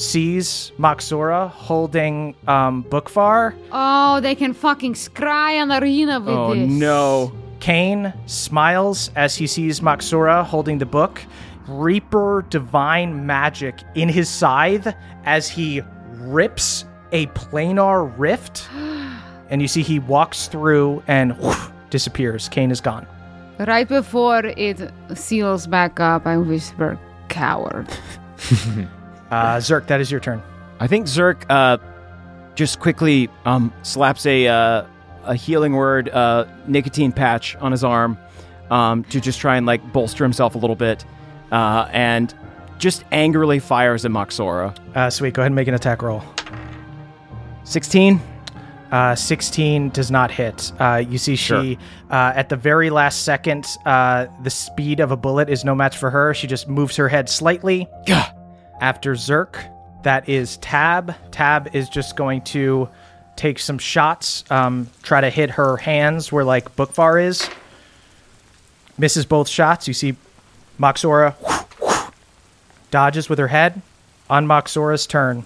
sees 0.00 0.72
Moxora 0.78 1.50
holding 1.50 2.34
um, 2.48 2.84
Bookfar. 2.84 3.54
Oh, 3.70 4.20
they 4.20 4.34
can 4.34 4.54
fucking 4.54 4.94
scry 4.94 5.60
on 5.60 5.70
arena 5.70 6.20
with 6.20 6.28
Oh 6.34 6.54
this. 6.54 6.68
no. 6.70 7.32
Kane 7.60 8.12
smiles 8.26 9.10
as 9.16 9.36
he 9.36 9.46
sees 9.46 9.80
Moxora 9.80 10.42
holding 10.44 10.78
the 10.78 10.86
book. 10.86 11.22
Reaper 11.68 12.46
divine 12.48 13.26
magic 13.26 13.74
in 13.94 14.08
his 14.08 14.28
scythe 14.28 14.88
as 15.24 15.48
he 15.48 15.82
rips 16.14 16.84
a 17.12 17.26
planar 17.28 18.12
rift. 18.18 18.68
And 19.50 19.60
you 19.60 19.66
see 19.66 19.82
he 19.82 19.98
walks 19.98 20.46
through 20.46 21.02
and 21.08 21.36
disappears. 21.90 22.48
Kane 22.48 22.70
is 22.70 22.80
gone. 22.80 23.04
Right 23.58 23.88
before 23.88 24.46
it 24.46 24.92
seals 25.14 25.66
back 25.66 25.98
up, 25.98 26.24
I 26.24 26.36
whisper, 26.36 26.96
coward. 27.28 27.88
Uh, 29.30 29.56
Zerk, 29.58 29.86
that 29.88 30.00
is 30.00 30.10
your 30.10 30.20
turn. 30.20 30.42
I 30.80 30.86
think 30.86 31.06
Zerk 31.06 31.44
uh, 31.50 31.78
just 32.54 32.80
quickly 32.80 33.28
um, 33.44 33.72
slaps 33.82 34.26
a 34.26 34.48
uh, 34.48 34.84
a 35.24 35.34
healing 35.34 35.74
word 35.74 36.08
uh, 36.08 36.46
nicotine 36.66 37.12
patch 37.12 37.54
on 37.56 37.70
his 37.72 37.84
arm 37.84 38.18
um, 38.70 39.04
to 39.04 39.20
just 39.20 39.38
try 39.40 39.56
and 39.56 39.66
like 39.66 39.92
bolster 39.92 40.24
himself 40.24 40.54
a 40.54 40.58
little 40.58 40.76
bit, 40.76 41.04
uh, 41.52 41.88
and 41.92 42.34
just 42.78 43.04
angrily 43.12 43.58
fires 43.58 44.04
at 44.04 44.10
Moxora. 44.10 44.74
Uh, 44.96 45.10
sweet, 45.10 45.34
go 45.34 45.42
ahead 45.42 45.48
and 45.48 45.54
make 45.56 45.68
an 45.68 45.74
attack 45.74 46.02
roll. 46.02 46.22
Sixteen. 47.64 48.20
Uh, 48.90 49.14
16 49.14 49.90
does 49.90 50.10
not 50.10 50.32
hit. 50.32 50.72
Uh, 50.80 50.96
you 50.96 51.16
see, 51.16 51.36
she, 51.36 51.44
Sure. 51.44 51.76
uh, 52.10 52.32
at 52.34 52.48
the 52.48 52.56
very 52.56 52.90
last 52.90 53.22
second, 53.22 53.64
uh, 53.86 54.26
the 54.42 54.50
speed 54.50 54.98
of 54.98 55.12
a 55.12 55.16
bullet 55.16 55.48
is 55.48 55.64
no 55.64 55.76
match 55.76 55.96
for 55.96 56.10
her. 56.10 56.34
She 56.34 56.48
just 56.48 56.68
moves 56.68 56.96
her 56.96 57.08
head 57.08 57.28
slightly. 57.28 57.86
Gah. 58.04 58.32
After 58.80 59.14
Zerk, 59.14 59.70
that 60.02 60.28
is 60.28 60.56
Tab. 60.58 61.14
Tab 61.30 61.74
is 61.74 61.88
just 61.88 62.16
going 62.16 62.40
to 62.42 62.88
take 63.36 63.58
some 63.58 63.78
shots, 63.78 64.44
um, 64.50 64.88
try 65.02 65.20
to 65.20 65.30
hit 65.30 65.50
her 65.50 65.76
hands 65.76 66.32
where, 66.32 66.44
like, 66.44 66.74
Bookfar 66.76 67.22
is. 67.22 67.48
Misses 68.98 69.24
both 69.24 69.48
shots. 69.48 69.86
You 69.86 69.94
see 69.94 70.16
Moxora 70.78 71.34
dodges 72.90 73.28
with 73.28 73.38
her 73.38 73.48
head. 73.48 73.82
On 74.28 74.46
Moxora's 74.46 75.06
turn, 75.06 75.44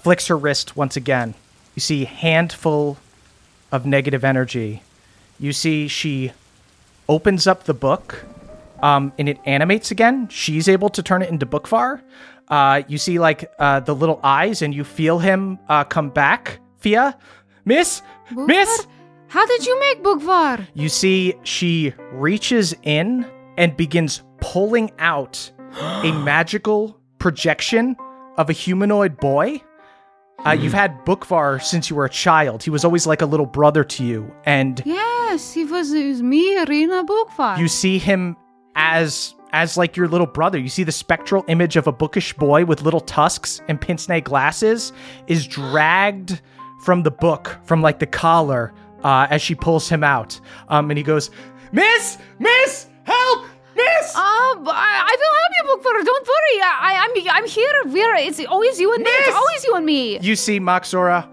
flicks 0.00 0.26
her 0.26 0.36
wrist 0.36 0.76
once 0.76 0.96
again. 0.96 1.34
You 1.74 1.80
You 1.80 1.80
see 1.80 2.04
handful 2.04 2.98
of 3.72 3.86
negative 3.86 4.22
energy. 4.22 4.82
You 5.38 5.54
see 5.54 5.88
she 5.88 6.32
opens 7.08 7.46
up 7.46 7.64
the 7.64 7.72
book 7.72 8.26
um, 8.82 9.14
and 9.18 9.30
it 9.30 9.38
animates 9.46 9.90
again. 9.90 10.28
She's 10.28 10.68
able 10.68 10.90
to 10.90 11.02
turn 11.02 11.22
it 11.22 11.30
into 11.30 11.46
Bookvar. 11.46 12.02
Uh, 12.50 12.82
you 12.88 12.98
see 12.98 13.18
like 13.18 13.50
uh, 13.58 13.80
the 13.80 13.94
little 13.94 14.18
eyes 14.24 14.60
and 14.62 14.74
you 14.74 14.84
feel 14.84 15.18
him 15.18 15.58
uh, 15.68 15.84
come 15.84 16.10
back. 16.10 16.60
Fia, 16.78 17.16
Miss, 17.64 18.02
Miss. 18.34 18.86
How 19.28 19.46
did 19.46 19.64
you 19.66 19.78
make 19.78 20.02
Bookvar? 20.02 20.66
You 20.74 20.88
see, 20.88 21.34
she 21.44 21.94
reaches 22.12 22.74
in 22.82 23.24
and 23.56 23.76
begins 23.76 24.22
pulling 24.40 24.90
out 24.98 25.50
a 25.80 26.10
magical 26.12 26.98
projection 27.18 27.94
of 28.38 28.50
a 28.50 28.52
humanoid 28.52 29.18
boy. 29.18 29.62
Uh, 30.44 30.52
you've 30.52 30.72
had 30.72 31.04
Bookvar 31.04 31.62
since 31.62 31.90
you 31.90 31.96
were 31.96 32.06
a 32.06 32.10
child. 32.10 32.62
He 32.62 32.70
was 32.70 32.84
always 32.84 33.06
like 33.06 33.20
a 33.20 33.26
little 33.26 33.44
brother 33.46 33.84
to 33.84 34.04
you. 34.04 34.34
And 34.44 34.82
Yes, 34.86 35.52
he 35.52 35.64
was, 35.64 35.92
it 35.92 36.06
was 36.06 36.22
me, 36.22 36.56
Irina 36.58 37.04
Bookvar. 37.04 37.58
you 37.58 37.68
see 37.68 37.98
him 37.98 38.36
as 38.74 39.34
as 39.52 39.76
like 39.76 39.96
your 39.96 40.08
little 40.08 40.26
brother. 40.26 40.58
You 40.58 40.68
see 40.68 40.84
the 40.84 40.92
spectral 40.92 41.44
image 41.48 41.76
of 41.76 41.86
a 41.86 41.92
bookish 41.92 42.32
boy 42.34 42.64
with 42.64 42.82
little 42.82 43.00
tusks 43.00 43.60
and 43.68 43.80
pince-nez 43.80 44.22
glasses 44.22 44.92
is 45.26 45.46
dragged 45.46 46.40
from 46.84 47.02
the 47.02 47.10
book, 47.10 47.58
from 47.64 47.82
like 47.82 47.98
the 47.98 48.06
collar, 48.06 48.72
uh, 49.04 49.26
as 49.30 49.42
she 49.42 49.54
pulls 49.54 49.88
him 49.88 50.02
out. 50.04 50.38
Um, 50.68 50.90
and 50.90 50.98
he 50.98 51.02
goes, 51.02 51.30
Miss, 51.72 52.18
Miss, 52.38 52.86
help, 53.04 53.44
Miss. 53.76 54.12
Oh, 54.16 54.60
b- 54.64 54.70
I, 54.72 55.04
I 55.06 55.16
will 55.18 55.34
help 55.40 55.82
you, 55.84 55.90
Bookvar. 55.90 56.04
Don't 56.04 56.26
worry. 56.26 56.62
I, 56.62 56.78
I, 56.80 57.04
I'm 57.04 57.28
I'm 57.44 57.48
here. 57.48 57.82
We're, 57.86 58.14
it's 58.16 58.44
always 58.46 58.78
you 58.80 58.92
and 58.92 59.02
me. 59.02 59.10
It's 59.10 59.36
always 59.36 59.64
you 59.64 59.74
and 59.74 59.86
me. 59.86 60.18
you 60.20 60.36
see 60.36 60.58
Moxora 60.60 61.28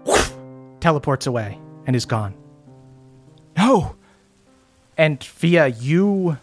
teleports 0.80 1.26
away 1.26 1.58
and 1.86 1.96
is 1.96 2.04
gone. 2.04 2.34
No. 3.56 3.96
And 4.96 5.22
Fia, 5.22 5.68
you 5.68 6.38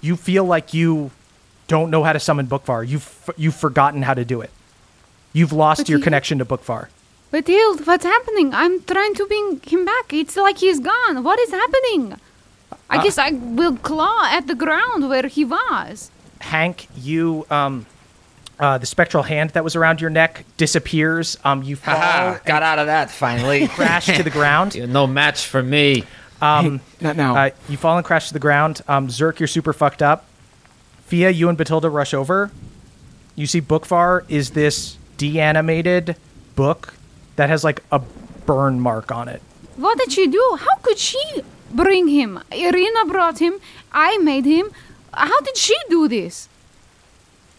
you 0.00 0.16
feel 0.16 0.44
like 0.44 0.72
you 0.74 1.10
don't 1.68 1.90
know 1.90 2.02
how 2.02 2.12
to 2.12 2.20
summon 2.20 2.46
Bookvar. 2.46 2.86
You've 2.86 3.30
you've 3.36 3.54
forgotten 3.56 4.02
how 4.02 4.14
to 4.14 4.24
do 4.24 4.40
it. 4.40 4.50
You've 5.32 5.52
lost 5.52 5.80
But 5.82 5.88
your 5.88 5.98
he- 5.98 6.04
connection 6.04 6.38
to 6.38 6.44
Bookvar. 6.44 6.88
But 7.30 7.46
Hild, 7.46 7.86
what's 7.86 8.04
happening? 8.04 8.52
I'm 8.52 8.82
trying 8.82 9.14
to 9.14 9.26
bring 9.26 9.60
him 9.64 9.84
back. 9.84 10.12
It's 10.12 10.36
like 10.36 10.58
he's 10.58 10.80
gone. 10.80 11.22
What 11.22 11.38
is 11.38 11.50
happening? 11.52 12.16
I 12.88 12.96
Uh, 12.98 13.02
guess 13.04 13.18
I 13.18 13.30
will 13.30 13.76
claw 13.76 14.26
at 14.32 14.48
the 14.48 14.56
ground 14.56 15.08
where 15.08 15.28
he 15.28 15.44
was. 15.44 16.10
Hank, 16.40 16.88
you 16.96 17.46
um 17.50 17.86
uh, 18.58 18.76
the 18.76 18.84
spectral 18.86 19.22
hand 19.22 19.50
that 19.50 19.64
was 19.64 19.74
around 19.74 20.00
your 20.02 20.10
neck 20.10 20.44
disappears. 20.58 21.38
Um, 21.44 21.62
you 21.62 21.76
fall, 21.76 21.94
Haha, 21.96 22.38
got 22.44 22.62
out 22.62 22.78
of 22.78 22.86
that 22.88 23.10
finally. 23.10 23.68
crash 23.68 24.04
to 24.06 24.22
the 24.22 24.28
ground. 24.40 24.74
You're 24.74 24.86
no 24.86 25.06
match 25.06 25.46
for 25.46 25.62
me. 25.62 26.04
Um, 26.42 26.80
Not 27.00 27.16
now. 27.16 27.36
uh, 27.36 27.50
you 27.68 27.76
fall 27.76 27.96
and 27.96 28.04
crash 28.04 28.28
to 28.28 28.32
the 28.32 28.38
ground. 28.40 28.80
Um, 28.88 29.08
Zerk, 29.08 29.38
you're 29.38 29.46
super 29.46 29.72
fucked 29.72 30.02
up. 30.02 30.26
Fia, 31.06 31.30
you 31.30 31.48
and 31.48 31.58
Batilda 31.58 31.90
rush 31.90 32.14
over. 32.14 32.50
You 33.36 33.46
see, 33.46 33.60
Bookvar 33.60 34.24
is 34.28 34.50
this 34.50 34.96
de-animated 35.16 36.16
book 36.56 36.94
that 37.36 37.48
has 37.50 37.64
like 37.64 37.82
a 37.92 38.00
burn 38.46 38.80
mark 38.80 39.10
on 39.12 39.28
it. 39.28 39.42
What 39.76 39.98
did 39.98 40.12
she 40.12 40.26
do? 40.26 40.58
How 40.60 40.76
could 40.82 40.98
she 40.98 41.20
bring 41.70 42.08
him? 42.08 42.40
Irina 42.52 43.04
brought 43.06 43.38
him. 43.38 43.54
I 43.92 44.18
made 44.18 44.44
him. 44.44 44.70
How 45.12 45.40
did 45.40 45.56
she 45.56 45.74
do 45.88 46.08
this? 46.08 46.48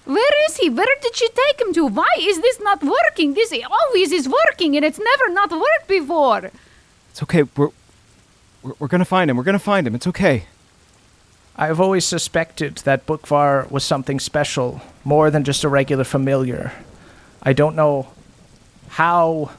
Where 0.06 0.46
is 0.48 0.58
he? 0.58 0.70
Where 0.70 0.96
did 1.02 1.16
she 1.16 1.28
take 1.30 1.62
him 1.62 1.74
to? 1.74 1.86
Why 1.88 2.10
is 2.20 2.42
this 2.42 2.60
not 2.60 2.84
working? 2.84 3.34
This 3.34 3.54
always 3.70 4.12
is 4.12 4.28
working 4.28 4.76
and 4.76 4.84
it's 4.84 5.00
never 5.00 5.32
not 5.32 5.52
worked 5.52 5.88
before. 5.88 6.52
it's 7.12 7.24
okay. 7.24 7.44
We're, 7.44 7.70
we're 8.64 8.74
we're 8.80 8.88
gonna 8.88 9.06
find 9.06 9.30
him. 9.30 9.38
We're 9.38 9.44
gonna 9.44 9.60
find 9.60 9.86
him. 9.88 9.96
It's 9.96 10.08
okay. 10.08 10.46
I've 11.56 11.82
always 11.82 12.06
suspected 12.06 12.78
that 12.78 13.06
Bookvar 13.06 13.70
was 13.70 13.84
something 13.84 14.20
special, 14.20 14.82
more 15.04 15.30
than 15.30 15.44
just 15.44 15.64
a 15.64 15.70
regular 15.70 16.04
familiar. 16.04 16.72
I 17.44 17.54
don't 17.54 17.76
know 17.76 18.08
how 18.90 19.52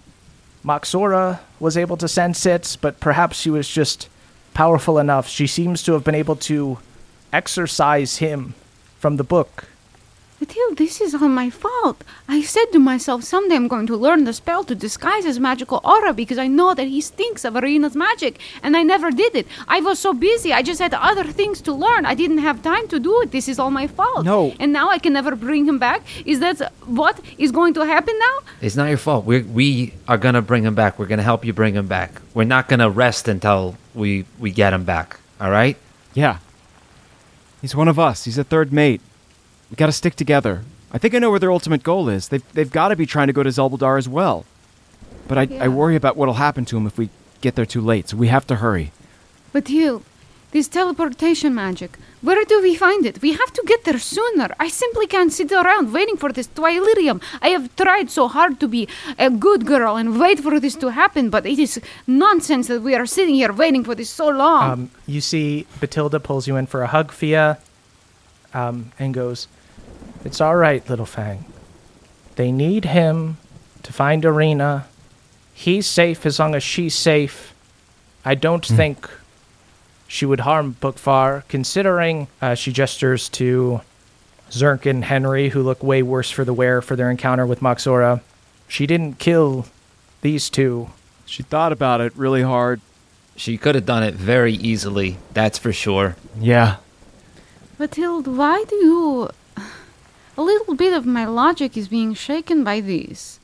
Moxora 0.64 1.40
was 1.60 1.76
able 1.76 1.96
to 1.98 2.08
sense 2.08 2.46
it, 2.46 2.76
but 2.80 3.00
perhaps 3.00 3.38
she 3.38 3.50
was 3.50 3.68
just 3.68 4.08
powerful 4.54 4.98
enough. 4.98 5.28
She 5.28 5.46
seems 5.46 5.82
to 5.84 5.92
have 5.92 6.04
been 6.04 6.14
able 6.14 6.36
to 6.36 6.78
exorcise 7.32 8.18
him 8.18 8.54
from 8.98 9.16
the 9.16 9.24
book. 9.24 9.66
Batilda, 10.42 10.74
this 10.74 11.00
is 11.00 11.14
all 11.14 11.28
my 11.28 11.50
fault. 11.50 12.02
I 12.26 12.42
said 12.42 12.72
to 12.72 12.80
myself, 12.80 13.22
someday 13.22 13.54
I'm 13.54 13.68
going 13.68 13.86
to 13.86 13.96
learn 13.96 14.24
the 14.24 14.32
spell 14.32 14.64
to 14.64 14.74
disguise 14.74 15.24
his 15.24 15.38
magical 15.38 15.80
aura 15.84 16.12
because 16.12 16.36
I 16.36 16.48
know 16.48 16.74
that 16.74 16.88
he 16.88 17.00
stinks 17.00 17.44
of 17.44 17.54
Arena's 17.54 17.94
magic, 17.94 18.40
and 18.60 18.76
I 18.76 18.82
never 18.82 19.12
did 19.12 19.36
it. 19.36 19.46
I 19.68 19.80
was 19.80 20.00
so 20.00 20.12
busy, 20.12 20.52
I 20.52 20.62
just 20.62 20.80
had 20.80 20.94
other 20.94 21.22
things 21.22 21.60
to 21.60 21.72
learn. 21.72 22.04
I 22.06 22.14
didn't 22.16 22.38
have 22.38 22.60
time 22.60 22.88
to 22.88 22.98
do 22.98 23.22
it. 23.22 23.30
This 23.30 23.46
is 23.46 23.60
all 23.60 23.70
my 23.70 23.86
fault. 23.86 24.24
No. 24.24 24.52
And 24.58 24.72
now 24.72 24.90
I 24.90 24.98
can 24.98 25.12
never 25.12 25.36
bring 25.36 25.64
him 25.64 25.78
back? 25.78 26.02
Is 26.26 26.40
that 26.40 26.72
what 26.86 27.20
is 27.38 27.52
going 27.52 27.74
to 27.74 27.82
happen 27.82 28.18
now? 28.18 28.36
It's 28.60 28.74
not 28.74 28.88
your 28.88 28.98
fault. 28.98 29.24
We're, 29.24 29.44
we 29.44 29.94
are 30.08 30.18
gonna 30.18 30.42
bring 30.42 30.64
him 30.64 30.74
back. 30.74 30.98
We're 30.98 31.06
gonna 31.06 31.22
help 31.22 31.44
you 31.44 31.52
bring 31.52 31.74
him 31.74 31.86
back. 31.86 32.20
We're 32.34 32.52
not 32.56 32.68
gonna 32.68 32.90
rest 32.90 33.28
until 33.28 33.76
we 33.94 34.24
we 34.40 34.50
get 34.50 34.72
him 34.72 34.82
back. 34.82 35.20
All 35.40 35.52
right? 35.52 35.76
Yeah. 36.14 36.38
He's 37.60 37.76
one 37.76 37.86
of 37.86 38.00
us. 38.00 38.24
He's 38.24 38.38
a 38.38 38.44
third 38.44 38.72
mate. 38.72 39.00
We 39.72 39.76
gotta 39.76 39.92
stick 39.92 40.16
together. 40.16 40.64
I 40.92 40.98
think 40.98 41.14
I 41.14 41.18
know 41.18 41.30
where 41.30 41.38
their 41.40 41.50
ultimate 41.50 41.82
goal 41.82 42.10
is. 42.10 42.28
They've, 42.28 42.44
they've 42.52 42.70
got 42.70 42.88
to 42.88 42.96
be 42.96 43.06
trying 43.06 43.28
to 43.28 43.32
go 43.32 43.42
to 43.42 43.48
Zelbaldar 43.48 43.96
as 43.96 44.06
well. 44.06 44.44
But 45.26 45.38
I, 45.38 45.42
Yeah. 45.44 45.64
I 45.64 45.68
worry 45.68 45.96
about 45.96 46.14
what'll 46.14 46.34
happen 46.34 46.66
to 46.66 46.74
them 46.76 46.86
if 46.86 46.98
we 46.98 47.08
get 47.40 47.54
there 47.54 47.64
too 47.64 47.80
late, 47.80 48.10
so 48.10 48.18
we 48.18 48.28
have 48.28 48.46
to 48.48 48.56
hurry. 48.56 48.92
But 49.50 49.70
you, 49.70 50.02
this 50.50 50.68
teleportation 50.68 51.54
magic, 51.54 51.98
where 52.20 52.44
do 52.44 52.60
we 52.60 52.76
find 52.76 53.06
it? 53.06 53.22
We 53.22 53.32
have 53.32 53.50
to 53.54 53.62
get 53.66 53.84
there 53.84 53.98
sooner. 53.98 54.54
I 54.60 54.68
simply 54.68 55.06
can't 55.06 55.32
sit 55.32 55.50
around 55.50 55.90
waiting 55.94 56.18
for 56.18 56.30
this 56.30 56.48
twilirium. 56.48 57.22
I 57.40 57.48
have 57.48 57.74
tried 57.76 58.10
so 58.10 58.28
hard 58.28 58.60
to 58.60 58.68
be 58.68 58.86
a 59.18 59.30
good 59.30 59.64
girl 59.64 59.96
and 59.96 60.20
wait 60.20 60.40
for 60.40 60.60
this 60.60 60.74
to 60.76 60.88
happen, 60.90 61.30
but 61.30 61.46
it 61.46 61.58
is 61.58 61.80
nonsense 62.06 62.66
that 62.68 62.82
we 62.82 62.94
are 62.94 63.06
sitting 63.06 63.36
here 63.36 63.54
waiting 63.54 63.84
for 63.84 63.94
this 63.94 64.10
so 64.10 64.28
long. 64.28 64.70
Um, 64.70 64.90
you 65.06 65.22
see, 65.22 65.66
Batilda 65.80 66.20
pulls 66.20 66.46
you 66.46 66.56
in 66.56 66.66
for 66.66 66.82
a 66.82 66.88
hug, 66.88 67.10
Fia, 67.10 67.56
um, 68.52 68.92
and 68.98 69.14
goes, 69.14 69.48
It's 70.24 70.40
all 70.40 70.56
right, 70.56 70.88
little 70.88 71.06
Fang. 71.06 71.44
They 72.36 72.52
need 72.52 72.86
him 72.86 73.38
to 73.82 73.92
find 73.92 74.24
Arena. 74.24 74.86
He's 75.52 75.86
safe 75.86 76.24
as 76.24 76.38
long 76.38 76.54
as 76.54 76.62
she's 76.62 76.94
safe. 76.94 77.54
I 78.24 78.34
don't 78.34 78.64
think 78.64 79.10
she 80.06 80.24
would 80.26 80.40
harm 80.40 80.76
Bookfar, 80.80 81.42
considering 81.48 82.28
uh, 82.40 82.54
she 82.54 82.72
gestures 82.72 83.28
to 83.30 83.80
Zerk 84.50 84.86
and 84.86 85.04
Henry, 85.04 85.48
who 85.48 85.62
look 85.62 85.82
way 85.82 86.02
worse 86.02 86.30
for 86.30 86.44
the 86.44 86.52
wear 86.52 86.80
for 86.82 86.94
their 86.94 87.10
encounter 87.10 87.46
with 87.46 87.60
Moxora. 87.60 88.20
She 88.68 88.86
didn't 88.86 89.18
kill 89.18 89.66
these 90.20 90.48
two. 90.48 90.90
She 91.26 91.42
thought 91.42 91.72
about 91.72 92.00
it 92.00 92.14
really 92.16 92.42
hard. 92.42 92.80
She 93.36 93.56
could 93.56 93.74
have 93.74 93.86
done 93.86 94.02
it 94.02 94.14
very 94.14 94.52
easily. 94.52 95.16
That's 95.32 95.58
for 95.58 95.72
sure. 95.72 96.16
Yeah. 96.38 96.76
Batilda, 97.78 98.30
why 98.30 98.64
do 98.68 98.76
you. 98.76 99.30
A 100.36 100.42
little 100.42 100.74
bit 100.74 100.94
of 100.94 101.04
my 101.04 101.26
logic 101.26 101.76
is 101.76 101.88
being 101.88 102.14
shaken 102.14 102.64
by 102.64 102.80
this. 102.80 103.38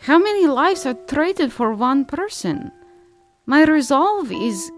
How 0.00 0.18
many 0.18 0.46
lives 0.46 0.84
are 0.84 0.98
traded 1.08 1.52
for 1.52 1.72
one 1.72 2.04
person? 2.04 2.70
My 3.46 3.64
resolve 3.64 4.30
is 4.30 4.70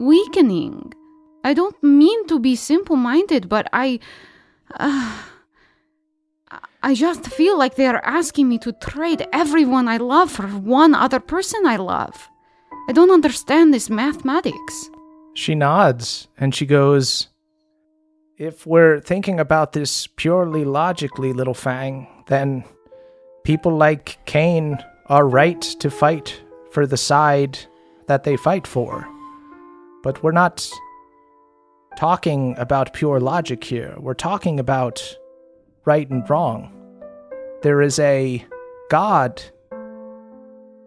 weakening. 0.00 0.92
I 1.44 1.54
don't 1.54 1.80
mean 1.82 2.26
to 2.26 2.38
be 2.38 2.56
simple 2.56 2.96
minded, 2.96 3.48
but 3.48 3.68
I. 3.72 4.00
Uh, 4.78 5.22
I 6.80 6.94
just 6.94 7.26
feel 7.26 7.58
like 7.58 7.74
they 7.74 7.86
are 7.86 8.00
asking 8.04 8.48
me 8.48 8.58
to 8.58 8.72
trade 8.72 9.26
everyone 9.32 9.88
I 9.88 9.96
love 9.96 10.30
for 10.30 10.46
one 10.46 10.94
other 10.94 11.18
person 11.18 11.66
I 11.66 11.76
love. 11.76 12.28
I 12.88 12.92
don't 12.92 13.10
understand 13.10 13.74
this 13.74 13.90
mathematics. 13.90 14.88
She 15.34 15.54
nods 15.56 16.28
and 16.38 16.54
she 16.54 16.66
goes, 16.66 17.28
If 18.38 18.64
we're 18.68 19.00
thinking 19.00 19.40
about 19.40 19.72
this 19.72 20.06
purely 20.06 20.64
logically, 20.64 21.32
little 21.32 21.54
Fang, 21.54 22.06
then 22.28 22.62
people 23.42 23.76
like 23.76 24.24
Kane 24.26 24.78
are 25.06 25.26
right 25.26 25.60
to 25.60 25.90
fight 25.90 26.40
for 26.70 26.86
the 26.86 26.96
side 26.96 27.58
that 28.06 28.22
they 28.22 28.36
fight 28.36 28.64
for. 28.64 29.08
But 30.04 30.22
we're 30.22 30.30
not 30.30 30.70
talking 31.96 32.54
about 32.58 32.92
pure 32.92 33.18
logic 33.18 33.64
here. 33.64 33.96
We're 33.98 34.14
talking 34.14 34.60
about 34.60 35.02
right 35.84 36.08
and 36.08 36.30
wrong. 36.30 36.70
There 37.62 37.82
is 37.82 37.98
a 37.98 38.46
God 38.88 39.42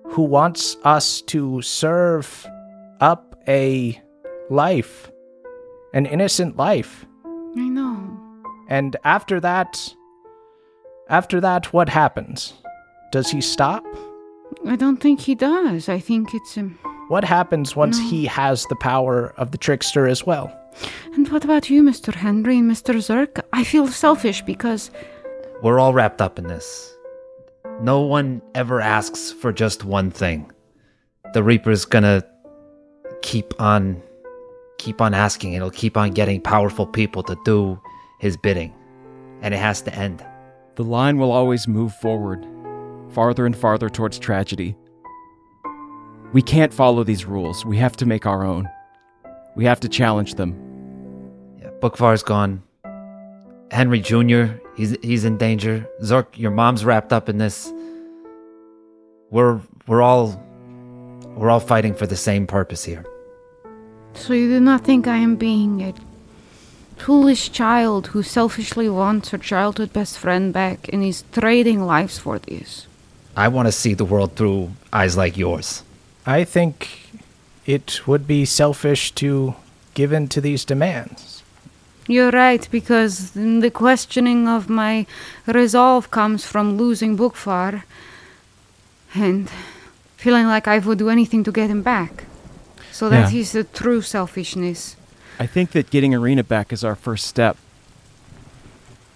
who 0.07 0.21
wants 0.21 0.77
us 0.85 1.19
to 1.23 1.61
serve 1.61 2.47
up 3.01 3.35
a 3.45 4.01
life, 4.49 5.11
an 5.93 6.05
innocent 6.05 6.55
life. 6.55 7.05
I 7.57 7.67
know. 7.69 8.17
And 8.67 8.95
after 9.03 9.39
that, 9.41 9.93
after 11.09 11.41
that, 11.41 11.73
what 11.73 11.89
happens? 11.89 12.53
Does 13.11 13.29
he 13.29 13.41
stop? 13.41 13.83
I 14.65 14.75
don't 14.75 14.97
think 14.97 15.19
he 15.19 15.35
does. 15.35 15.89
I 15.89 15.99
think 15.99 16.33
it's 16.33 16.57
um. 16.57 16.77
What 17.09 17.23
happens 17.25 17.75
once 17.75 17.99
he 17.99 18.25
has 18.27 18.65
the 18.67 18.75
power 18.77 19.33
of 19.35 19.51
the 19.51 19.57
trickster 19.57 20.07
as 20.07 20.25
well? 20.25 20.49
And 21.13 21.27
what 21.29 21.43
about 21.43 21.69
you, 21.69 21.83
Mr. 21.83 22.13
Henry 22.13 22.59
and 22.59 22.71
Mr. 22.71 22.95
Zerk? 22.95 23.41
I 23.51 23.65
feel 23.65 23.87
selfish 23.87 24.41
because 24.43 24.89
We're 25.61 25.79
all 25.79 25.93
wrapped 25.93 26.21
up 26.21 26.39
in 26.39 26.47
this. 26.47 26.95
No 27.81 27.99
one 28.01 28.41
ever 28.55 28.79
asks 28.79 29.33
for 29.33 29.51
just 29.51 29.83
one 29.83 30.09
thing. 30.09 30.49
The 31.33 31.43
Reaper's 31.43 31.83
gonna 31.83 32.23
keep 33.21 33.59
on 33.59 34.01
keep 34.81 34.99
on 34.99 35.13
asking. 35.13 35.53
It'll 35.53 35.69
keep 35.69 35.95
on 35.95 36.11
getting 36.11 36.41
powerful 36.41 36.87
people 36.87 37.21
to 37.23 37.37
do 37.45 37.79
his 38.19 38.35
bidding. 38.35 38.73
And 39.41 39.53
it 39.53 39.57
has 39.57 39.81
to 39.83 39.95
end. 39.95 40.25
The 40.75 40.83
line 40.83 41.17
will 41.17 41.31
always 41.31 41.67
move 41.67 41.93
forward, 41.95 42.45
farther 43.13 43.45
and 43.45 43.55
farther 43.55 43.89
towards 43.89 44.17
tragedy. 44.17 44.75
We 46.33 46.41
can't 46.41 46.73
follow 46.73 47.03
these 47.03 47.25
rules. 47.25 47.65
We 47.65 47.77
have 47.77 47.95
to 47.97 48.05
make 48.05 48.25
our 48.25 48.43
own. 48.43 48.69
We 49.55 49.65
have 49.65 49.79
to 49.81 49.89
challenge 49.89 50.35
them. 50.35 50.55
Yeah, 51.61 51.69
Bookvar's 51.81 52.23
gone. 52.23 52.63
Henry 53.69 53.99
Jr., 53.99 54.45
he's 54.75 54.95
he's 55.01 55.25
in 55.25 55.37
danger. 55.37 55.87
Zerk, 56.01 56.37
your 56.37 56.51
mom's 56.51 56.83
wrapped 56.83 57.13
up 57.13 57.29
in 57.29 57.37
this. 57.37 57.71
We're 59.29 59.59
we're 59.87 60.01
all 60.01 60.41
we're 61.35 61.49
all 61.49 61.59
fighting 61.59 61.93
for 61.93 62.07
the 62.07 62.17
same 62.17 62.47
purpose 62.47 62.83
here. 62.83 63.05
So 64.15 64.33
you 64.33 64.49
do 64.49 64.59
not 64.59 64.83
think 64.83 65.07
I 65.07 65.17
am 65.17 65.35
being 65.35 65.81
a 65.81 65.93
foolish 66.97 67.51
child 67.51 68.07
who 68.07 68.21
selfishly 68.21 68.87
wants 68.87 69.29
her 69.29 69.37
childhood 69.37 69.91
best 69.91 70.17
friend 70.17 70.53
back 70.53 70.89
and 70.93 71.03
is 71.03 71.23
trading 71.31 71.85
lives 71.85 72.19
for 72.19 72.37
this? 72.39 72.87
I 73.35 73.47
want 73.47 73.67
to 73.67 73.71
see 73.71 73.93
the 73.93 74.05
world 74.05 74.35
through 74.35 74.71
eyes 74.93 75.17
like 75.17 75.37
yours. 75.37 75.83
I 76.25 76.43
think 76.43 77.09
it 77.65 78.07
would 78.07 78.27
be 78.27 78.45
selfish 78.45 79.11
to 79.13 79.55
give 79.93 80.13
in 80.13 80.27
to 80.29 80.41
these 80.41 80.65
demands. 80.65 81.43
You're 82.07 82.31
right, 82.31 82.67
because 82.71 83.31
the 83.31 83.71
questioning 83.71 84.47
of 84.47 84.69
my 84.69 85.05
resolve 85.47 86.11
comes 86.11 86.45
from 86.45 86.77
losing 86.77 87.17
Bookfar 87.17 87.83
and 89.13 89.49
feeling 90.17 90.47
like 90.47 90.67
I 90.67 90.79
would 90.79 90.97
do 90.97 91.09
anything 91.09 91.43
to 91.45 91.51
get 91.51 91.69
him 91.69 91.81
back. 91.81 92.25
So 92.91 93.09
that 93.09 93.31
Yeah. 93.33 93.39
is 93.39 93.51
the 93.53 93.63
true 93.63 94.01
selfishness. 94.01 94.95
I 95.39 95.47
think 95.47 95.71
that 95.71 95.89
getting 95.89 96.13
Arena 96.13 96.43
back 96.43 96.71
is 96.73 96.83
our 96.83 96.95
first 96.95 97.25
step. 97.25 97.57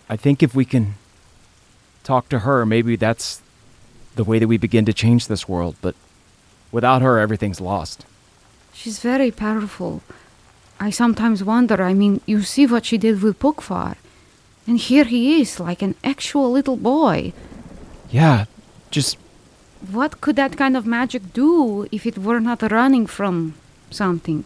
I 0.09 0.15
think 0.15 0.41
if 0.41 0.55
we 0.55 0.65
can 0.65 0.95
talk 2.03 2.29
to 2.29 2.39
her, 2.39 2.65
maybe 2.65 2.95
that's 2.95 3.41
the 4.15 4.23
way 4.23 4.39
that 4.39 4.47
we 4.47 4.57
begin 4.57 4.85
to 4.85 4.93
change 4.93 5.27
this 5.27 5.47
world. 5.49 5.75
But 5.81 5.95
without 6.71 7.01
her, 7.01 7.19
everything's 7.19 7.59
lost. 7.61 8.05
She's 8.73 8.99
very 8.99 9.31
powerful. 9.31 10.01
I 10.79 10.89
sometimes 10.89 11.43
wonder, 11.43 11.81
I 11.81 11.93
mean, 11.93 12.21
you 12.25 12.41
see 12.43 12.65
what 12.67 12.85
she 12.85 12.97
did 12.97 13.21
with 13.21 13.39
Bookfar. 13.39 13.95
And 14.67 14.77
here 14.77 15.05
he 15.05 15.41
is, 15.41 15.59
like 15.59 15.81
an 15.81 15.95
actual 16.03 16.51
little 16.51 16.75
boy. 16.77 17.33
Yeah, 18.09 18.45
just 18.91 19.17
What 19.91 20.19
could 20.21 20.35
that 20.37 20.57
kind 20.57 20.75
of 20.75 20.85
magic 20.87 21.33
do 21.33 21.85
if 21.91 22.05
it 22.07 22.17
were 22.17 22.39
not 22.39 22.61
running 22.71 23.05
from 23.05 23.53
something? 23.95 24.45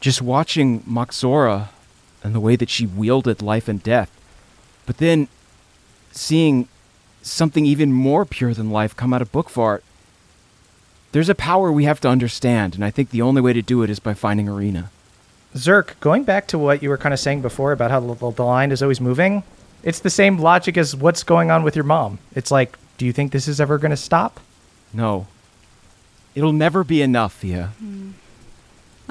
just 0.00 0.22
watching 0.22 0.80
Moxora 0.80 1.68
and 2.24 2.34
the 2.34 2.40
way 2.40 2.56
that 2.56 2.70
she 2.70 2.86
wielded 2.86 3.42
life 3.42 3.68
and 3.68 3.82
death, 3.82 4.10
but 4.86 4.96
then 4.96 5.28
seeing 6.10 6.68
something 7.22 7.66
even 7.66 7.92
more 7.92 8.24
pure 8.24 8.54
than 8.54 8.70
life 8.70 8.96
come 8.96 9.12
out 9.12 9.22
of 9.22 9.30
Bookfart. 9.30 9.82
There's 11.12 11.28
a 11.28 11.34
power 11.34 11.70
we 11.70 11.84
have 11.84 12.00
to 12.00 12.08
understand, 12.08 12.74
and 12.74 12.84
I 12.84 12.90
think 12.90 13.10
the 13.10 13.22
only 13.22 13.42
way 13.42 13.52
to 13.52 13.62
do 13.62 13.82
it 13.82 13.90
is 13.90 14.00
by 14.00 14.14
finding 14.14 14.48
Arena. 14.48 14.90
Zerk, 15.54 15.98
going 16.00 16.24
back 16.24 16.46
to 16.48 16.58
what 16.58 16.82
you 16.82 16.88
were 16.88 16.98
kind 16.98 17.12
of 17.12 17.20
saying 17.20 17.42
before 17.42 17.72
about 17.72 17.90
how 17.90 18.00
the, 18.00 18.30
the 18.30 18.44
line 18.44 18.72
is 18.72 18.82
always 18.82 19.00
moving, 19.00 19.42
it's 19.82 19.98
the 19.98 20.10
same 20.10 20.38
logic 20.38 20.78
as 20.78 20.94
what's 20.94 21.22
going 21.24 21.50
on 21.50 21.62
with 21.62 21.74
your 21.74 21.84
mom. 21.84 22.18
It's 22.34 22.50
like, 22.50 22.78
do 22.96 23.04
you 23.04 23.12
think 23.12 23.32
this 23.32 23.48
is 23.48 23.60
ever 23.60 23.76
going 23.76 23.90
to 23.90 23.96
stop? 23.96 24.40
No. 24.94 25.26
It'll 26.34 26.52
never 26.52 26.84
be 26.84 27.02
enough, 27.02 27.32
Fia. 27.32 27.72
Hmm. 27.78 28.10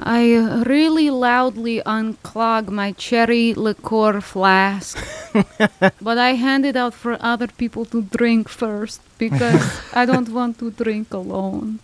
I 0.02 0.62
really 0.64 1.10
loudly 1.10 1.82
unclog 1.84 2.68
my 2.68 2.92
cherry 2.92 3.52
liqueur 3.52 4.20
flask, 4.22 4.96
but 6.00 6.16
I 6.16 6.32
hand 6.34 6.64
it 6.64 6.74
out 6.74 6.94
for 6.94 7.18
other 7.20 7.46
people 7.46 7.84
to 7.86 8.00
drink 8.02 8.48
first 8.48 9.02
because 9.18 9.80
I 9.92 10.06
don't 10.06 10.30
want 10.30 10.58
to 10.60 10.70
drink 10.70 11.12
alone. 11.12 11.80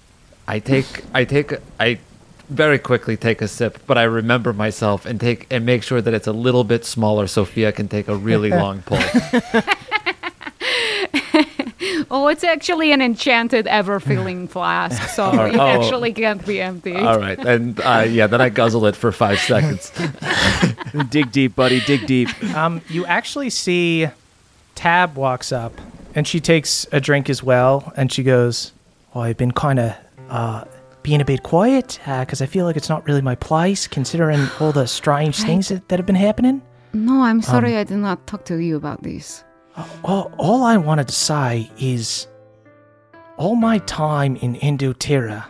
I 0.48 0.60
take 0.60 1.04
I 1.12 1.24
take 1.24 1.52
I 1.78 1.98
very 2.48 2.78
quickly 2.78 3.18
take 3.18 3.42
a 3.42 3.48
sip, 3.48 3.80
but 3.86 3.98
I 3.98 4.04
remember 4.04 4.54
myself 4.54 5.04
and 5.04 5.20
take 5.20 5.46
and 5.50 5.66
make 5.66 5.82
sure 5.82 6.00
that 6.00 6.14
it's 6.14 6.28
a 6.28 6.32
little 6.32 6.64
bit 6.64 6.86
smaller. 6.86 7.26
Sophia 7.26 7.70
can 7.70 7.88
take 7.88 8.08
a 8.08 8.16
really 8.16 8.50
long 8.62 8.82
pull. 8.82 9.02
Oh, 12.10 12.28
it's 12.28 12.44
actually 12.44 12.92
an 12.92 13.02
enchanted, 13.02 13.66
ever 13.66 13.98
filling 14.00 14.46
flask, 14.56 15.02
so 15.14 15.32
right. 15.32 15.54
it 15.54 15.58
Oh. 15.60 15.66
actually 15.66 16.12
can't 16.12 16.44
be 16.46 16.60
empty. 16.60 16.94
All 16.96 17.18
right, 17.18 17.38
and 17.38 17.80
uh, 17.80 18.06
yeah, 18.08 18.26
then 18.26 18.40
I 18.40 18.48
guzzle 18.48 18.86
it 18.86 18.94
for 18.96 19.10
five 19.12 19.38
seconds. 19.52 19.90
dig 21.10 21.32
deep, 21.32 21.56
buddy, 21.56 21.80
dig 21.80 22.06
deep. 22.06 22.28
Um, 22.54 22.80
you 22.88 23.04
actually 23.06 23.50
see 23.50 24.06
Tab 24.74 25.16
walks 25.16 25.52
up 25.52 25.72
and 26.14 26.26
she 26.26 26.40
takes 26.40 26.86
a 26.92 27.00
drink 27.00 27.28
as 27.28 27.42
well, 27.42 27.92
and 27.96 28.12
she 28.12 28.22
goes, 28.22 28.72
"Oh, 29.14 29.20
I've 29.20 29.36
been 29.36 29.52
kind 29.52 29.78
of 29.78 29.94
uh, 30.30 30.64
being 31.02 31.20
a 31.20 31.24
bit 31.24 31.42
quiet 31.42 31.98
because 32.04 32.40
I 32.40 32.46
feel 32.46 32.66
like 32.66 32.76
it's 32.76 32.88
not 32.88 33.04
really 33.06 33.20
my 33.22 33.34
place, 33.34 33.86
considering 33.86 34.46
all 34.60 34.72
the 34.72 34.86
strange 34.86 35.38
things 35.42 35.68
that, 35.68 35.88
that 35.88 35.98
have 35.98 36.06
been 36.06 36.14
happening." 36.14 36.62
No, 36.92 37.22
I'm 37.22 37.42
sorry 37.42 37.76
I 37.76 37.84
did 37.84 37.98
not 37.98 38.26
talk 38.26 38.44
to 38.46 38.56
you 38.56 38.76
about 38.76 39.02
this. 39.02 39.44
All, 40.04 40.32
all 40.38 40.62
I 40.62 40.76
wanted 40.76 41.08
to 41.08 41.14
say 41.14 41.70
is, 41.78 42.28
all 43.36 43.54
my 43.54 43.78
time 43.78 44.36
in 44.36 44.54
Indoterra, 44.56 45.44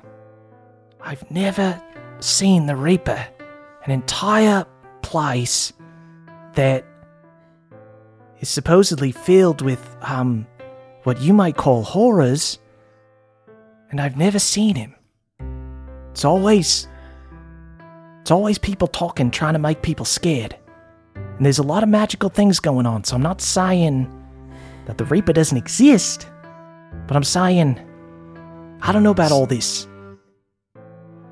I've 1.01 1.31
never 1.31 1.81
seen 2.19 2.67
the 2.67 2.75
Reaper, 2.75 3.25
an 3.85 3.93
entire 3.93 4.67
place 5.03 5.73
that 6.55 6.85
is 8.41 8.49
supposedly 8.49 9.13
filled 9.13 9.63
with 9.63 9.97
um, 10.01 10.47
what 11.05 11.21
you 11.21 11.33
might 11.33 11.57
call 11.57 11.85
horrors, 11.85 12.59
and 13.91 14.01
I've 14.01 14.17
never 14.17 14.41
seen 14.41 14.75
him. 14.75 14.95
It's 16.11 16.25
always, 16.25 16.89
it's 18.23 18.33
always 18.33 18.59
people 18.59 18.89
talking, 18.89 19.31
trying 19.31 19.53
to 19.53 19.61
make 19.61 19.83
people 19.83 20.05
scared. 20.05 20.57
And 21.15 21.45
there's 21.45 21.59
a 21.59 21.63
lot 21.63 21.85
of 21.85 21.89
magical 21.89 22.31
things 22.31 22.59
going 22.59 22.87
on, 22.87 23.05
so 23.05 23.15
I'm 23.15 23.23
not 23.23 23.41
saying 23.41 24.11
that 24.87 24.99
the 24.99 25.05
Reaper 25.05 25.33
doesn't 25.33 25.59
exist, 25.59 26.29
but 27.07 27.17
I'm 27.17 27.25
saying 27.25 27.81
I 28.83 28.93
don't 28.93 29.03
know 29.03 29.11
about 29.11 29.33
all 29.33 29.47
this. 29.47 29.87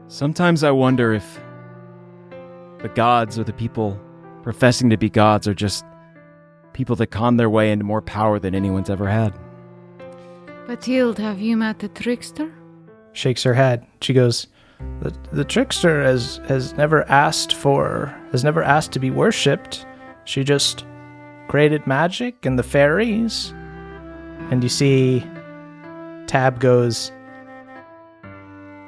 Sometimes 0.09 0.63
I 0.63 0.71
wonder 0.71 1.13
if 1.13 1.41
the 2.81 2.89
gods 2.95 3.39
or 3.39 3.45
the 3.45 3.53
people 3.53 3.99
professing 4.43 4.91
to 4.91 4.97
be 4.97 5.09
gods 5.09 5.49
are 5.49 5.55
just 5.55 5.85
people 6.73 6.97
that 6.97 7.07
con 7.07 7.37
their 7.37 7.49
way 7.49 7.71
into 7.71 7.85
more 7.85 8.03
power 8.03 8.39
than 8.39 8.55
anyone's 8.55 8.91
ever 8.91 9.09
had. 9.09 9.33
Batilda, 10.67 11.23
have 11.23 11.41
you 11.41 11.57
met 11.57 11.79
the 11.79 11.89
trickster? 11.89 12.53
Shakes 13.13 13.43
her 13.45 13.55
head. 13.55 13.87
She 14.01 14.13
goes, 14.13 14.49
"The 15.01 15.15
the 15.33 15.45
trickster 15.45 16.03
has 16.03 16.41
has 16.49 16.75
never 16.75 17.09
asked 17.09 17.55
for 17.55 18.15
has 18.33 18.43
never 18.43 18.63
asked 18.63 18.93
to 18.93 18.99
be 18.99 19.11
worshipped. 19.11 19.87
She 20.25 20.43
just 20.43 20.85
created 21.49 21.87
magic 21.87 22.47
and 22.47 22.59
the 22.59 22.63
fairies." 22.63 23.55
And 24.51 24.63
you 24.63 24.69
see, 24.69 25.25
Tab 26.27 26.61
goes, 26.61 27.13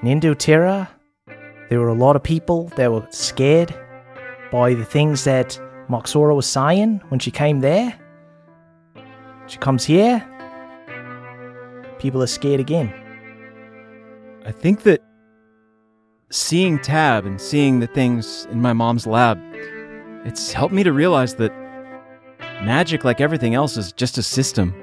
"In 0.02 0.20
Indoterra, 0.20 0.88
there 1.68 1.80
were 1.80 1.88
a 1.88 1.94
lot 1.94 2.16
of 2.16 2.22
people 2.22 2.70
that 2.76 2.92
were 2.92 3.06
scared 3.10 3.74
by 4.52 4.74
the 4.74 4.84
things 4.84 5.24
that 5.24 5.58
Moxora 5.88 6.34
was 6.34 6.46
saying 6.46 7.00
when 7.08 7.20
she 7.20 7.30
came 7.30 7.60
there. 7.60 7.94
She 9.46 9.58
comes 9.58 9.84
here, 9.84 10.22
people 11.98 12.22
are 12.22 12.26
scared 12.26 12.60
again." 12.60 12.92
I 14.44 14.52
think 14.52 14.82
that 14.82 15.00
seeing 16.30 16.78
Tab 16.78 17.26
and 17.26 17.40
seeing 17.40 17.80
the 17.80 17.86
things 17.86 18.46
in 18.50 18.60
my 18.60 18.72
mom's 18.72 19.06
lab, 19.06 19.38
it's 20.24 20.52
helped 20.52 20.74
me 20.74 20.82
to 20.84 20.92
realize 20.92 21.34
that 21.36 21.52
magic, 22.62 23.04
like 23.04 23.20
everything 23.20 23.54
else, 23.54 23.76
is 23.76 23.92
just 23.92 24.18
a 24.18 24.22
system. 24.22 24.74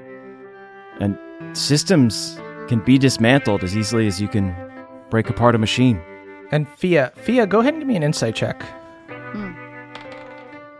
And 0.99 1.17
systems 1.57 2.39
can 2.67 2.79
be 2.79 2.97
dismantled 2.97 3.63
as 3.63 3.75
easily 3.75 4.07
as 4.07 4.21
you 4.21 4.27
can 4.27 4.55
break 5.09 5.29
apart 5.29 5.55
a 5.55 5.57
machine. 5.57 6.01
And 6.51 6.67
Fia, 6.69 7.11
Fia, 7.15 7.47
go 7.47 7.59
ahead 7.59 7.73
and 7.73 7.81
give 7.81 7.87
me 7.87 7.95
an 7.95 8.03
insight 8.03 8.35
check. 8.35 8.61
Hmm. 9.09 9.53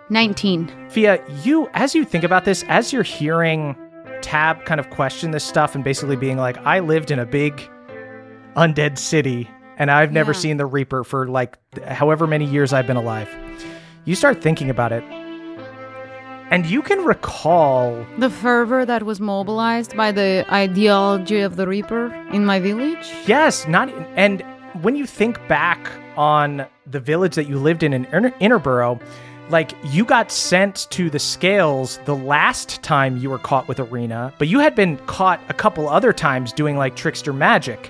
19. 0.09 0.89
Fia, 0.89 1.23
you, 1.43 1.69
as 1.73 1.95
you 1.95 2.05
think 2.05 2.23
about 2.23 2.45
this, 2.45 2.63
as 2.67 2.93
you're 2.93 3.03
hearing 3.03 3.75
Tab 4.21 4.63
kind 4.65 4.79
of 4.79 4.89
question 4.89 5.31
this 5.31 5.43
stuff 5.43 5.75
and 5.75 5.83
basically 5.83 6.15
being 6.15 6.37
like, 6.37 6.57
I 6.59 6.79
lived 6.79 7.09
in 7.11 7.19
a 7.19 7.25
big 7.25 7.61
undead 8.55 8.97
city 8.97 9.49
and 9.77 9.89
I've 9.89 10.11
never 10.11 10.31
Yeah. 10.33 10.37
seen 10.39 10.57
the 10.57 10.65
Reaper 10.65 11.03
for 11.03 11.27
like 11.27 11.57
however 11.85 12.27
many 12.27 12.45
years 12.45 12.71
I've 12.73 12.85
been 12.87 12.97
alive. 12.97 13.27
You 14.05 14.15
start 14.15 14.41
thinking 14.41 14.69
about 14.69 14.91
it, 14.91 15.03
and 16.53 16.67
you 16.67 16.83
can 16.83 17.03
recall 17.03 18.05
The 18.19 18.29
fervor 18.29 18.85
that 18.85 19.01
was 19.01 19.19
mobilized 19.19 19.97
by 19.97 20.11
the 20.11 20.45
ideology 20.53 21.39
of 21.39 21.55
the 21.55 21.67
Reaper 21.67 22.13
in 22.31 22.45
my 22.45 22.59
village. 22.59 23.11
Yes, 23.25 23.67
not 23.67 23.89
and 24.15 24.43
when 24.83 24.95
you 24.95 25.07
think 25.07 25.39
back 25.47 25.91
on 26.15 26.67
the 26.85 26.99
village 26.99 27.33
that 27.33 27.45
you 27.45 27.57
lived 27.57 27.81
in 27.81 27.91
in 27.91 28.05
Inner- 28.05 28.35
Innerborough, 28.39 29.01
like 29.49 29.71
you 29.85 30.05
got 30.05 30.31
sent 30.31 30.85
to 30.91 31.09
the 31.09 31.17
scales 31.17 31.99
the 32.05 32.15
last 32.15 32.83
time 32.83 33.17
you 33.17 33.31
were 33.31 33.39
caught 33.39 33.67
with 33.67 33.79
Arena, 33.79 34.31
but 34.37 34.47
you 34.47 34.59
had 34.59 34.75
been 34.75 34.97
caught 35.07 35.41
a 35.49 35.55
couple 35.55 35.89
other 35.89 36.13
times 36.13 36.53
doing 36.53 36.77
like 36.77 36.95
trickster 36.95 37.33
magic. 37.33 37.89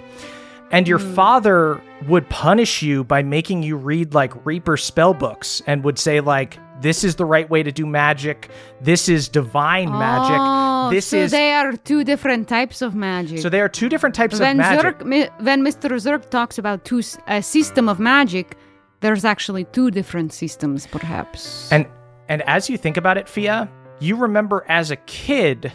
And 0.72 0.88
your 0.88 1.00
hmm. 1.00 1.14
father 1.14 1.82
would 2.08 2.30
punish 2.30 2.82
you 2.82 3.04
by 3.04 3.24
making 3.24 3.62
you 3.62 3.76
read 3.76 4.14
like 4.14 4.46
Reaper 4.46 4.78
spell 4.78 5.14
books 5.14 5.62
and 5.68 5.84
would 5.84 6.00
say 6.00 6.22
like 6.22 6.58
this 6.84 7.04
is 7.04 7.16
the 7.16 7.26
right 7.26 7.50
way 7.50 7.64
to 7.64 7.72
do 7.72 7.86
magic. 7.86 8.50
This 8.82 9.10
is 9.10 9.28
divine 9.30 9.88
Oh, 9.88 9.98
magic. 10.00 10.96
This 10.96 11.08
so 11.08 11.18
is 11.18 11.32
they 11.32 11.54
are 11.54 11.72
two 11.72 12.04
different 12.04 12.48
types 12.48 12.82
of 12.82 12.94
magic. 12.94 13.40
so 13.40 13.50
there 13.50 13.66
are 13.66 13.70
two 13.70 13.90
different 13.90 14.14
types 14.14 14.40
when 14.40 14.52
of 14.52 14.58
magic. 14.58 15.00
When 15.00 15.64
Mr. 15.66 15.90
Zerk 15.98 16.30
talks 16.30 16.58
about 16.58 16.86
two 16.86 17.02
a 17.28 17.42
system 17.42 17.90
of 17.90 18.00
magic, 18.00 18.58
there's 19.00 19.26
actually 19.26 19.64
two 19.66 19.90
different 19.92 20.34
systems, 20.34 20.86
perhaps. 20.88 21.72
And 21.72 21.88
and 22.30 22.42
as 22.44 22.70
you 22.70 22.78
think 22.78 22.98
about 22.98 23.18
it, 23.18 23.28
Fia, 23.28 23.70
you 24.00 24.16
remember 24.16 24.66
as 24.68 24.92
a 24.92 24.98
kid 24.98 25.72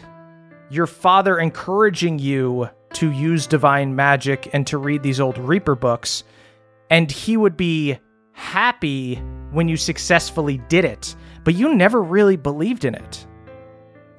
your 0.69 0.87
father 0.87 1.39
encouraging 1.39 2.19
you 2.19 2.69
to 2.93 3.11
use 3.11 3.47
divine 3.47 3.95
magic 3.95 4.49
and 4.53 4.65
to 4.67 4.77
read 4.77 5.01
these 5.03 5.19
old 5.19 5.37
Reaper 5.37 5.75
books, 5.75 6.23
and 6.89 7.11
he 7.11 7.35
would 7.37 7.57
be 7.57 7.97
happy 8.33 9.21
when 9.51 9.67
you 9.67 9.77
successfully 9.77 10.57
did 10.69 10.85
it, 10.85 11.15
but 11.43 11.55
you 11.55 11.73
never 11.73 12.01
really 12.01 12.37
believed 12.37 12.85
in 12.85 12.95
it. 12.95 13.25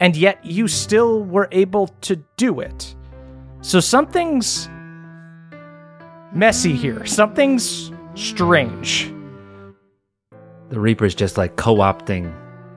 And 0.00 0.16
yet 0.16 0.44
you 0.44 0.66
still 0.68 1.22
were 1.24 1.48
able 1.52 1.88
to 2.02 2.16
do 2.36 2.60
it. 2.60 2.94
So 3.60 3.80
something's 3.80 4.68
messy 6.32 6.72
here. 6.72 7.04
Something's 7.04 7.92
strange. 8.14 9.12
The 10.70 10.80
Reaper's 10.80 11.14
just 11.14 11.36
like 11.36 11.56
co-opting 11.56 12.32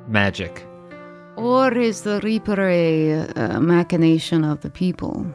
magic. 0.08 0.66
or 1.38 1.74
is 1.74 2.02
the 2.02 2.20
Reaper 2.22 2.60
a 2.60 3.22
uh, 3.22 3.60
machination 3.60 4.44
of 4.44 4.62
the 4.62 4.70
people? 4.70 5.26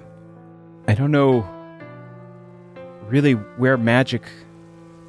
I 0.86 0.94
don't 0.94 1.10
know 1.10 1.44
really 3.08 3.32
where 3.32 3.76
magic, 3.76 4.22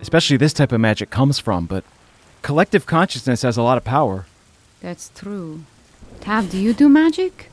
especially 0.02 0.38
this 0.38 0.54
type 0.54 0.72
of 0.72 0.80
magic, 0.80 1.10
comes 1.10 1.40
from, 1.40 1.66
but 1.66 1.84
collective 2.42 2.86
consciousness 2.86 3.42
has 3.42 3.58
a 3.58 3.62
lot 3.62 3.78
of 3.78 3.84
power. 3.84 4.26
That's 4.82 5.12
true. 5.16 5.64
Tab, 6.22 6.50
do 6.50 6.58
you 6.58 6.74
do 6.74 6.90
magic? 6.90 7.50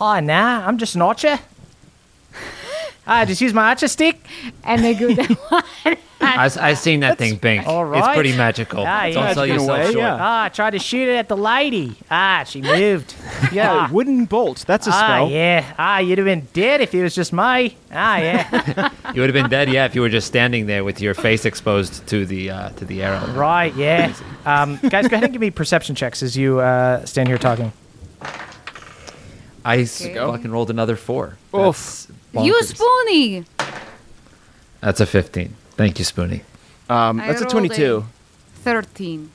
Oh, 0.00 0.18
nah, 0.20 0.66
I'm 0.66 0.78
just 0.78 0.94
an 0.94 1.02
archer. 1.02 1.38
I 3.06 3.24
just 3.24 3.40
use 3.40 3.52
my 3.52 3.68
archer 3.68 3.88
stick. 3.88 4.24
And 4.64 4.84
a 4.84 4.94
good 4.94 5.18
one. 5.48 5.96
I, 6.60 6.70
I 6.70 6.74
seen 6.74 7.00
that 7.00 7.18
thing, 7.18 7.36
Bink. 7.36 7.66
all 7.66 7.92
It's 7.94 8.08
pretty 8.08 8.36
magical. 8.36 8.84
Ah, 8.86 9.02
Don't 9.04 9.12
yeah, 9.12 9.32
sell 9.32 9.42
it's 9.44 9.50
in 9.50 9.54
yourself 9.60 9.78
way, 9.78 9.84
short. 9.86 9.96
yeah. 9.96 10.18
Ah, 10.20 10.44
I 10.44 10.48
tried 10.48 10.70
to 10.70 10.78
shoot 10.78 11.08
it 11.08 11.16
at 11.16 11.28
the 11.28 11.36
lady. 11.36 11.94
Ah, 12.10 12.44
she 12.46 12.60
moved. 12.62 13.14
Yeah, 13.52 13.90
wooden 13.90 14.24
bolt. 14.26 14.64
That's 14.66 14.86
a 14.86 14.90
ah, 14.92 14.98
spell. 14.98 15.30
yeah. 15.30 15.74
Ah, 15.78 15.98
you'd 15.98 16.18
have 16.18 16.24
been 16.24 16.48
dead 16.52 16.80
if 16.80 16.94
it 16.94 17.02
was 17.02 17.14
just 17.14 17.32
me. 17.32 17.76
Ah, 17.92 18.18
yeah. 18.18 18.88
You 19.14 19.20
would 19.20 19.28
have 19.28 19.34
been 19.34 19.50
dead, 19.50 19.68
yeah, 19.68 19.84
if 19.84 19.94
you 19.94 20.00
were 20.00 20.08
just 20.08 20.26
standing 20.26 20.64
there 20.64 20.84
with 20.84 20.98
your 21.02 21.12
face 21.12 21.44
exposed 21.44 22.06
to 22.06 22.24
the 22.24 22.48
uh, 22.50 22.70
to 22.70 22.86
the 22.86 23.02
arrow. 23.02 23.26
right, 23.34 23.74
yeah. 23.74 24.14
Um, 24.46 24.78
guys, 24.88 25.06
go 25.06 25.16
ahead 25.16 25.24
and 25.24 25.32
give 25.34 25.40
me 25.40 25.50
perception 25.50 25.94
checks 25.94 26.22
as 26.22 26.34
you 26.34 26.60
uh, 26.60 27.04
stand 27.04 27.28
here 27.28 27.36
talking. 27.36 27.74
I 29.64 29.80
s- 29.80 30.06
fucking 30.06 30.50
rolled 30.50 30.70
another 30.70 30.96
four. 30.96 31.36
Oof. 31.54 32.06
That's 32.32 32.46
you 32.46 32.62
spoony. 32.62 33.44
That's 34.80 35.00
a 35.00 35.06
fifteen. 35.06 35.54
Thank 35.76 35.98
you, 35.98 36.04
Spoonie. 36.04 36.42
Um, 36.88 37.20
I 37.20 37.28
that's 37.28 37.40
a 37.40 37.44
rolled 37.44 37.52
22. 37.52 38.04
13. 38.56 39.30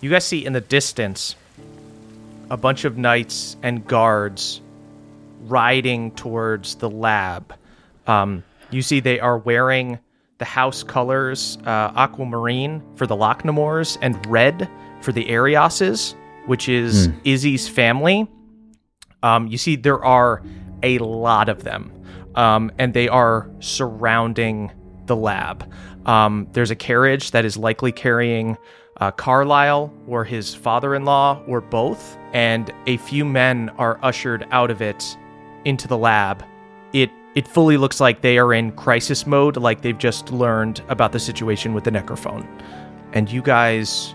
You 0.00 0.10
guys 0.10 0.24
see 0.24 0.44
in 0.44 0.52
the 0.52 0.60
distance 0.60 1.36
a 2.50 2.56
bunch 2.56 2.84
of 2.84 2.96
knights 2.96 3.56
and 3.62 3.86
guards 3.86 4.60
riding 5.42 6.10
towards 6.12 6.76
the 6.76 6.90
lab. 6.90 7.54
Um, 8.06 8.44
you 8.70 8.82
see 8.82 9.00
they 9.00 9.20
are 9.20 9.38
wearing 9.38 9.98
the 10.38 10.44
house 10.44 10.82
colors 10.82 11.58
uh, 11.64 11.92
aquamarine 11.96 12.82
for 12.96 13.06
the 13.06 13.16
Lochnamoors 13.16 13.96
and 14.02 14.24
red 14.26 14.68
for 15.00 15.12
the 15.12 15.30
Arioses, 15.30 16.14
which 16.46 16.68
is 16.68 17.08
Izzy's 17.24 17.68
family. 17.68 18.28
Um, 19.22 19.46
you 19.46 19.58
see 19.58 19.76
there 19.76 20.04
are 20.04 20.42
a 20.82 20.98
lot 20.98 21.48
of 21.48 21.64
them, 21.64 21.90
um, 22.34 22.70
and 22.78 22.92
they 22.92 23.08
are 23.08 23.50
surrounding 23.60 24.70
the 25.06 25.16
lab. 25.16 25.70
Um, 26.06 26.48
there's 26.52 26.70
a 26.70 26.76
carriage 26.76 27.32
that 27.32 27.44
is 27.44 27.56
likely 27.56 27.92
carrying 27.92 28.56
uh, 28.98 29.10
Carlisle 29.10 29.92
or 30.06 30.24
his 30.24 30.54
father-in-law 30.54 31.42
or 31.46 31.60
both, 31.60 32.16
and 32.32 32.72
a 32.86 32.96
few 32.98 33.24
men 33.24 33.70
are 33.78 33.98
ushered 34.02 34.46
out 34.50 34.70
of 34.70 34.80
it 34.80 35.16
into 35.64 35.88
the 35.88 35.98
lab. 35.98 36.44
It 36.92 37.10
it 37.34 37.46
fully 37.46 37.76
looks 37.76 38.00
like 38.00 38.22
they 38.22 38.38
are 38.38 38.54
in 38.54 38.72
crisis 38.72 39.26
mode, 39.26 39.58
like 39.58 39.82
they've 39.82 39.98
just 39.98 40.32
learned 40.32 40.82
about 40.88 41.12
the 41.12 41.20
situation 41.20 41.74
with 41.74 41.84
the 41.84 41.90
necrophone. 41.90 42.46
And 43.12 43.30
you 43.30 43.42
guys 43.42 44.14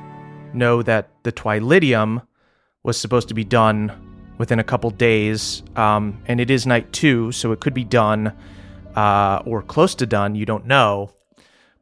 know 0.54 0.82
that 0.82 1.10
the 1.24 1.32
Twilidium 1.32 2.26
was 2.82 3.00
supposed 3.00 3.28
to 3.28 3.36
be 3.36 3.44
done 3.44 3.92
within 4.40 4.58
a 4.58 4.64
couple 4.64 4.90
days, 4.90 5.62
um, 5.76 6.20
and 6.26 6.42
it 6.42 6.50
is 6.50 6.66
night 6.66 6.92
two, 6.92 7.32
so 7.32 7.52
it 7.52 7.60
could 7.60 7.76
be 7.76 7.84
done 7.84 8.36
uh, 8.96 9.42
or 9.46 9.62
close 9.62 9.96
to 9.96 10.06
done. 10.06 10.36
You 10.36 10.46
don't 10.46 10.66
know, 10.66 11.12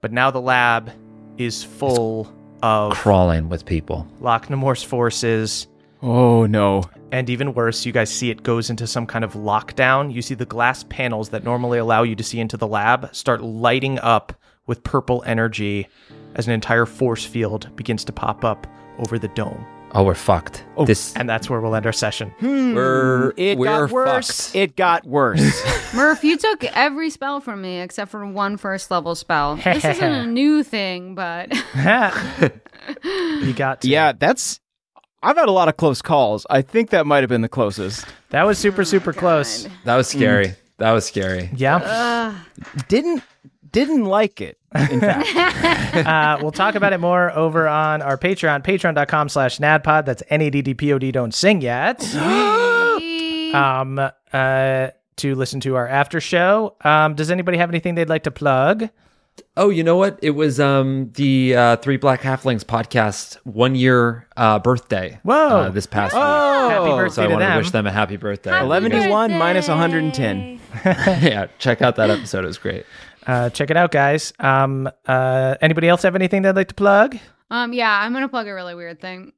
but 0.02 0.11
now 0.11 0.31
the 0.31 0.41
lab 0.41 0.91
is 1.38 1.64
full 1.64 2.34
of 2.61 2.94
Crawling 2.94 3.49
with 3.49 3.65
people. 3.65 4.07
Lochnamore's 4.22 4.84
forces. 4.84 5.68
Oh, 6.02 6.45
no. 6.45 6.84
And 7.11 7.30
even 7.30 7.53
worse, 7.53 7.86
you 7.86 7.91
guys 7.91 8.10
see 8.10 8.30
it 8.30 8.44
goes 8.44 8.69
into 8.69 8.88
some 8.88 9.06
kind 9.06 9.26
of 9.26 9.34
lockdown. 9.34 10.14
You 10.14 10.22
see 10.22 10.36
the 10.36 10.45
glass 10.45 10.84
panels 10.84 11.30
that 11.30 11.44
normally 11.44 11.77
allow 11.77 12.03
you 12.03 12.15
to 12.15 12.23
see 12.23 12.40
into 12.40 12.57
the 12.57 12.68
lab 12.68 13.14
start 13.15 13.41
lighting 13.41 13.99
up 13.99 14.34
with 14.68 14.84
purple 14.84 15.23
energy 15.26 15.88
as 16.36 16.48
an 16.48 16.53
entire 16.53 16.86
force 16.86 17.26
field 17.26 17.76
begins 17.76 18.06
to 18.06 18.11
pop 18.11 18.45
up 18.45 18.68
over 18.99 19.18
the 19.18 19.27
dome. 19.30 19.65
Oh, 19.94 20.03
we're 20.03 20.16
fucked. 20.16 20.64
Oh, 20.78 20.86
This 20.86 21.16
And 21.16 21.28
that's 21.28 21.49
where 21.49 21.60
we'll 21.60 21.76
end 21.76 21.86
our 21.86 21.91
session. 21.91 22.30
Hmm. 22.40 22.76
we're 22.76 23.34
It 23.38 23.57
we're 23.57 23.66
got 23.66 23.91
worse. 23.91 24.48
fucked. 24.48 24.56
It 24.56 24.76
got 24.76 25.06
worse. 25.06 25.94
Murph, 25.94 26.24
you 26.24 26.38
took 26.38 26.64
every 26.76 27.10
spell 27.10 27.41
from 27.41 27.61
me 27.61 27.80
except 27.80 28.11
for 28.11 28.26
one 28.26 28.57
first 28.57 28.91
level 28.91 29.16
spell. 29.16 29.56
This 29.56 29.84
isn't 29.84 30.03
a 30.14 30.26
new 30.28 30.64
thing, 30.64 31.16
but 31.16 31.52
you 33.03 33.53
got 33.53 33.82
to. 33.82 33.88
yeah, 33.88 34.11
that's. 34.11 34.60
I've 35.22 35.36
had 35.36 35.49
a 35.49 35.52
lot 35.52 35.68
of 35.68 35.76
close 35.76 36.02
calls. 36.02 36.45
I 36.49 36.61
think 36.61 36.91
that 36.91 37.06
might 37.06 37.24
have 37.24 37.30
been 37.30 37.41
the 37.41 37.49
closest. 37.49 38.06
That 38.30 38.44
was 38.44 38.57
super, 38.57 38.86
super 38.86 39.10
oh, 39.10 39.20
close. 39.20 39.68
That 39.84 39.98
was 39.98 40.07
mm. 40.07 40.16
scary. 40.16 40.56
That 40.78 40.91
was 40.91 41.06
scary. 41.06 41.49
Yeah. 41.56 42.40
Didn't 42.88 43.22
didn't 43.72 44.06
like 44.06 44.41
it. 44.41 44.58
In 44.91 45.00
fact, 45.00 45.96
uh, 46.08 46.40
we'll 46.41 46.52
talk 46.52 46.76
about 46.76 46.94
it 46.94 47.00
more 47.00 47.32
over 47.32 47.68
on 47.68 48.02
our 48.02 48.18
Patreon, 48.18 48.64
patreon.com 48.64 49.30
slash 49.30 49.58
nadpod. 49.58 50.06
That's 50.06 50.24
N-A-D-D-P-O-D. 50.30 51.12
Don't 51.12 51.34
sing 51.34 51.62
yet. 51.62 52.04
um, 53.54 54.00
uh, 54.32 54.88
to 55.18 55.36
listen 55.36 55.60
to 55.62 55.76
our 55.76 55.88
after 55.88 56.22
show. 56.22 56.76
Um, 56.84 57.16
does 57.16 57.32
anybody 57.32 57.58
have 57.58 57.70
anything 57.70 57.96
they'd 57.96 58.10
like 58.10 58.24
to 58.24 58.32
plug? 58.32 58.90
Oh, 59.56 59.70
you 59.70 59.84
know 59.84 59.96
what? 59.96 60.20
It 60.22 60.32
was 60.32 60.60
um 60.60 61.12
the 61.14 61.56
uh, 61.56 61.76
Three 61.78 61.98
Black 61.98 62.22
Halflings 62.22 62.64
podcast 62.64 63.36
one 63.46 63.76
year 63.76 64.28
uh, 64.36 64.60
birthday. 64.60 65.20
Whoa. 65.24 65.36
uh, 65.36 65.70
this 65.70 65.86
past 65.86 66.14
Happy 66.14 66.26
oh, 66.26 66.98
birthday 66.98 67.04
week. 67.04 67.12
So 67.14 67.24
I 67.24 67.28
to 67.28 67.34
wanted 67.34 67.50
to 67.52 67.58
wish 67.58 67.72
them 67.72 67.88
a 67.88 67.91
happy 67.91 68.18
birthday. 68.18 68.60
eleven 68.60 68.91
Happy 68.91 69.06
to 69.06 69.12
one 69.12 69.38
minus 69.38 69.68
birthday. 69.68 69.80
110. 69.80 70.60
yeah, 71.24 71.48
check 71.58 71.82
out 71.82 71.96
that 71.96 72.10
episode. 72.10 72.44
It 72.44 72.48
was 72.48 72.58
great. 72.58 72.86
Uh, 73.30 73.49
check 73.51 73.69
it 73.69 73.77
out, 73.77 73.91
guys. 73.91 74.34
Um, 74.39 74.89
uh, 75.06 75.56
anybody 75.61 75.88
else 75.88 76.01
have 76.01 76.15
anything 76.15 76.41
they'd 76.41 76.56
like 76.56 76.69
to 76.69 76.73
plug? 76.73 77.18
um, 77.51 77.73
yeah, 77.73 78.01
I'm 78.01 78.14
gonna 78.14 78.30
plug 78.30 78.47
a 78.47 78.53
really 78.53 78.76
weird 78.76 78.99
thing. 79.01 79.34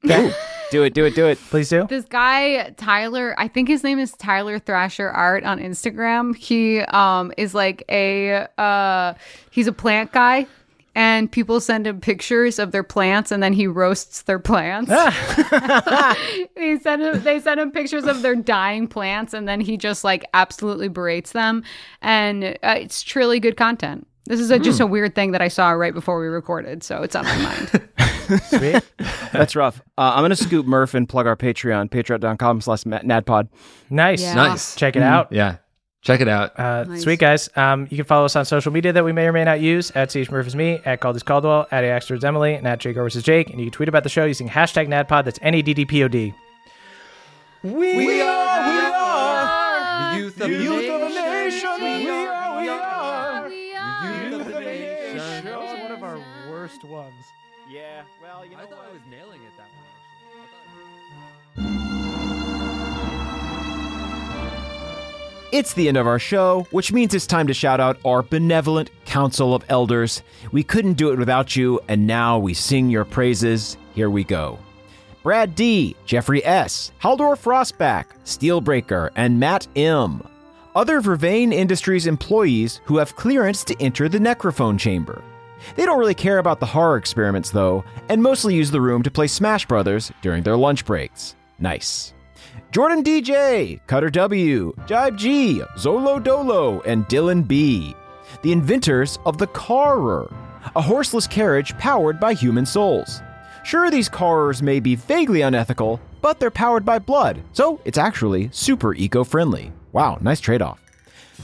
Do 0.72 0.84
it, 0.84 0.94
do 0.94 1.04
it, 1.04 1.16
do 1.16 1.28
it. 1.28 1.38
Please 1.50 1.68
do. 1.70 1.86
this 1.88 2.06
guy 2.06 2.70
Tyler, 2.78 3.36
I 3.38 3.50
think 3.50 3.68
his 3.68 3.84
name 3.84 4.00
is 4.00 4.14
Tyler 4.14 4.58
Thrasher 4.60 5.10
Art 5.10 5.44
on 5.44 5.60
Instagram. 5.60 6.34
He 6.36 6.80
um 6.80 7.34
is 7.38 7.54
like 7.54 7.84
a 7.90 8.48
uh 8.58 9.14
he's 9.50 9.68
a 9.68 9.74
plant 9.74 10.14
guy 10.14 10.48
and 10.96 11.32
people 11.32 11.60
send 11.60 11.88
him 11.88 12.02
pictures 12.02 12.60
of 12.60 12.72
their 12.72 12.84
plants 12.84 13.32
and 13.32 13.42
then 13.42 13.54
he 13.54 13.68
roasts 13.68 14.24
their 14.24 14.40
plants. 14.40 14.92
he 16.58 16.78
send 16.80 17.02
him, 17.02 17.24
they 17.24 17.40
send 17.40 17.60
him 17.60 17.72
pictures 17.72 18.06
of 18.06 18.22
their 18.22 18.36
dying 18.36 18.88
plants 18.88 19.34
and 19.34 19.48
then 19.48 19.62
he 19.62 19.78
just 19.78 20.04
like 20.04 20.26
absolutely 20.34 20.88
berates 20.88 21.32
them. 21.32 21.64
And 22.02 22.58
uh, 22.64 22.76
it's 22.78 23.02
truly 23.02 23.40
good 23.40 23.58
content. 23.58 24.08
This 24.26 24.40
is 24.40 24.52
a, 24.52 24.60
just 24.60 24.80
a 24.80 24.86
weird 24.86 25.16
thing 25.16 25.32
that 25.32 25.42
I 25.42 25.48
saw 25.48 25.72
right 25.72 25.94
before 25.94 26.20
we 26.20 26.28
recorded, 26.28 26.84
so 26.84 27.02
it's 27.02 27.16
on 27.16 27.26
my 27.26 27.38
mind. 27.38 27.90
Sweet. 28.44 28.84
That's 29.34 29.56
rough. 29.56 29.82
Uh, 29.98 30.14
I'm 30.16 30.24
gonna 30.24 30.36
scoop 30.36 30.66
Murph 30.66 30.94
and 30.94 31.10
plug 31.10 31.26
our 31.26 31.36
Patreon, 31.36 31.90
patreon.com 31.90 32.62
slash 32.62 32.84
nadpod. 32.84 33.50
Nice. 33.90 34.22
Yeah. 34.22 34.36
Nice. 34.36 34.76
Check 34.76 34.96
it 34.96 35.02
out. 35.02 35.32
Yeah. 35.32 35.58
Check 36.02 36.20
it 36.20 36.28
out. 36.28 36.60
Uh, 36.60 36.84
Nice. 36.86 37.04
Sweet 37.04 37.20
guys. 37.20 37.50
Um, 37.56 37.88
you 37.92 37.96
can 37.98 38.06
follow 38.06 38.26
us 38.26 38.36
on 38.36 38.44
social 38.46 38.72
media 38.72 38.92
that 38.94 39.06
we 39.06 39.12
may 39.12 39.28
or 39.28 39.32
may 39.34 39.44
not 39.44 39.60
use 39.62 39.92
at 39.92 40.10
CH 40.10 40.32
Murph 40.32 40.48
is 40.48 40.56
me, 40.56 40.80
at 40.84 41.00
Caldis 41.00 41.24
Caldwell, 41.24 41.68
at 41.72 41.84
Axter 41.84 42.16
is 42.16 42.24
Emily, 42.24 42.56
and 42.56 42.68
at 42.68 42.80
Jake 42.80 42.96
Hurwitz 42.98 43.16
is 43.16 43.22
Jake. 43.24 43.52
And 43.52 43.60
you 43.60 43.68
can 43.68 43.72
tweet 43.72 43.88
about 43.90 44.02
the 44.04 44.10
show 44.10 44.26
using 44.26 44.50
hashtag 44.50 44.88
NADPOD. 44.88 45.26
That's 45.26 45.40
N 45.44 45.54
A 45.54 45.62
D 45.62 45.74
D 45.76 45.86
P 45.86 46.04
O 46.04 46.08
D. 46.08 46.34
We, 47.64 47.70
are, 47.72 48.04
we 48.04 48.22
are, 48.22 50.14
The 50.16 50.20
youth 50.20 50.42
of 50.42 50.50
the 50.50 50.58
the 50.58 50.64
youth 50.64 50.90
of 50.90 51.02
a 51.04 51.10
nation. 51.10 51.70
nation. 51.70 51.84
We 51.84 52.10
are, 52.10 52.62
we 52.62 52.70
are. 52.70 53.48
We 53.50 53.76
are. 53.76 54.24
Youth 54.24 54.42
of 54.42 54.48
the 54.54 54.60
nation. 54.60 55.46
That 55.46 55.60
was 55.62 55.80
one 55.84 55.92
of 55.92 56.02
our 56.04 56.18
worst 56.50 56.84
ones. 56.84 57.14
Yeah, 57.70 58.02
well, 58.22 58.44
you 58.44 58.58
I 58.58 58.66
thought 58.66 58.86
I 58.90 58.92
was 58.92 59.02
nailing 59.10 59.42
it 59.44 59.52
that 59.58 59.70
one. 61.68 62.01
It's 65.52 65.74
the 65.74 65.90
end 65.90 65.98
of 65.98 66.08
our 66.08 66.18
show, 66.18 66.66
which 66.72 66.94
means 66.94 67.14
it's 67.14 67.28
time 67.28 67.48
to 67.48 67.54
shout 67.54 67.82
out 67.82 68.00
our 68.06 68.24
benevolent 68.24 68.90
Council 69.04 69.54
of 69.54 69.66
Elders. 69.68 70.24
We 70.54 70.64
couldn't 70.64 70.94
do 70.94 71.12
it 71.12 71.20
without 71.20 71.58
you, 71.58 71.82
and 71.90 72.08
now 72.08 72.40
we 72.40 72.54
sing 72.54 72.90
your 72.90 73.04
praises. 73.04 73.76
Here 73.94 74.10
we 74.10 74.24
go. 74.24 74.60
Brad 75.24 75.54
D, 75.54 75.98
Jeffrey 76.06 76.44
S, 76.46 76.94
Haldor 77.02 77.36
Frostback, 77.36 78.06
Steelbreaker, 78.24 79.10
and 79.18 79.42
Matt 79.42 79.68
M. 79.76 80.26
Other 80.74 81.02
Vervain 81.02 81.52
Industries 81.52 82.08
employees 82.08 82.80
who 82.86 82.98
have 82.98 83.18
clearance 83.18 83.66
to 83.66 83.82
enter 83.82 84.08
the 84.08 84.20
necrophone 84.20 84.80
chamber. 84.80 85.22
They 85.76 85.84
don't 85.84 86.00
really 86.00 86.16
care 86.16 86.38
about 86.38 86.62
the 86.62 86.66
horror 86.66 86.96
experiments, 86.96 87.52
though, 87.52 87.84
and 88.08 88.24
mostly 88.24 88.56
use 88.56 88.72
the 88.72 88.80
room 88.80 89.04
to 89.04 89.12
play 89.12 89.28
Smash 89.28 89.66
Brothers 89.66 90.14
during 90.22 90.44
their 90.44 90.56
lunch 90.56 90.86
breaks. 90.86 91.36
Nice. 91.60 92.14
Jordan 92.72 93.04
DJ, 93.04 93.82
Cutter 93.86 94.10
W, 94.10 94.74
Jibe 94.88 95.18
G, 95.18 95.62
Zolo 95.76 96.24
Dolo, 96.24 96.80
and 96.84 97.06
Dylan 97.10 97.46
B. 97.46 97.94
The 98.44 98.54
inventors 98.54 99.20
of 99.26 99.38
the 99.38 99.48
Carer, 99.48 100.34
a 100.74 100.82
horseless 100.82 101.28
carriage 101.28 101.78
powered 101.78 102.18
by 102.18 102.34
human 102.34 102.66
souls. 102.66 103.22
Sure, 103.66 103.92
these 103.92 104.08
Carers 104.08 104.62
may 104.62 104.80
be 104.80 104.96
vaguely 104.96 105.42
unethical, 105.42 106.00
but 106.22 106.40
they're 106.40 106.50
powered 106.50 106.86
by 106.86 106.98
blood, 106.98 107.42
so 107.52 107.82
it's 107.84 107.98
actually 107.98 108.50
super 108.54 108.96
eco 108.96 109.26
friendly. 109.26 109.74
Wow, 109.92 110.18
nice 110.22 110.40
trade 110.40 110.62
off. 110.62 110.80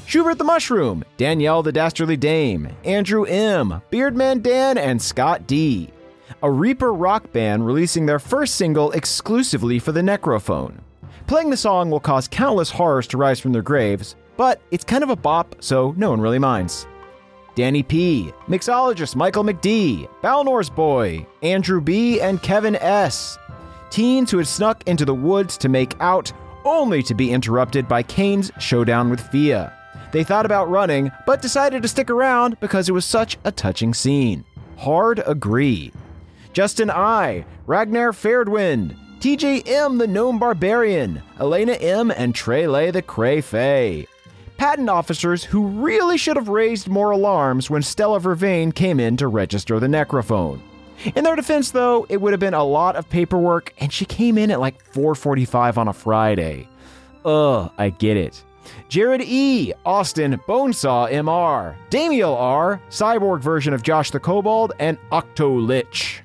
Schubert 0.05 0.37
the 0.37 0.45
Mushroom, 0.45 1.03
Danielle 1.17 1.61
the 1.61 1.73
Dastardly 1.73 2.15
Dame, 2.15 2.69
Andrew 2.85 3.25
M., 3.25 3.81
Beardman 3.91 4.41
Dan, 4.41 4.77
and 4.77 5.01
Scott 5.01 5.45
D. 5.45 5.89
A 6.41 6.49
Reaper 6.49 6.93
rock 6.93 7.33
band 7.33 7.65
releasing 7.65 8.05
their 8.05 8.19
first 8.19 8.55
single 8.55 8.91
exclusively 8.91 9.77
for 9.77 9.91
the 9.91 9.99
Necrophone. 9.99 10.79
Playing 11.27 11.49
the 11.49 11.57
song 11.57 11.91
will 11.91 11.99
cause 11.99 12.25
countless 12.29 12.71
horrors 12.71 13.05
to 13.07 13.17
rise 13.17 13.37
from 13.37 13.51
their 13.51 13.61
graves, 13.61 14.15
but 14.37 14.61
it's 14.71 14.85
kind 14.85 15.03
of 15.03 15.09
a 15.09 15.15
bop, 15.15 15.57
so 15.59 15.93
no 15.97 16.09
one 16.09 16.21
really 16.21 16.39
minds. 16.39 16.87
Danny 17.53 17.83
P., 17.83 18.31
mixologist 18.47 19.13
Michael 19.13 19.43
McD., 19.43 20.07
Balnor's 20.21 20.69
Boy, 20.69 21.27
Andrew 21.43 21.81
B., 21.81 22.21
and 22.21 22.41
Kevin 22.41 22.77
S. 22.77 23.37
Teens 23.89 24.31
who 24.31 24.37
had 24.37 24.47
snuck 24.47 24.87
into 24.87 25.03
the 25.03 25.13
woods 25.13 25.57
to 25.57 25.67
make 25.67 25.99
out, 25.99 26.31
only 26.63 27.03
to 27.03 27.13
be 27.13 27.31
interrupted 27.31 27.89
by 27.89 28.03
Kane's 28.03 28.49
showdown 28.57 29.09
with 29.09 29.19
Fia. 29.19 29.73
They 30.13 30.23
thought 30.23 30.45
about 30.45 30.69
running, 30.69 31.11
but 31.25 31.41
decided 31.41 31.81
to 31.81 31.89
stick 31.89 32.09
around 32.09 32.57
because 32.61 32.87
it 32.87 32.93
was 32.93 33.05
such 33.05 33.37
a 33.43 33.51
touching 33.51 33.93
scene. 33.93 34.45
Hard 34.77 35.21
agree. 35.25 35.91
Justin 36.53 36.89
I, 36.89 37.43
Ragnar 37.65 38.13
Fairdwind, 38.13 38.95
TJ 39.19 39.67
M, 39.67 39.97
the 39.97 40.05
Gnome 40.05 40.37
Barbarian, 40.37 41.23
Elena 41.39 41.73
M, 41.73 42.11
and 42.11 42.35
Trele 42.35 42.93
the 42.93 43.01
Cray 43.01 43.41
Fay. 43.41 44.05
Patent 44.57 44.89
officers 44.89 45.43
who 45.43 45.65
really 45.65 46.17
should 46.19 46.35
have 46.35 46.49
raised 46.49 46.87
more 46.87 47.09
alarms 47.11 47.67
when 47.69 47.81
Stella 47.81 48.19
Vervain 48.19 48.73
came 48.73 48.99
in 48.99 49.17
to 49.17 49.27
register 49.27 49.79
the 49.79 49.87
necrophone. 49.87 50.61
In 51.15 51.23
their 51.23 51.35
defense, 51.35 51.71
though, 51.71 52.05
it 52.09 52.21
would 52.21 52.33
have 52.33 52.39
been 52.39 52.53
a 52.53 52.63
lot 52.63 52.95
of 52.95 53.09
paperwork, 53.09 53.73
and 53.79 53.91
she 53.91 54.05
came 54.05 54.37
in 54.37 54.51
at 54.51 54.59
like 54.59 54.83
4:45 54.93 55.79
on 55.79 55.87
a 55.87 55.93
Friday. 55.93 56.67
Ugh, 57.25 57.71
I 57.77 57.89
get 57.89 58.17
it. 58.17 58.43
Jared 58.87 59.21
E, 59.23 59.73
Austin 59.83 60.39
Bonesaw 60.47 61.11
MR, 61.11 61.75
Damiel 61.89 62.35
R, 62.35 62.79
cyborg 62.89 63.41
version 63.41 63.73
of 63.73 63.81
Josh 63.81 64.11
the 64.11 64.19
Kobold, 64.19 64.73
and 64.79 64.99
Octo 65.11 65.57
Lich. 65.57 66.21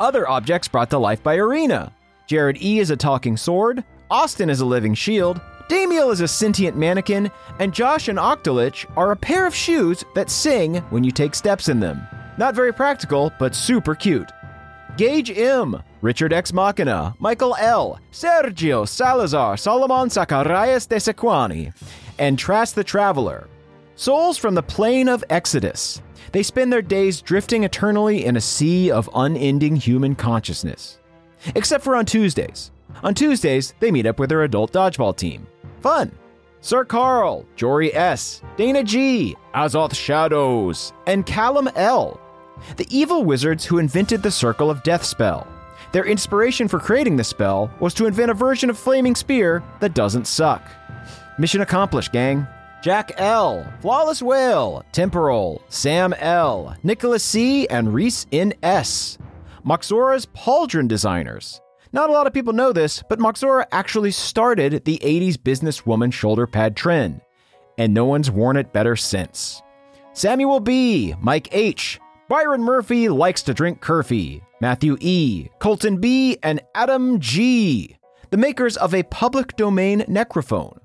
Other 0.00 0.28
objects 0.28 0.66
brought 0.66 0.90
to 0.90 0.98
life 0.98 1.22
by 1.22 1.36
Arena. 1.36 1.92
Jared 2.26 2.62
E 2.62 2.78
is 2.78 2.90
a 2.90 2.96
talking 2.96 3.36
sword, 3.36 3.84
Austin 4.10 4.50
is 4.50 4.60
a 4.60 4.66
living 4.66 4.94
shield, 4.94 5.40
Damiel 5.68 6.12
is 6.12 6.20
a 6.20 6.28
sentient 6.28 6.76
mannequin, 6.76 7.30
and 7.58 7.72
Josh 7.72 8.08
and 8.08 8.18
Octolich 8.18 8.84
are 8.96 9.12
a 9.12 9.16
pair 9.16 9.46
of 9.46 9.54
shoes 9.54 10.04
that 10.14 10.30
sing 10.30 10.76
when 10.90 11.02
you 11.02 11.10
take 11.10 11.34
steps 11.34 11.68
in 11.68 11.80
them. 11.80 12.06
Not 12.36 12.54
very 12.54 12.72
practical, 12.72 13.32
but 13.38 13.54
super 13.54 13.94
cute. 13.94 14.30
Gage 14.96 15.30
M, 15.30 15.82
Richard 16.02 16.32
X 16.32 16.52
Machina, 16.52 17.14
Michael 17.18 17.56
L, 17.58 17.98
Sergio 18.12 18.86
Salazar, 18.86 19.56
Solomon 19.56 20.10
Zacharias 20.10 20.86
de 20.86 20.96
Sequani, 20.96 21.72
and 22.18 22.38
Trask 22.38 22.74
the 22.74 22.84
Traveler. 22.84 23.48
Souls 23.96 24.36
from 24.36 24.54
the 24.54 24.62
plane 24.62 25.08
of 25.08 25.24
Exodus. 25.30 26.02
They 26.32 26.42
spend 26.42 26.72
their 26.72 26.82
days 26.82 27.22
drifting 27.22 27.64
eternally 27.64 28.24
in 28.24 28.36
a 28.36 28.40
sea 28.40 28.90
of 28.90 29.08
unending 29.14 29.76
human 29.76 30.14
consciousness. 30.14 30.98
Except 31.54 31.82
for 31.82 31.96
on 31.96 32.06
Tuesdays. 32.06 32.70
On 33.02 33.14
Tuesdays, 33.14 33.74
they 33.80 33.90
meet 33.90 34.06
up 34.06 34.18
with 34.18 34.28
their 34.28 34.42
adult 34.42 34.72
dodgeball 34.72 35.16
team. 35.16 35.46
Fun! 35.80 36.12
Sir 36.60 36.84
Carl, 36.84 37.44
Jory 37.56 37.92
S., 37.92 38.40
Dana 38.56 38.84
G., 38.84 39.34
Azoth 39.54 39.94
Shadows, 39.94 40.92
and 41.06 41.26
Callum 41.26 41.68
L., 41.74 42.20
the 42.76 42.86
evil 42.88 43.24
wizards 43.24 43.64
who 43.64 43.78
invented 43.78 44.22
the 44.22 44.30
Circle 44.30 44.70
of 44.70 44.82
Death 44.84 45.04
spell. 45.04 45.46
Their 45.90 46.06
inspiration 46.06 46.68
for 46.68 46.78
creating 46.78 47.16
the 47.16 47.24
spell 47.24 47.70
was 47.80 47.94
to 47.94 48.06
invent 48.06 48.30
a 48.30 48.34
version 48.34 48.70
of 48.70 48.78
Flaming 48.78 49.16
Spear 49.16 49.64
that 49.80 49.94
doesn't 49.94 50.28
suck. 50.28 50.62
Mission 51.38 51.60
accomplished, 51.60 52.12
gang. 52.12 52.46
Jack 52.82 53.12
L., 53.16 53.66
Flawless 53.80 54.22
Whale, 54.22 54.84
Temporal, 54.92 55.62
Sam 55.68 56.12
L., 56.14 56.76
Nicholas 56.82 57.22
C., 57.24 57.66
and 57.68 57.92
Reese 57.92 58.26
N. 58.32 58.54
Moxora's 59.64 60.26
pauldron 60.26 60.88
designers. 60.88 61.60
Not 61.92 62.08
a 62.08 62.12
lot 62.12 62.26
of 62.26 62.32
people 62.32 62.52
know 62.52 62.72
this, 62.72 63.02
but 63.08 63.18
Moxora 63.18 63.66
actually 63.70 64.10
started 64.10 64.84
the 64.84 64.98
80s 65.02 65.36
businesswoman 65.36 66.12
shoulder 66.12 66.46
pad 66.46 66.74
trend, 66.74 67.20
and 67.76 67.92
no 67.92 68.04
one's 68.04 68.30
worn 68.30 68.56
it 68.56 68.72
better 68.72 68.96
since. 68.96 69.62
Samuel 70.14 70.60
B., 70.60 71.14
Mike 71.20 71.54
H., 71.54 72.00
Byron 72.28 72.62
Murphy 72.62 73.08
likes 73.08 73.42
to 73.42 73.54
drink 73.54 73.80
Curfy, 73.80 74.40
Matthew 74.60 74.96
E., 75.00 75.48
Colton 75.58 75.98
B., 76.00 76.38
and 76.42 76.62
Adam 76.74 77.20
G., 77.20 77.96
the 78.30 78.36
makers 78.38 78.76
of 78.78 78.94
a 78.94 79.02
public 79.04 79.56
domain 79.56 80.00
necrophone. 80.08 80.78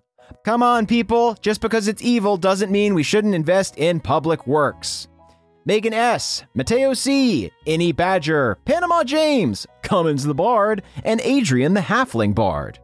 Come 0.43 0.61
on, 0.61 0.85
people, 0.85 1.35
just 1.41 1.61
because 1.61 1.87
it's 1.87 2.01
evil 2.01 2.35
doesn't 2.35 2.71
mean 2.71 2.93
we 2.93 3.03
shouldn't 3.03 3.35
invest 3.35 3.77
in 3.77 4.01
public 4.01 4.45
works. 4.45 5.07
Megan 5.67 5.93
S., 5.93 6.45
Mateo 6.53 6.93
C., 6.93 7.51
Any 7.65 7.91
Badger, 7.91 8.57
Panama 8.63 9.03
James, 9.03 9.67
Cummins 9.81 10.23
the 10.23 10.33
Bard, 10.33 10.81
and 11.03 11.19
Adrian 11.25 11.73
the 11.73 11.81
Halfling 11.81 12.33
Bard. 12.33 12.79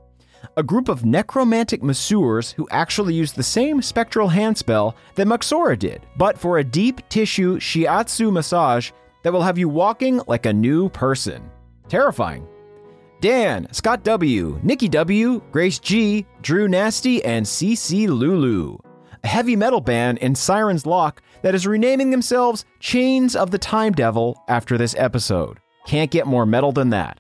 A 0.57 0.63
group 0.63 0.89
of 0.89 1.05
necromantic 1.05 1.81
masseurs 1.81 2.51
who 2.51 2.67
actually 2.71 3.13
use 3.13 3.31
the 3.31 3.41
same 3.41 3.81
spectral 3.81 4.27
hand 4.27 4.57
spell 4.57 4.97
that 5.15 5.27
Moxora 5.27 5.79
did, 5.79 6.05
but 6.17 6.37
for 6.37 6.57
a 6.57 6.63
deep 6.65 7.07
tissue 7.07 7.57
shiatsu 7.57 8.33
massage 8.33 8.91
that 9.23 9.31
will 9.31 9.43
have 9.43 9.57
you 9.57 9.69
walking 9.69 10.19
like 10.27 10.45
a 10.45 10.51
new 10.51 10.89
person. 10.89 11.49
Terrifying. 11.87 12.45
Dan, 13.21 13.65
Scott 13.71 14.03
W., 14.03 14.59
Nikki 14.61 14.89
W., 14.89 15.41
Grace 15.53 15.79
G., 15.79 16.25
Drew 16.41 16.67
Nasty, 16.67 17.23
and 17.23 17.45
CC 17.45 18.09
Lulu. 18.09 18.77
A 19.23 19.27
heavy 19.29 19.55
metal 19.55 19.79
band 19.79 20.17
in 20.17 20.35
Siren's 20.35 20.85
Lock 20.85 21.21
that 21.43 21.53
is 21.53 21.67
renaming 21.67 22.09
themselves 22.09 22.65
Chains 22.79 23.35
of 23.35 23.51
the 23.51 23.59
Time 23.59 23.93
Devil 23.93 24.41
after 24.47 24.77
this 24.77 24.95
episode. 24.97 25.59
Can't 25.85 26.11
get 26.11 26.25
more 26.25 26.45
metal 26.45 26.71
than 26.71 26.89
that. 26.89 27.19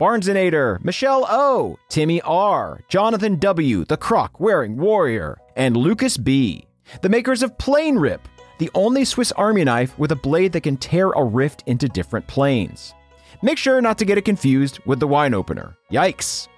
Barnesonator, 0.00 0.82
Michelle 0.84 1.26
O, 1.28 1.76
Timmy 1.88 2.20
R, 2.22 2.80
Jonathan 2.88 3.36
W, 3.40 3.84
the 3.84 3.96
croc 3.96 4.38
wearing 4.38 4.76
warrior, 4.76 5.38
and 5.56 5.76
Lucas 5.76 6.16
B, 6.16 6.66
the 7.02 7.08
makers 7.08 7.42
of 7.42 7.58
Plane 7.58 7.96
Rip, 7.96 8.28
the 8.58 8.70
only 8.74 9.04
Swiss 9.04 9.32
Army 9.32 9.64
knife 9.64 9.98
with 9.98 10.12
a 10.12 10.16
blade 10.16 10.52
that 10.52 10.62
can 10.62 10.76
tear 10.76 11.10
a 11.10 11.24
rift 11.24 11.64
into 11.66 11.88
different 11.88 12.26
planes. 12.28 12.94
Make 13.42 13.58
sure 13.58 13.80
not 13.80 13.98
to 13.98 14.04
get 14.04 14.18
it 14.18 14.24
confused 14.24 14.78
with 14.84 15.00
the 15.00 15.08
wine 15.08 15.34
opener. 15.34 15.76
Yikes. 15.90 16.48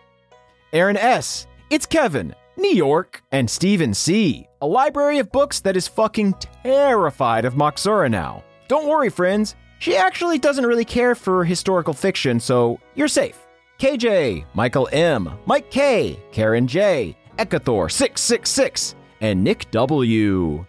Aaron 0.73 0.97
S. 0.97 1.47
It's 1.71 1.87
Kevin, 1.87 2.35
New 2.61 2.74
York, 2.74 3.23
and 3.32 3.49
Stephen 3.49 3.95
C. 3.95 4.47
A 4.61 4.66
library 4.66 5.19
of 5.19 5.32
books 5.32 5.61
that 5.61 5.77
is 5.77 5.89
fucking 5.89 6.35
terrified 6.62 7.45
of 7.45 7.55
Moxora 7.55 8.11
now. 8.11 8.45
Don't 8.69 8.87
worry, 8.87 9.09
friends. 9.09 9.57
She 9.78 9.97
actually 9.97 10.39
doesn't 10.39 10.66
really 10.66 10.85
care 10.85 11.15
for 11.15 11.45
historical 11.45 11.95
fiction, 11.95 12.39
so 12.39 12.78
you're 12.95 13.09
safe. 13.09 13.39
KJ, 13.78 14.45
Michael 14.53 14.89
M, 14.93 15.39
Mike 15.47 15.70
K, 15.70 16.20
Karen 16.32 16.66
J, 16.66 17.16
Ekathor666, 17.39 18.95
and 19.23 19.43
Nick 19.43 19.70
W. 19.70 20.66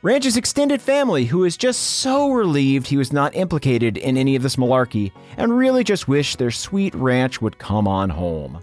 Ranch's 0.00 0.36
extended 0.36 0.80
family, 0.80 1.26
who 1.26 1.44
is 1.44 1.56
just 1.56 1.80
so 1.80 2.30
relieved 2.30 2.86
he 2.86 2.96
was 2.96 3.12
not 3.12 3.34
implicated 3.34 3.96
in 3.98 4.16
any 4.16 4.34
of 4.36 4.42
this 4.42 4.56
malarkey 4.56 5.12
and 5.36 5.56
really 5.56 5.84
just 5.84 6.08
wish 6.08 6.36
their 6.36 6.50
sweet 6.50 6.94
ranch 6.94 7.42
would 7.42 7.58
come 7.58 7.86
on 7.86 8.10
home. 8.10 8.62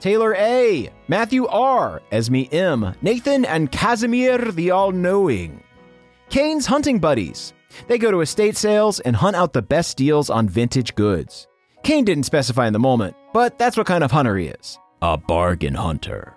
Taylor 0.00 0.34
A., 0.36 0.90
Matthew 1.08 1.46
R., 1.46 2.02
Esme 2.12 2.44
M., 2.52 2.94
Nathan, 3.02 3.44
and 3.44 3.72
Casimir 3.72 4.38
the 4.38 4.70
All 4.70 4.92
Knowing. 4.92 5.62
Kane's 6.28 6.66
hunting 6.66 6.98
buddies. 6.98 7.52
They 7.88 7.98
go 7.98 8.10
to 8.10 8.20
estate 8.20 8.56
sales 8.56 9.00
and 9.00 9.16
hunt 9.16 9.36
out 9.36 9.52
the 9.52 9.62
best 9.62 9.96
deals 9.96 10.30
on 10.30 10.48
vintage 10.48 10.94
goods. 10.94 11.46
Kane 11.82 12.04
didn't 12.04 12.24
specify 12.24 12.66
in 12.66 12.72
the 12.72 12.78
moment, 12.78 13.14
but 13.32 13.58
that's 13.58 13.76
what 13.76 13.86
kind 13.86 14.02
of 14.02 14.10
hunter 14.10 14.36
he 14.36 14.48
is 14.48 14.78
a 15.02 15.16
bargain 15.16 15.74
hunter. 15.74 16.34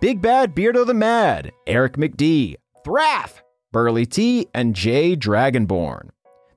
Big 0.00 0.20
Bad 0.20 0.54
Beardo 0.54 0.84
the 0.84 0.94
Mad, 0.94 1.52
Eric 1.66 1.96
McD, 1.96 2.56
Thraff, 2.84 3.42
Burley 3.72 4.04
T, 4.04 4.48
and 4.52 4.74
Jay 4.74 5.16
Dragonborn. 5.16 6.10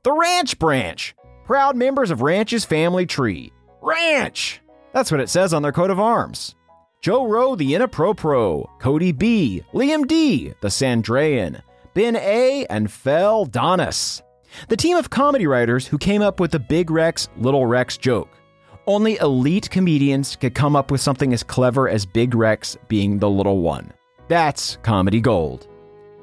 The 0.04 0.12
Ranch 0.12 0.60
Branch, 0.60 1.16
proud 1.46 1.76
members 1.78 2.12
of 2.12 2.22
Ranch's 2.22 2.66
family 2.66 3.06
tree. 3.06 3.54
Ranch! 3.82 4.62
That's 4.94 5.12
what 5.12 5.22
it 5.22 5.30
says 5.30 5.54
on 5.54 5.62
their 5.62 5.72
coat 5.72 5.90
of 5.90 6.00
arms. 6.00 6.56
Joe 7.02 7.28
Rowe, 7.28 7.56
the 7.56 7.74
Inapropro, 7.74 8.68
Cody 8.80 9.12
B, 9.12 9.64
Liam 9.74 10.08
D, 10.08 10.54
the 10.62 10.70
Sandrayan, 10.70 11.62
Ben 11.94 12.16
A, 12.16 12.66
and 12.70 12.92
Fel 12.92 13.46
Donis. 13.46 14.22
The 14.70 14.78
team 14.78 14.98
of 14.98 15.10
comedy 15.10 15.46
writers 15.46 15.88
who 15.88 15.98
came 15.98 16.22
up 16.22 16.40
with 16.40 16.52
the 16.52 16.60
Big 16.60 16.90
Rex, 16.90 17.28
Little 17.38 17.66
Rex 17.66 17.98
joke. 17.98 18.30
Only 18.88 19.18
elite 19.18 19.70
comedians 19.70 20.36
could 20.36 20.56
come 20.56 20.76
up 20.76 20.92
with 20.92 21.02
something 21.02 21.34
as 21.34 21.44
clever 21.44 21.90
as 21.90 22.06
Big 22.06 22.34
Rex 22.34 22.78
being 22.88 23.20
the 23.20 23.30
little 23.30 23.62
one. 23.62 23.92
That's 24.28 24.78
comedy 24.82 25.22
gold. 25.22 25.68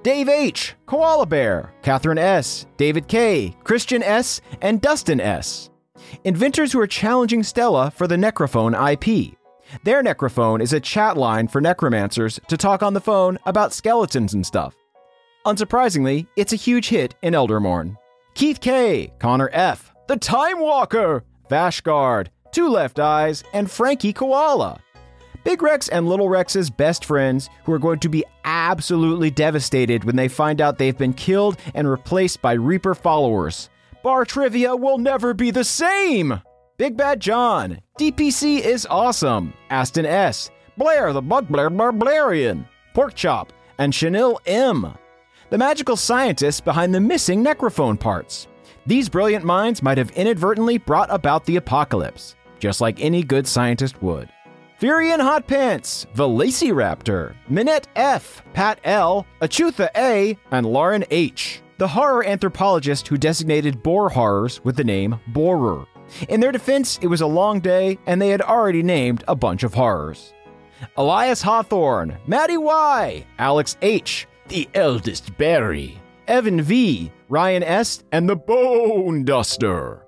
Dave 0.02 0.28
H., 0.28 0.74
Koala 0.86 1.26
Bear, 1.26 1.72
Catherine 1.82 2.18
S., 2.18 2.66
David 2.76 3.08
K., 3.08 3.56
Christian 3.64 4.02
S., 4.02 4.40
and 4.60 4.80
Dustin 4.80 5.20
S. 5.20 5.70
Inventors 6.24 6.72
who 6.72 6.80
are 6.80 6.86
challenging 6.86 7.42
Stella 7.42 7.90
for 7.90 8.06
the 8.06 8.16
Necrophone 8.16 8.74
IP. 8.74 9.36
Their 9.84 10.02
Necrophone 10.02 10.62
is 10.62 10.72
a 10.72 10.80
chat 10.80 11.16
line 11.16 11.48
for 11.48 11.60
necromancers 11.60 12.40
to 12.48 12.56
talk 12.56 12.82
on 12.82 12.94
the 12.94 13.00
phone 13.00 13.38
about 13.46 13.72
skeletons 13.72 14.34
and 14.34 14.44
stuff. 14.44 14.74
Unsurprisingly, 15.46 16.26
it's 16.36 16.52
a 16.52 16.56
huge 16.56 16.88
hit 16.88 17.14
in 17.22 17.34
Eldermourne. 17.34 17.96
Keith 18.34 18.60
K., 18.60 19.12
Connor 19.18 19.50
F., 19.52 19.92
The 20.08 20.16
Time 20.16 20.60
Walker, 20.60 21.24
Vashgard, 21.50 22.28
Two 22.52 22.68
Left 22.68 22.98
Eyes, 22.98 23.44
and 23.52 23.70
Frankie 23.70 24.12
Koala. 24.12 24.80
Big 25.44 25.60
Rex 25.60 25.88
and 25.88 26.08
Little 26.08 26.30
Rex's 26.30 26.70
best 26.70 27.04
friends, 27.04 27.50
who 27.64 27.72
are 27.72 27.78
going 27.78 27.98
to 28.00 28.08
be 28.08 28.24
absolutely 28.44 29.30
devastated 29.30 30.04
when 30.04 30.16
they 30.16 30.28
find 30.28 30.60
out 30.60 30.78
they've 30.78 30.96
been 30.96 31.12
killed 31.12 31.58
and 31.74 31.88
replaced 31.88 32.40
by 32.40 32.54
Reaper 32.54 32.94
followers. 32.94 33.68
Bar 34.04 34.26
trivia 34.26 34.76
will 34.76 34.98
never 34.98 35.32
be 35.32 35.50
the 35.50 35.64
same! 35.64 36.42
Big 36.76 36.94
Bad 36.94 37.20
John, 37.20 37.80
DPC 37.98 38.60
is 38.60 38.86
awesome, 38.90 39.54
Aston 39.70 40.04
S, 40.04 40.50
Blair 40.76 41.14
the 41.14 41.22
Bugbear 41.22 41.70
Barbarian, 41.70 42.68
Porkchop, 42.94 43.48
and 43.78 43.94
Chanel 43.94 44.42
M, 44.44 44.92
the 45.48 45.56
magical 45.56 45.96
scientists 45.96 46.60
behind 46.60 46.94
the 46.94 47.00
missing 47.00 47.42
necrophone 47.42 47.98
parts. 47.98 48.46
These 48.84 49.08
brilliant 49.08 49.46
minds 49.46 49.82
might 49.82 49.96
have 49.96 50.10
inadvertently 50.10 50.76
brought 50.76 51.10
about 51.10 51.46
the 51.46 51.56
apocalypse, 51.56 52.36
just 52.58 52.82
like 52.82 53.00
any 53.00 53.22
good 53.22 53.46
scientist 53.46 54.02
would. 54.02 54.28
Fury 54.80 55.12
and 55.12 55.22
Hot 55.22 55.46
Pants, 55.46 56.06
Velociraptor, 56.14 57.34
Minette 57.48 57.88
F, 57.96 58.42
Pat 58.52 58.80
L, 58.84 59.26
Achutha 59.40 59.88
A, 59.96 60.36
and 60.50 60.66
Lauren 60.66 61.06
H, 61.10 61.62
the 61.84 61.88
horror 61.88 62.24
anthropologist 62.24 63.06
who 63.08 63.18
designated 63.18 63.82
boar 63.82 64.08
horrors 64.08 64.64
with 64.64 64.74
the 64.74 64.82
name 64.82 65.20
Borer. 65.34 65.84
In 66.30 66.40
their 66.40 66.50
defense, 66.50 66.98
it 67.02 67.08
was 67.08 67.20
a 67.20 67.26
long 67.26 67.60
day, 67.60 67.98
and 68.06 68.22
they 68.22 68.30
had 68.30 68.40
already 68.40 68.82
named 68.82 69.22
a 69.28 69.36
bunch 69.36 69.64
of 69.64 69.74
horrors. 69.74 70.32
Elias 70.96 71.42
Hawthorne, 71.42 72.16
Maddie 72.26 72.56
Y, 72.56 73.26
Alex 73.38 73.76
H, 73.82 74.26
the 74.48 74.66
eldest 74.72 75.36
Barry, 75.36 76.00
Evan 76.26 76.62
V, 76.62 77.12
Ryan 77.28 77.62
S, 77.62 78.02
and 78.12 78.26
the 78.26 78.36
Bone 78.36 79.22
Duster. 79.22 80.06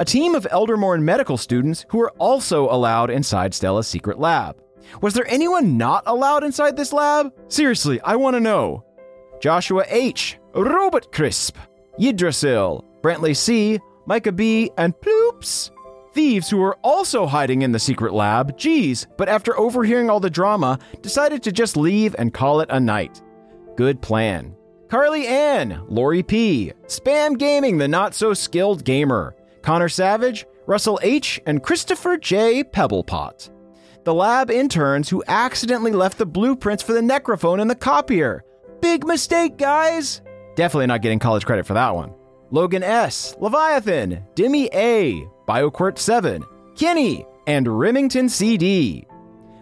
A 0.00 0.04
team 0.04 0.34
of 0.34 0.48
Eldermourne 0.50 1.04
medical 1.04 1.36
students 1.36 1.86
who 1.90 1.98
were 1.98 2.12
also 2.18 2.68
allowed 2.68 3.10
inside 3.10 3.54
Stella's 3.54 3.86
secret 3.86 4.18
lab. 4.18 4.60
Was 5.00 5.14
there 5.14 5.28
anyone 5.28 5.76
not 5.78 6.02
allowed 6.04 6.42
inside 6.42 6.76
this 6.76 6.92
lab? 6.92 7.32
Seriously, 7.46 8.00
I 8.00 8.16
want 8.16 8.34
to 8.34 8.40
know. 8.40 8.84
Joshua 9.42 9.84
H, 9.88 10.38
Robert 10.54 11.10
Crisp, 11.10 11.56
Yidrasil, 11.98 12.84
Brantley 13.00 13.36
C, 13.36 13.80
Micah 14.06 14.30
B, 14.30 14.70
and 14.78 14.94
Ploops. 14.94 15.72
Thieves 16.14 16.48
who 16.48 16.58
were 16.58 16.78
also 16.84 17.26
hiding 17.26 17.62
in 17.62 17.72
the 17.72 17.78
secret 17.80 18.14
lab, 18.14 18.56
geez, 18.56 19.08
but 19.18 19.28
after 19.28 19.58
overhearing 19.58 20.08
all 20.08 20.20
the 20.20 20.30
drama, 20.30 20.78
decided 21.00 21.42
to 21.42 21.50
just 21.50 21.76
leave 21.76 22.14
and 22.20 22.32
call 22.32 22.60
it 22.60 22.70
a 22.70 22.78
night. 22.78 23.20
Good 23.74 24.00
plan. 24.00 24.54
Carly 24.88 25.26
Ann, 25.26 25.82
Lori 25.88 26.22
P, 26.22 26.72
Spam 26.86 27.36
Gaming, 27.36 27.78
the 27.78 27.88
not 27.88 28.14
so 28.14 28.34
skilled 28.34 28.84
gamer, 28.84 29.34
Connor 29.62 29.88
Savage, 29.88 30.46
Russell 30.66 31.00
H, 31.02 31.40
and 31.46 31.64
Christopher 31.64 32.16
J. 32.16 32.62
Pebblepot. 32.62 33.50
The 34.04 34.14
lab 34.14 34.52
interns 34.52 35.08
who 35.08 35.24
accidentally 35.26 35.92
left 35.92 36.18
the 36.18 36.26
blueprints 36.26 36.84
for 36.84 36.92
the 36.92 37.00
necrophone 37.00 37.60
in 37.60 37.66
the 37.66 37.74
copier. 37.74 38.44
Big 38.82 39.06
mistake, 39.06 39.58
guys! 39.58 40.22
Definitely 40.56 40.88
not 40.88 41.02
getting 41.02 41.20
college 41.20 41.46
credit 41.46 41.64
for 41.64 41.74
that 41.74 41.94
one. 41.94 42.12
Logan 42.50 42.82
S., 42.82 43.36
Leviathan, 43.38 44.24
Demi 44.34 44.68
A., 44.74 45.24
BioQuirt 45.46 45.98
7, 45.98 46.44
Kenny, 46.76 47.24
and 47.46 47.68
Remington 47.68 48.28
CD. 48.28 49.06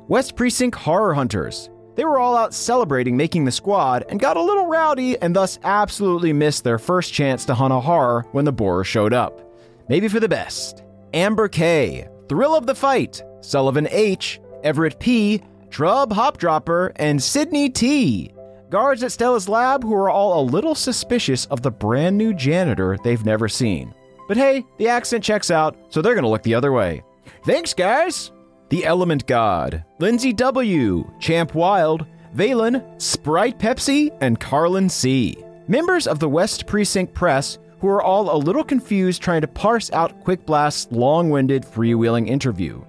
West 0.08 0.36
Precinct 0.36 0.76
Horror 0.76 1.12
Hunters. 1.12 1.68
They 1.96 2.04
were 2.06 2.18
all 2.18 2.34
out 2.34 2.54
celebrating 2.54 3.14
making 3.14 3.44
the 3.44 3.52
squad 3.52 4.06
and 4.08 4.18
got 4.18 4.38
a 4.38 4.42
little 4.42 4.66
rowdy 4.66 5.20
and 5.20 5.36
thus 5.36 5.58
absolutely 5.64 6.32
missed 6.32 6.64
their 6.64 6.78
first 6.78 7.12
chance 7.12 7.44
to 7.44 7.54
hunt 7.54 7.74
a 7.74 7.80
horror 7.80 8.24
when 8.32 8.46
the 8.46 8.52
borer 8.52 8.84
showed 8.84 9.12
up. 9.12 9.42
Maybe 9.90 10.08
for 10.08 10.18
the 10.18 10.28
best. 10.28 10.82
Amber 11.12 11.48
K., 11.48 12.08
Thrill 12.30 12.56
of 12.56 12.66
the 12.66 12.74
Fight, 12.74 13.22
Sullivan 13.42 13.86
H., 13.90 14.40
Everett 14.64 14.98
P., 14.98 15.42
Trub 15.68 16.10
Hopdropper, 16.10 16.92
and 16.96 17.22
Sydney 17.22 17.68
T. 17.68 18.32
Guards 18.70 19.02
at 19.02 19.10
Stella's 19.10 19.48
lab 19.48 19.82
who 19.82 19.92
are 19.94 20.08
all 20.08 20.40
a 20.40 20.48
little 20.48 20.76
suspicious 20.76 21.44
of 21.46 21.60
the 21.60 21.72
brand 21.72 22.16
new 22.16 22.32
janitor 22.32 22.96
they've 23.02 23.24
never 23.24 23.48
seen. 23.48 23.92
But 24.28 24.36
hey, 24.36 24.64
the 24.78 24.86
accent 24.86 25.24
checks 25.24 25.50
out, 25.50 25.76
so 25.88 26.00
they're 26.00 26.14
gonna 26.14 26.28
look 26.28 26.44
the 26.44 26.54
other 26.54 26.70
way. 26.70 27.02
Thanks, 27.44 27.74
guys! 27.74 28.30
The 28.68 28.84
Element 28.84 29.26
God, 29.26 29.84
Lindsay 29.98 30.32
W., 30.32 31.04
Champ 31.18 31.56
Wild, 31.56 32.06
Valen, 32.36 33.02
Sprite 33.02 33.58
Pepsi, 33.58 34.16
and 34.20 34.38
Carlin 34.38 34.88
C. 34.88 35.36
Members 35.66 36.06
of 36.06 36.20
the 36.20 36.28
West 36.28 36.68
Precinct 36.68 37.12
Press 37.12 37.58
who 37.80 37.88
are 37.88 38.02
all 38.02 38.34
a 38.34 38.38
little 38.38 38.62
confused 38.62 39.22
trying 39.22 39.40
to 39.40 39.48
parse 39.48 39.90
out 39.92 40.20
Quick 40.22 40.46
Blast's 40.46 40.92
long 40.92 41.30
winded, 41.30 41.64
freewheeling 41.64 42.28
interview. 42.28 42.80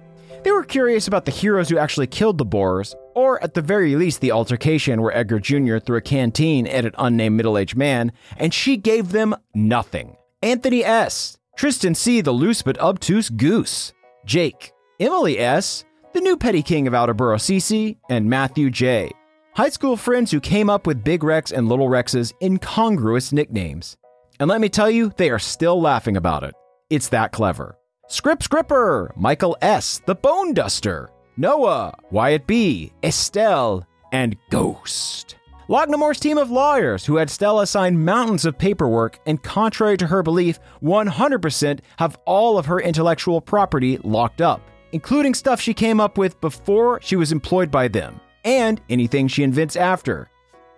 They 0.42 0.50
were 0.50 0.64
curious 0.64 1.06
about 1.06 1.24
the 1.24 1.30
heroes 1.30 1.68
who 1.68 1.78
actually 1.78 2.08
killed 2.08 2.38
the 2.38 2.44
Boers, 2.44 2.96
or 3.14 3.42
at 3.44 3.54
the 3.54 3.62
very 3.62 3.94
least, 3.94 4.20
the 4.20 4.32
altercation 4.32 5.00
where 5.00 5.16
Edgar 5.16 5.38
Jr. 5.38 5.78
threw 5.78 5.98
a 5.98 6.00
canteen 6.00 6.66
at 6.66 6.84
an 6.84 6.94
unnamed 6.98 7.36
middle 7.36 7.56
aged 7.56 7.76
man, 7.76 8.10
and 8.36 8.52
she 8.52 8.76
gave 8.76 9.12
them 9.12 9.36
nothing. 9.54 10.16
Anthony 10.42 10.84
S., 10.84 11.38
Tristan 11.56 11.94
C., 11.94 12.20
the 12.20 12.32
loose 12.32 12.62
but 12.62 12.78
obtuse 12.80 13.30
goose, 13.30 13.92
Jake, 14.26 14.72
Emily 14.98 15.38
S., 15.38 15.84
the 16.12 16.20
new 16.20 16.36
petty 16.36 16.62
king 16.62 16.88
of 16.88 16.92
Outerborough 16.92 17.38
CC, 17.38 17.98
and 18.10 18.28
Matthew 18.28 18.68
J. 18.68 19.12
High 19.54 19.68
school 19.68 19.96
friends 19.96 20.30
who 20.30 20.40
came 20.40 20.68
up 20.68 20.86
with 20.86 21.04
Big 21.04 21.22
Rex 21.22 21.52
and 21.52 21.68
Little 21.68 21.88
Rex's 21.88 22.32
incongruous 22.42 23.32
nicknames. 23.32 23.96
And 24.40 24.48
let 24.48 24.60
me 24.60 24.68
tell 24.68 24.90
you, 24.90 25.12
they 25.16 25.30
are 25.30 25.38
still 25.38 25.80
laughing 25.80 26.16
about 26.16 26.42
it. 26.42 26.54
It's 26.90 27.08
that 27.10 27.32
clever. 27.32 27.76
Script 28.08 28.42
Scripper, 28.42 29.12
Michael 29.16 29.56
S., 29.62 30.02
the 30.06 30.14
Bone 30.14 30.52
Duster, 30.54 31.10
Noah, 31.36 31.94
Wyatt 32.10 32.46
B., 32.46 32.92
Estelle, 33.02 33.86
and 34.10 34.36
Ghost. 34.50 35.36
Lognamore's 35.68 36.20
team 36.20 36.36
of 36.36 36.50
lawyers, 36.50 37.06
who 37.06 37.16
had 37.16 37.30
Stella 37.30 37.66
sign 37.66 38.04
mountains 38.04 38.44
of 38.44 38.58
paperwork 38.58 39.18
and, 39.24 39.42
contrary 39.42 39.96
to 39.96 40.06
her 40.08 40.22
belief, 40.22 40.58
100% 40.82 41.80
have 41.96 42.18
all 42.26 42.58
of 42.58 42.66
her 42.66 42.80
intellectual 42.80 43.40
property 43.40 43.96
locked 43.98 44.42
up, 44.42 44.60
including 44.90 45.32
stuff 45.32 45.60
she 45.60 45.72
came 45.72 46.00
up 46.00 46.18
with 46.18 46.38
before 46.40 47.00
she 47.00 47.16
was 47.16 47.32
employed 47.32 47.70
by 47.70 47.88
them, 47.88 48.20
and 48.44 48.80
anything 48.90 49.28
she 49.28 49.44
invents 49.44 49.76
after. 49.76 50.28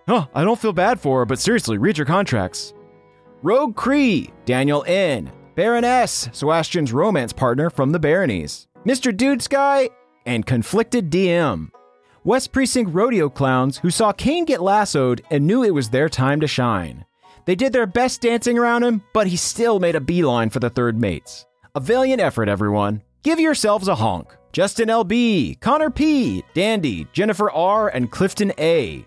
Oh, 0.07 0.29
I 0.35 0.45
don't 0.45 0.61
feel 0.61 0.75
bad 0.75 1.01
for 1.01 1.21
her, 1.21 1.25
but 1.25 1.41
seriously, 1.41 1.79
read 1.79 1.97
your 1.99 2.07
contracts. 2.07 2.75
Rogue 3.43 3.75
Cree, 3.75 4.31
Daniel 4.45 4.85
N., 4.87 5.33
Baroness, 5.55 6.29
Sebastian's 6.33 6.93
romance 6.93 7.33
partner 7.33 7.71
from 7.71 7.93
the 7.93 8.01
Baronies, 8.01 8.67
Mr. 8.85 9.17
Dude 9.17 9.41
Sky, 9.41 9.89
and 10.27 10.45
Conflicted 10.45 11.11
DM. 11.11 11.71
West 12.25 12.51
Precinct 12.51 12.93
rodeo 12.93 13.29
clowns 13.29 13.79
who 13.79 13.91
saw 13.91 14.11
Kane 14.11 14.47
get 14.47 14.61
lassoed 14.61 15.23
and 15.31 15.47
knew 15.47 15.63
it 15.63 15.73
was 15.73 15.91
their 15.91 16.09
time 16.09 16.41
to 16.41 16.49
shine. 16.49 17.05
They 17.45 17.55
did 17.55 17.73
their 17.73 17.87
best 17.87 18.21
dancing 18.21 18.59
around 18.59 18.83
him, 18.83 19.03
but 19.13 19.29
he 19.29 19.37
still 19.37 19.79
made 19.79 19.95
a 19.95 20.01
beeline 20.01 20.51
for 20.51 20.59
the 20.59 20.71
third 20.71 20.99
mates. 20.99 21.47
A 21.77 21.81
valiant 21.81 22.21
effort, 22.21 22.49
everyone. 22.49 23.03
Give 23.23 23.39
yourselves 23.39 23.87
a 23.87 23.95
honk. 23.95 24.35
Justin 24.53 24.89
LB, 24.89 25.61
Connor 25.61 25.91
P, 25.91 26.43
Dandy, 26.55 27.07
Jennifer 27.13 27.51
R, 27.53 27.89
and 27.89 28.11
Clifton 28.11 28.53
A. 28.59 29.07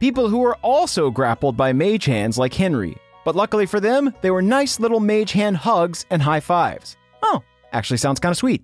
People 0.00 0.28
who 0.28 0.38
were 0.38 0.56
also 0.62 1.10
grappled 1.10 1.56
by 1.56 1.72
mage 1.74 2.06
hands 2.06 2.38
like 2.38 2.54
Henry, 2.54 2.96
but 3.24 3.36
luckily 3.36 3.66
for 3.66 3.80
them, 3.80 4.12
they 4.20 4.30
were 4.30 4.42
nice 4.42 4.80
little 4.80 5.00
mage 5.00 5.32
hand 5.32 5.56
hugs 5.56 6.06
and 6.10 6.22
high 6.22 6.40
fives. 6.40 6.96
Oh, 7.22 7.42
actually 7.72 7.98
sounds 7.98 8.20
kind 8.20 8.32
of 8.32 8.36
sweet. 8.36 8.62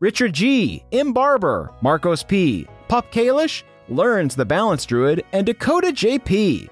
Richard 0.00 0.32
G, 0.34 0.84
M. 0.92 1.12
Barber, 1.12 1.72
Marcos 1.80 2.22
P, 2.22 2.66
Pup 2.88 3.10
Kalish, 3.10 3.62
Learns 3.88 4.36
the 4.36 4.44
Balance 4.44 4.84
Druid, 4.84 5.24
and 5.32 5.46
Dakota 5.46 5.88
JP. 5.88 6.68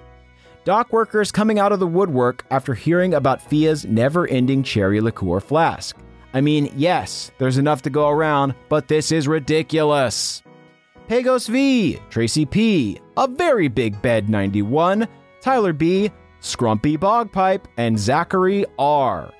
Dock 0.64 0.92
workers 0.92 1.30
coming 1.30 1.58
out 1.58 1.72
of 1.72 1.80
the 1.80 1.86
woodwork 1.86 2.44
after 2.50 2.74
hearing 2.74 3.14
about 3.14 3.42
Fia's 3.42 3.84
never 3.84 4.26
ending 4.28 4.62
cherry 4.62 5.00
liqueur 5.00 5.40
flask. 5.40 5.96
I 6.32 6.40
mean, 6.40 6.72
yes, 6.76 7.30
there's 7.38 7.58
enough 7.58 7.82
to 7.82 7.90
go 7.90 8.08
around, 8.08 8.54
but 8.68 8.88
this 8.88 9.12
is 9.12 9.28
ridiculous. 9.28 10.42
Pagos 11.06 11.46
V, 11.46 12.00
Tracy 12.10 12.46
P, 12.46 12.98
A 13.16 13.28
Very 13.28 13.68
Big 13.68 14.00
Bed 14.00 14.28
91, 14.28 15.06
Tyler 15.40 15.72
B, 15.72 16.10
Scrumpy 16.44 16.96
Bogpipe, 16.98 17.64
and 17.78 17.98
Zachary 17.98 18.66
R. 18.78 19.32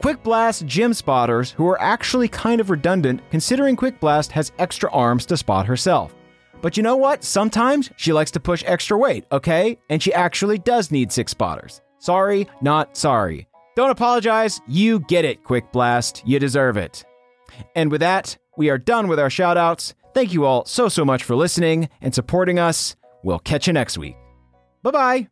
Quick 0.00 0.22
Blast 0.22 0.66
gym 0.66 0.92
spotters 0.92 1.50
who 1.52 1.66
are 1.68 1.80
actually 1.80 2.28
kind 2.28 2.60
of 2.60 2.70
redundant 2.70 3.22
considering 3.30 3.74
Quick 3.74 3.98
Blast 4.00 4.32
has 4.32 4.52
extra 4.58 4.90
arms 4.90 5.24
to 5.26 5.36
spot 5.36 5.66
herself. 5.66 6.14
But 6.60 6.76
you 6.76 6.82
know 6.82 6.96
what? 6.96 7.24
Sometimes 7.24 7.90
she 7.96 8.12
likes 8.12 8.30
to 8.32 8.40
push 8.40 8.62
extra 8.66 8.98
weight, 8.98 9.24
okay? 9.32 9.78
And 9.88 10.02
she 10.02 10.12
actually 10.12 10.58
does 10.58 10.90
need 10.90 11.10
six 11.10 11.30
spotters. 11.30 11.80
Sorry, 11.98 12.46
not 12.60 12.96
sorry. 12.96 13.48
Don't 13.74 13.90
apologize. 13.90 14.60
You 14.68 15.00
get 15.00 15.24
it, 15.24 15.44
Quick 15.44 15.72
Blast. 15.72 16.22
You 16.26 16.38
deserve 16.38 16.76
it. 16.76 17.04
And 17.74 17.90
with 17.90 18.00
that, 18.00 18.36
we 18.56 18.68
are 18.70 18.78
done 18.78 19.08
with 19.08 19.18
our 19.18 19.28
shoutouts. 19.28 19.94
Thank 20.14 20.34
you 20.34 20.44
all 20.44 20.66
so, 20.66 20.88
so 20.88 21.04
much 21.04 21.24
for 21.24 21.34
listening 21.34 21.88
and 22.02 22.14
supporting 22.14 22.58
us. 22.58 22.96
We'll 23.22 23.38
catch 23.38 23.66
you 23.66 23.72
next 23.72 23.96
week. 23.96 24.16
Bye 24.82 24.90
bye. 24.90 25.31